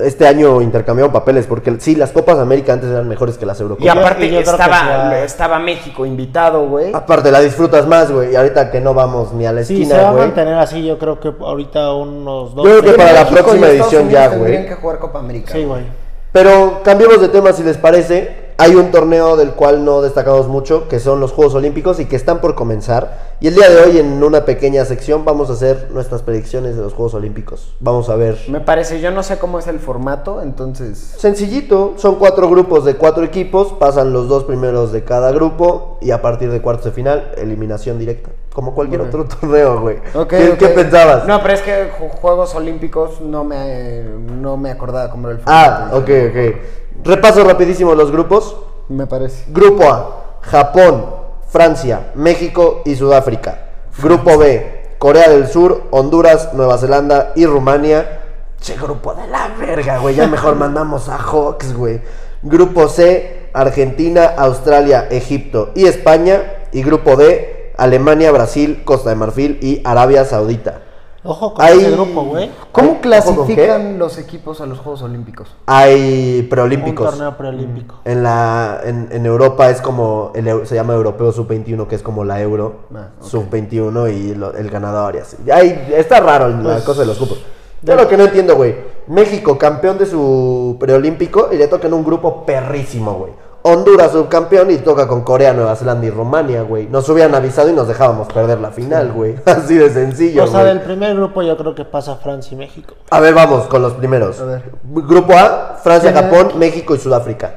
este 0.04 0.28
año 0.28 0.62
intercambiaron 0.64 1.14
papeles 1.14 1.46
porque 1.46 1.76
sí, 1.80 1.96
las 1.96 2.12
Copas 2.12 2.40
América 2.40 2.74
antes 2.74 2.90
eran 2.90 3.08
mejores 3.08 3.38
que 3.38 3.46
las 3.46 3.60
Y 3.60 3.64
Eurocopas. 3.64 3.96
aparte 3.96 4.26
y 4.26 4.32
yo 4.32 4.42
creo 4.42 4.58
que 4.58 4.64
estaba, 4.64 5.20
estaba 5.20 5.60
México 5.60 6.06
invitado, 6.08 6.68
güey. 6.68 6.92
Aparte, 6.94 7.32
la 7.32 7.40
disfrutas 7.42 7.86
más, 7.88 8.12
güey. 8.12 8.34
Y 8.34 8.36
ahorita 8.36 8.72
que 8.72 8.82
no 8.82 8.94
vamos 8.96 9.32
ni 9.34 9.46
a 9.46 9.52
la 9.52 9.64
Sí, 9.64 9.76
se 9.78 9.84
esquina, 9.84 10.02
va 10.02 10.10
a 10.10 10.12
güey. 10.14 10.26
mantener 10.26 10.56
así, 10.56 10.84
yo 10.84 10.98
creo 10.98 11.20
que 11.20 11.32
ahorita 11.40 11.94
unos 11.94 12.56
dos. 12.56 12.66
Yo 12.66 12.80
creo 12.80 12.92
que 12.94 12.98
para 12.98 13.14
la 13.14 13.20
México 13.26 13.40
y 13.40 13.44
próxima 13.44 13.68
edición 13.68 14.10
ya, 14.10 14.30
tendrían 14.32 14.62
güey. 14.64 14.68
que 14.70 14.76
jugar 14.82 15.00
Copa 15.00 15.20
América. 15.20 15.52
Sí, 15.54 15.64
güey. 15.64 15.84
Pero 16.32 16.82
cambiemos 16.84 17.22
de 17.22 17.30
tema 17.30 17.54
si 17.54 17.64
les 17.64 17.78
parece. 17.78 18.45
Hay 18.58 18.74
un 18.74 18.90
torneo 18.90 19.36
del 19.36 19.52
cual 19.52 19.84
no 19.84 20.02
destacamos 20.02 20.48
mucho, 20.48 20.88
que 20.88 21.02
son 21.02 21.20
los 21.20 21.34
Juegos 21.34 21.56
Olímpicos 21.56 22.00
y 22.00 22.06
que 22.06 22.16
están 22.16 22.40
por 22.40 22.56
comenzar. 22.56 23.36
Y 23.42 23.48
el 23.48 23.56
día 23.56 23.70
de 23.70 23.82
hoy, 23.82 23.98
en 23.98 24.24
una 24.24 24.46
pequeña 24.46 24.86
sección, 24.86 25.26
vamos 25.26 25.50
a 25.50 25.54
hacer 25.54 25.90
nuestras 25.92 26.22
predicciones 26.22 26.78
de 26.78 26.82
los 26.82 26.94
Juegos 26.94 27.16
Olímpicos. 27.16 27.76
Vamos 27.82 28.08
a 28.08 28.16
ver. 28.16 28.40
Me 28.48 28.62
parece, 28.62 29.02
yo 29.02 29.12
no 29.12 29.24
sé 29.24 29.40
cómo 29.40 29.60
es 29.60 29.68
el 29.68 29.80
Formato, 29.80 30.42
entonces. 30.42 30.98
Sencillito, 31.18 31.96
son 31.98 32.16
cuatro 32.16 32.50
grupos 32.50 32.86
de 32.86 32.96
cuatro 32.96 33.26
equipos, 33.26 33.74
pasan 33.74 34.14
los 34.14 34.30
dos 34.30 34.46
primeros 34.46 34.94
de 34.94 35.04
cada 35.04 35.34
grupo 35.34 35.98
y 36.02 36.12
a 36.12 36.22
partir 36.22 36.50
de 36.50 36.62
cuartos 36.62 36.86
de 36.86 36.92
final, 36.92 37.34
eliminación 37.36 38.00
directa. 38.00 38.30
Como 38.56 38.74
cualquier 38.74 39.02
otro 39.02 39.26
torneo, 39.42 39.82
güey. 39.82 39.98
¿Qué, 40.30 40.72
pensabas? 40.74 41.28
No, 41.28 41.42
pero 41.42 41.54
es 41.56 41.62
que 41.62 41.92
Ju- 42.00 42.10
Juegos 42.22 42.56
Olímpicos 42.56 43.20
no 43.20 43.44
me, 43.44 44.02
no 44.02 44.56
me 44.56 44.72
acordaba 44.72 45.10
cómo 45.12 45.28
era 45.28 45.38
el 45.38 45.44
Ah, 45.46 45.90
formato. 45.92 45.98
ok, 45.98 46.10
ok. 46.30 47.06
Repaso 47.06 47.44
rapidísimo 47.44 47.94
los 47.96 48.12
grupos. 48.12 48.56
Me 48.88 49.08
parece. 49.08 49.44
Grupo 49.52 49.84
A, 49.84 50.38
Japón, 50.42 51.06
Francia, 51.50 52.12
México 52.16 52.82
y 52.86 52.96
Sudáfrica. 52.96 53.60
Grupo 54.02 54.38
B, 54.38 54.94
Corea 55.00 55.30
del 55.30 55.48
Sur, 55.48 55.84
Honduras, 55.92 56.54
Nueva 56.54 56.78
Zelanda 56.78 57.34
y 57.36 57.46
Rumania. 57.46 58.22
Che, 58.62 58.76
grupo 58.78 59.14
de 59.16 59.28
la 59.28 59.50
verga, 59.60 59.98
güey. 59.98 60.16
Ya 60.16 60.28
mejor 60.28 60.56
mandamos 60.66 61.10
a 61.10 61.18
Hawks, 61.18 61.74
güey. 61.76 62.00
Grupo 62.42 62.88
C, 62.88 63.50
Argentina, 63.54 64.32
Australia, 64.38 65.08
Egipto 65.12 65.72
y 65.76 65.88
España. 65.88 66.42
Y 66.72 66.84
grupo 66.84 67.16
D, 67.16 67.55
Alemania, 67.78 68.32
Brasil, 68.32 68.82
Costa 68.86 69.10
de 69.10 69.16
Marfil 69.16 69.60
y 69.62 69.82
Arabia 69.84 70.26
Saudita. 70.26 70.82
Ojo 71.28 71.56
con 71.56 71.66
Ahí- 71.66 71.80
ese 71.80 71.90
grupo, 71.92 72.22
güey. 72.24 72.52
¿Cómo 72.72 72.88
¿Ojo 72.90 72.94
con 72.94 73.02
clasifican 73.02 73.98
los 73.98 74.20
equipos 74.20 74.62
a 74.62 74.68
los 74.68 74.78
Juegos 74.78 75.02
Olímpicos? 75.02 75.56
Hay 75.66 76.42
Un 76.44 76.50
preolímpicos. 76.50 77.10
torneo 77.10 77.36
preolímpico. 77.36 77.96
En, 78.06 78.22
la, 78.22 78.80
en, 78.84 79.08
en 79.12 79.26
Europa 79.26 79.72
es 79.72 79.82
como, 79.82 80.32
el, 80.36 80.68
se 80.68 80.76
llama 80.76 80.94
Europeo 80.94 81.32
Sub-21, 81.32 81.88
que 81.88 81.96
es 81.96 82.04
como 82.04 82.24
la 82.26 82.40
Euro 82.42 82.82
Ah, 82.94 83.08
ok. 83.20 83.26
Sub-21 83.28 84.08
y 84.16 84.36
lo- 84.36 84.54
el 84.54 84.70
ganador 84.70 85.16
y 85.16 85.20
así. 85.20 85.38
Ay, 85.52 85.88
está 85.96 86.20
raro 86.20 86.48
la 86.50 86.62
Pues, 86.62 86.84
cosa 86.84 87.02
de 87.02 87.08
los 87.08 87.18
grupos. 87.18 87.40
Yo 87.82 87.96
lo 87.96 88.08
que 88.08 88.18
no 88.18 88.26
entiendo, 88.26 88.56
güey. 88.56 88.76
México, 89.08 89.58
campeón 89.58 89.98
de 89.98 90.06
su 90.08 90.78
preolímpico 90.80 91.50
y 91.52 91.58
le 91.58 91.68
toca 91.68 91.88
en 91.88 91.94
un 91.94 92.04
grupo 92.04 92.46
perrísimo, 92.46 93.14
güey. 93.14 93.32
Honduras, 93.68 94.12
subcampeón 94.12 94.70
y 94.70 94.78
toca 94.78 95.08
con 95.08 95.24
Corea, 95.24 95.52
Nueva 95.52 95.76
Zelanda 95.76 96.06
y 96.06 96.12
Rumania, 96.12 96.62
güey. 96.62 96.86
Nos 96.88 97.10
hubieran 97.10 97.34
avisado 97.34 97.68
y 97.68 97.74
nos 97.74 97.88
dejábamos 97.88 98.28
perder 98.32 98.60
la 98.60 98.70
final, 98.70 99.12
güey. 99.12 99.38
Así 99.46 99.74
de 99.74 99.90
sencillo, 99.90 100.44
O 100.44 100.48
sea, 100.48 100.60
güey. 100.62 100.74
del 100.76 100.82
primer 100.84 101.16
grupo 101.16 101.42
yo 101.42 101.58
creo 101.58 101.74
que 101.74 101.84
pasa 101.84 102.16
Francia 102.18 102.54
y 102.54 102.58
México. 102.58 102.94
A 103.10 103.20
ver, 103.20 103.34
vamos 103.34 103.66
con 103.66 103.82
los 103.82 103.94
primeros. 103.94 104.40
A 104.40 104.46
ver. 104.46 104.64
Grupo 104.84 105.34
A, 105.34 105.80
Francia. 105.82 106.14
Japón, 106.14 106.52
México 106.60 106.94
y 106.94 107.00
Sudáfrica. 107.00 107.56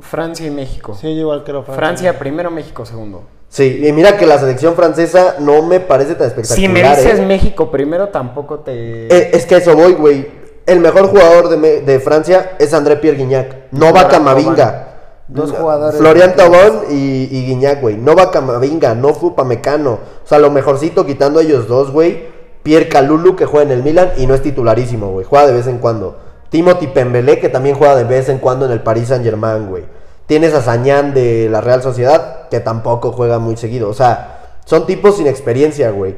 Francia 0.00 0.46
y 0.46 0.50
México. 0.50 0.94
Sí, 0.94 1.12
yo 1.12 1.22
igual 1.22 1.42
creo 1.42 1.64
Francia. 1.64 1.80
Francia 1.80 2.18
primero, 2.20 2.52
México 2.52 2.86
segundo. 2.86 3.24
Sí, 3.48 3.84
y 3.84 3.92
mira 3.92 4.16
que 4.16 4.26
la 4.26 4.38
selección 4.38 4.74
francesa 4.76 5.36
no 5.40 5.62
me 5.62 5.80
parece 5.80 6.14
tan 6.14 6.28
espectacular. 6.28 6.56
Si 6.56 6.68
me 6.68 6.88
dices 6.88 7.18
¿eh? 7.18 7.26
México 7.26 7.68
primero, 7.68 8.10
tampoco 8.10 8.60
te... 8.60 9.08
Eh, 9.08 9.30
es 9.32 9.44
que 9.44 9.56
a 9.56 9.58
eso 9.58 9.74
voy, 9.74 9.94
güey. 9.94 10.37
El 10.68 10.80
mejor 10.80 11.08
jugador 11.08 11.48
de, 11.48 11.80
de 11.80 11.98
Francia 11.98 12.52
es 12.58 12.74
André 12.74 12.96
Pierre 12.96 13.16
Guignac. 13.16 13.56
No 13.72 13.90
va 13.90 14.06
Camavinga. 14.06 14.84
Dos 15.26 15.50
jugadores 15.50 15.98
Florian 15.98 16.36
Tobón 16.36 16.82
y, 16.90 17.28
y 17.30 17.46
Guignac, 17.46 17.80
güey. 17.80 17.96
No 17.96 18.14
va 18.14 18.30
Camavinga, 18.30 18.94
no 18.94 19.14
Fupamecano. 19.14 19.92
O 19.92 20.26
sea, 20.28 20.38
lo 20.38 20.50
mejorcito 20.50 21.06
quitando 21.06 21.40
a 21.40 21.42
ellos 21.42 21.68
dos, 21.68 21.90
güey. 21.90 22.26
Pierre 22.62 22.90
Calulu, 22.90 23.34
que 23.34 23.46
juega 23.46 23.64
en 23.64 23.78
el 23.78 23.82
Milan 23.82 24.12
y 24.18 24.26
no 24.26 24.34
es 24.34 24.42
titularísimo, 24.42 25.10
güey. 25.10 25.24
Juega 25.24 25.46
de 25.46 25.54
vez 25.54 25.66
en 25.68 25.78
cuando. 25.78 26.18
Timothy 26.50 26.88
Pembele, 26.88 27.38
que 27.38 27.48
también 27.48 27.74
juega 27.74 27.96
de 27.96 28.04
vez 28.04 28.28
en 28.28 28.36
cuando 28.36 28.66
en 28.66 28.72
el 28.72 28.82
Paris 28.82 29.08
Saint 29.08 29.24
Germain, 29.24 29.68
güey. 29.70 29.84
Tienes 30.26 30.52
a 30.52 30.60
Sañán 30.60 31.14
de 31.14 31.48
la 31.50 31.62
Real 31.62 31.82
Sociedad, 31.82 32.46
que 32.50 32.60
tampoco 32.60 33.12
juega 33.12 33.38
muy 33.38 33.56
seguido. 33.56 33.88
O 33.88 33.94
sea, 33.94 34.58
son 34.66 34.84
tipos 34.84 35.16
sin 35.16 35.26
experiencia, 35.26 35.90
güey. 35.92 36.16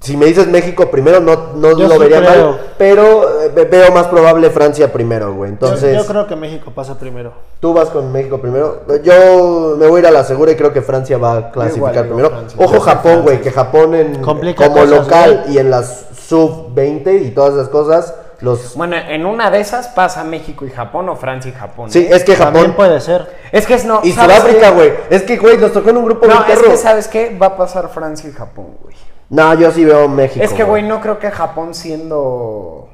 Si 0.00 0.16
me 0.16 0.24
dices 0.26 0.46
México 0.46 0.90
primero, 0.90 1.20
no, 1.20 1.52
no 1.56 1.76
Yo 1.76 1.86
lo 1.86 1.94
sí 1.94 1.98
vería 2.00 2.20
creo. 2.20 2.52
mal, 2.52 2.60
pero 2.78 3.42
eh, 3.42 3.50
ve- 3.54 3.66
veo 3.66 3.92
más 3.92 4.06
probable 4.06 4.48
Francia 4.48 4.90
primero, 4.90 5.34
güey. 5.34 5.50
Yo- 5.50 5.52
Entonces, 5.52 5.94
yo, 5.94 6.06
creo 6.06 6.26
que 6.26 6.36
México 6.36 6.72
pasa 6.74 6.98
primero. 6.98 7.32
tú 7.60 7.74
vas 7.74 7.90
con 7.90 8.10
México 8.10 8.38
primero. 8.40 8.80
Yo 9.02 9.76
me 9.78 9.86
voy 9.88 9.98
a 9.98 10.00
ir 10.00 10.06
a 10.06 10.10
la 10.10 10.24
segura 10.24 10.52
y 10.52 10.56
creo 10.56 10.72
que 10.72 10.80
Francia 10.80 11.18
va 11.18 11.36
a 11.36 11.50
clasificar 11.50 11.92
Igual, 11.92 12.06
primero. 12.06 12.30
Francia. 12.30 12.58
Ojo 12.64 12.80
Japón, 12.80 13.22
güey, 13.22 13.42
que 13.42 13.50
Japón 13.52 13.94
en, 13.94 14.22
Complica 14.22 14.68
como 14.68 14.80
cosas, 14.80 14.90
local 14.90 15.40
güey. 15.44 15.54
y 15.56 15.58
en 15.58 15.70
las 15.70 16.06
sub-20 16.28 17.22
y 17.26 17.30
todas 17.32 17.54
esas 17.54 17.68
cosas, 17.68 18.14
los... 18.40 18.74
Bueno, 18.76 18.96
en 18.96 19.26
una 19.26 19.50
de 19.50 19.60
esas 19.60 19.88
pasa 19.88 20.24
México 20.24 20.64
y 20.64 20.70
Japón 20.70 21.10
o 21.10 21.16
Francia 21.16 21.50
y 21.50 21.52
Japón. 21.54 21.90
Sí, 21.90 21.98
¿eh? 22.10 22.16
es 22.16 22.24
que 22.24 22.36
También 22.36 22.68
Japón... 22.68 22.76
puede 22.76 23.00
ser. 23.02 23.28
Es 23.52 23.66
que 23.66 23.74
es 23.74 23.84
no... 23.84 24.00
Y 24.02 24.12
¿sabes 24.12 24.38
Sudáfrica, 24.38 24.70
güey. 24.70 24.92
Es 25.10 25.22
que, 25.24 25.36
güey, 25.36 25.58
nos 25.58 25.72
tocó 25.74 25.90
en 25.90 25.98
un 25.98 26.06
grupo 26.06 26.26
No, 26.26 26.36
muy 26.40 26.50
es 26.52 26.58
que 26.62 26.76
¿sabes 26.78 27.06
qué? 27.06 27.36
Va 27.36 27.48
a 27.48 27.56
pasar 27.58 27.90
Francia 27.90 28.30
y 28.30 28.32
Japón, 28.32 28.68
güey. 28.82 28.94
No, 29.30 29.54
yo 29.54 29.70
sí 29.70 29.84
veo 29.84 30.08
México. 30.08 30.44
Es 30.44 30.52
que, 30.52 30.64
güey, 30.64 30.82
no 30.82 31.00
creo 31.00 31.18
que 31.18 31.30
Japón 31.30 31.74
siendo... 31.74 32.88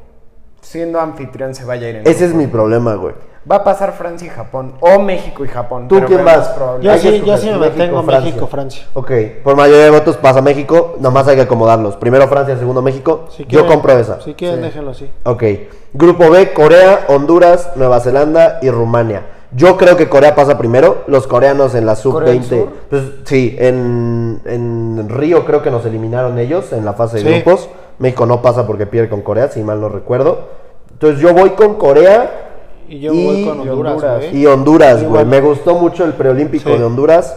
Siendo 0.61 1.01
anfitrión 1.01 1.55
se 1.55 1.65
vaya 1.65 1.87
a 1.87 1.91
ir 1.91 1.97
en 1.97 2.07
Ese 2.07 2.25
es 2.25 2.35
mi 2.35 2.47
problema, 2.47 2.95
güey. 2.95 3.15
Va 3.51 3.57
a 3.57 3.65
pasar 3.65 3.93
Francia 3.93 4.27
y 4.27 4.31
Japón. 4.31 4.75
O 4.81 4.99
México 4.99 5.45
y 5.45 5.49
Japón. 5.49 5.87
¿Tú 5.87 5.95
pero 5.95 6.09
quién 6.09 6.25
vas? 6.25 6.53
Yo 6.81 6.91
Hay 6.91 6.99
sí, 6.99 7.09
que 7.09 7.21
yo 7.25 7.39
sí 7.39 7.49
me 7.49 7.59
mantengo 7.59 8.03
México, 8.03 8.25
México-Francia. 8.25 8.87
Ok, 8.95 9.13
por 9.45 9.55
mayoría 9.55 9.85
de 9.85 9.91
votos 9.91 10.17
pasa 10.17 10.43
México, 10.43 10.97
nomás 10.99 11.29
hay 11.29 11.37
que 11.37 11.43
acomodarlos. 11.43 11.95
Primero 11.97 12.27
Francia, 12.27 12.57
segundo 12.59 12.83
México. 12.83 13.27
Si 13.31 13.45
Yo 13.45 13.49
quieren- 13.49 13.69
compro 13.69 13.93
esa. 13.93 14.21
Si 14.21 14.35
quieren, 14.35 14.63
déjenlo 14.63 14.91
así. 14.91 15.09
Ok. 15.23 15.45
Grupo 15.93 16.29
B, 16.29 16.53
Corea, 16.53 17.05
Honduras, 17.09 17.71
Nueva 17.77 18.01
Zelanda 18.01 18.59
y 18.61 18.71
Rumania. 18.71 19.23
Yo 19.57 19.77
creo 19.79 19.97
que 19.97 20.09
Corea 20.09 20.35
pasa 20.35 20.59
primero. 20.59 21.05
Los 21.07 21.27
coreanos 21.27 21.75
en 21.75 21.87
la 21.87 21.97
¿Corea 21.97 22.31
del 22.33 22.43
sub-20. 22.45 22.59
Sur? 22.61 22.69
Pues 22.91 23.03
sí, 23.25 23.57
en, 23.59 24.41
en 24.45 25.09
Río 25.09 25.45
creo 25.47 25.63
que 25.63 25.71
nos 25.71 25.85
eliminaron 25.87 26.39
ellos 26.39 26.73
en 26.73 26.85
la 26.85 26.93
fase 26.93 27.17
de 27.19 27.23
Sí. 27.23 27.41
grupos. 27.41 27.69
México 27.99 28.27
no 28.27 28.43
pasa 28.43 28.67
porque 28.67 28.87
pierde 28.87 29.09
con 29.09 29.23
Corea, 29.23 29.49
si 29.49 29.63
mal 29.63 29.81
no 29.81 29.89
recuerdo. 29.89 30.49
Entonces 30.93 31.21
yo 31.21 31.33
voy 31.33 31.51
con 31.51 31.75
Corea 31.77 32.43
Y 32.89 33.01
yo 33.01 33.13
Y- 33.13 33.25
voy 33.27 33.45
con 33.45 33.67
y 33.67 33.69
Honduras, 33.69 34.03
güey. 34.19 34.37
y 34.37 34.47
Honduras, 34.47 34.95
güey. 34.99 35.07
Igual. 35.07 35.27
Me 35.27 35.41
gustó 35.41 35.75
mucho 35.75 36.05
el 36.05 36.13
preolímpico 36.13 36.71
Sí. 36.71 36.77
de 36.79 36.85
Honduras. 36.85 37.37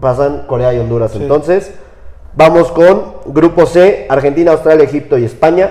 Pasan 0.00 0.44
Corea 0.46 0.72
y 0.72 0.78
Honduras. 0.78 1.10
Sí. 1.12 1.18
Entonces, 1.20 1.74
vamos 2.34 2.70
con 2.72 3.16
Grupo 3.26 3.66
C, 3.66 4.06
Argentina, 4.08 4.52
Australia, 4.52 4.84
Egipto 4.84 5.18
y 5.18 5.24
España. 5.24 5.70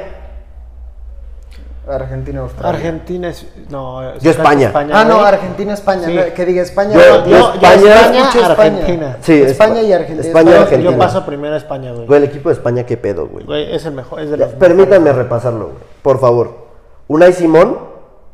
Argentina, 1.88 2.42
Australia. 2.42 2.70
Argentina 2.78 3.28
es. 3.30 3.46
No, 3.70 4.18
Yo 4.20 4.32
España. 4.32 4.72
Ah, 4.74 5.06
no, 5.06 5.16
güey. 5.18 5.28
Argentina, 5.28 5.74
España. 5.74 6.08
Sí. 6.08 6.16
no, 6.16 6.34
que 6.34 6.46
diga 6.46 6.62
España. 6.64 6.94
Yo- 6.94 7.20
no, 7.20 7.26
yo 7.28 7.38
España- 7.38 7.78
yo 7.80 7.88
España, 7.94 8.20
escucho 8.20 8.46
Argentina. 8.46 9.18
Sí, 9.22 9.34
España 9.42 9.82
Espa- 9.82 9.84
y 9.86 9.94
Argentina. 9.94 10.28
España 10.28 10.50
y 10.50 10.54
España- 10.54 10.62
Argentina. 10.64 10.92
Yo 10.92 10.98
paso 10.98 11.26
primero 11.26 11.54
a 11.54 11.58
España, 11.58 11.92
güey. 11.94 12.08
Güey, 12.08 12.18
el 12.24 12.30
equipo 12.30 12.50
de 12.50 12.54
España, 12.56 12.86
qué 12.86 12.98
pedo, 12.98 13.28
güey. 13.28 13.46
Güey, 13.46 13.76
es 13.76 13.86
el 13.86 13.94
mejor. 13.94 14.20
Es 14.20 14.30
de 14.32 14.38
Ya, 14.38 14.46
los 14.46 14.56
Permítanme 14.56 15.14
repasarlo, 15.14 15.66
güey. 15.66 15.78
Por 16.02 16.20
favor. 16.20 16.66
Unai 17.08 17.34
Simón. 17.34 17.78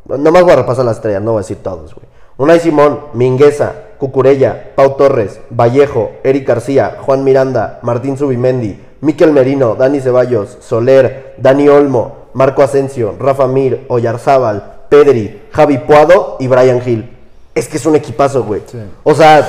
Nomás 0.06 0.44
voy 0.44 0.52
a 0.54 0.56
repasar 0.56 0.84
las 0.86 0.96
estrellas, 0.98 1.22
no 1.22 1.32
voy 1.34 1.40
a 1.40 1.44
decir 1.44 1.58
todos, 1.62 1.94
güey. 1.94 2.08
Unai 2.38 2.60
Simón, 2.60 3.02
Mingueza, 3.14 3.74
Cucurella, 4.00 4.72
Pau 4.76 4.96
Torres, 4.98 5.40
Vallejo, 5.52 6.12
Eric 6.24 6.48
García, 6.48 6.98
Juan 7.02 7.24
Miranda, 7.24 7.80
Martín 7.84 8.18
Subimendi, 8.18 8.82
Miquel 9.02 9.32
Merino, 9.32 9.76
Dani 9.76 10.00
Ceballos, 10.00 10.58
Soler, 10.60 11.36
Dani 11.38 11.68
Olmo, 11.70 12.21
Marco 12.34 12.64
Asensio, 12.64 13.16
Rafa 13.20 13.48
Mir, 13.48 13.86
Oyarzábal, 13.90 14.64
Pedri, 14.90 15.42
Javi 15.52 15.78
Puado 15.80 16.38
y 16.40 16.48
Brian 16.48 16.82
Hill. 16.86 17.10
Es 17.56 17.68
que 17.68 17.78
es 17.78 17.86
un 17.86 17.96
equipazo, 17.96 18.44
güey. 18.44 18.62
O 19.04 19.14
sea, 19.14 19.48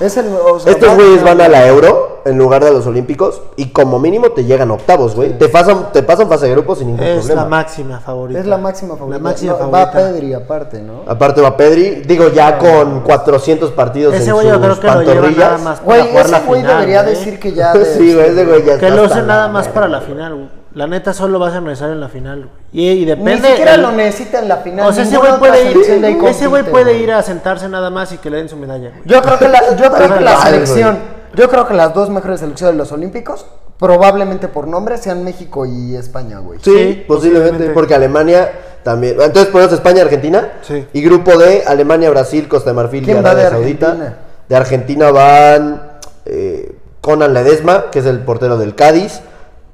Es 0.00 0.16
el, 0.16 0.26
o 0.34 0.58
sea, 0.58 0.72
estos 0.72 0.94
güeyes 0.96 1.22
van 1.22 1.40
a 1.40 1.48
la 1.48 1.66
Euro 1.66 2.22
en 2.24 2.36
lugar 2.38 2.62
de 2.62 2.68
a 2.68 2.72
los 2.72 2.86
Olímpicos 2.86 3.40
y 3.56 3.66
como 3.70 3.98
mínimo 3.98 4.30
te 4.30 4.44
llegan 4.44 4.70
a 4.70 4.74
octavos, 4.74 5.14
güey. 5.14 5.38
Te, 5.38 5.48
pasan, 5.48 5.92
te 5.92 6.02
pasan 6.02 6.28
fase 6.28 6.46
de 6.46 6.52
grupos 6.52 6.78
sin 6.78 6.88
ningún 6.88 7.04
Es 7.04 7.18
problema. 7.18 7.42
la 7.42 7.48
máxima 7.48 8.00
favorita. 8.00 8.40
Es 8.40 8.46
la 8.46 8.56
máxima 8.58 8.96
favorita. 8.96 9.18
La 9.18 9.22
máxima 9.22 9.52
No, 9.52 9.58
favorita. 9.58 9.84
Va 9.86 9.92
Pedri 9.92 10.34
aparte, 10.34 10.80
¿no? 10.82 11.02
Aparte 11.06 11.40
va 11.40 11.56
Pedri, 11.56 12.02
digo 12.06 12.28
ya 12.28 12.58
con 12.58 13.00
400 13.00 13.70
partidos 13.72 14.14
Ese 14.14 14.28
en 14.30 14.34
güey 14.34 14.46
yo 14.48 14.54
sus 14.54 14.78
creo 14.78 14.80
que 14.80 14.86
lo 14.86 15.02
lleva 15.02 15.30
nada 15.30 15.58
más 15.58 15.80
para 15.80 15.84
Güey, 15.98 16.10
jugar 16.10 16.24
ese 16.26 16.32
la 16.32 16.40
güey 16.40 16.60
final. 16.62 16.74
debería 16.76 17.02
güey. 17.02 17.14
decir 17.14 17.38
que 17.40 17.52
ya. 17.52 17.72
de- 17.74 17.84
sí, 17.84 18.14
güey, 18.14 18.26
ese 18.28 18.44
güey 18.46 18.64
ya 18.64 18.78
Que 18.78 18.86
está 18.88 18.90
lo 19.18 19.26
nada 19.26 19.48
más 19.48 19.68
para 19.68 19.88
la 19.88 20.00
final, 20.00 20.34
güey. 20.34 20.59
La 20.74 20.86
neta 20.86 21.12
solo 21.12 21.40
va 21.40 21.48
a 21.48 21.50
ser 21.52 21.62
necesario 21.62 21.94
en 21.94 22.00
la 22.00 22.08
final. 22.08 22.48
Y, 22.72 22.88
y 22.88 22.94
Ni 23.00 23.04
depende. 23.04 23.48
siquiera 23.48 23.74
el- 23.74 23.82
lo 23.82 23.90
necesita 23.92 24.38
en 24.38 24.48
la 24.48 24.58
final. 24.58 24.88
O 24.88 24.92
sea, 24.92 25.02
ese 25.02 25.16
güey 25.18 25.32
puede 25.38 25.70
ir, 25.72 25.76
ese 25.78 25.98
güey 25.98 26.62
compite, 26.62 26.70
puede 26.70 26.92
güey. 26.92 27.02
ir 27.02 27.12
a 27.12 27.22
sentarse 27.22 27.68
nada 27.68 27.90
más 27.90 28.12
y 28.12 28.18
que 28.18 28.30
le 28.30 28.36
den 28.36 28.48
su 28.48 28.56
medalla, 28.56 28.90
güey. 28.90 29.02
Yo 29.04 29.20
creo 29.20 29.38
que 29.38 29.48
la, 29.48 29.76
yo 29.76 29.90
creo 29.92 30.14
que 30.18 30.20
la 30.24 30.36
selección, 30.42 30.98
yo 31.34 31.48
creo 31.48 31.66
que 31.66 31.74
las 31.74 31.92
dos 31.92 32.08
mejores 32.10 32.38
selecciones 32.40 32.74
de 32.74 32.78
los 32.78 32.92
Olímpicos, 32.92 33.46
probablemente 33.78 34.46
por 34.46 34.68
nombre, 34.68 34.96
sean 34.98 35.24
México 35.24 35.66
y 35.66 35.96
España, 35.96 36.38
güey. 36.38 36.60
Sí, 36.62 36.70
Sí, 36.70 36.76
posiblemente, 36.76 37.06
posiblemente. 37.08 37.70
porque 37.74 37.94
Alemania 37.96 38.52
también. 38.84 39.16
Entonces 39.20 39.46
ponemos 39.50 39.72
España, 39.72 40.02
Argentina. 40.02 40.52
Sí. 40.62 40.86
Y 40.92 41.02
grupo 41.02 41.36
D, 41.36 41.64
Alemania, 41.66 42.10
Brasil, 42.10 42.46
Costa 42.46 42.70
de 42.70 42.74
Marfil 42.76 43.02
y 43.02 43.06
¿Quién 43.06 43.16
va 43.24 43.30
Arabia 43.30 43.44
de 43.46 43.50
Saudita. 43.50 43.86
Argentina? 43.88 44.16
De 44.48 44.56
Argentina 44.56 45.10
van 45.10 45.82
eh, 46.26 46.76
Conan 47.00 47.34
Ledesma, 47.34 47.86
que 47.90 47.98
es 48.00 48.06
el 48.06 48.20
portero 48.20 48.56
del 48.56 48.74
Cádiz. 48.76 49.20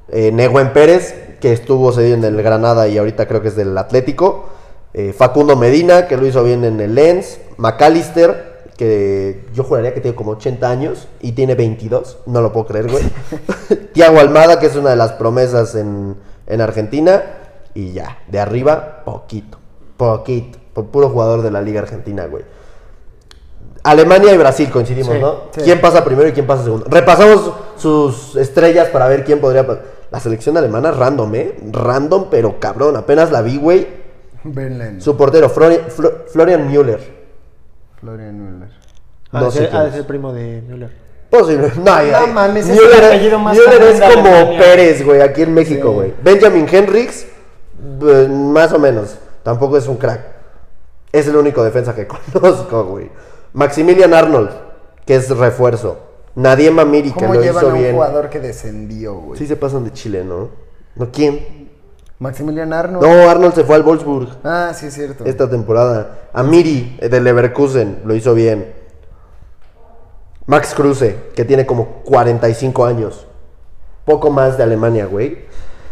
Eh, 0.09 0.31
Neguen 0.33 0.73
Pérez, 0.73 1.15
que 1.41 1.53
estuvo 1.53 1.93
cedido 1.93 2.17
en 2.17 2.25
el 2.25 2.43
Granada 2.43 2.89
y 2.89 2.99
ahorita 2.99 3.27
creo 3.27 3.43
que 3.43 3.49
es 3.49 3.57
del 3.57 3.77
Atlético. 3.77 4.47
eh, 4.95 5.13
Facundo 5.13 5.57
Medina, 5.57 6.07
que 6.07 6.17
lo 6.17 6.27
hizo 6.27 6.43
bien 6.43 6.65
en 6.65 6.81
el 6.81 6.95
Lens. 6.95 7.39
McAllister, 7.59 8.57
que 8.77 9.45
yo 9.55 9.65
juraría 9.65 9.93
que 9.95 10.01
tiene 10.01 10.15
como 10.17 10.33
80 10.33 10.71
años 10.71 11.09
y 11.21 11.33
tiene 11.33 11.55
22. 11.55 12.19
No 12.27 12.41
lo 12.41 12.53
puedo 12.53 12.67
creer, 12.67 12.91
güey. 12.91 13.05
Tiago 13.93 14.19
Almada, 14.21 14.59
que 14.59 14.67
es 14.67 14.77
una 14.77 14.91
de 14.91 14.97
las 14.97 15.13
promesas 15.13 15.75
en, 15.75 16.17
en 16.47 16.61
Argentina. 16.61 17.23
Y 17.75 17.93
ya, 17.93 18.19
de 18.29 18.39
arriba, 18.39 19.03
poquito. 19.05 19.59
Poquito. 19.99 20.59
Por 20.73 20.87
puro 20.87 21.11
jugador 21.11 21.43
de 21.43 21.51
la 21.51 21.61
Liga 21.61 21.81
Argentina, 21.81 22.27
güey. 22.27 22.45
Alemania 23.91 24.33
y 24.35 24.37
Brasil 24.37 24.71
coincidimos, 24.71 25.15
Sí, 25.15 25.21
¿no? 25.21 25.35
sí. 25.55 25.61
¿Quién 25.63 25.81
pasa 25.81 26.05
primero 26.05 26.29
y 26.29 26.33
quién 26.33 26.47
pasa 26.47 26.65
segundo? 26.65 26.87
Repasamos 26.89 27.53
sus 27.77 28.37
estrellas 28.37 28.89
para 28.89 29.07
ver 29.09 29.25
quién 29.25 29.41
podría 29.41 29.67
pasar. 29.67 29.83
La 30.11 30.21
selección 30.21 30.57
alemana 30.57 30.93
random, 30.93 31.35
¿eh? 31.35 31.57
Random, 31.73 32.27
pero 32.31 32.61
cabrón. 32.61 32.97
Apenas 32.97 33.31
la 33.33 33.43
vi, 33.43 33.59
güey. 33.59 33.87
Su 34.99 35.17
portero, 35.17 35.51
Flori- 35.51 35.87
Flo- 35.89 36.25
Florian 36.29 36.69
Müller. 36.69 37.01
Florian 38.01 38.39
Müller. 38.39 38.69
Ha 39.33 39.41
No 39.41 39.47
de 39.47 39.51
sé 39.53 39.59
ser- 39.59 39.69
quién 39.71 39.81
ha 39.81 39.83
de 39.85 39.89
es. 39.91 39.95
ser 39.97 40.07
primo 40.07 40.33
de 40.33 40.63
Müller. 40.63 40.91
Posible. 41.31 41.73
No, 41.77 42.03
No 42.21 42.27
mames, 42.29 42.69
es 42.69 42.77
Müller, 42.81 42.99
el 43.01 43.05
apellido 43.05 43.39
más 43.41 43.57
Müller 43.57 43.79
común 43.79 43.89
es 43.93 44.01
como 44.15 44.29
Alemania. 44.35 44.59
Pérez, 44.61 45.05
güey, 45.05 45.21
aquí 45.21 45.43
en 45.43 45.55
México, 45.55 45.91
güey. 45.93 46.15
Benjamin 46.23 46.67
Henriks, 46.71 47.27
eh, 48.03 48.29
más 48.31 48.73
o 48.73 48.79
menos. 48.79 49.17
Tampoco 49.43 49.77
es 49.77 49.89
un 49.89 49.97
crack. 49.97 50.21
Es 51.13 51.27
el 51.27 51.37
único 51.37 51.65
defensa 51.65 51.95
que 51.95 52.07
conozco, 52.33 52.85
güey. 52.85 53.11
Maximilian 53.57 54.13
Arnold, 54.13 54.51
que 55.07 55.15
es 55.17 55.31
refuerzo. 55.35 55.97
Nadie 56.35 56.71
Mamiri, 56.71 57.11
que 57.13 57.21
¿Cómo 57.21 57.33
lo 57.35 57.41
llevan 57.41 57.57
hizo 57.65 57.71
a 57.71 57.75
un 57.75 57.79
bien. 57.81 57.95
jugador 57.95 58.29
que 58.29 58.39
descendió, 58.39 59.15
güey? 59.15 59.39
Sí 59.39 59.47
se 59.47 59.57
pasan 59.57 59.83
de 59.85 59.93
Chile, 59.95 60.23
¿no? 60.25 60.51
¿No 60.95 61.11
quién? 61.11 61.71
Maximilian 62.19 62.71
Arnold. 62.75 63.03
No, 63.07 63.31
Arnold 63.31 63.55
se 63.55 63.65
fue 63.65 63.77
al 63.77 63.83
Wolfsburg 63.83 64.29
Ah, 64.45 64.73
sí, 64.75 64.87
es 64.89 64.95
cierto. 64.95 65.25
esta 65.25 65.49
temporada. 65.49 66.29
Amiri, 66.35 66.99
eh, 67.01 67.09
del 67.09 67.25
Leverkusen, 67.25 68.01
lo 68.05 68.15
hizo 68.15 68.35
bien. 68.35 68.75
Max 70.45 70.75
Kruse, 70.75 71.17
que 71.35 71.47
tiene 71.47 71.65
como 71.65 72.03
45 72.05 72.85
años. 72.85 73.27
Poco 74.05 74.31
más 74.31 74.59
de 74.59 74.65
Alemania, 74.65 75.07
güey. 75.07 75.39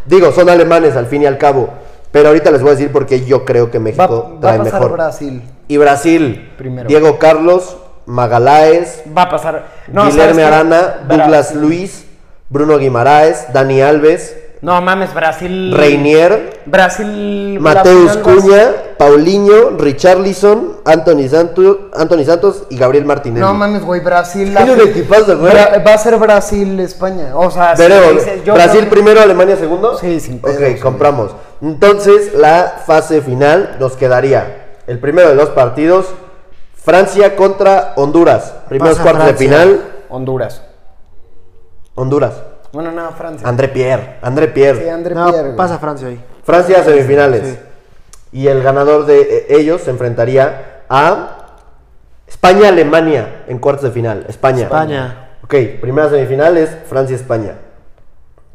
Digo, 0.04 0.32
son 0.32 0.50
alemanes 0.50 0.96
al 0.96 1.06
fin 1.06 1.22
y 1.22 1.26
al 1.26 1.38
cabo. 1.38 1.70
Pero 2.12 2.28
ahorita 2.28 2.50
les 2.50 2.60
voy 2.60 2.72
a 2.72 2.74
decir 2.74 2.92
por 2.92 3.06
qué 3.06 3.24
yo 3.24 3.46
creo 3.46 3.70
que 3.70 3.78
Va, 3.78 3.84
México 3.84 4.32
va 4.34 4.40
trae 4.40 4.54
a 4.56 4.58
pasar 4.64 4.74
mejor. 4.80 4.92
Brasil. 4.92 5.42
Y 5.68 5.76
Brasil. 5.76 6.52
Primero. 6.56 6.88
Diego 6.88 7.18
Carlos, 7.18 7.76
Magaláes, 8.06 9.02
Va 9.16 9.22
a 9.22 9.30
pasar. 9.30 9.66
No, 9.88 10.06
Guilherme. 10.06 10.44
Arana, 10.44 11.00
Douglas 11.08 11.28
Brasil. 11.28 11.60
Luis, 11.60 12.04
Bruno 12.50 12.76
Guimaraes, 12.78 13.46
Dani 13.52 13.80
Alves, 13.80 14.36
No 14.60 14.80
mames, 14.80 15.12
Brasil. 15.12 15.74
Reinier, 15.76 16.60
Brasil. 16.66 17.58
Mateus 17.60 18.16
Cuña, 18.18 18.72
Paulinho, 18.98 19.70
Richarlison, 19.78 20.78
Anthony 20.86 21.28
Santos, 21.28 21.76
Anthony 21.94 22.24
Santos 22.24 22.64
y 22.70 22.76
Gabriel 22.78 23.04
Martinelli. 23.04 23.40
No 23.44 23.52
mames, 23.54 23.82
güey, 23.84 24.00
Brasil. 24.00 24.54
Tiene 24.56 24.72
un 24.72 24.80
equipazo, 24.88 25.38
güey. 25.38 25.52
Va 25.54 25.94
a 25.94 25.98
ser 25.98 26.16
Brasil-España. 26.18 27.36
O 27.36 27.50
sea, 27.50 27.76
si 27.76 27.82
Veremos. 27.82 28.14
dices- 28.14 28.44
yo 28.44 28.54
Brasil 28.54 28.80
creo 28.80 28.90
primero, 28.90 29.20
Alemania 29.20 29.56
segundo. 29.56 29.98
Sí, 29.98 30.18
sin 30.20 30.40
pedos, 30.40 30.56
Ok, 30.56 30.80
compramos. 30.80 31.34
Entonces, 31.60 32.32
la 32.34 32.82
fase 32.86 33.20
final 33.20 33.76
nos 33.80 33.96
quedaría 33.96 34.63
el 34.86 34.98
primero 34.98 35.28
de 35.28 35.34
los 35.34 35.50
partidos. 35.50 36.06
Francia 36.74 37.34
contra 37.34 37.94
Honduras. 37.96 38.54
Primeros 38.68 38.98
Pasa 38.98 39.10
cuartos 39.10 39.26
de 39.28 39.34
final. 39.34 39.92
Honduras. 40.10 40.62
Honduras. 41.94 42.42
Bueno, 42.72 42.90
no, 42.92 43.10
Francia. 43.12 43.48
André 43.48 43.68
Pierre. 43.68 44.16
André 44.20 44.48
Pierre. 44.48 44.82
Sí, 44.82 44.88
André 44.88 45.14
No, 45.14 45.30
Pierre. 45.30 45.44
güey. 45.44 45.56
pasa 45.56 45.78
Francia 45.78 46.08
ahí. 46.08 46.20
Francia 46.42 46.82
semifinales. 46.84 47.42
Sí. 47.48 47.58
Y 48.32 48.48
el 48.48 48.62
ganador 48.62 49.06
de 49.06 49.20
eh, 49.22 49.46
ellos 49.50 49.80
se 49.82 49.90
enfrentaría 49.90 50.82
a 50.88 51.56
España-Alemania 52.26 53.44
en 53.46 53.58
cuartos 53.58 53.84
de 53.84 53.90
final. 53.92 54.26
España. 54.28 54.64
España. 54.64 55.28
Ok, 55.44 55.54
primera 55.80 56.10
semifinal 56.10 56.56
es 56.58 56.70
Francia-España. 56.86 57.54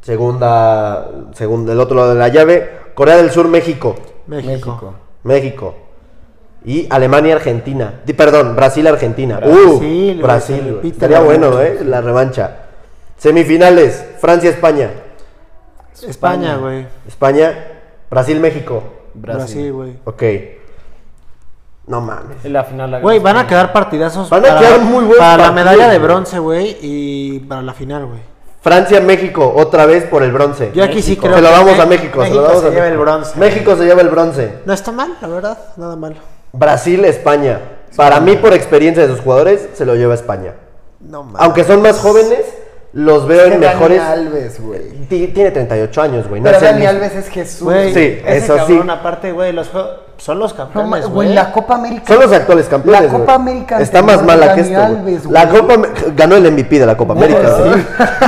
Segunda, 0.02 1.10
segundo, 1.34 1.72
el 1.72 1.80
otro 1.80 1.96
lado 1.96 2.10
de 2.14 2.20
la 2.20 2.28
llave, 2.28 2.78
Corea 2.94 3.18
del 3.18 3.32
Sur, 3.32 3.48
México. 3.48 3.96
México. 4.28 4.94
México. 5.24 5.76
México. 6.64 6.66
Y 6.66 6.88
Alemania-Argentina. 6.89 7.93
Perdón, 8.18 8.55
Brasil-Argentina. 8.55 9.38
Brasil, 9.38 10.20
Uh, 10.20 10.22
Brasil. 10.24 10.80
se 10.82 10.88
Estaría 10.89 11.20
bueno. 11.22 11.60
¿eh? 11.62 11.80
La 11.86 12.01
revancha. 12.01 12.51
Semifinales, 13.18 14.05
Francia-España. 14.20 14.89
España, 16.07 16.55
güey. 16.57 16.86
España, 17.07 17.53
Brasil-México. 18.10 18.84
Brasil, 19.14 19.74
güey. 19.74 19.97
Ok. 20.05 20.24
No 21.88 22.01
mames. 22.01 22.38
En 22.45 22.53
la 22.53 22.64
final. 22.64 22.91
la 22.91 22.99
Güey, 22.99 23.20
van 23.20 23.38
a 23.38 23.47
quedar 23.47 23.74
partidazos 23.74 24.30
Van 24.30 24.45
a 24.45 24.49
para, 24.49 24.60
quedar 24.60 24.80
muy 24.82 25.03
buenos 25.05 25.18
para 25.18 25.43
la 25.47 25.51
medalla 25.51 25.89
de 25.89 25.97
bronce, 25.97 26.38
güey, 26.39 26.78
y 26.82 27.39
para 27.39 27.62
la 27.64 27.74
final, 27.74 28.05
güey. 28.05 28.20
Francia-México, 28.62 29.53
otra 29.55 29.86
vez 29.86 30.03
por 30.05 30.22
el 30.22 30.32
bronce. 30.32 30.72
Yo 30.76 30.84
aquí 30.84 31.01
sí 31.01 31.16
Se 31.16 31.18
creo 31.22 31.32
lo 31.32 31.36
que 31.38 31.41
damos 31.41 31.78
Me- 31.78 31.82
a 31.82 31.86
México. 31.88 32.24
se 32.24 32.30
lo 32.30 32.41
México 32.41 32.41
damos 32.43 32.62
se 32.62 32.68
a 32.68 32.70
lleva 32.70 32.82
México. 32.86 32.93
el 32.93 32.97
bronce. 32.99 33.39
México 33.39 33.76
se 33.76 33.86
lleva 33.86 34.01
el 34.01 34.10
bronce. 34.10 34.53
No 34.66 34.74
está 34.74 34.91
mal, 34.91 35.14
la 35.22 35.28
verdad, 35.28 35.57
nada 35.78 35.95
mal. 35.95 36.16
Brasil, 36.54 37.06
España. 37.06 37.60
Para 37.95 38.20
mí, 38.20 38.36
por 38.36 38.54
experiencia 38.54 39.04
de 39.06 39.10
sus 39.14 39.22
jugadores, 39.22 39.70
se 39.74 39.86
lo 39.86 39.95
lleva 39.95 40.14
España. 40.14 40.54
No 41.00 41.24
mames. 41.24 41.41
Aunque 41.41 41.64
son 41.64 41.82
más 41.82 41.97
jóvenes, 42.00 42.41
los 42.93 43.28
veo 43.28 43.45
en 43.45 43.60
Dani 43.62 43.66
mejores. 43.74 44.02
Alves, 44.02 44.62
güey. 44.62 44.89
Ti- 45.10 45.28
Tiene 45.28 45.52
38 45.52 46.02
años, 46.02 46.28
güey. 46.28 46.41
no 46.41 46.45
Pero 46.45 46.58
es 46.58 46.64
el 46.64 46.70
Dani 46.70 46.80
mismo. 46.82 46.89
Alves 46.97 47.16
es 47.16 47.28
Jesús. 47.30 47.62
Güey, 47.64 47.93
Sí, 47.93 48.20
ese 48.26 48.38
eso 48.38 48.54
sí. 48.66 48.74
cabrón, 48.74 48.89
aparte, 48.89 49.32
güey, 49.32 49.54
los 49.54 49.70
juegos 49.70 49.91
son 50.20 50.38
los 50.38 50.51
No, 50.51 50.57
campeones, 50.57 50.89
ma- 51.07 51.13
güey. 51.13 51.34
la 51.34 51.51
Copa 51.51 51.76
América. 51.76 52.03
Son 52.07 52.20
los 52.22 52.32
actuales 52.32 52.67
campeones. 52.67 53.01
La 53.11 53.17
Copa. 53.20 53.34
América 53.36 53.80
Está 53.82 54.01
más 54.03 54.22
mala 54.24 54.53
que 54.53 54.61
esto. 54.61 54.74
güey. 54.74 54.86
Alves, 55.15 55.26
La. 55.26 55.49
Copa 55.49 55.76
ganó 56.15 56.36
el 56.36 56.51
MVP 56.51 56.78
de 56.80 56.86
la 56.86 56.95
Copa 56.97 57.13
América, 57.13 57.57
güey. 57.57 57.72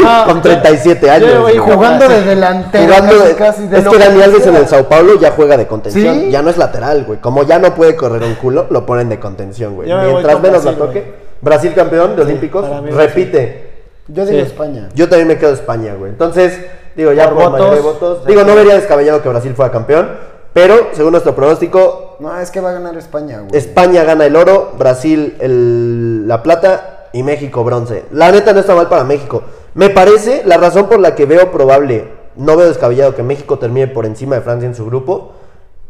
No, 0.03 0.25
Con 0.27 0.41
37 0.41 1.05
yo- 1.05 1.11
años. 1.11 1.29
yo, 1.33 1.41
güey. 1.41 1.57
Jugando 1.57 2.07
de 2.09 2.21
delantero. 2.23 2.85
Jugando 2.85 3.15
casi, 3.17 3.27
de- 3.27 3.35
casi 3.35 3.67
de 3.67 3.77
es 3.79 3.87
que 3.87 3.97
Dani 3.97 4.21
Alves 4.21 4.47
en 4.47 4.55
el 4.55 4.67
Sao 4.67 4.87
Paulo 4.87 5.19
ya 5.19 5.31
juega 5.31 5.57
de 5.57 5.67
contención. 5.67 6.15
¿Sí? 6.21 6.31
Ya 6.31 6.41
no 6.41 6.49
es 6.49 6.57
lateral, 6.57 7.03
güey. 7.05 7.19
Como 7.19 7.43
ya 7.43 7.59
no 7.59 7.75
puede 7.75 7.95
correr 7.95 8.23
un 8.23 8.35
culo, 8.35 8.67
lo 8.69 8.85
ponen 8.85 9.09
de 9.09 9.19
contención, 9.19 9.75
güey. 9.75 9.89
Yo 9.89 10.01
Mientras 10.01 10.41
menos 10.41 10.63
la 10.65 10.71
Brasil, 10.71 10.77
toque. 10.87 10.99
güey. 11.01 11.13
Brasil 11.41 11.73
campeón 11.75 12.15
de 12.15 12.21
Olímpicos. 12.21 12.65
Repite. 12.93 13.69
Yo 14.07 14.25
digo 14.25 14.39
Sí. 14.39 14.45
España. 14.45 14.89
Yo 14.95 15.07
también 15.09 15.27
me 15.27 15.37
quedo 15.37 15.53
España, 15.53 15.93
güey. 15.95 16.11
Entonces, 16.11 16.59
digo, 16.95 17.13
ya 17.13 17.29
Por 17.29 17.51
votos, 17.51 17.81
votos. 17.83 18.25
Digo, 18.25 18.43
no 18.43 18.55
vería 18.55 18.75
descabellado 18.75 19.21
que 19.21 19.29
Brasil 19.29 19.53
fuera 19.55 19.71
campeón. 19.71 20.09
Pero, 20.53 20.89
según 20.93 21.11
nuestro 21.11 21.35
pronóstico, 21.35 22.17
No, 22.19 22.37
es 22.39 22.51
que 22.51 22.59
va 22.61 22.69
a 22.69 22.73
ganar 22.73 22.95
España, 22.97 23.39
güey. 23.39 23.49
España 23.57 24.03
gana 24.03 24.25
el 24.25 24.35
oro, 24.35 24.73
Brasil 24.77 25.35
el- 25.39 26.27
la 26.27 26.43
plata 26.43 27.07
y 27.13 27.23
México 27.23 27.63
bronce. 27.63 28.05
La 28.11 28.31
neta 28.31 28.53
no 28.53 28.59
está 28.59 28.75
mal 28.75 28.89
para 28.89 29.03
México. 29.03 29.41
Me 29.73 29.89
parece 29.89 30.43
la 30.45 30.57
razón 30.57 30.87
por 30.87 30.99
la 30.99 31.15
que 31.15 31.25
veo 31.25 31.51
probable, 31.51 32.09
no 32.35 32.55
veo 32.57 32.67
descabellado 32.67 33.15
que 33.15 33.23
México 33.23 33.57
termine 33.57 33.87
por 33.87 34.05
encima 34.05 34.35
de 34.35 34.41
Francia 34.41 34.67
en 34.67 34.75
su 34.75 34.85
grupo, 34.85 35.31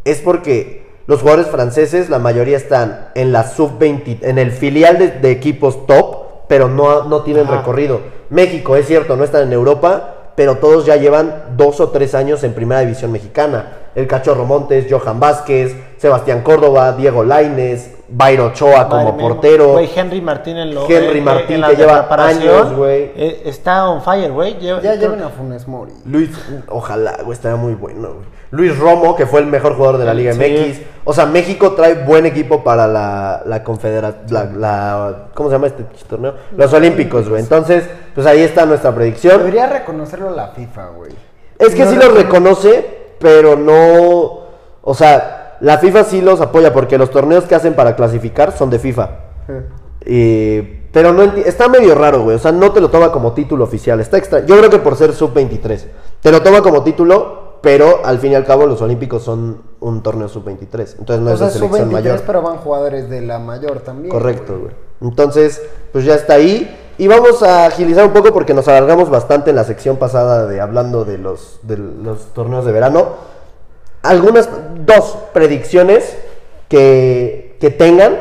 es 0.05 0.19
porque 0.19 0.85
los 1.07 1.19
jugadores 1.21 1.47
franceses, 1.47 2.09
la 2.09 2.19
mayoría 2.19 2.55
están 2.57 3.09
en 3.15 3.31
la 3.31 3.43
sub-20, 3.49 4.19
en 4.21 4.37
el 4.37 4.51
filial 4.51 4.97
de, 4.99 5.09
de 5.09 5.31
equipos 5.31 5.85
top, 5.87 6.47
pero 6.47 6.69
no, 6.69 7.03
no 7.05 7.23
tienen 7.23 7.45
Ajá. 7.47 7.57
recorrido. 7.57 7.99
México, 8.29 8.75
es 8.75 8.87
cierto, 8.87 9.17
no 9.17 9.23
están 9.23 9.43
en 9.43 9.53
Europa, 9.53 10.31
pero 10.35 10.57
todos 10.57 10.85
ya 10.85 10.95
llevan 10.95 11.55
dos 11.57 11.79
o 11.81 11.89
tres 11.89 12.15
años 12.15 12.43
en 12.43 12.53
primera 12.53 12.81
división 12.81 13.11
mexicana. 13.11 13.79
El 13.95 14.07
Cachorro 14.07 14.45
Montes, 14.45 14.87
Johan 14.89 15.19
Vázquez, 15.19 15.75
Sebastián 15.97 16.41
Córdoba, 16.41 16.93
Diego 16.93 17.23
Laines, 17.23 17.91
Bayro 18.07 18.47
Ochoa 18.47 18.87
como 18.89 19.13
mía, 19.13 19.21
portero. 19.27 19.73
Güey, 19.73 19.89
Henry 19.95 20.21
Martín 20.21 20.57
en 20.57 20.73
lo 20.73 20.89
Henry 20.89 21.19
en- 21.19 21.23
Martín, 21.23 21.55
en 21.55 21.61
la 21.61 21.69
que 21.69 21.75
lleva 21.77 22.07
años, 22.09 22.73
güey. 22.73 23.11
eh, 23.15 23.41
está 23.45 23.89
on 23.89 24.01
fire, 24.01 24.31
güey. 24.31 24.57
Ya 24.59 24.77
a 24.77 25.29
Funes 25.29 25.67
Mori. 25.67 25.93
Luis, 26.05 26.29
ojalá, 26.69 27.17
güey, 27.23 27.33
estaría 27.33 27.57
muy 27.57 27.73
bueno, 27.73 28.13
güey. 28.15 28.25
Luis 28.51 28.77
Romo, 28.77 29.15
que 29.15 29.25
fue 29.25 29.39
el 29.39 29.45
mejor 29.47 29.75
jugador 29.75 29.97
de 29.97 30.05
la 30.05 30.13
Liga 30.13 30.33
Sí. 30.33 30.39
MX. 30.39 30.81
O 31.05 31.13
sea, 31.13 31.25
México 31.25 31.71
trae 31.71 31.93
buen 32.05 32.25
equipo 32.25 32.63
para 32.65 32.85
la, 32.85 33.43
la 33.45 33.63
confederación, 33.63 34.25
la, 34.29 34.43
la- 34.45 35.17
¿cómo 35.33 35.47
se 35.49 35.55
llama 35.55 35.67
este 35.67 35.83
torneo? 36.09 36.35
Los 36.57 36.73
Olímpicos, 36.73 37.29
güey. 37.29 37.41
Entonces, 37.41 37.85
pues 38.13 38.27
ahí 38.27 38.41
está 38.41 38.65
nuestra 38.65 38.93
predicción. 38.93 39.37
Debería 39.37 39.67
reconocerlo 39.67 40.31
la 40.31 40.47
FIFA, 40.49 40.87
güey. 40.89 41.11
Es 41.57 41.73
que 41.73 41.85
No 41.85 41.91
sí 41.91 41.97
recono- 41.97 42.15
reconoce, 42.15 43.00
pero 43.21 43.55
no, 43.55 44.39
o 44.81 44.93
sea, 44.93 45.57
la 45.61 45.77
FIFA 45.77 46.03
sí 46.03 46.21
los 46.21 46.41
apoya 46.41 46.73
porque 46.73 46.97
los 46.97 47.11
torneos 47.11 47.45
que 47.45 47.55
hacen 47.55 47.75
para 47.75 47.95
clasificar 47.95 48.51
son 48.57 48.69
de 48.69 48.79
FIFA. 48.79 49.09
Eh, 50.01 50.87
pero 50.91 51.13
no 51.13 51.23
está 51.23 51.69
medio 51.69 51.95
raro, 51.95 52.23
güey. 52.23 52.35
O 52.35 52.39
sea, 52.39 52.51
no 52.51 52.71
te 52.71 52.81
lo 52.81 52.89
toma 52.89 53.11
como 53.11 53.33
título 53.33 53.63
oficial. 53.63 53.99
Está 53.99 54.17
extra. 54.17 54.45
Yo 54.45 54.57
creo 54.57 54.69
que 54.69 54.79
por 54.79 54.95
ser 54.95 55.13
sub-23. 55.13 55.85
Te 56.21 56.31
lo 56.31 56.41
toma 56.41 56.61
como 56.61 56.83
título, 56.83 57.59
pero 57.61 58.01
al 58.03 58.19
fin 58.19 58.31
y 58.33 58.35
al 58.35 58.45
cabo 58.45 58.65
los 58.65 58.81
Olímpicos 58.81 59.23
son 59.23 59.61
un 59.79 60.03
torneo 60.03 60.27
sub-23. 60.27 60.95
Entonces 60.99 61.19
no 61.21 61.29
O 61.29 61.33
es 61.33 61.39
sea, 61.39 61.47
de 61.47 61.53
selección 61.53 61.83
sub-23, 61.89 61.91
mayor. 61.91 62.21
pero 62.25 62.41
van 62.41 62.57
jugadores 62.57 63.09
de 63.09 63.21
la 63.21 63.39
mayor 63.39 63.79
también. 63.81 64.09
Correcto, 64.11 64.57
güey. 64.59 64.73
Entonces, 65.01 65.61
pues 65.93 66.03
ya 66.05 66.15
está 66.15 66.33
ahí. 66.33 66.77
Y 67.01 67.07
vamos 67.07 67.41
a 67.41 67.65
agilizar 67.65 68.05
un 68.05 68.13
poco 68.13 68.31
porque 68.31 68.53
nos 68.53 68.67
alargamos 68.67 69.09
bastante 69.09 69.49
en 69.49 69.55
la 69.55 69.63
sección 69.63 69.97
pasada 69.97 70.45
de 70.45 70.61
hablando 70.61 71.03
de 71.03 71.17
los, 71.17 71.59
de 71.63 71.75
los 71.75 72.31
torneos 72.35 72.63
de 72.63 72.71
verano. 72.71 73.15
Algunas, 74.03 74.47
dos 74.85 75.17
predicciones 75.33 76.15
que, 76.69 77.57
que 77.59 77.71
tengan 77.71 78.19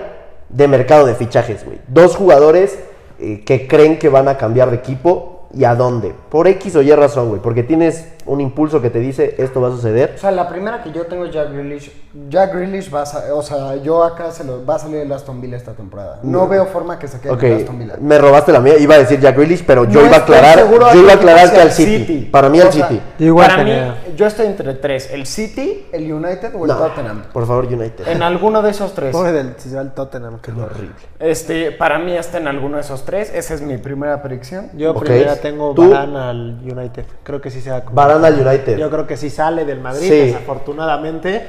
de 0.49 0.67
mercado 0.67 1.05
de 1.05 1.15
fichajes, 1.15 1.63
güey. 1.67 1.79
Dos 1.89 2.17
jugadores 2.17 2.79
eh, 3.19 3.43
que 3.45 3.69
creen 3.69 3.99
que 3.99 4.09
van 4.09 4.29
a 4.29 4.39
cambiar 4.39 4.71
de 4.71 4.77
equipo 4.77 5.47
y 5.53 5.65
a 5.65 5.75
dónde. 5.75 6.15
Por 6.31 6.49
X 6.49 6.75
o 6.77 6.81
Y 6.81 6.91
razón, 6.93 7.29
güey. 7.29 7.43
Porque 7.43 7.63
tienes 7.63 8.09
un 8.27 8.41
impulso 8.41 8.81
que 8.83 8.91
te 8.91 8.99
dice 8.99 9.35
esto 9.39 9.61
va 9.61 9.69
a 9.69 9.71
suceder. 9.71 10.13
O 10.17 10.19
sea, 10.19 10.31
la 10.31 10.49
primera 10.49 10.83
que 10.83 10.93
yo 10.93 11.07
tengo 11.07 11.25
es 11.25 11.33
Jack 11.33 11.53
Grealish. 11.53 11.91
Jack 12.29 12.55
Grealish 12.55 12.93
va 12.95 13.03
a, 13.03 13.35
o 13.35 13.43
sea, 13.43 13.77
yo 13.77 14.05
acá 14.05 14.31
se 14.31 14.45
lo 14.45 14.65
va 14.65 14.75
a 14.77 14.79
salir 14.79 14.99
el 14.99 15.13
Aston 15.13 15.41
Villa 15.41 15.57
esta 15.57 15.73
temporada. 15.73 16.19
No 16.23 16.47
veo 16.49 16.67
forma 16.67 16.99
que 16.99 17.09
se 17.09 17.21
quede 17.21 17.33
el 17.33 17.57
Aston 17.63 17.79
Villa. 17.79 17.95
me 18.01 18.19
robaste 18.19 18.53
la 18.53 18.61
mía. 18.61 18.77
Iba 18.79 18.97
a 18.97 18.99
decir 18.99 19.21
Jack 19.21 19.37
Grealish, 19.37 19.65
pero 19.65 19.85
yo 19.85 20.01
No 20.01 20.07
iba 20.07 20.17
a 20.17 20.21
aclarar, 20.21 20.59
yo 20.59 20.77
iba 20.77 20.87
a 20.87 20.93
que 20.93 21.13
aclarar 21.13 21.51
que 21.51 21.61
al 21.61 21.69
el 21.69 21.73
City. 21.73 21.99
City. 22.07 22.29
Para 22.31 22.49
mí 22.49 22.61
al 22.61 22.73
City. 22.73 23.01
Yo 23.19 23.27
igual 23.27 23.49
Para 23.49 23.65
mí, 23.65 23.73
yo 24.17 24.27
estoy 24.27 24.47
entre 24.47 24.75
tres. 24.75 25.11
El 25.11 25.27
City, 25.27 25.87
el 25.93 26.13
United 26.13 26.55
o 26.55 26.65
el 26.65 26.69
No, 26.71 26.77
Tottenham. 26.79 27.23
por 27.33 27.47
favor, 27.47 27.65
United. 27.67 28.07
En 28.09 28.23
alguno 28.23 28.63
de 28.63 28.71
esos 28.71 28.93
tres. 28.95 29.13
Pobre 29.13 29.33
del 29.33 29.55
Tottenham, 29.95 30.41
que 30.41 30.51
Horrible. 30.53 30.95
Este, 31.19 31.73
para 31.73 31.99
mí 31.99 32.17
está 32.17 32.39
en 32.39 32.49
alguno 32.49 32.77
de 32.77 32.83
esos 32.83 33.05
tres. 33.05 33.33
Esa 33.35 33.55
es 33.55 33.63
mi 33.63 33.79
Primera 33.79 34.23
predicción. 34.23 34.71
Yo 34.75 34.93
Ok. 34.93 35.05
primero 35.05 35.37
tengo. 35.37 35.75
Varane 35.75 36.19
al 36.19 36.59
United. 36.63 37.05
Creo 37.23 37.41
que 37.41 37.51
sí 37.51 37.61
se 37.61 37.71
va 37.71 37.79
a 37.79 37.85
Al 38.11 38.47
United. 38.47 38.77
Yo 38.79 38.91
creo 38.91 39.07
que 39.07 39.17
sí 39.17 39.31
sale 39.31 39.65
del 39.65 39.81
Madrid, 39.81 40.09
Sí. 40.09 40.21
desafortunadamente. 40.27 41.47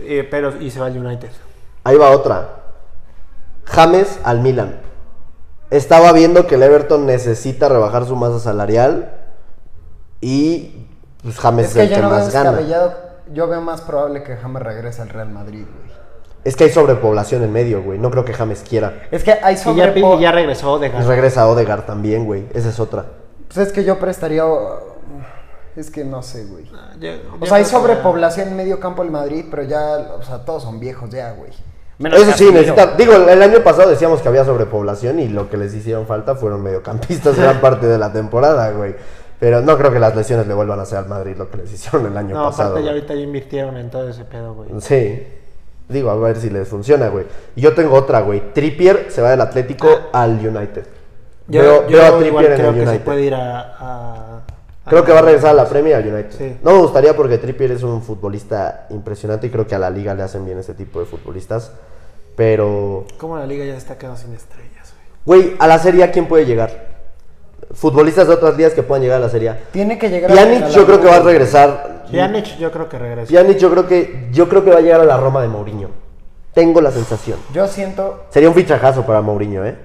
eh, 0.00 0.26
pero 0.30 0.56
y 0.60 0.70
se 0.70 0.78
va 0.80 0.86
al 0.86 0.96
United. 0.96 1.28
Ahí 1.84 1.96
va 1.96 2.10
otra. 2.10 2.48
James 3.64 4.18
al 4.22 4.40
Milan. 4.40 4.76
Estaba 5.70 6.12
viendo 6.12 6.46
que 6.46 6.54
el 6.54 6.62
Everton 6.62 7.04
necesita 7.04 7.68
rebajar 7.68 8.04
su 8.06 8.14
masa 8.16 8.38
salarial 8.38 9.12
y 10.20 10.86
pues 11.22 11.38
James 11.38 11.66
Es 11.66 11.70
es, 11.70 11.76
que 11.76 11.82
el 11.82 11.88
yo 11.90 11.96
que 11.96 12.02
no 12.02 12.10
más 12.10 12.32
gana. 12.32 12.58
Yo 13.32 13.46
veo 13.46 13.60
más 13.60 13.82
probable 13.82 14.22
que 14.22 14.36
James 14.36 14.62
regrese 14.62 15.02
al 15.02 15.10
Real 15.10 15.28
Madrid, 15.28 15.64
güey. 15.64 15.88
Es 16.44 16.56
que 16.56 16.64
hay 16.64 16.70
sobrepoblación 16.70 17.42
en 17.42 17.52
medio, 17.52 17.82
güey. 17.82 17.98
No 17.98 18.10
creo 18.10 18.24
que 18.24 18.32
James 18.32 18.64
quiera. 18.66 19.02
Es 19.10 19.22
que 19.22 19.32
hay 19.32 19.54
Y 19.56 19.74
ya, 19.76 19.92
ya 20.20 20.32
regresó 20.32 20.78
de 20.78 20.86
Y 20.86 20.90
regresa 21.02 21.42
a 21.42 21.48
Odegaard 21.48 21.84
también, 21.84 22.24
güey. 22.24 22.46
Esa 22.54 22.70
es 22.70 22.80
otra. 22.80 23.04
Pues 23.52 23.66
es 23.66 23.72
que 23.72 23.84
yo 23.84 23.98
prestaría. 23.98 24.44
Es 25.78 25.90
que 25.90 26.04
no 26.04 26.22
sé, 26.22 26.44
güey. 26.46 26.64
Yo- 27.00 27.12
O 27.40 27.46
sea, 27.46 27.58
hay 27.58 27.64
sobrepoblación 27.64 28.48
en 28.48 28.56
medio 28.56 28.80
campo 28.80 29.02
del 29.02 29.12
Madrid, 29.12 29.44
pero 29.50 29.62
ya, 29.62 30.14
o 30.18 30.22
sea, 30.22 30.44
todos 30.44 30.62
son 30.64 30.80
viejos 30.80 31.08
ya, 31.10 31.32
güey. 31.32 31.50
Menos 31.98 32.20
Eso 32.20 32.32
sí, 32.36 32.50
necesita. 32.52 32.94
Digo, 32.96 33.12
el 33.14 33.42
año 33.42 33.62
pasado 33.62 33.90
decíamos 33.90 34.20
que 34.20 34.28
había 34.28 34.44
sobrepoblación 34.44 35.18
y 35.20 35.28
lo 35.28 35.50
que 35.50 35.56
les 35.56 35.74
hicieron 35.74 36.06
falta 36.06 36.34
fueron 36.36 36.62
mediocampistas 36.62 37.36
gran 37.38 37.60
parte 37.60 37.86
de 37.86 37.98
la 37.98 38.12
temporada, 38.12 38.70
güey. 38.72 38.94
Pero 39.40 39.60
no 39.60 39.76
creo 39.78 39.92
que 39.92 40.00
las 40.00 40.16
lesiones 40.16 40.46
le 40.48 40.54
vuelvan 40.54 40.80
a 40.80 40.82
hacer 40.82 40.98
al 40.98 41.06
Madrid 41.08 41.36
lo 41.36 41.48
que 41.50 41.58
les 41.58 41.72
hicieron 41.72 42.06
el 42.06 42.16
año 42.16 42.34
No, 42.34 42.44
pasado. 42.46 42.70
aparte 42.70 42.84
ya 42.86 42.90
ahorita 42.92 43.14
ya 43.14 43.20
invirtieron 43.20 43.76
en 43.76 43.88
todo 43.90 44.08
ese 44.08 44.24
pedo, 44.24 44.54
güey. 44.54 44.68
Sí. 44.80 45.26
Digo, 45.88 46.10
a 46.10 46.16
ver 46.16 46.36
si 46.36 46.50
les 46.50 46.66
funciona, 46.68 47.08
güey. 47.08 47.24
Y 47.56 47.60
yo 47.62 47.72
tengo 47.74 47.94
otra, 47.96 48.20
güey. 48.20 48.52
Trippier 48.52 49.06
se 49.10 49.22
va 49.22 49.30
del 49.30 49.40
Atlético 49.40 49.88
al 50.12 50.32
United. 50.44 50.86
Yo, 51.46 51.62
veo, 51.62 51.88
yo 51.88 51.98
veo 51.98 52.18
a 52.18 52.26
igual 52.26 52.44
Trippier 52.46 52.50
en 52.52 52.56
creo 52.58 52.70
el 52.70 52.74
que 52.84 52.86
se 52.98 53.00
puede 53.00 53.22
ir 53.22 53.34
a... 53.34 53.60
a- 53.78 54.42
Creo 54.88 55.04
que 55.04 55.12
va 55.12 55.18
a 55.20 55.22
regresar 55.22 55.50
a 55.50 55.54
la 55.54 55.66
Premier 55.68 55.96
al 55.96 56.06
United. 56.06 56.30
Sí. 56.36 56.56
No 56.62 56.72
me 56.72 56.78
gustaría 56.78 57.14
porque 57.16 57.38
Trippier 57.38 57.72
es 57.72 57.82
un 57.82 58.02
futbolista 58.02 58.86
impresionante 58.90 59.46
y 59.46 59.50
creo 59.50 59.66
que 59.66 59.74
a 59.74 59.78
la 59.78 59.90
liga 59.90 60.14
le 60.14 60.22
hacen 60.22 60.44
bien 60.44 60.58
ese 60.58 60.74
tipo 60.74 61.00
de 61.00 61.06
futbolistas. 61.06 61.72
Pero, 62.36 63.04
Como 63.18 63.36
la 63.36 63.46
liga 63.46 63.64
ya 63.64 63.72
se 63.72 63.78
está 63.78 63.98
quedando 63.98 64.18
sin 64.20 64.32
estrellas, 64.32 64.94
güey. 65.26 65.42
güey, 65.42 65.56
a 65.58 65.66
la 65.66 65.78
Serie 65.78 66.04
A, 66.04 66.12
¿quién 66.12 66.26
puede 66.26 66.46
llegar? 66.46 66.86
Futbolistas 67.72 68.28
de 68.28 68.34
otras 68.34 68.56
ligas 68.56 68.72
que 68.74 68.82
puedan 68.82 69.02
llegar 69.02 69.18
a 69.18 69.24
la 69.24 69.28
Serie 69.28 69.50
A. 69.50 69.58
Tiene 69.72 69.98
que 69.98 70.08
llegar 70.08 70.30
a 70.30 70.34
la 70.34 70.68
yo 70.68 70.86
creo 70.86 71.00
que 71.00 71.06
va 71.06 71.16
a 71.16 71.20
regresar. 71.20 72.04
Pjanic 72.10 72.56
yo 72.58 72.70
creo 72.70 72.88
que 72.88 72.98
regresa. 72.98 73.28
Pjanic 73.28 73.58
yo 73.58 73.70
creo 73.70 73.86
que 73.86 74.28
yo 74.32 74.48
creo 74.48 74.64
que 74.64 74.70
va 74.70 74.78
a 74.78 74.80
llegar 74.80 75.00
a 75.00 75.04
la 75.04 75.16
Roma 75.16 75.42
de 75.42 75.48
Mourinho. 75.48 75.90
Tengo 76.54 76.80
la 76.80 76.90
sensación. 76.90 77.38
Yo 77.52 77.66
siento. 77.68 78.24
Sería 78.30 78.48
un 78.48 78.54
fichajazo 78.54 79.04
para 79.04 79.20
Mourinho, 79.20 79.64
¿eh? 79.66 79.76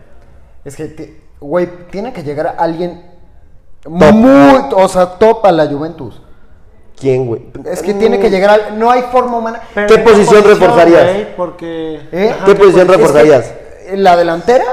Es 0.63 0.75
que, 0.75 1.21
güey, 1.39 1.67
tiene 1.91 2.13
que 2.13 2.23
llegar 2.23 2.55
alguien 2.57 3.12
muy. 3.87 4.61
O 4.75 4.87
sea, 4.87 5.05
top 5.17 5.45
a 5.45 5.51
la 5.51 5.65
Juventus. 5.67 6.21
¿Quién, 6.99 7.25
güey? 7.25 7.47
Es 7.65 7.81
que 7.81 7.93
tiene 7.93 8.19
que 8.19 8.29
llegar 8.29 8.51
al- 8.51 8.79
No 8.79 8.89
hay 8.89 9.01
forma 9.11 9.37
humana. 9.37 9.61
Pero 9.73 9.87
¿Qué 9.87 9.95
¿en 9.95 10.03
posición 10.03 10.43
reforzarías? 10.45 11.03
güey? 11.13 11.35
Porque... 11.35 12.01
¿Eh? 12.11 12.31
Ajá, 12.33 12.45
¿Qué 12.45 12.55
posición 12.55 12.81
Es 12.81 12.91
que, 12.91 12.97
reforzarías? 12.97 13.53
eh, 13.87 13.93
¿La 13.97 14.15
delantera? 14.15 14.63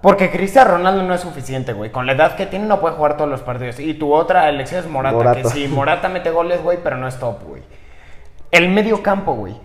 Porque 0.00 0.30
Cristiano 0.30 0.72
Ronaldo 0.72 1.02
no 1.02 1.14
es 1.14 1.20
suficiente, 1.22 1.72
güey. 1.72 1.90
Con 1.90 2.06
la 2.06 2.12
edad 2.12 2.36
que 2.36 2.46
tiene 2.46 2.66
no 2.66 2.78
puede 2.80 2.94
jugar 2.94 3.16
todos 3.16 3.28
los 3.28 3.40
partidos. 3.40 3.80
Y 3.80 3.94
tu 3.94 4.12
otra 4.14 4.48
elección 4.48 4.80
es 4.80 4.88
Morata, 4.88 5.16
Morata. 5.16 5.42
que 5.42 5.48
sí, 5.48 5.66
Morata 5.66 6.08
mete 6.08 6.30
goles, 6.30 6.62
güey, 6.62 6.78
pero 6.84 6.96
no 6.96 7.08
es 7.08 7.16
top, 7.18 7.42
güey. 7.48 7.62
El 8.52 8.68
medio 8.68 9.02
campo, 9.02 9.34
güey. 9.34 9.56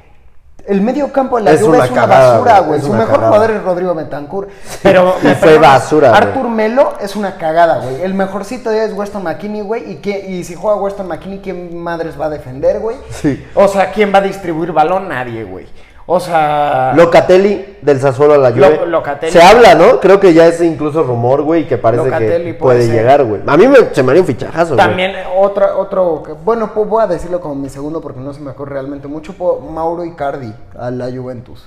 El 0.66 0.80
medio 0.82 1.12
campo 1.12 1.38
de 1.38 1.44
la 1.44 1.52
Es 1.52 1.62
Juve 1.62 1.76
una 1.78 1.86
es 1.86 1.92
una 1.92 2.02
cagada, 2.02 2.32
basura, 2.34 2.60
güey, 2.62 2.80
Su 2.82 2.94
mejor 2.94 3.08
cagada. 3.08 3.28
jugador 3.28 3.52
es 3.52 3.64
Rodrigo 3.64 3.94
Betancourt. 3.96 4.50
Pero 4.82 5.16
Y 5.24 5.28
fue 5.36 5.58
basura, 5.58 6.10
güey. 6.10 6.22
Arthur 6.22 6.48
Melo 6.50 6.94
es 7.02 7.16
una 7.18 7.36
cagada, 7.38 7.80
güey. 7.80 8.02
El 8.02 8.14
mejorcito 8.14 8.70
de 8.70 8.86
es 8.86 8.94
Weston 8.94 9.24
McKinney, 9.24 9.62
güey. 9.62 9.92
¿Y, 9.92 9.96
qué- 9.98 10.26
y 10.26 10.44
si 10.46 10.56
juega 10.56 10.78
Weston 10.78 11.08
McKinney, 11.08 11.40
¿quién 11.40 11.78
madres 11.78 12.20
va 12.20 12.28
a 12.28 12.30
defender, 12.30 12.80
güey? 12.80 12.96
Sí. 13.10 13.46
O 13.56 13.68
sea, 13.68 13.92
¿quién 13.92 14.14
va 14.14 14.20
a 14.20 14.22
distribuir 14.22 14.72
balón? 14.72 15.10
Nadie, 15.10 15.44
güey. 15.44 15.68
O 16.06 16.20
sea, 16.20 16.92
Locatelli 16.98 17.78
del 17.82 18.00
Sassuolo 18.00 18.34
a 18.34 18.38
la 18.38 18.52
Juve. 18.52 18.78
Lo- 18.78 18.86
Locatelli. 18.88 19.32
Se 19.32 19.42
habla, 19.42 19.74
¿no? 19.74 20.02
Creo 20.02 20.20
que 20.20 20.34
ya 20.34 20.48
es 20.48 20.60
incluso 20.62 21.02
rumor, 21.04 21.44
güey, 21.44 21.66
que 21.66 21.78
parece 21.78 22.04
Locatelli 22.04 22.52
que 22.52 22.54
puede 22.56 22.88
llegar, 22.90 23.24
güey. 23.24 23.42
A 23.48 23.56
mí 23.56 23.68
me, 23.68 23.78
se 23.94 24.04
me 24.04 24.12
haría 24.12 24.22
un 24.22 24.28
fichajazo, 24.28 24.76
güey. 24.76 24.86
también 24.86 25.12
Otro, 25.40 25.80
otro, 25.80 26.24
bueno, 26.44 26.72
pues 26.74 26.90
voy 26.90 27.04
a 27.04 27.08
decirlo 27.08 27.40
como 27.40 27.56
mi 27.56 27.70
segundo 27.70 28.02
porque 28.02 28.20
no 28.20 28.34
se 28.34 28.42
me 28.42 28.52
ocurre 28.52 28.74
realmente 28.74 29.08
mucho. 29.08 29.34
Mauro 29.62 30.04
Icardi 30.04 30.54
a 30.78 30.92
la 30.92 31.06
Juventus. 31.10 31.66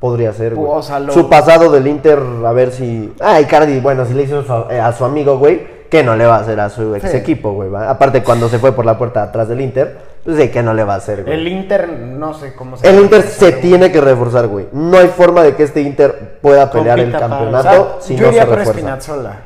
Podría 0.00 0.32
ser, 0.32 0.54
güey. 0.54 0.70
O 0.72 0.82
sea, 0.82 0.98
lo- 1.00 1.12
Su 1.12 1.28
pasado 1.28 1.70
del 1.70 1.86
Inter, 1.86 2.18
a 2.44 2.52
ver 2.52 2.72
si... 2.72 3.12
Ah, 3.20 3.40
Icardi, 3.40 3.80
bueno, 3.80 4.04
si 4.04 4.14
le 4.14 4.24
hizo 4.24 4.68
eh, 4.70 4.78
a 4.80 4.92
su 4.92 5.04
amigo, 5.04 5.38
güey, 5.38 5.66
¿qué 5.90 6.04
no 6.04 6.14
le 6.16 6.24
va 6.26 6.36
a 6.36 6.40
hacer 6.40 6.60
a 6.60 6.70
su 6.70 6.94
ex 6.94 7.10
Sí. 7.10 7.16
equipo, 7.16 7.52
güey? 7.52 7.68
va? 7.68 7.90
Aparte, 7.90 8.22
cuando 8.22 8.48
se 8.48 8.58
fue 8.60 8.70
por 8.72 8.84
la 8.86 8.96
puerta 8.96 9.22
atrás 9.24 9.48
del 9.48 9.60
Inter, 9.60 9.98
pues 10.28 10.42
sí, 10.42 10.50
¿qué 10.50 10.62
no 10.62 10.74
le 10.74 10.84
va 10.84 10.92
a 10.92 10.96
hacer, 10.98 11.24
güey? 11.24 11.34
el 11.38 11.48
Inter, 11.48 11.88
no 11.88 12.34
sé 12.34 12.52
cómo 12.54 12.76
se 12.76 12.86
El. 12.86 13.00
Inter 13.00 13.22
se 13.22 13.50
tiene 13.50 13.90
que 13.90 13.98
reforzar, 13.98 14.46
güey. 14.46 14.68
No 14.72 14.98
hay 14.98 15.08
forma 15.08 15.42
de 15.42 15.56
que 15.56 15.62
este 15.62 15.80
Inter 15.80 16.38
pueda 16.42 16.70
pelear 16.70 16.98
el 16.98 17.12
Compita 17.12 17.28
campeonato 17.30 17.96
O 17.96 18.00
sea, 18.00 18.00
si 18.02 18.14
yo 18.14 18.26
no 18.26 18.28
iría 18.28 18.42
se 18.42 18.48
por 18.48 18.58
refuerza. 18.58 18.78
Spinazzola. 18.78 19.40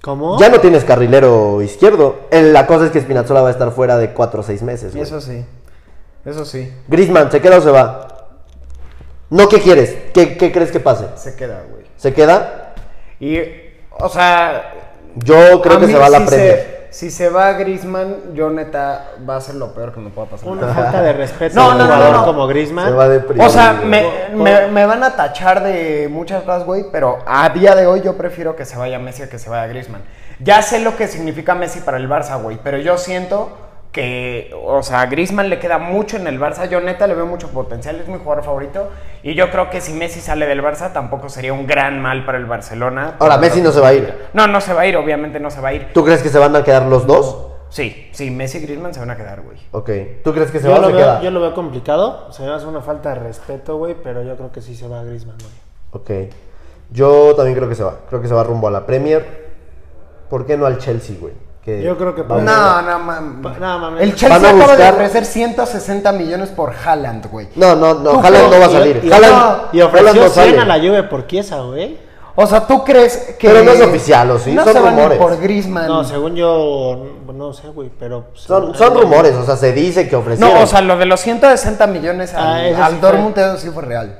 ¿Cómo? 0.00 0.40
Ya 0.40 0.48
no 0.48 0.60
tienes 0.60 0.82
carrilero 0.84 1.60
izquierdo. 1.60 2.20
La 2.30 2.66
cosa 2.66 2.86
es 2.86 2.90
que 2.90 3.02
Spinazzola 3.02 3.42
va 3.42 3.48
a 3.48 3.50
estar 3.50 3.70
fuera 3.70 3.98
de 3.98 4.14
4 4.14 4.40
o 4.40 4.42
6 4.42 4.62
meses. 4.62 4.92
güey. 4.92 5.02
Eso 5.02 5.20
sí. 5.20 5.44
Eso 6.24 6.46
sí. 6.46 6.72
Griezmann, 6.88 7.30
¿se 7.30 7.42
queda 7.42 7.58
o 7.58 7.60
se 7.60 7.70
va? 7.70 8.08
No, 9.28 9.46
¿qué 9.50 9.60
quieres? 9.60 9.94
¿Qué, 10.14 10.38
qué 10.38 10.52
crees 10.52 10.72
que 10.72 10.80
pase? 10.80 11.04
Se 11.16 11.36
queda, 11.36 11.64
güey. 11.70 11.84
¿Se 11.98 12.14
queda? 12.14 12.72
Y, 13.20 13.40
o 13.90 14.08
sea, 14.08 14.72
Yo 15.16 15.60
creo 15.60 15.80
que 15.80 15.88
se 15.88 15.98
va 15.98 16.06
a 16.06 16.08
la 16.08 16.24
Premier. 16.24 16.73
Si 16.94 17.10
se 17.10 17.28
va 17.28 17.52
Griezmann, 17.54 18.34
yo 18.34 18.50
neta 18.50 19.10
va 19.28 19.34
a 19.36 19.40
ser 19.40 19.56
lo 19.56 19.74
peor 19.74 19.92
que 19.92 19.98
me 19.98 20.10
pueda 20.10 20.28
pasar. 20.28 20.48
Una 20.48 20.68
falta 20.68 21.02
de 21.02 21.12
respeto 21.12 21.56
No, 21.60 21.62
a 21.62 21.72
un 21.72 21.78
no, 21.78 21.84
no, 21.86 21.92
jugador 21.92 22.12
no, 22.12 22.18
no. 22.20 22.24
como 22.26 22.46
Se 22.46 22.52
Griezmann. 22.52 22.96
va 22.96 23.08
de 23.08 23.18
O 23.44 23.48
sea, 23.48 23.72
me, 23.84 24.06
me- 24.32 24.68
me 24.68 24.86
van 24.86 25.02
a 25.02 25.16
tachar 25.16 25.64
de 25.64 26.08
muchas 26.08 26.42
cosas, 26.44 26.64
güey, 26.64 26.84
pero 26.92 27.18
a 27.26 27.48
día 27.48 27.74
de 27.74 27.86
hoy 27.88 28.00
yo 28.02 28.16
prefiero 28.16 28.54
que 28.54 28.64
se 28.64 28.76
vaya 28.76 29.00
Messi 29.00 29.22
a 29.24 29.28
que 29.28 29.40
se 29.40 29.50
vaya 29.50 29.66
Griezmann. 29.66 30.02
Ya 30.38 30.62
sé 30.62 30.78
lo 30.78 30.96
que 30.96 31.08
significa 31.08 31.56
Messi 31.56 31.80
para 31.80 31.96
el 31.96 32.08
Barça, 32.08 32.40
güey, 32.40 32.58
pero 32.62 32.78
yo 32.78 32.96
siento 32.96 33.50
que, 33.94 34.52
o 34.66 34.82
sea, 34.82 35.02
a 35.02 35.06
Griezmann 35.06 35.48
le 35.48 35.60
queda 35.60 35.78
mucho 35.78 36.16
en 36.16 36.26
el 36.26 36.38
Barça. 36.40 36.68
Yo 36.68 36.80
neta 36.80 37.06
le 37.06 37.14
veo 37.14 37.26
mucho 37.26 37.48
potencial, 37.50 37.94
es 38.00 38.08
mi 38.08 38.18
jugador 38.18 38.42
favorito. 38.44 38.90
Y 39.22 39.34
yo 39.34 39.50
creo 39.52 39.70
que 39.70 39.80
si 39.80 39.92
Messi 39.94 40.20
sale 40.20 40.46
del 40.46 40.62
Barça 40.62 40.92
tampoco 40.92 41.28
sería 41.28 41.52
un 41.52 41.64
gran 41.66 42.02
mal 42.02 42.26
para 42.26 42.36
el 42.38 42.44
Barcelona. 42.46 43.14
Ahora, 43.20 43.38
Messi 43.38 43.62
no 43.62 43.70
se 43.70 43.80
va 43.80 43.88
a 43.88 43.94
ir. 43.94 44.12
No, 44.34 44.48
no 44.48 44.60
se 44.60 44.74
va 44.74 44.80
a 44.82 44.86
ir, 44.88 44.96
obviamente 44.96 45.38
no 45.38 45.48
se 45.48 45.60
va 45.60 45.68
a 45.68 45.74
ir. 45.74 45.92
¿Tú 45.94 46.04
crees 46.04 46.22
que 46.22 46.28
se 46.28 46.38
van 46.40 46.54
a 46.56 46.64
quedar 46.64 46.82
los 46.86 47.06
dos? 47.06 47.46
Sí, 47.70 48.08
sí, 48.12 48.30
Messi 48.32 48.58
y 48.58 48.62
Griezmann 48.62 48.92
se 48.92 48.98
van 49.00 49.10
a 49.10 49.16
quedar, 49.16 49.42
güey. 49.42 49.58
Ok. 49.70 49.90
¿Tú 50.24 50.32
crees 50.34 50.50
que 50.50 50.58
se 50.58 50.66
Yo 50.66 50.72
va 50.72 50.78
o 50.78 50.80
lo, 50.82 50.86
se 50.88 50.92
veo, 50.94 51.04
queda? 51.04 51.22
yo 51.22 51.30
lo 51.30 51.40
veo 51.40 51.54
complicado. 51.54 52.32
Se 52.32 52.42
me 52.42 52.50
hace 52.52 52.66
una 52.66 52.80
falta 52.80 53.10
de 53.10 53.14
respeto, 53.20 53.76
güey, 53.78 53.94
pero 54.02 54.22
yo 54.24 54.36
creo 54.36 54.50
que 54.50 54.60
sí 54.60 54.74
se 54.74 54.88
va 54.88 55.00
a 55.00 55.04
Griezmann, 55.04 55.36
güey. 55.38 56.24
Ok. 56.26 56.32
Yo 56.90 57.34
también 57.36 57.56
creo 57.56 57.68
que 57.68 57.76
se 57.76 57.84
va. 57.84 57.98
Creo 58.08 58.20
que 58.20 58.26
se 58.26 58.34
va 58.34 58.42
rumbo 58.42 58.66
a 58.66 58.72
la 58.72 58.86
Premier. 58.86 59.44
¿Por 60.28 60.46
qué 60.46 60.56
no 60.56 60.66
al 60.66 60.78
Chelsea, 60.78 61.16
güey? 61.20 61.32
Que 61.64 61.82
Yo 61.82 61.96
creo 61.96 62.14
que 62.14 62.22
No, 62.22 62.82
no. 62.82 63.42
Pa- 63.42 63.56
no, 63.58 63.78
mames. 63.78 64.02
El 64.02 64.14
Chelsea 64.14 64.38
Van 64.38 64.44
a 64.44 64.50
acaba 64.50 64.76
de 64.76 64.90
ofrecer 64.90 65.24
160 65.24 66.12
millones 66.12 66.50
por 66.50 66.74
Haaland, 66.74 67.30
güey. 67.30 67.48
No, 67.56 67.74
no, 67.74 67.94
no. 67.94 68.20
Haaland 68.20 68.50
no 68.52 68.60
va 68.60 68.66
a 68.66 68.70
salir. 68.70 69.00
Y, 69.02 69.10
Haaland, 69.10 69.34
y 69.72 69.80
Haaland 69.80 69.82
ofreció 69.82 70.22
no 70.24 70.28
100 70.28 70.32
sale. 70.50 70.58
a 70.58 70.64
la 70.66 70.78
Juve 70.78 71.02
por 71.04 71.26
Chiesa, 71.26 71.60
güey. 71.60 71.98
O 72.36 72.46
sea, 72.46 72.66
¿tú 72.66 72.84
crees 72.84 73.36
que. 73.38 73.48
Pero 73.48 73.62
no 73.64 73.70
es 73.70 73.80
oficial, 73.80 74.30
¿o 74.32 74.38
sí? 74.38 74.52
No 74.52 74.64
Son 74.64 74.72
se 74.74 74.80
van 74.80 74.94
rumores. 74.96 75.18
por 75.18 75.40
Griezmann. 75.40 75.86
No, 75.86 76.04
según 76.04 76.34
yo, 76.34 77.06
no 77.32 77.52
sé, 77.52 77.68
güey, 77.68 77.90
pero... 77.98 78.24
pues, 78.30 78.42
Son, 78.42 78.74
son 78.74 78.92
rumores, 79.00 79.34
o 79.36 79.44
sea, 79.46 79.56
se 79.56 79.72
dice 79.72 80.08
que 80.08 80.16
ofrecieron. 80.16 80.52
No, 80.54 80.62
o 80.64 80.66
sea, 80.66 80.80
lo 80.80 80.98
de 80.98 81.06
los 81.06 81.20
160 81.20 81.86
millones 81.86 82.34
al, 82.34 82.74
Ah, 82.74 82.86
Al 82.86 82.92
sí 82.94 82.98
fue. 83.00 83.08
Dortmund 83.10 83.38
eso 83.38 83.56
sí 83.58 83.70
fue 83.70 83.84
real. 83.84 84.18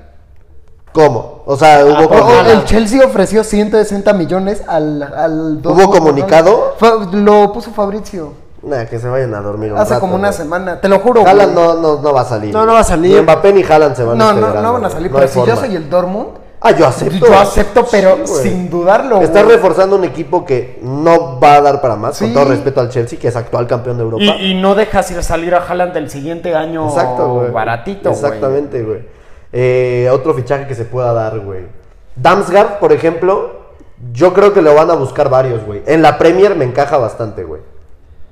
¿Cómo? 0.94 1.42
O 1.44 1.56
sea, 1.56 1.84
hubo 1.84 1.92
Ah, 1.92 1.96
por 1.96 2.04
O- 2.04 2.20
o 2.20 2.20
como- 2.20 2.30
Haaland. 2.38 2.50
el 2.60 2.64
Chelsea 2.66 3.04
ofreció 3.04 3.42
160 3.42 4.12
millones 4.12 4.62
al, 4.66 5.02
al 5.02 5.60
¿Hubo 5.64 5.90
comunicado? 5.90 6.76
Lo 7.12 7.52
puso 7.52 7.72
Fabrizio 7.72 8.32
Nah, 8.62 8.84
que 8.86 8.98
se 9.00 9.08
vayan 9.08 9.34
a 9.34 9.40
dormir 9.40 9.72
un 9.72 9.78
hace 9.78 9.90
rato, 9.90 10.00
como 10.00 10.14
una 10.14 10.28
güey. 10.28 10.38
semana. 10.38 10.80
Te 10.80 10.88
lo 10.88 11.00
juro. 11.00 11.26
Haaland 11.26 11.52
no, 11.54 11.74
no, 11.74 12.00
no 12.00 12.12
va 12.14 12.20
a 12.22 12.24
salir. 12.24 12.54
No, 12.54 12.64
no 12.64 12.72
va 12.74 12.80
a 12.80 12.84
salir. 12.84 13.14
Ni 13.16 13.20
Mbappé 13.22 13.52
ni 13.52 13.62
Haaland 13.64 13.94
se 13.96 14.04
van 14.04 14.14
a 14.14 14.24
No, 14.24 14.28
este 14.30 14.40
no, 14.40 14.46
verano, 14.46 14.66
no 14.68 14.72
van 14.74 14.84
a 14.86 14.90
salir. 14.90 15.10
No 15.10 15.16
pero 15.18 15.28
si 15.28 15.44
yo 15.44 15.56
soy 15.56 15.76
el 15.76 15.90
Dortmund, 15.90 16.28
Ah, 16.60 16.70
yo 16.70 16.86
acepto. 16.86 17.26
yo 17.26 17.38
acepto, 17.38 17.84
pero 17.90 18.18
Sí, 18.24 18.48
sin 18.48 18.70
dudarlo. 18.70 19.20
Estás 19.20 19.42
güey. 19.44 19.56
reforzando 19.56 19.96
un 19.96 20.04
equipo 20.04 20.46
que 20.46 20.78
no 20.82 21.38
va 21.38 21.56
a 21.56 21.60
dar 21.60 21.82
para 21.82 21.96
más, 21.96 22.18
con 22.18 22.32
todo 22.32 22.46
respeto 22.46 22.80
al 22.80 22.88
Chelsea, 22.88 23.18
que 23.18 23.28
es 23.28 23.36
actual 23.36 23.66
campeón 23.66 23.98
de 23.98 24.04
Europa. 24.04 24.24
Y, 24.24 24.52
y 24.52 24.54
no 24.54 24.74
dejas 24.74 25.10
ir 25.10 25.18
a 25.18 25.22
salir 25.22 25.54
a 25.54 25.58
Haaland 25.58 25.94
el 25.98 26.08
siguiente 26.08 26.54
año 26.54 26.88
Exacto, 26.88 27.34
güey. 27.34 27.50
baratito, 27.50 28.08
güey. 28.12 28.14
Exactamente, 28.24 28.82
güey. 28.82 29.00
Eh, 29.56 30.08
otro 30.12 30.34
fichaje 30.34 30.66
que 30.66 30.74
se 30.74 30.84
pueda 30.84 31.12
dar, 31.12 31.38
güey. 31.38 31.66
Damsgaard, 32.16 32.80
por 32.80 32.92
ejemplo, 32.92 33.52
yo 34.12 34.34
creo 34.34 34.52
que 34.52 34.60
lo 34.60 34.74
van 34.74 34.90
a 34.90 34.94
buscar 34.94 35.30
varios, 35.30 35.64
güey. 35.64 35.82
En 35.86 36.02
la 36.02 36.18
Premier 36.18 36.56
me 36.56 36.64
encaja 36.64 36.98
bastante, 36.98 37.44
güey. 37.44 37.62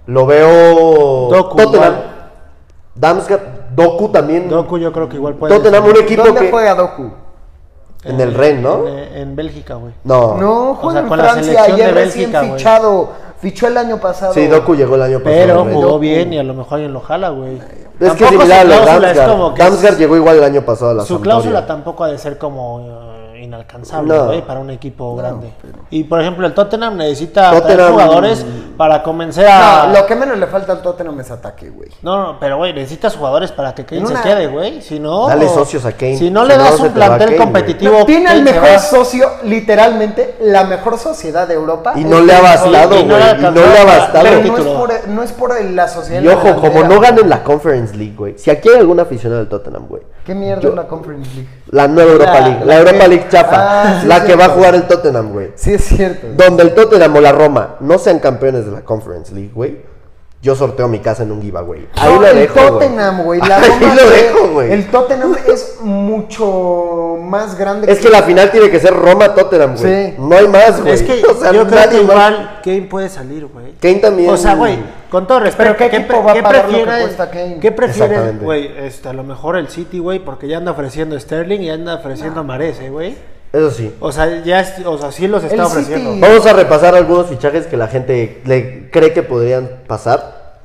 Lo 0.06 0.26
veo 0.26 1.28
Doku, 1.30 1.56
Tottenham. 1.56 1.92
igual. 1.92 2.30
Damsgaard, 2.96 3.42
Doku 3.70 4.08
también. 4.08 4.48
Doku 4.48 4.78
yo 4.78 4.92
creo 4.92 5.08
que 5.08 5.14
igual 5.14 5.34
puede... 5.34 5.54
Tottenham, 5.54 5.84
un 5.84 5.96
equipo 5.96 6.24
¿Dónde 6.24 6.40
que 6.40 6.50
juega 6.50 6.74
Doku? 6.74 7.12
en 8.04 8.20
el 8.20 8.34
Ren, 8.34 8.60
¿no? 8.60 8.88
En, 8.88 9.16
en 9.16 9.36
Bélgica, 9.36 9.74
güey. 9.74 9.92
No. 10.02 10.36
No, 10.38 10.74
juega 10.74 11.00
sea, 11.00 11.08
en 11.08 11.20
Francia. 11.20 11.62
Ayer 11.62 11.94
de 11.94 12.04
recién 12.04 12.32
fichado. 12.32 13.10
Fichó 13.38 13.68
el 13.68 13.76
año 13.76 13.98
pasado. 13.98 14.34
Sí, 14.34 14.48
Doku 14.48 14.74
llegó 14.74 14.96
el 14.96 15.02
año 15.02 15.20
pasado. 15.20 15.36
Pero 15.36 15.64
jugó 15.72 15.98
bien 15.98 16.32
y 16.32 16.38
a 16.38 16.42
lo 16.42 16.54
mejor 16.54 16.74
alguien 16.74 16.92
lo 16.92 17.00
jala, 17.00 17.28
güey. 17.30 17.60
Es 18.06 18.12
que 18.14 18.28
similar 18.28 18.66
a 18.66 18.74
es 18.74 18.84
Damsgaard. 19.16 19.56
Damsgaard 19.56 19.98
llegó 19.98 20.16
igual 20.16 20.36
el 20.38 20.44
año 20.44 20.62
pasado 20.62 20.90
a 20.90 20.94
la 20.94 21.02
Su 21.02 21.14
Sampdoria. 21.14 21.22
cláusula 21.40 21.66
tampoco 21.66 22.04
ha 22.04 22.08
de 22.08 22.18
ser 22.18 22.38
como 22.38 23.11
inalcanzable, 23.42 24.14
No. 24.16 24.26
güey, 24.26 24.42
para 24.46 24.60
un 24.60 24.70
equipo 24.70 25.14
grande. 25.16 25.52
Y 25.90 26.04
por 26.04 26.20
ejemplo, 26.20 26.46
el 26.46 26.54
Tottenham 26.54 26.96
necesita 26.96 27.50
Tottenham- 27.52 27.90
jugadores 27.92 28.44
para 28.76 29.02
convencer 29.02 29.46
a. 29.46 29.86
No, 29.88 30.00
lo 30.00 30.06
que 30.06 30.14
menos 30.14 30.38
le 30.38 30.46
falta 30.46 30.72
al 30.72 30.82
Tottenham 30.82 31.18
es 31.20 31.30
ataque, 31.30 31.70
güey. 31.70 31.88
No, 32.02 32.22
no, 32.22 32.40
pero 32.40 32.56
güey, 32.56 32.72
necesitas 32.72 33.16
jugadores 33.16 33.52
para 33.52 33.74
que 33.74 33.84
Kane 33.84 34.06
se 34.06 34.14
quede, 34.22 34.46
güey. 34.46 34.80
Si 34.82 34.98
no. 34.98 35.26
Dale 35.28 35.48
socios 35.48 35.84
a 35.84 35.92
Kane. 35.92 36.16
Si 36.16 36.30
no 36.30 36.42
Si 36.42 36.48
le 36.48 36.58
das 36.58 36.80
un 36.80 36.92
plantel 36.92 37.26
Kane, 37.28 37.38
competitivo. 37.38 38.04
Tiene 38.04 38.32
el 38.32 38.44
Kane 38.44 38.60
mejor 38.60 38.78
socio, 38.80 39.26
literalmente, 39.44 40.36
la 40.40 40.64
mejor 40.64 40.98
sociedad 40.98 41.46
de 41.48 41.54
Europa. 41.54 41.92
Y 41.96 42.04
no 42.04 42.20
le 42.20 42.34
ha 42.34 42.40
bastado, 42.40 42.88
güey. 42.88 43.02
y 43.02 43.04
no 43.04 43.16
le 43.18 43.24
ha 43.78 43.84
bastado. 43.84 44.24
Pero 44.24 44.42
no 44.42 44.56
es, 44.58 44.64
por, 44.64 45.08
no 45.08 45.22
es 45.22 45.32
por 45.32 45.64
la 45.64 45.88
sociedad. 45.88 46.22
Y 46.22 46.28
ojo, 46.28 46.60
como 46.60 46.82
no 46.84 47.00
ganen 47.00 47.28
la 47.28 47.42
Conference 47.42 47.96
League, 47.96 48.14
güey. 48.16 48.38
Si 48.38 48.50
aquí 48.50 48.68
hay 48.68 48.76
algún 48.78 49.00
aficionado 49.00 49.40
del 49.40 49.48
Tottenham, 49.48 49.86
güey. 49.88 50.02
¿Qué 50.24 50.34
mierda 50.34 50.68
es 50.68 50.74
la 50.74 50.86
Conference 50.86 51.30
League? 51.34 51.48
La 51.72 51.88
nueva 51.88 52.12
Europa 52.12 52.40
League. 52.40 52.58
La, 52.60 52.66
la 52.66 52.78
Europa 52.80 52.98
que- 52.98 53.08
League 53.08 53.26
chafa. 53.30 53.56
Ah, 53.82 53.98
sí, 54.02 54.06
la 54.06 54.24
que 54.24 54.34
va 54.36 54.44
a 54.44 54.48
jugar 54.50 54.74
el 54.74 54.82
Tottenham, 54.84 55.32
güey. 55.32 55.52
Sí, 55.56 55.72
es 55.74 55.82
cierto. 55.84 56.26
Donde 56.36 56.62
el 56.64 56.74
Tottenham 56.74 57.16
o 57.16 57.20
la 57.20 57.32
Roma 57.32 57.76
no 57.80 57.98
sean 57.98 58.18
campeones 58.20 58.66
de 58.66 58.72
la 58.72 58.82
Conference 58.82 59.34
League, 59.34 59.50
güey. 59.54 59.80
Yo 60.42 60.56
sorteo 60.56 60.88
mi 60.88 60.98
casa 60.98 61.22
en 61.22 61.30
un 61.30 61.40
giveaway. 61.40 61.88
Ahí 61.94 62.12
No, 62.12 62.20
lo 62.20 62.26
el 62.26 62.36
dejo, 62.36 62.54
güey. 62.54 62.68
Tottenham, 62.68 63.22
güey. 63.22 63.40
la 63.40 63.56
Ahí 63.62 63.96
lo 63.96 64.10
dejo, 64.10 64.48
güey. 64.48 64.72
El 64.72 64.90
Tottenham 64.90 65.36
es 65.46 65.76
mucho 65.82 67.16
más 67.20 67.56
grande 67.56 67.90
Es 67.90 68.00
que 68.00 68.08
la 68.08 68.24
final 68.24 68.50
tiene 68.50 68.68
que 68.68 68.80
ser 68.80 68.92
Roma-Tottenham, 68.92 69.76
güey. 69.76 70.06
Sí. 70.06 70.14
No 70.18 70.36
hay 70.36 70.48
más, 70.48 70.80
güey. 70.80 70.94
Es 70.94 71.02
que 71.02 71.24
O 71.24 71.34
sea, 71.34 71.52
yo 71.52 71.64
creo 71.68 71.88
que 71.88 71.94
más. 71.94 72.02
igual 72.02 72.60
Kane 72.64 72.82
puede 72.82 73.08
salir, 73.08 73.46
güey. 73.46 73.74
Kane 73.80 74.00
también. 74.00 74.30
O 74.30 74.36
sea, 74.36 74.56
güey, 74.56 74.78
con 75.10 75.28
todo 75.28 75.38
respeto, 75.38 75.76
¿qué 75.76 75.86
equipo 75.86 76.24
va 76.24 76.32
a 76.32 76.34
qué 76.34 76.42
pagar 76.42 76.68
lo 76.68 76.78
que 76.78 76.84
cuesta 76.84 77.30
Kane? 77.30 77.58
¿Qué 77.60 77.70
prefieres, 77.70 78.40
güey? 78.42 78.66
Este, 78.78 79.08
a 79.08 79.12
lo 79.12 79.22
mejor 79.22 79.56
el 79.56 79.68
City, 79.68 80.00
güey, 80.00 80.18
porque 80.18 80.48
ya 80.48 80.56
anda 80.56 80.72
ofreciendo 80.72 81.18
Sterling 81.20 81.60
y 81.60 81.70
anda 81.70 81.94
ofreciendo 81.94 82.42
Mares, 82.42 82.80
eh, 82.80 82.90
güey. 82.90 83.16
Eso 83.52 83.70
sí. 83.70 83.94
O 84.00 84.10
sea, 84.12 84.42
ya, 84.42 84.60
es- 84.60 84.84
o 84.86 84.96
sea, 84.98 85.12
sí 85.12 85.28
los 85.28 85.42
está 85.42 85.54
El 85.54 85.60
ofreciendo. 85.60 86.10
City- 86.12 86.20
Vamos 86.22 86.46
a 86.46 86.52
repasar 86.54 86.94
algunos 86.94 87.26
fichajes 87.26 87.66
que 87.66 87.76
la 87.76 87.88
gente 87.88 88.40
le 88.46 88.90
cree 88.90 89.12
que 89.12 89.22
podrían 89.22 89.68
pasar. 89.86 90.60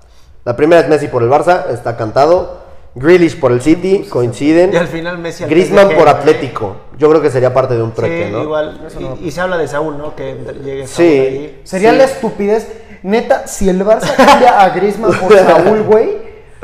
La 0.45 0.55
primera 0.55 0.81
es 0.81 0.87
Messi 0.87 1.07
por 1.09 1.21
el 1.23 1.29
Barça, 1.29 1.69
está 1.71 1.97
cantado. 1.97 2.65
Grealish 2.95 3.39
por 3.39 3.51
el 3.51 3.61
City, 3.61 4.07
coinciden. 4.09 4.73
Y 4.73 4.77
al 4.77 4.87
final 4.87 5.17
Messi 5.19 5.43
al 5.43 5.49
Griezmann 5.49 5.89
PSG, 5.89 5.97
por. 5.97 6.07
Atlético. 6.09 6.75
Yo 6.97 7.09
creo 7.09 7.21
que 7.21 7.29
sería 7.29 7.53
parte 7.53 7.75
de 7.75 7.83
un 7.83 7.91
trueque, 7.93 8.27
Sí, 8.27 8.31
¿no? 8.31 8.41
igual. 8.43 8.79
Y, 9.21 9.27
y 9.27 9.31
se 9.31 9.41
habla 9.41 9.57
de 9.57 9.67
Saúl, 9.67 9.97
¿no? 9.97 10.15
Que 10.15 10.35
llegue 10.63 10.87
Saúl 10.87 10.95
Sí. 10.95 11.03
ahí. 11.19 11.61
Sería 11.63 11.91
Sí. 11.91 11.97
la 11.97 12.03
estupidez. 12.05 12.67
Neta, 13.03 13.45
si 13.47 13.69
el 13.69 13.85
Barça 13.85 14.15
cambia 14.15 14.61
a 14.61 14.69
Griezmann 14.69 15.11
por 15.19 15.31
Saúl, 15.37 15.83
güey. 15.83 16.17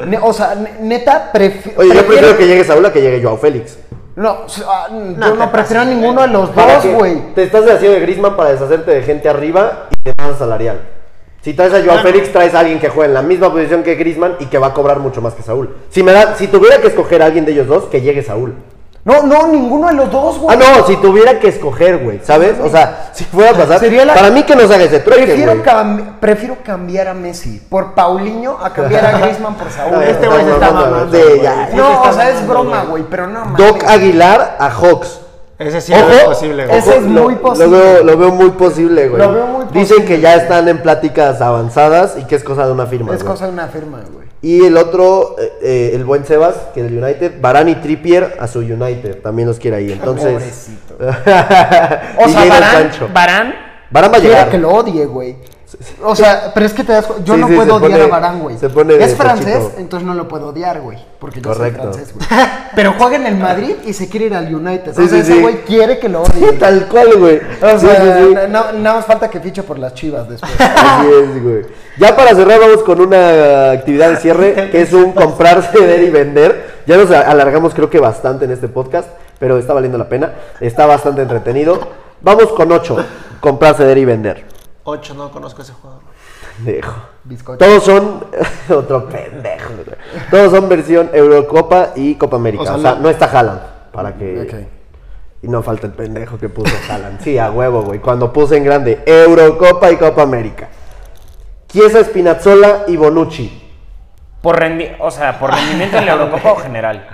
ne- 0.07 0.17
o 0.19 0.33
sea, 0.33 0.55
ne- 0.55 0.77
neta, 0.81 1.31
prefi- 1.31 1.73
Oye, 1.77 1.93
yo 1.93 2.03
prefiero 2.07 2.35
que 2.35 2.47
llegue 2.47 2.63
Saúl 2.63 2.83
a 2.85 2.91
que 2.91 3.01
llegue 3.01 3.21
Joao 3.21 3.37
Félix. 3.37 3.77
No, 4.15 4.45
ah, 4.67 4.87
yo 4.91 5.33
te 5.33 5.39
no 5.39 5.51
prefiero 5.51 5.85
ninguno 5.85 6.21
de 6.21 6.27
los 6.27 6.53
dos, 6.53 6.85
güey. 6.85 7.33
Te 7.33 7.43
estás 7.43 7.65
deshaciendo 7.65 7.95
de 7.95 8.01
Griezmann 8.01 8.35
para 8.35 8.51
deshacerte 8.51 8.91
de 8.91 9.01
gente 9.01 9.27
arriba 9.27 9.89
y 9.91 10.09
de 10.09 10.13
masa 10.17 10.39
salarial. 10.39 10.81
Si 11.41 11.53
traes 11.53 11.73
a 11.73 11.83
Joao. 11.83 12.03
Félix, 12.03 12.31
traes 12.31 12.53
a 12.53 12.59
alguien 12.59 12.79
que 12.79 12.89
juega 12.89 13.07
en 13.07 13.13
la 13.15 13.21
misma 13.21 13.51
posición 13.51 13.83
que 13.83 13.95
Griezmann 13.95 14.35
y 14.39 14.45
que 14.45 14.57
va 14.57 14.67
a 14.67 14.73
cobrar 14.73 14.99
mucho 14.99 15.21
más 15.21 15.33
que 15.33 15.41
Saúl. 15.41 15.75
Si 15.89 16.03
me 16.03 16.11
da, 16.11 16.35
si 16.35 16.47
tuviera 16.47 16.79
que 16.79 16.87
escoger 16.87 17.21
a 17.21 17.25
alguien 17.25 17.43
de 17.43 17.51
ellos 17.51 17.67
dos, 17.67 17.85
que 17.85 18.01
llegue 18.01 18.23
Saúl. 18.23 18.55
No, 19.05 19.21
no, 19.23 19.47
ninguno 19.47 19.87
de 19.89 19.95
los 19.95 20.09
dos, 20.09 20.35
Ah, 20.47 20.55
güey. 20.55 20.57
no, 20.59 20.87
si 20.87 20.95
tuviera 20.95 21.37
que 21.37 21.49
escoger, 21.49 21.97
güey, 21.97 22.21
¿sabes? 22.23 22.57
O 22.63 22.69
sea, 22.69 23.09
si 23.11 23.25
fuera 23.25 23.51
a 23.51 23.53
pasar, 23.53 23.79
Sería 23.79 24.05
la- 24.05 24.13
para 24.13 24.29
mí 24.29 24.43
que 24.43 24.55
no 24.55 24.65
se 24.65 24.73
haga 24.75 24.85
ese 24.85 24.99
trueque, 25.01 25.25
Prefiero, 25.25 25.61
cam- 25.61 26.19
prefiero 26.21 26.57
cambiar 26.63 27.09
a 27.09 27.13
Messi 27.13 27.61
por 27.69 27.93
Paulinho 27.95 28.57
a 28.63 28.71
cambiar 28.71 29.05
a 29.05 29.11
Griezmann 29.19 29.55
por 29.55 29.69
Saúl. 29.69 29.91
No, 29.91 30.01
Este 30.01 30.25
güey 30.25 30.39
se 30.39 30.45
no, 30.45 30.53
está 30.53 30.67
no, 30.67 30.73
no, 30.73 30.81
mamando, 30.85 31.05
No, 31.05 31.11
se 31.11 31.35
está 31.35 32.09
o 32.09 32.13
sea, 32.13 32.29
es 32.29 32.47
broma, 32.47 32.83
güey. 32.85 33.03
pero 33.09 33.27
no 33.27 33.43
mames. 33.43 33.57
Doc 33.67 33.83
Aguilar 33.85 34.55
a 34.57 34.69
Hawks. 34.69 35.19
Ese 35.59 35.81
sí 35.81 35.93
Ojo, 35.93 36.01
lo 36.01 36.07
veo 36.07 36.25
posible, 36.25 36.65
güey. 36.65 36.77
ese 36.79 36.97
es 36.97 37.03
muy 37.03 37.35
posible. 37.35 37.65
Lo 37.67 37.71
veo, 37.83 38.03
lo 38.05 38.17
veo 38.17 38.31
muy 38.31 38.49
posible, 38.51 39.09
güey. 39.09 39.21
Lo 39.21 39.33
veo 39.33 39.45
muy 39.47 39.65
Dicen 39.65 39.97
posible. 39.97 40.05
que 40.05 40.21
ya 40.21 40.35
están 40.35 40.67
en 40.69 40.81
pláticas 40.81 41.41
avanzadas 41.41 42.15
y 42.17 42.23
que 42.23 42.35
es 42.35 42.43
cosa 42.43 42.65
de 42.65 42.71
una 42.71 42.85
firma. 42.85 43.13
Es 43.13 43.21
güey. 43.21 43.31
cosa 43.33 43.45
de 43.47 43.51
una 43.51 43.67
firma, 43.67 43.99
güey. 44.11 44.22
Y 44.43 44.65
el 44.65 44.75
otro, 44.77 45.35
eh, 45.39 45.53
eh, 45.61 45.91
el 45.95 46.03
buen 46.03 46.25
Sebas, 46.25 46.53
que 46.73 46.81
es 46.81 46.87
el 46.91 47.01
United, 47.01 47.39
Varane 47.41 47.71
y 47.71 47.75
Trippier 47.75 48.35
a 48.39 48.47
su 48.47 48.59
United. 48.59 49.21
También 49.21 49.47
los 49.47 49.57
quiere 49.57 49.77
ahí. 49.77 49.91
Entonces. 49.91 50.31
Pobrecito. 50.33 50.95
O 52.23 52.29
sea, 52.29 52.45
Barán. 52.45 52.91
Barán, 53.13 53.55
Varane 53.89 54.11
va 54.11 54.17
a 54.17 54.19
Quiere 54.21 54.35
llegar. 54.35 54.49
que 54.51 54.57
lo 54.57 54.69
odie, 54.69 55.05
güey. 55.05 55.37
O 56.03 56.15
sea, 56.15 56.51
pero 56.53 56.67
es 56.67 56.73
que 56.73 56.83
te 56.83 56.91
das 56.93 57.07
Yo 57.25 57.33
Sí, 57.33 57.39
no 57.41 57.47
sí, 57.47 57.55
puedo 57.55 57.75
odiar 57.77 57.91
pone- 57.91 58.03
a 58.03 58.07
Barán, 58.07 58.39
güey. 58.41 58.57
se 58.59 58.69
pone 58.69 58.93
de 58.93 59.03
Es 59.03 59.15
francés, 59.15 59.71
entonces 59.79 60.05
no 60.05 60.13
lo 60.13 60.27
puedo 60.27 60.49
odiar, 60.49 60.81
güey. 60.81 60.99
Porque 61.19 61.41
yo 61.41 61.49
Correcto. 61.51 61.81
soy 61.93 61.93
francés, 62.03 62.13
güey. 62.13 62.27
Pero 62.75 62.93
juega 62.97 63.15
en 63.15 63.25
el 63.25 63.37
Madrid 63.37 63.75
y 63.85 63.93
se 63.93 64.07
quiere 64.07 64.27
ir 64.27 64.35
al 64.35 64.53
United. 64.53 64.93
Sí, 64.95 65.01
o 65.03 65.07
sea, 65.07 65.19
ese 65.19 65.39
güey 65.41 65.61
quiere 65.63 65.97
que 65.97 66.09
lo 66.09 66.21
odie. 66.23 66.51
Tal 66.59 66.87
cual, 66.89 67.07
güey. 67.17 67.39
O 67.61 67.79
sea, 67.79 68.47
nada 68.49 68.73
más 68.73 69.05
falta 69.05 69.29
que 69.29 69.39
fiche 69.39 69.63
por 69.63 69.79
las 69.79 69.93
chivas 69.95 70.29
después. 70.29 70.51
Así 70.59 71.07
es, 71.07 71.41
güey. 71.43 71.61
Ya 71.97 72.15
para 72.15 72.33
cerrar, 72.33 72.59
vamos 72.59 72.81
con 72.83 72.99
una 72.99 73.71
actividad 73.71 74.09
de 74.09 74.17
cierre 74.17 74.69
que 74.71 74.81
es 74.81 74.93
un 74.93 75.11
comprar, 75.11 75.61
ceder 75.61 76.03
y 76.03 76.09
vender. 76.09 76.73
Ya 76.87 76.97
nos 76.97 77.11
alargamos, 77.11 77.73
creo 77.73 77.89
que 77.89 77.99
bastante 77.99 78.45
en 78.45 78.51
este 78.51 78.67
podcast, 78.67 79.09
pero 79.39 79.57
está 79.57 79.73
valiendo 79.73 79.97
la 79.97 80.09
pena. 80.09 80.33
Está 80.59 80.85
bastante 80.85 81.21
entretenido. 81.21 81.79
Vamos 82.21 82.47
con 82.53 82.71
ocho: 82.71 82.97
comprar, 83.39 83.75
ceder 83.75 83.97
y 83.97 84.05
vender. 84.05 84.45
Ocho, 84.85 85.13
no 85.13 85.31
conozco 85.31 85.61
a 85.61 85.63
ese 85.63 85.73
jugador. 85.73 86.01
Pendejo. 86.57 86.93
Bizcocho. 87.23 87.57
Todos 87.57 87.83
son. 87.83 88.25
otro 88.69 89.07
pendejo. 89.07 89.73
Todos 90.31 90.51
son 90.51 90.69
versión 90.69 91.09
Eurocopa 91.13 91.91
y 91.95 92.15
Copa 92.15 92.37
América. 92.37 92.63
O 92.63 92.75
O 92.75 92.79
sea, 92.79 92.95
no 92.95 93.09
está 93.09 93.25
Haaland. 93.25 93.61
Para 93.91 94.15
que. 94.15 94.67
Y 95.41 95.47
no 95.47 95.61
falta 95.61 95.87
el 95.87 95.93
pendejo 95.93 96.37
que 96.37 96.49
puso 96.49 96.73
Haaland. 96.89 97.21
Sí, 97.21 97.37
a 97.37 97.51
huevo, 97.51 97.83
güey. 97.83 97.99
Cuando 97.99 98.33
puse 98.33 98.57
en 98.57 98.63
grande 98.63 99.03
Eurocopa 99.05 99.91
y 99.91 99.97
Copa 99.97 100.23
América. 100.23 100.69
Chiesa, 101.73 102.03
Spinazzola 102.03 102.83
y 102.87 102.95
Bonucci. 102.97 103.61
por 104.43 104.59
rendi 104.59 104.87
o 104.99 105.09
sea, 105.09 105.39
por 105.39 105.49
rendimiento 105.51 105.97
en 105.97 106.05
la 106.05 106.11
Eurocopa 106.13 106.51
o 106.51 106.55
general. 106.57 107.07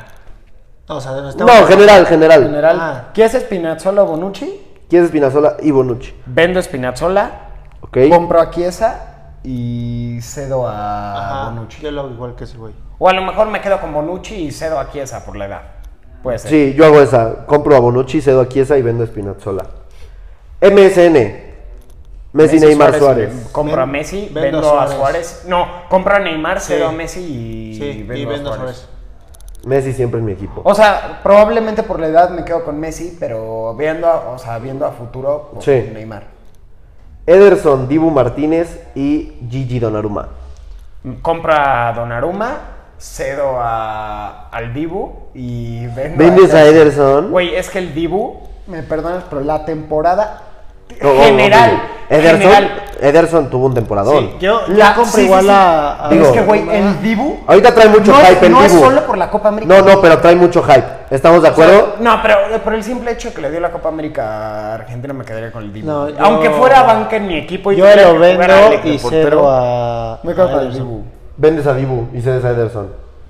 O 0.87 0.99
sea, 0.99 1.11
no 1.13 1.65
general, 1.65 2.05
general. 2.07 2.43
General, 2.43 2.77
Ah. 2.79 3.03
¿quieres 3.13 3.33
Spinazzola 3.39 4.03
o 4.03 4.07
Bonucci? 4.07 4.61
Chiesa, 4.89 5.07
Spinazzola 5.07 5.55
y 5.61 5.71
Bonucci. 5.71 6.13
Vendo 6.25 6.61
Spinazzola. 6.61 7.31
¿Ok? 7.81 7.97
Compro 8.09 8.41
a 8.41 8.49
Chiesa 8.51 9.35
y 9.43 10.19
cedo 10.21 10.67
a 10.67 11.43
Ajá, 11.43 11.49
Bonucci. 11.51 11.81
yo 11.81 11.91
lo 11.91 12.01
hago 12.01 12.09
igual 12.09 12.35
que 12.35 12.43
ese 12.43 12.57
güey. 12.57 12.73
O 12.97 13.07
a 13.07 13.13
lo 13.13 13.21
mejor 13.21 13.47
me 13.47 13.61
quedo 13.61 13.79
con 13.79 13.93
Bonucci 13.93 14.35
y 14.35 14.51
cedo 14.51 14.77
a 14.79 14.91
Chiesa 14.91 15.23
por 15.23 15.37
la 15.37 15.45
edad. 15.45 15.61
Puede 16.21 16.37
ser. 16.39 16.51
Sí, 16.51 16.73
yo 16.75 16.83
hago 16.85 16.99
esa. 16.99 17.45
Compro 17.45 17.77
a 17.77 17.79
Bonucci, 17.79 18.19
cedo 18.19 18.41
a 18.41 18.49
Chiesa 18.49 18.77
y 18.77 18.81
vendo 18.81 19.05
a 19.05 19.07
Spinazzola. 19.07 19.63
MSN. 20.59 21.48
Messi, 22.33 22.59
Neymar, 22.59 22.97
Suárez. 22.97 23.49
Compro 23.51 23.75
Ven- 23.77 23.83
a 23.83 23.85
Messi, 23.87 24.29
vendo 24.31 24.41
vendo, 24.59 24.79
a 24.79 24.83
a 24.83 24.87
Suárez. 24.87 24.97
Suárez. 24.97 25.43
No, 25.47 25.67
compro 25.89 26.15
a 26.15 26.19
Neymar, 26.19 26.59
cedo 26.61 26.87
Sí. 26.89 26.93
a 26.93 26.97
Messi 26.97 27.19
y, 27.21 27.73
Sí, 27.75 28.03
vendo, 28.03 28.15
y 28.15 28.25
vendo 28.25 28.49
a 28.51 28.53
a 28.53 28.57
Suárez. 28.57 28.75
Suárez. 28.77 28.99
Messi 29.65 29.93
siempre 29.93 30.19
en 30.19 30.25
mi 30.25 30.31
equipo. 30.33 30.61
O 30.63 30.73
sea, 30.75 31.19
probablemente 31.23 31.83
por 31.83 31.99
la 31.99 32.07
edad 32.07 32.29
me 32.29 32.45
quedo 32.45 32.63
con 32.63 32.79
Messi, 32.79 33.17
pero 33.19 33.73
viendo 33.75 34.07
a, 34.07 34.29
o 34.29 34.37
sea, 34.39 34.57
viendo 34.59 34.85
a 34.85 34.91
futuro, 34.91 35.49
por 35.53 35.63
Sí. 35.63 35.89
Neymar. 35.93 36.23
Ederson, 37.25 37.87
Dibu 37.87 38.09
Martínez 38.09 38.79
y 38.95 39.33
Gigi 39.49 39.79
Donnarumma. 39.79 40.29
Compro 41.21 41.53
a 41.53 41.93
Donnarumma, 41.93 42.57
cedo 42.97 43.57
a, 43.59 44.49
al 44.49 44.73
Dibu 44.73 45.11
y 45.33 45.85
vendo 45.87 46.17
¿Vendes 46.17 46.53
a 46.53 46.65
Ederson? 46.65 47.31
Güey, 47.31 47.55
es 47.55 47.69
que 47.69 47.79
el 47.79 47.93
Dibu 47.93 48.41
Me 48.67 48.83
perdonas, 48.83 49.23
pero 49.29 49.41
la 49.41 49.65
temporada 49.65 50.41
No, 51.01 51.13
general, 51.23 51.71
no, 52.09 52.15
Ederson, 52.15 52.39
general. 52.41 52.71
Ederson 53.01 53.49
tuvo 53.49 53.67
un 53.67 53.73
temporadón. 53.73 54.31
Sí, 54.31 54.35
yo, 54.41 54.61
La- 54.67 54.87
compro 54.95 55.05
sí, 55.13 55.21
sí, 55.21 55.25
igual 55.25 55.43
sí. 55.43 55.49
a, 55.49 56.05
a- 56.05 56.09
Digo- 56.09 56.25
es 56.25 56.31
que, 56.31 56.41
güey, 56.41 56.69
el 56.69 57.01
Dibu. 57.01 57.39
Ahorita 57.47 57.73
trae 57.73 57.87
mucho 57.87 58.11
no, 58.11 58.17
hype 58.17 58.31
es, 58.33 58.43
el 58.43 58.51
no 58.51 58.63
es 58.63 58.71
Dibu. 58.73 58.83
solo 58.83 59.05
por 59.05 59.17
la 59.17 59.29
Copa 59.29 59.47
América. 59.49 59.73
No, 59.73 59.85
no, 59.87 60.01
pero 60.01 60.17
trae 60.17 60.35
mucho 60.35 60.61
hype. 60.63 60.83
¿Estamos 61.09 61.41
de 61.41 61.47
acuerdo? 61.47 61.95
No, 62.01 62.21
pero 62.21 62.35
por 62.63 62.73
el 62.73 62.83
simple 62.83 63.11
hecho 63.11 63.33
que 63.33 63.41
le 63.41 63.49
dio 63.51 63.59
la 63.61 63.71
Copa 63.71 63.87
América 63.89 64.71
a 64.71 64.73
Argentina 64.75 65.13
me 65.13 65.23
quedaría 65.23 65.51
con 65.51 65.63
el 65.63 65.71
Dibu. 65.71 65.87
No, 65.87 66.09
yo- 66.09 66.15
Aunque 66.19 66.49
fuera 66.49 66.83
banca 66.83 67.15
en 67.15 67.27
mi 67.27 67.37
equipo 67.37 67.71
y 67.71 67.77
Yo 67.77 67.85
lo 67.85 68.19
vendo 68.19 68.43
y 68.83 68.97
cedo 68.99 69.49
a. 69.49 70.19
Me 70.23 70.33
quedo 70.33 70.51
con 70.51 70.59
el. 70.59 70.73
Dibu. 70.73 71.03
Vendes 71.37 71.65
a 71.67 71.73
Dibu 71.73 72.07
y 72.13 72.21
cedes 72.21 72.43
a 72.43 72.49
Ederson. 72.49 72.89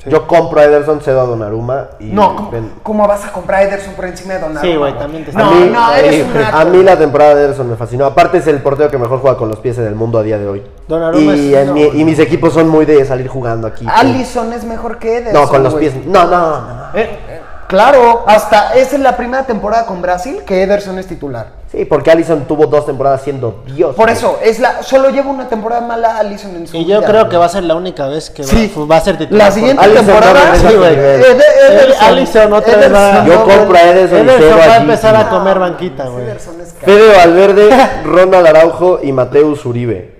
Yo 0.09 0.27
compro 0.27 0.59
a 0.59 0.63
Ederson, 0.65 1.01
cedo 1.01 1.21
a 1.21 1.25
Donnarumma 1.25 1.87
y 1.99 2.05
No, 2.05 2.35
¿cómo, 2.35 2.51
ven- 2.51 2.71
cómo 2.83 3.07
vas 3.07 3.25
a 3.25 3.31
comprar 3.31 3.61
a 3.61 3.63
Ederson 3.63 3.93
por 3.93 4.05
encima 4.05 4.33
de 4.35 4.39
Donnarumma? 4.39 4.71
Sí, 4.73 4.77
güey, 4.77 4.97
también 4.97 5.23
te 5.23 5.31
está- 5.31 5.43
No, 5.43 5.51
mí, 5.51 5.69
no, 5.71 5.93
eres 5.93 6.15
eh, 6.15 6.25
a 6.51 6.65
mí 6.65 6.83
la 6.83 6.97
temporada 6.97 7.35
de 7.35 7.45
Ederson 7.45 7.69
me 7.69 7.75
fascinó. 7.75 8.05
Aparte 8.05 8.37
es 8.39 8.47
el 8.47 8.61
portero 8.61 8.89
que 8.89 8.97
mejor 8.97 9.19
juega 9.19 9.37
con 9.37 9.49
los 9.49 9.59
pies 9.59 9.77
en 9.77 9.85
el 9.85 9.95
mundo 9.95 10.19
a 10.19 10.23
día 10.23 10.37
de 10.37 10.47
hoy. 10.47 10.63
Donnarumma 10.87 11.35
y, 11.35 11.53
es- 11.53 11.67
en 11.67 11.73
mi- 11.73 11.83
y 11.93 12.03
mis 12.03 12.19
equipos 12.19 12.53
son 12.53 12.67
muy 12.69 12.85
de 12.85 13.03
salir 13.05 13.27
jugando 13.27 13.67
aquí. 13.67 13.85
Allison 13.87 14.51
es 14.53 14.63
mejor 14.65 14.97
que 14.99 15.17
Ederson. 15.17 15.41
no, 15.41 15.47
con 15.47 15.63
los 15.63 15.73
pies. 15.75 15.93
No, 16.05 16.25
no, 16.25 16.61
no. 16.61 16.65
Eh, 16.95 17.38
claro, 17.69 18.23
hasta 18.27 18.73
esa 18.73 18.95
es 18.97 19.01
la 19.01 19.15
primera 19.15 19.45
temporada 19.45 19.85
con 19.85 20.01
Brasil 20.01 20.41
que 20.45 20.61
Ederson 20.63 20.99
es 20.99 21.07
titular. 21.07 21.57
Sí, 21.71 21.85
porque 21.85 22.09
Allison 22.09 22.45
tuvo 22.47 22.65
dos 22.65 22.85
temporadas 22.87 23.21
siendo 23.21 23.63
Dios. 23.67 23.95
Por 23.95 24.07
güey. 24.07 24.17
eso, 24.17 24.39
es 24.43 24.59
la, 24.59 24.81
solo 24.81 25.09
lleva 25.11 25.29
una 25.29 25.47
temporada 25.47 25.81
mala 25.81 26.17
Allison 26.17 26.55
en 26.55 26.67
su 26.67 26.75
Y 26.75 26.85
yo 26.85 26.97
vida, 26.97 27.07
creo 27.07 27.19
güey. 27.21 27.29
que 27.29 27.37
va 27.37 27.45
a 27.45 27.49
ser 27.49 27.63
la 27.63 27.75
única 27.75 28.07
vez 28.07 28.31
que 28.31 28.41
va- 28.41 28.47
Sí. 28.49 28.73
va, 28.91 28.97
a 28.97 29.01
ser 29.01 29.17
titular. 29.19 29.45
La 29.47 29.51
siguiente 29.53 29.83
Alisson 29.83 30.05
temporada. 30.07 30.49
no 30.49 30.55
sí, 30.69 30.75
güey. 30.75 30.93
Ed- 30.95 31.41
Ederson, 31.69 32.03
Alisson 32.07 32.53
otra 32.53 32.75
vez 32.75 32.93
va- 32.93 33.09
Ederson 33.11 33.25
Yo 33.27 33.33
no 33.35 33.43
compro 33.45 33.77
a 33.77 33.81
Ederson 33.83 34.17
Ederson 34.29 34.59
va 34.59 34.73
a 34.73 34.77
empezar 34.77 35.15
a 35.15 35.29
comer 35.29 35.59
banquita, 35.59 36.05
güey. 36.07 36.23
Ederson 36.23 36.59
es 36.61 36.73
Fede 36.73 37.15
Valverde, 37.15 37.69
Ronald 38.03 38.47
Araujo 38.47 38.99
y 39.03 39.11
Mateus 39.11 39.63
Uribe. 39.65 40.18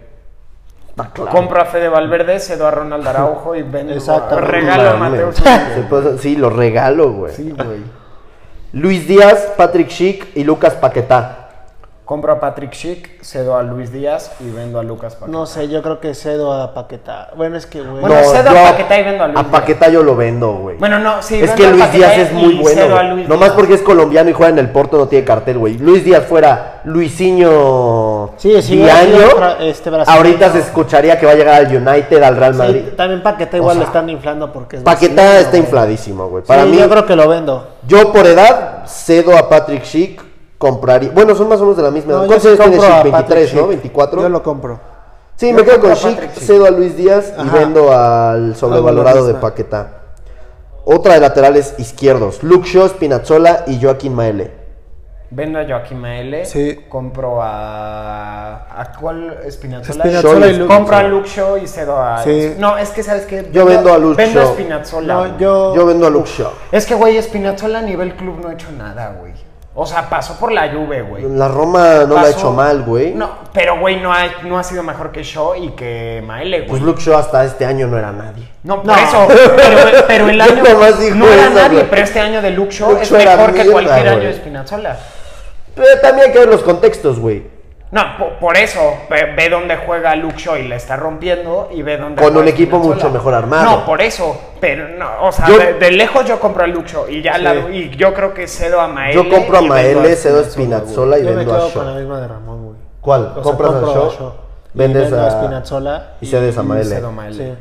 Está 1.02 1.14
claro. 1.14 1.32
Compro 1.32 1.62
a 1.62 1.66
Fede 1.66 1.90
Valverde, 1.90 2.40
cedo 2.40 2.68
a 2.68 2.72
Ronald 2.72 3.08
Araujo 3.08 3.56
y 3.56 3.62
vendo 3.64 3.94
Exacto. 3.94 4.36
a, 4.38 4.42
regalo 4.42 4.90
a 5.04 5.10
puede- 5.90 6.18
Sí, 6.18 6.36
lo 6.36 6.50
regalo, 6.50 7.12
güey. 7.14 7.34
Sí, 7.34 7.52
güey. 7.52 7.84
Luis 8.74 9.08
Díaz, 9.08 9.54
Patrick 9.58 9.90
Schick 9.90 10.28
y 10.36 10.44
Lucas 10.44 10.76
Paquetá. 10.76 11.36
Compro 12.06 12.34
a 12.34 12.40
Patrick 12.40 12.74
Schick, 12.74 13.22
cedo 13.22 13.56
a 13.56 13.62
Luis 13.62 13.92
Díaz 13.92 14.32
y 14.40 14.50
vendo 14.50 14.80
a 14.80 14.84
Lucas 14.84 15.14
Paquetá. 15.14 15.32
No 15.32 15.46
sé, 15.46 15.70
yo 15.70 15.84
creo 15.84 16.00
que 16.00 16.16
cedo 16.16 16.52
a 16.52 16.74
Paqueta. 16.74 17.30
Bueno, 17.38 17.56
es 17.56 17.68
que, 17.68 17.82
güey. 17.82 18.02
Bueno, 18.02 18.16
cedo 18.24 18.50
a 18.50 18.72
Paquetá 18.72 19.00
y 19.00 19.04
vendo 19.04 19.24
a 19.24 19.28
Luis 19.28 19.40
A 19.40 19.44
Paquetá 19.44 19.90
yo 19.90 20.02
lo 20.02 20.16
vendo, 20.16 20.54
güey. 20.54 20.78
Bueno, 20.78 20.98
no, 20.98 21.22
sí. 21.22 21.36
es 21.36 21.42
vendo 21.42 21.56
que 21.56 21.66
a 21.66 21.70
Luis 21.70 21.84
Paquetá 21.86 21.98
Díaz 22.08 22.18
es 22.18 22.34
muy 22.34 22.56
bueno. 22.56 22.88
Nomás 23.28 23.40
Díaz. 23.40 23.52
porque 23.56 23.74
es 23.76 23.82
colombiano 23.84 24.30
y 24.32 24.34
juega 24.34 24.52
en 24.52 24.58
el 24.58 24.70
Porto 24.72 24.98
no 24.98 25.08
tiene 25.08 25.24
cartel, 25.24 25.60
güey. 25.60 25.78
Luis 25.78 26.04
Díaz 26.04 26.26
fuera 26.26 26.82
Luisinho 26.84 28.09
Sí, 28.40 28.62
sí, 28.62 28.78
Diaño, 28.78 29.18
este 29.60 29.92
ahorita 30.08 30.52
se 30.54 30.60
escucharía 30.60 31.20
que 31.20 31.26
va 31.26 31.34
a 31.34 31.36
llegar 31.36 31.56
al 31.56 31.68
United, 31.76 32.24
al 32.24 32.38
Real 32.38 32.54
Sí, 32.54 32.58
Madrid. 32.60 32.82
también 32.96 33.22
Paqueta 33.22 33.58
igual 33.58 33.74
sea, 33.76 33.82
lo 33.82 33.88
están 33.88 34.10
inflando 34.10 34.54
porque 34.54 34.78
es 34.78 34.82
Paquetá 34.84 35.40
está 35.40 35.50
güey. 35.52 35.62
infladísimo, 35.64 36.28
güey. 36.30 36.44
Sí, 36.44 36.48
Para 36.48 36.64
mí, 36.64 36.78
yo 36.78 36.90
creo 36.90 37.06
que 37.06 37.18
lo 37.18 37.28
vendo. 37.28 37.68
yo 37.86 38.14
por 38.14 38.26
edad 38.26 38.86
cedo 38.88 39.38
a 39.38 39.50
Patrick 39.50 39.84
Schick, 39.84 40.24
compraría. 40.58 41.12
Bueno, 41.14 41.36
son 41.36 41.50
más 41.50 41.60
o 41.60 41.64
menos 41.64 41.76
de 41.76 41.84
la 41.84 41.92
misma 41.92 42.14
edad. 42.14 42.20
No, 42.20 42.24
yo 42.24 42.28
¿Cuántos 42.30 42.52
sí 42.58 42.62
años 42.64 42.80
tiene 42.80 43.02
Schick? 43.02 43.12
Patrick 43.12 43.28
23, 43.28 43.54
¿no? 43.54 43.60
Schick. 43.60 43.68
24. 43.70 44.22
Yo 44.22 44.30
lo 44.30 44.44
compro. 44.44 44.80
Sí, 45.36 45.50
Yo 45.50 45.56
me 45.56 45.64
quedo 45.66 45.80
con 45.82 45.96
Schick, 45.98 46.32
cedo 46.32 46.66
a 46.66 46.70
Luis 46.72 46.96
Díaz 46.96 47.34
y 47.46 47.50
vendo 47.50 47.92
al 47.92 48.56
sobrevalorado 48.56 49.28
de 49.28 49.34
Paquetá. 49.34 49.96
Otra 50.86 51.16
de 51.16 51.20
laterales 51.20 51.76
izquierdos, 51.78 52.42
Luke 52.42 52.68
Shaw, 52.70 52.88
Spinazzola 52.88 53.66
y 53.68 53.82
Joaquín 53.82 54.16
Maele. 54.16 54.59
Vendo 55.32 55.60
a 55.60 55.66
Joaquín 55.68 56.00
Maele. 56.00 56.44
Sí. 56.46 56.86
Compro 56.90 57.40
a. 57.42 58.82
¿A 58.82 58.92
cuál 59.00 59.38
Spinazzola? 59.50 60.48
Y 60.48 60.54
Luke. 60.58 60.74
Compro 60.74 60.96
a 60.96 61.04
Luke 61.04 61.30
Shaw 61.30 61.58
y 61.58 61.68
cedo 61.68 62.02
a. 62.02 62.24
Sí. 62.24 62.56
No, 62.58 62.78
es 62.78 62.90
que 62.90 63.04
sabes 63.04 63.26
que. 63.26 63.48
Yo 63.52 63.66
vendo 63.66 63.94
a 63.94 63.98
Luke 64.00 64.16
Vendo 64.18 64.42
a. 64.42 64.46
Spinazzola. 64.48 65.14
No, 65.14 65.38
yo. 65.38 65.76
Yo 65.76 65.86
vendo 65.86 66.08
a 66.08 66.10
Luke 66.10 66.30
Shaw. 66.30 66.52
Es 66.72 66.86
que, 66.88 66.96
güey, 66.96 67.22
Spinazzola 67.22 67.80
a 67.80 67.82
nivel 67.84 68.16
club 68.16 68.40
no 68.42 68.50
ha 68.50 68.54
hecho 68.54 68.72
nada, 68.72 69.16
güey. 69.20 69.34
O 69.76 69.86
sea, 69.86 70.10
pasó 70.10 70.38
por 70.38 70.52
la 70.52 70.70
Juve, 70.74 71.04
güey. 71.04 71.24
La 71.30 71.48
Roma 71.48 72.00
no 72.06 72.16
la 72.16 72.22
ha 72.22 72.24
Pasó- 72.24 72.38
hecho 72.40 72.52
mal, 72.52 72.82
güey. 72.84 73.14
No, 73.14 73.30
pero 73.54 73.80
güey, 73.80 74.02
no 74.02 74.12
ha, 74.12 74.26
no 74.44 74.58
ha 74.58 74.64
sido 74.64 74.82
mejor 74.84 75.12
que 75.12 75.24
Shaw 75.24 75.56
y 75.56 75.70
que 75.70 76.22
Maele, 76.26 76.64
Pues 76.64 76.82
güey. 76.82 76.82
Luke 76.82 77.02
Shaw 77.02 77.18
hasta 77.20 77.46
este 77.46 77.66
año 77.66 77.88
no 77.88 77.98
era 77.98 78.12
nadie. 78.12 78.50
No, 78.64 78.78
por 78.78 78.88
No. 78.88 78.96
eso. 78.96 79.28
Pero, 79.28 80.04
pero 80.08 80.28
el 80.30 80.42
año. 80.42 80.64
no 81.16 81.28
era 81.28 81.46
eso, 81.46 81.54
nadie, 81.54 81.86
pero 81.90 82.02
este 82.02 82.20
año 82.20 82.42
de 82.42 82.50
Luke 82.52 82.72
Shaw 82.72 82.90
Luke 82.92 83.04
es 83.04 83.12
mejor 83.12 83.46
que 83.54 83.54
mierda, 83.64 83.72
cualquier 83.72 84.08
año 84.10 84.20
de 84.28 84.34
Spinazzola. 84.34 84.98
Pero 85.80 86.02
también 86.02 86.28
hay 86.28 86.34
que 86.34 86.40
ver 86.40 86.50
los 86.50 86.62
contextos, 86.62 87.20
güey. 87.20 87.58
No, 87.92 88.02
po- 88.20 88.38
por, 88.40 88.56
eso, 88.56 88.80
ve, 89.10 89.34
ve 89.36 89.50
dónde 89.50 89.76
juega 89.78 90.16
Luke 90.16 90.36
Shaw 90.38 90.58
y 90.58 90.68
le 90.68 90.76
está 90.76 90.96
rompiendo 90.96 91.70
y 91.74 91.82
ve 91.82 91.98
dónde 91.98 92.22
Con 92.22 92.34
juega 92.34 92.42
un 92.44 92.48
equipo 92.48 92.78
mucho 92.78 93.10
mejor 93.10 93.34
armado. 93.34 93.64
No, 93.66 93.86
por 93.86 94.00
eso, 94.00 94.40
pero 94.62 94.88
no, 94.90 95.10
o 95.24 95.32
sea, 95.32 95.48
Yo- 95.48 95.58
de, 95.58 95.74
de 95.74 95.92
lejos 95.92 96.24
yo 96.26 96.40
compro 96.40 96.66
a 96.66 96.68
Luke 96.68 96.88
Shaw 96.88 97.10
y 97.10 97.24
ya 97.24 97.40
la- 97.40 97.56
y 97.72 97.90
yo 97.98 98.14
creo 98.14 98.32
que 98.36 98.48
cedo 98.48 98.80
a 98.80 98.88
Maele. 98.88 99.16
Yo 99.16 99.28
compro 99.28 99.58
a 99.58 99.62
Maele, 99.62 100.16
cedo 100.16 100.42
a 100.42 100.44
Spinazzola, 100.44 101.18
y 101.18 101.24
Yo 101.24 101.30
me 101.32 101.36
vendo 101.38 101.56
a 101.56 101.58
quedo 101.58 101.74
con 101.74 101.86
la 101.86 101.92
Shaw. 101.94 102.00
misma 102.00 102.22
de 102.22 102.28
Ramón, 102.28 102.64
güey. 102.66 102.78
¿Cuál? 103.02 103.22
O 103.32 103.34
sea, 103.34 103.42
¿Compras 103.44 103.72
a 103.74 103.80
Shaw? 103.82 104.34
Y 104.76 104.78
Vendes 104.78 105.10
vendo 105.10 105.26
a- 105.26 105.32
Spinazzola 105.32 106.14
y 106.22 106.26
cedes 106.28 106.58
a 106.60 106.62
Maele. 106.64 106.96
cedo 106.96 107.08
a 107.08 107.12
Maele. 107.12 107.36
Sí. 107.44 107.54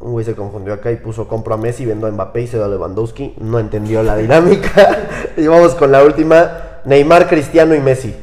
Un 0.00 0.12
güey 0.12 0.24
se 0.24 0.34
confundió 0.34 0.74
acá 0.74 0.90
y 0.90 0.96
puso 0.96 1.28
compro 1.28 1.54
a 1.54 1.56
Messi, 1.56 1.86
vendo 1.86 2.08
a 2.08 2.10
Mbappé 2.10 2.40
y 2.40 2.46
cedo 2.48 2.64
a 2.64 2.68
Lewandowski. 2.68 3.34
No 3.38 3.60
entendió 3.60 4.02
la 4.02 4.16
dinámica. 4.16 4.98
y 5.36 5.46
vamos 5.46 5.76
con 5.76 5.92
la 5.92 6.02
última. 6.02 6.50
Neymar, 6.84 7.28
Cristiano 7.28 7.74
y 7.74 7.80
Messi. 7.80 8.14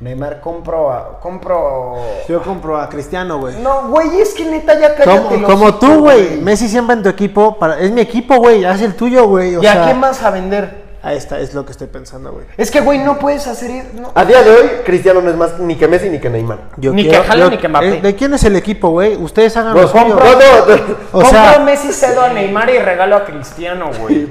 Neymar, 0.00 0.40
compro 0.40 0.90
a. 0.90 1.20
Compro. 1.20 1.94
Yo 2.28 2.42
compro 2.42 2.76
a 2.76 2.88
Cristiano, 2.88 3.38
güey. 3.38 3.60
No, 3.60 3.88
güey, 3.88 4.20
es 4.20 4.34
que 4.34 4.44
neta 4.44 4.78
ya 4.78 4.96
cállate. 4.96 5.42
Como, 5.42 5.74
tú, 5.76 6.00
güey. 6.00 6.40
Messi 6.40 6.68
siempre 6.68 6.96
en 6.96 7.02
tu 7.04 7.08
equipo. 7.08 7.56
Para, 7.56 7.78
es 7.78 7.90
mi 7.92 8.00
equipo, 8.00 8.36
güey. 8.36 8.64
Haz 8.64 8.82
el 8.82 8.96
tuyo, 8.96 9.28
güey. 9.28 9.56
¿Y 9.62 9.66
a 9.66 9.84
quién 9.84 10.00
vas 10.00 10.22
a 10.22 10.30
vender? 10.30 10.81
Ahí 11.04 11.16
está, 11.16 11.40
es 11.40 11.52
lo 11.52 11.64
que 11.66 11.72
estoy 11.72 11.88
pensando, 11.88 12.30
güey. 12.30 12.46
Es 12.56 12.70
que, 12.70 12.80
güey, 12.80 13.00
no 13.00 13.18
puedes 13.18 13.48
hacer. 13.48 13.70
ir- 13.72 13.92
no. 13.94 14.12
A 14.14 14.24
día 14.24 14.40
de 14.44 14.50
hoy, 14.52 14.70
Cristiano 14.84 15.20
no 15.20 15.30
es 15.30 15.36
más 15.36 15.58
ni 15.58 15.74
que 15.74 15.88
Messi 15.88 16.08
ni 16.08 16.20
que 16.20 16.30
Neymar. 16.30 16.58
Yo 16.76 16.92
Ni 16.92 17.08
que 17.08 17.16
Haaland 17.16 17.50
ni 17.50 17.58
que 17.58 17.66
Mbappé. 17.68 17.88
eh, 17.98 18.00
¿De 18.02 18.14
quién 18.14 18.32
es 18.34 18.44
el 18.44 18.54
equipo, 18.54 18.90
güey? 18.90 19.16
Ustedes 19.16 19.56
hagan 19.56 19.74
No, 19.74 19.82
lo 19.82 19.88
suyo. 19.88 20.04
no, 20.10 20.14
no, 20.14 20.30
no. 20.36 20.74
O 21.10 21.20
compro 21.20 21.28
sea- 21.30 21.54
a 21.54 21.58
Messi, 21.58 21.92
cedo 21.92 22.22
a 22.22 22.28
Neymar 22.28 22.70
y 22.70 22.78
regalo 22.78 23.16
a 23.16 23.24
Cristiano, 23.24 23.90
güey. 24.00 24.26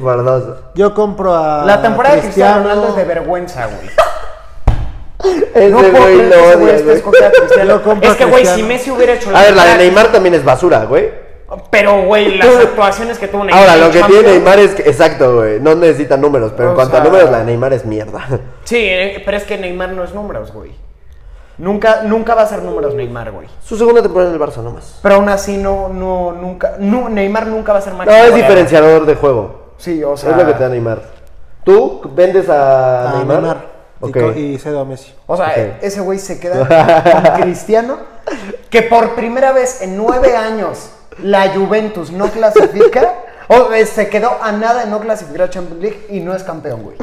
Yo 0.73 0.93
compro 0.93 1.35
a. 1.35 1.65
La 1.65 1.81
temporada 1.81 2.15
de 2.15 2.21
Cristiano 2.21 2.63
Ronaldo 2.63 2.87
es 2.87 2.95
de 2.95 3.03
vergüenza, 3.03 3.65
güey. 3.67 3.89
Ese 5.53 5.69
No 5.69 5.77
güey 5.79 5.91
lo 5.91 5.99
odia, 5.99 6.55
güey. 6.55 6.71
a 7.69 7.83
compro 7.83 8.09
Es 8.09 8.17
que, 8.17 8.23
a 8.23 8.27
güey, 8.27 8.45
si. 8.45 8.63
Messi 8.63 8.91
hubiera 8.91 9.13
hecho 9.13 9.29
A 9.35 9.41
ver, 9.41 9.55
la 9.55 9.65
de 9.65 9.77
Neymar 9.77 10.11
también 10.11 10.35
es 10.35 10.43
basura, 10.45 10.85
güey. 10.85 11.20
Pero, 11.69 12.03
güey, 12.03 12.37
las 12.37 12.55
actuaciones 12.55 13.17
que 13.17 13.27
tuvo 13.27 13.43
Neymar. 13.43 13.69
Ahora, 13.69 13.75
lo 13.87 13.91
que 13.91 14.01
tiene 14.03 14.29
Neymar 14.29 14.59
es 14.59 14.73
que, 14.73 14.83
exacto, 14.83 15.35
güey, 15.37 15.59
no 15.59 15.75
necesita 15.75 16.15
números, 16.17 16.53
pero 16.55 16.69
en 16.69 16.75
cuanto 16.75 16.97
a 16.97 17.01
números, 17.01 17.29
la 17.29 17.39
de 17.39 17.45
Neymar 17.45 17.73
es 17.73 17.85
mierda. 17.85 18.25
Sí, 18.63 18.77
eh, 18.79 19.21
pero 19.25 19.35
es 19.37 19.43
que 19.43 19.57
Neymar 19.57 19.89
no 19.89 20.03
es 20.03 20.13
números, 20.13 20.53
güey. 20.53 20.71
Nunca, 21.57 22.01
nunca 22.03 22.33
va 22.35 22.43
a 22.43 22.47
ser 22.47 22.63
números 22.63 22.95
Neymar, 22.95 23.31
güey. 23.31 23.47
Su 23.63 23.77
segunda 23.77 24.01
temporada 24.01 24.29
en 24.33 24.41
el 24.41 24.41
Barça 24.41 24.63
nomás. 24.63 24.99
Pero 25.03 25.15
aún 25.15 25.29
así, 25.29 25.57
no, 25.57 25.89
no, 25.89 26.31
nunca. 26.31 26.75
no, 26.79 27.09
Neymar 27.09 27.47
nunca 27.47 27.73
va 27.73 27.79
a 27.79 27.81
ser 27.81 27.93
No, 27.93 27.99
máximo. 27.99 28.15
es 28.17 28.23
goleador. 28.31 28.47
diferenciador 28.47 29.05
de 29.05 29.15
juego. 29.15 29.61
Sí, 29.77 30.03
o 30.03 30.15
sea. 30.15 30.31
es 30.31 30.37
lo 30.37 30.45
que 30.45 30.53
te 30.53 30.63
da 30.63 30.69
Neymar. 30.69 31.01
¿Tú 31.63 32.01
vendes 32.15 32.49
a, 32.49 33.09
a 33.11 33.13
Neymar? 33.17 33.37
Neymar. 33.41 33.57
Y 34.01 34.05
Ok. 34.05 34.17
co- 34.19 34.31
Y, 34.39 34.57
cedo 34.57 34.79
a 34.79 34.85
Messi. 34.85 35.13
O 35.27 35.35
sea, 35.37 35.47
Ok. 35.47 35.57
e- 35.57 35.73
ese 35.81 35.99
güey 36.01 36.17
se 36.17 36.39
queda 36.39 36.65
con 37.35 37.41
Cristiano, 37.41 37.97
que 38.69 38.81
por 38.83 39.13
primera 39.15 39.51
vez 39.51 39.81
en 39.81 39.97
nueve 39.97 40.35
años 40.35 40.91
la 41.23 41.53
Juventus 41.53 42.11
no 42.11 42.27
clasifica, 42.29 43.13
o 43.47 43.73
eh, 43.73 43.85
se 43.85 44.09
quedó 44.09 44.41
a 44.41 44.51
nada 44.51 44.85
de 44.85 44.89
no 44.89 44.99
clasificar 44.99 45.43
a 45.43 45.49
Champions 45.49 45.81
League 45.81 46.07
y 46.09 46.19
no 46.19 46.35
es 46.35 46.43
campeón, 46.43 46.83
güey. 46.83 46.97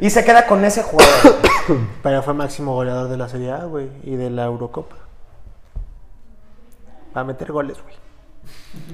Y 0.00 0.10
se 0.10 0.24
queda 0.24 0.46
con 0.46 0.64
ese 0.64 0.82
jugador. 0.82 1.36
Pero 2.02 2.22
fue 2.22 2.34
máximo 2.34 2.74
goleador 2.74 3.08
de 3.08 3.16
la 3.16 3.28
Serie 3.28 3.52
A, 3.52 3.64
güey. 3.64 3.88
Y 4.04 4.16
de 4.16 4.30
la 4.30 4.44
Eurocopa. 4.44 4.96
Va 7.16 7.22
a 7.22 7.24
meter 7.24 7.50
goles, 7.50 7.78
güey. 7.82 7.94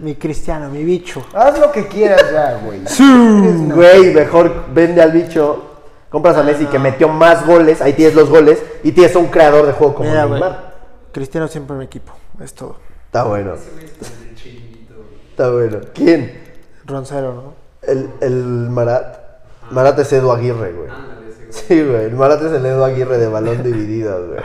mi 0.00 0.14
Cristiano, 0.16 0.68
mi 0.68 0.84
bicho. 0.84 1.24
Haz 1.32 1.58
lo 1.58 1.72
que 1.72 1.86
quieras 1.86 2.30
ya, 2.32 2.60
güey. 2.64 2.80
Güey, 3.74 4.12
mejor 4.14 4.66
vende 4.72 5.00
al 5.00 5.12
bicho. 5.12 5.70
Compras 6.10 6.36
a 6.36 6.42
Messi 6.42 6.66
que 6.66 6.78
metió 6.78 7.08
más 7.08 7.44
goles, 7.44 7.80
ahí 7.80 7.92
tienes 7.92 8.14
los 8.14 8.28
goles 8.30 8.62
y 8.84 8.92
tienes 8.92 9.16
un 9.16 9.26
creador 9.26 9.66
de 9.66 9.72
juego 9.72 9.94
como 9.96 10.10
Mira. 10.10 10.26
Neymar. 10.26 10.74
Cristiano 11.10 11.48
siempre 11.48 11.74
en 11.74 11.78
mi 11.80 11.84
equipo. 11.86 12.12
Es 12.40 12.54
todo. 12.54 12.76
Está 13.06 13.24
bueno. 13.24 13.54
Está 15.30 15.50
bueno. 15.50 15.80
¿Quién? 15.94 16.42
Roncero, 16.84 17.34
¿no? 17.34 17.54
El, 17.82 18.10
el 18.20 18.42
Marat. 18.70 19.18
Marat 19.70 19.98
es 19.98 20.12
Edu 20.12 20.30
Aguirre, 20.30 20.72
güey. 20.72 20.90
Sí, 21.50 21.82
güey. 21.82 22.04
El 22.06 22.14
Marat 22.14 22.42
es 22.42 22.52
el 22.52 22.66
Edu 22.66 22.82
Aguirre 22.82 23.18
de 23.18 23.28
balón 23.28 23.62
dividido, 23.62 24.26
güey. 24.28 24.40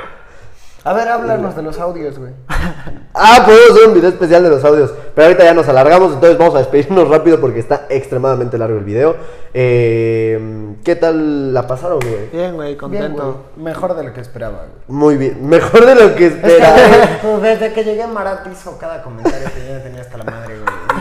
A 0.86 0.94
ver, 0.94 1.08
háblanos 1.10 1.56
de 1.56 1.62
los 1.62 1.78
audios, 1.80 2.18
güey. 2.18 2.32
Ah, 3.22 3.42
podemos 3.44 3.72
hacer 3.72 3.88
un 3.88 3.94
video 3.96 4.10
especial 4.12 4.44
de 4.44 4.50
los 4.50 4.64
audios. 4.64 4.94
Pero 5.14 5.26
ahorita 5.28 5.44
ya 5.44 5.54
nos 5.54 5.68
alargamos, 5.68 6.14
entonces 6.14 6.38
vamos 6.38 6.56
a 6.56 6.60
despedirnos 6.60 7.10
rápido 7.10 7.42
porque 7.42 7.60
está 7.60 7.86
extremadamente 7.90 8.58
largo 8.58 8.78
el 8.78 8.86
video. 8.86 9.16
Eh, 9.54 10.76
¿Qué 10.86 10.96
tal 10.96 11.54
la 11.54 11.68
pasaron, 11.68 12.00
güey? 12.00 12.30
Bien, 12.32 12.54
güey, 12.56 12.68
Bien, 12.70 12.78
contento. 12.78 13.44
güey. 13.56 13.66
Mejor 13.66 13.96
de 13.96 14.04
lo 14.06 14.14
que 14.14 14.22
esperaba, 14.22 14.60
güey. 14.60 14.70
Muy 14.88 15.18
bien. 15.18 15.46
Mejor 15.50 15.86
de 15.86 15.96
lo 15.96 16.16
que 16.16 16.28
Es 16.28 16.34
que, 16.36 16.48
esperaba. 16.48 16.78
güey, 17.24 17.42
desde 17.42 17.74
que 17.74 17.84
llegué 17.84 18.08
Marat 18.08 18.48
hizo 18.52 18.78
cada 18.78 19.02
comentario 19.02 19.50
que 19.54 19.68
yo 19.74 19.82
tenía 19.82 20.02
hasta 20.02 20.18
la 20.18 20.24
madre, 20.24 20.54
güey. 20.60 20.99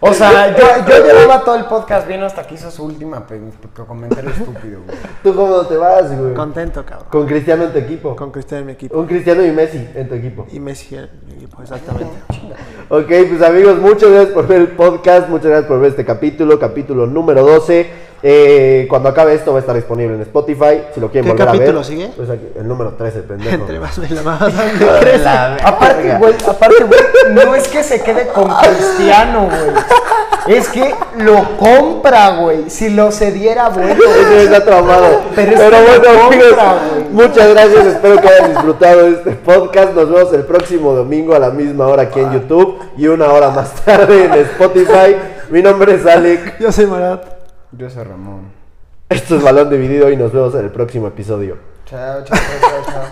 O 0.00 0.12
sea, 0.12 0.56
yo, 0.56 0.64
yo 0.88 1.04
llevaba 1.06 1.42
todo 1.44 1.54
el 1.56 1.64
podcast 1.64 2.06
bien 2.06 2.22
hasta 2.22 2.46
que 2.46 2.54
hizo 2.54 2.70
su 2.70 2.84
última 2.84 3.26
pe- 3.26 3.38
pe- 3.38 3.84
comentario 3.86 4.30
estúpido, 4.30 4.80
güey. 4.84 4.98
¿Tú 5.22 5.34
cómo 5.34 5.62
te 5.66 5.76
vas, 5.76 6.16
güey? 6.18 6.34
Contento, 6.34 6.84
cabrón. 6.84 7.08
Con 7.10 7.26
Cristiano 7.26 7.64
en 7.64 7.72
tu 7.72 7.78
equipo. 7.78 8.14
Con 8.16 8.30
Cristiano 8.30 8.60
en 8.60 8.66
mi 8.66 8.72
equipo. 8.72 8.98
Un 8.98 9.06
Cristiano 9.06 9.44
y 9.44 9.50
Messi 9.52 9.88
en 9.94 10.08
tu 10.08 10.14
equipo. 10.14 10.46
Y 10.52 10.60
Messi 10.60 10.96
en 10.96 11.08
mi 11.26 11.34
equipo, 11.34 11.62
exactamente. 11.62 12.12
Ok, 12.88 13.06
pues 13.28 13.42
amigos, 13.42 13.78
muchas 13.80 14.08
gracias 14.10 14.32
por 14.32 14.46
ver 14.46 14.60
el 14.60 14.68
podcast, 14.68 15.28
muchas 15.28 15.46
gracias 15.46 15.66
por 15.66 15.80
ver 15.80 15.90
este 15.90 16.04
capítulo, 16.04 16.56
capítulo 16.60 17.06
número 17.08 17.42
12. 17.44 17.90
Eh, 18.22 18.86
cuando 18.88 19.08
acabe 19.10 19.34
esto 19.34 19.52
va 19.52 19.58
a 19.58 19.60
estar 19.60 19.74
disponible 19.76 20.14
en 20.14 20.22
Spotify, 20.22 20.82
si 20.94 21.00
lo 21.00 21.10
quieren 21.10 21.24
¿Qué 21.26 21.32
volver 21.32 21.48
a 21.48 21.52
ver. 21.52 21.60
capítulo 21.60 21.84
sigue? 21.84 22.10
Pues 22.16 22.30
aquí, 22.30 22.46
el 22.58 22.66
número 22.66 22.92
13, 22.94 23.20
pendejo. 23.20 23.54
Entre 23.54 23.78
más 23.78 23.98
me 23.98 24.08
la 24.08 24.22
más. 24.22 24.42
Aparte, 25.62 26.16
güey, 26.18 26.34
aparte, 26.48 26.84
güey, 26.84 27.00
no 27.32 27.54
es 27.54 27.68
que 27.68 27.82
se 27.82 28.00
quede 28.02 28.28
con 28.28 28.48
Cristiano, 28.48 29.48
güey. 29.48 30.56
Es 30.56 30.68
que 30.68 30.94
lo 31.18 31.56
compra, 31.58 32.36
güey. 32.36 32.70
Si 32.70 32.88
lo 32.90 33.10
cediera, 33.10 33.68
bueno. 33.68 33.94
Está 34.38 34.64
traumado. 34.64 35.22
Pero 35.34 35.52
Pero, 35.56 35.76
es 35.76 35.84
que 35.84 35.98
bueno, 35.98 36.26
amigos, 36.26 36.46
compra, 36.48 36.74
güey. 36.90 37.04
muchas 37.10 37.48
gracias. 37.50 37.86
Espero 37.86 38.20
que 38.20 38.28
hayan 38.28 38.50
disfrutado 38.52 39.02
de 39.02 39.10
este 39.10 39.30
podcast. 39.32 39.92
Nos 39.94 40.08
vemos 40.10 40.32
el 40.32 40.44
próximo 40.44 40.92
domingo 40.92 41.34
a 41.34 41.40
la 41.40 41.50
misma 41.50 41.88
hora 41.88 42.04
aquí 42.04 42.20
en 42.20 42.32
YouTube 42.32 42.78
y 42.96 43.08
una 43.08 43.26
hora 43.32 43.50
más 43.50 43.72
tarde 43.84 44.24
en 44.24 44.34
Spotify. 44.34 45.16
Mi 45.50 45.62
nombre 45.62 45.94
es 45.96 46.06
Alec. 46.06 46.58
Yo 46.60 46.70
soy 46.70 46.86
Marat. 46.86 47.35
Yo 47.78 47.90
soy 47.90 48.04
Ramón. 48.04 48.52
Esto 49.08 49.36
es 49.36 49.42
Balón 49.42 49.68
Dividido 49.68 50.10
y 50.10 50.16
nos 50.16 50.32
vemos 50.32 50.54
en 50.54 50.64
el 50.64 50.70
próximo 50.70 51.08
episodio. 51.08 51.58
Chao, 51.84 52.24
chao, 52.24 52.38
chao, 52.60 52.84
chao. 52.86 53.04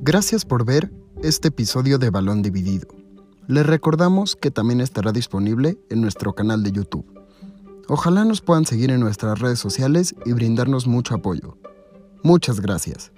Gracias 0.00 0.44
por 0.44 0.64
ver 0.64 0.90
este 1.22 1.48
episodio 1.48 1.98
de 1.98 2.10
Balón 2.10 2.42
Dividido. 2.42 2.88
Les 3.46 3.64
recordamos 3.64 4.34
que 4.34 4.50
también 4.50 4.80
estará 4.80 5.12
disponible 5.12 5.78
en 5.88 6.00
nuestro 6.00 6.34
canal 6.34 6.62
de 6.64 6.72
YouTube. 6.72 7.06
Ojalá 7.88 8.24
nos 8.24 8.40
puedan 8.40 8.66
seguir 8.66 8.90
en 8.90 8.98
nuestras 8.98 9.38
redes 9.38 9.60
sociales 9.60 10.16
y 10.24 10.32
brindarnos 10.32 10.88
mucho 10.88 11.14
apoyo. 11.14 11.56
Muchas 12.24 12.60
gracias. 12.60 13.12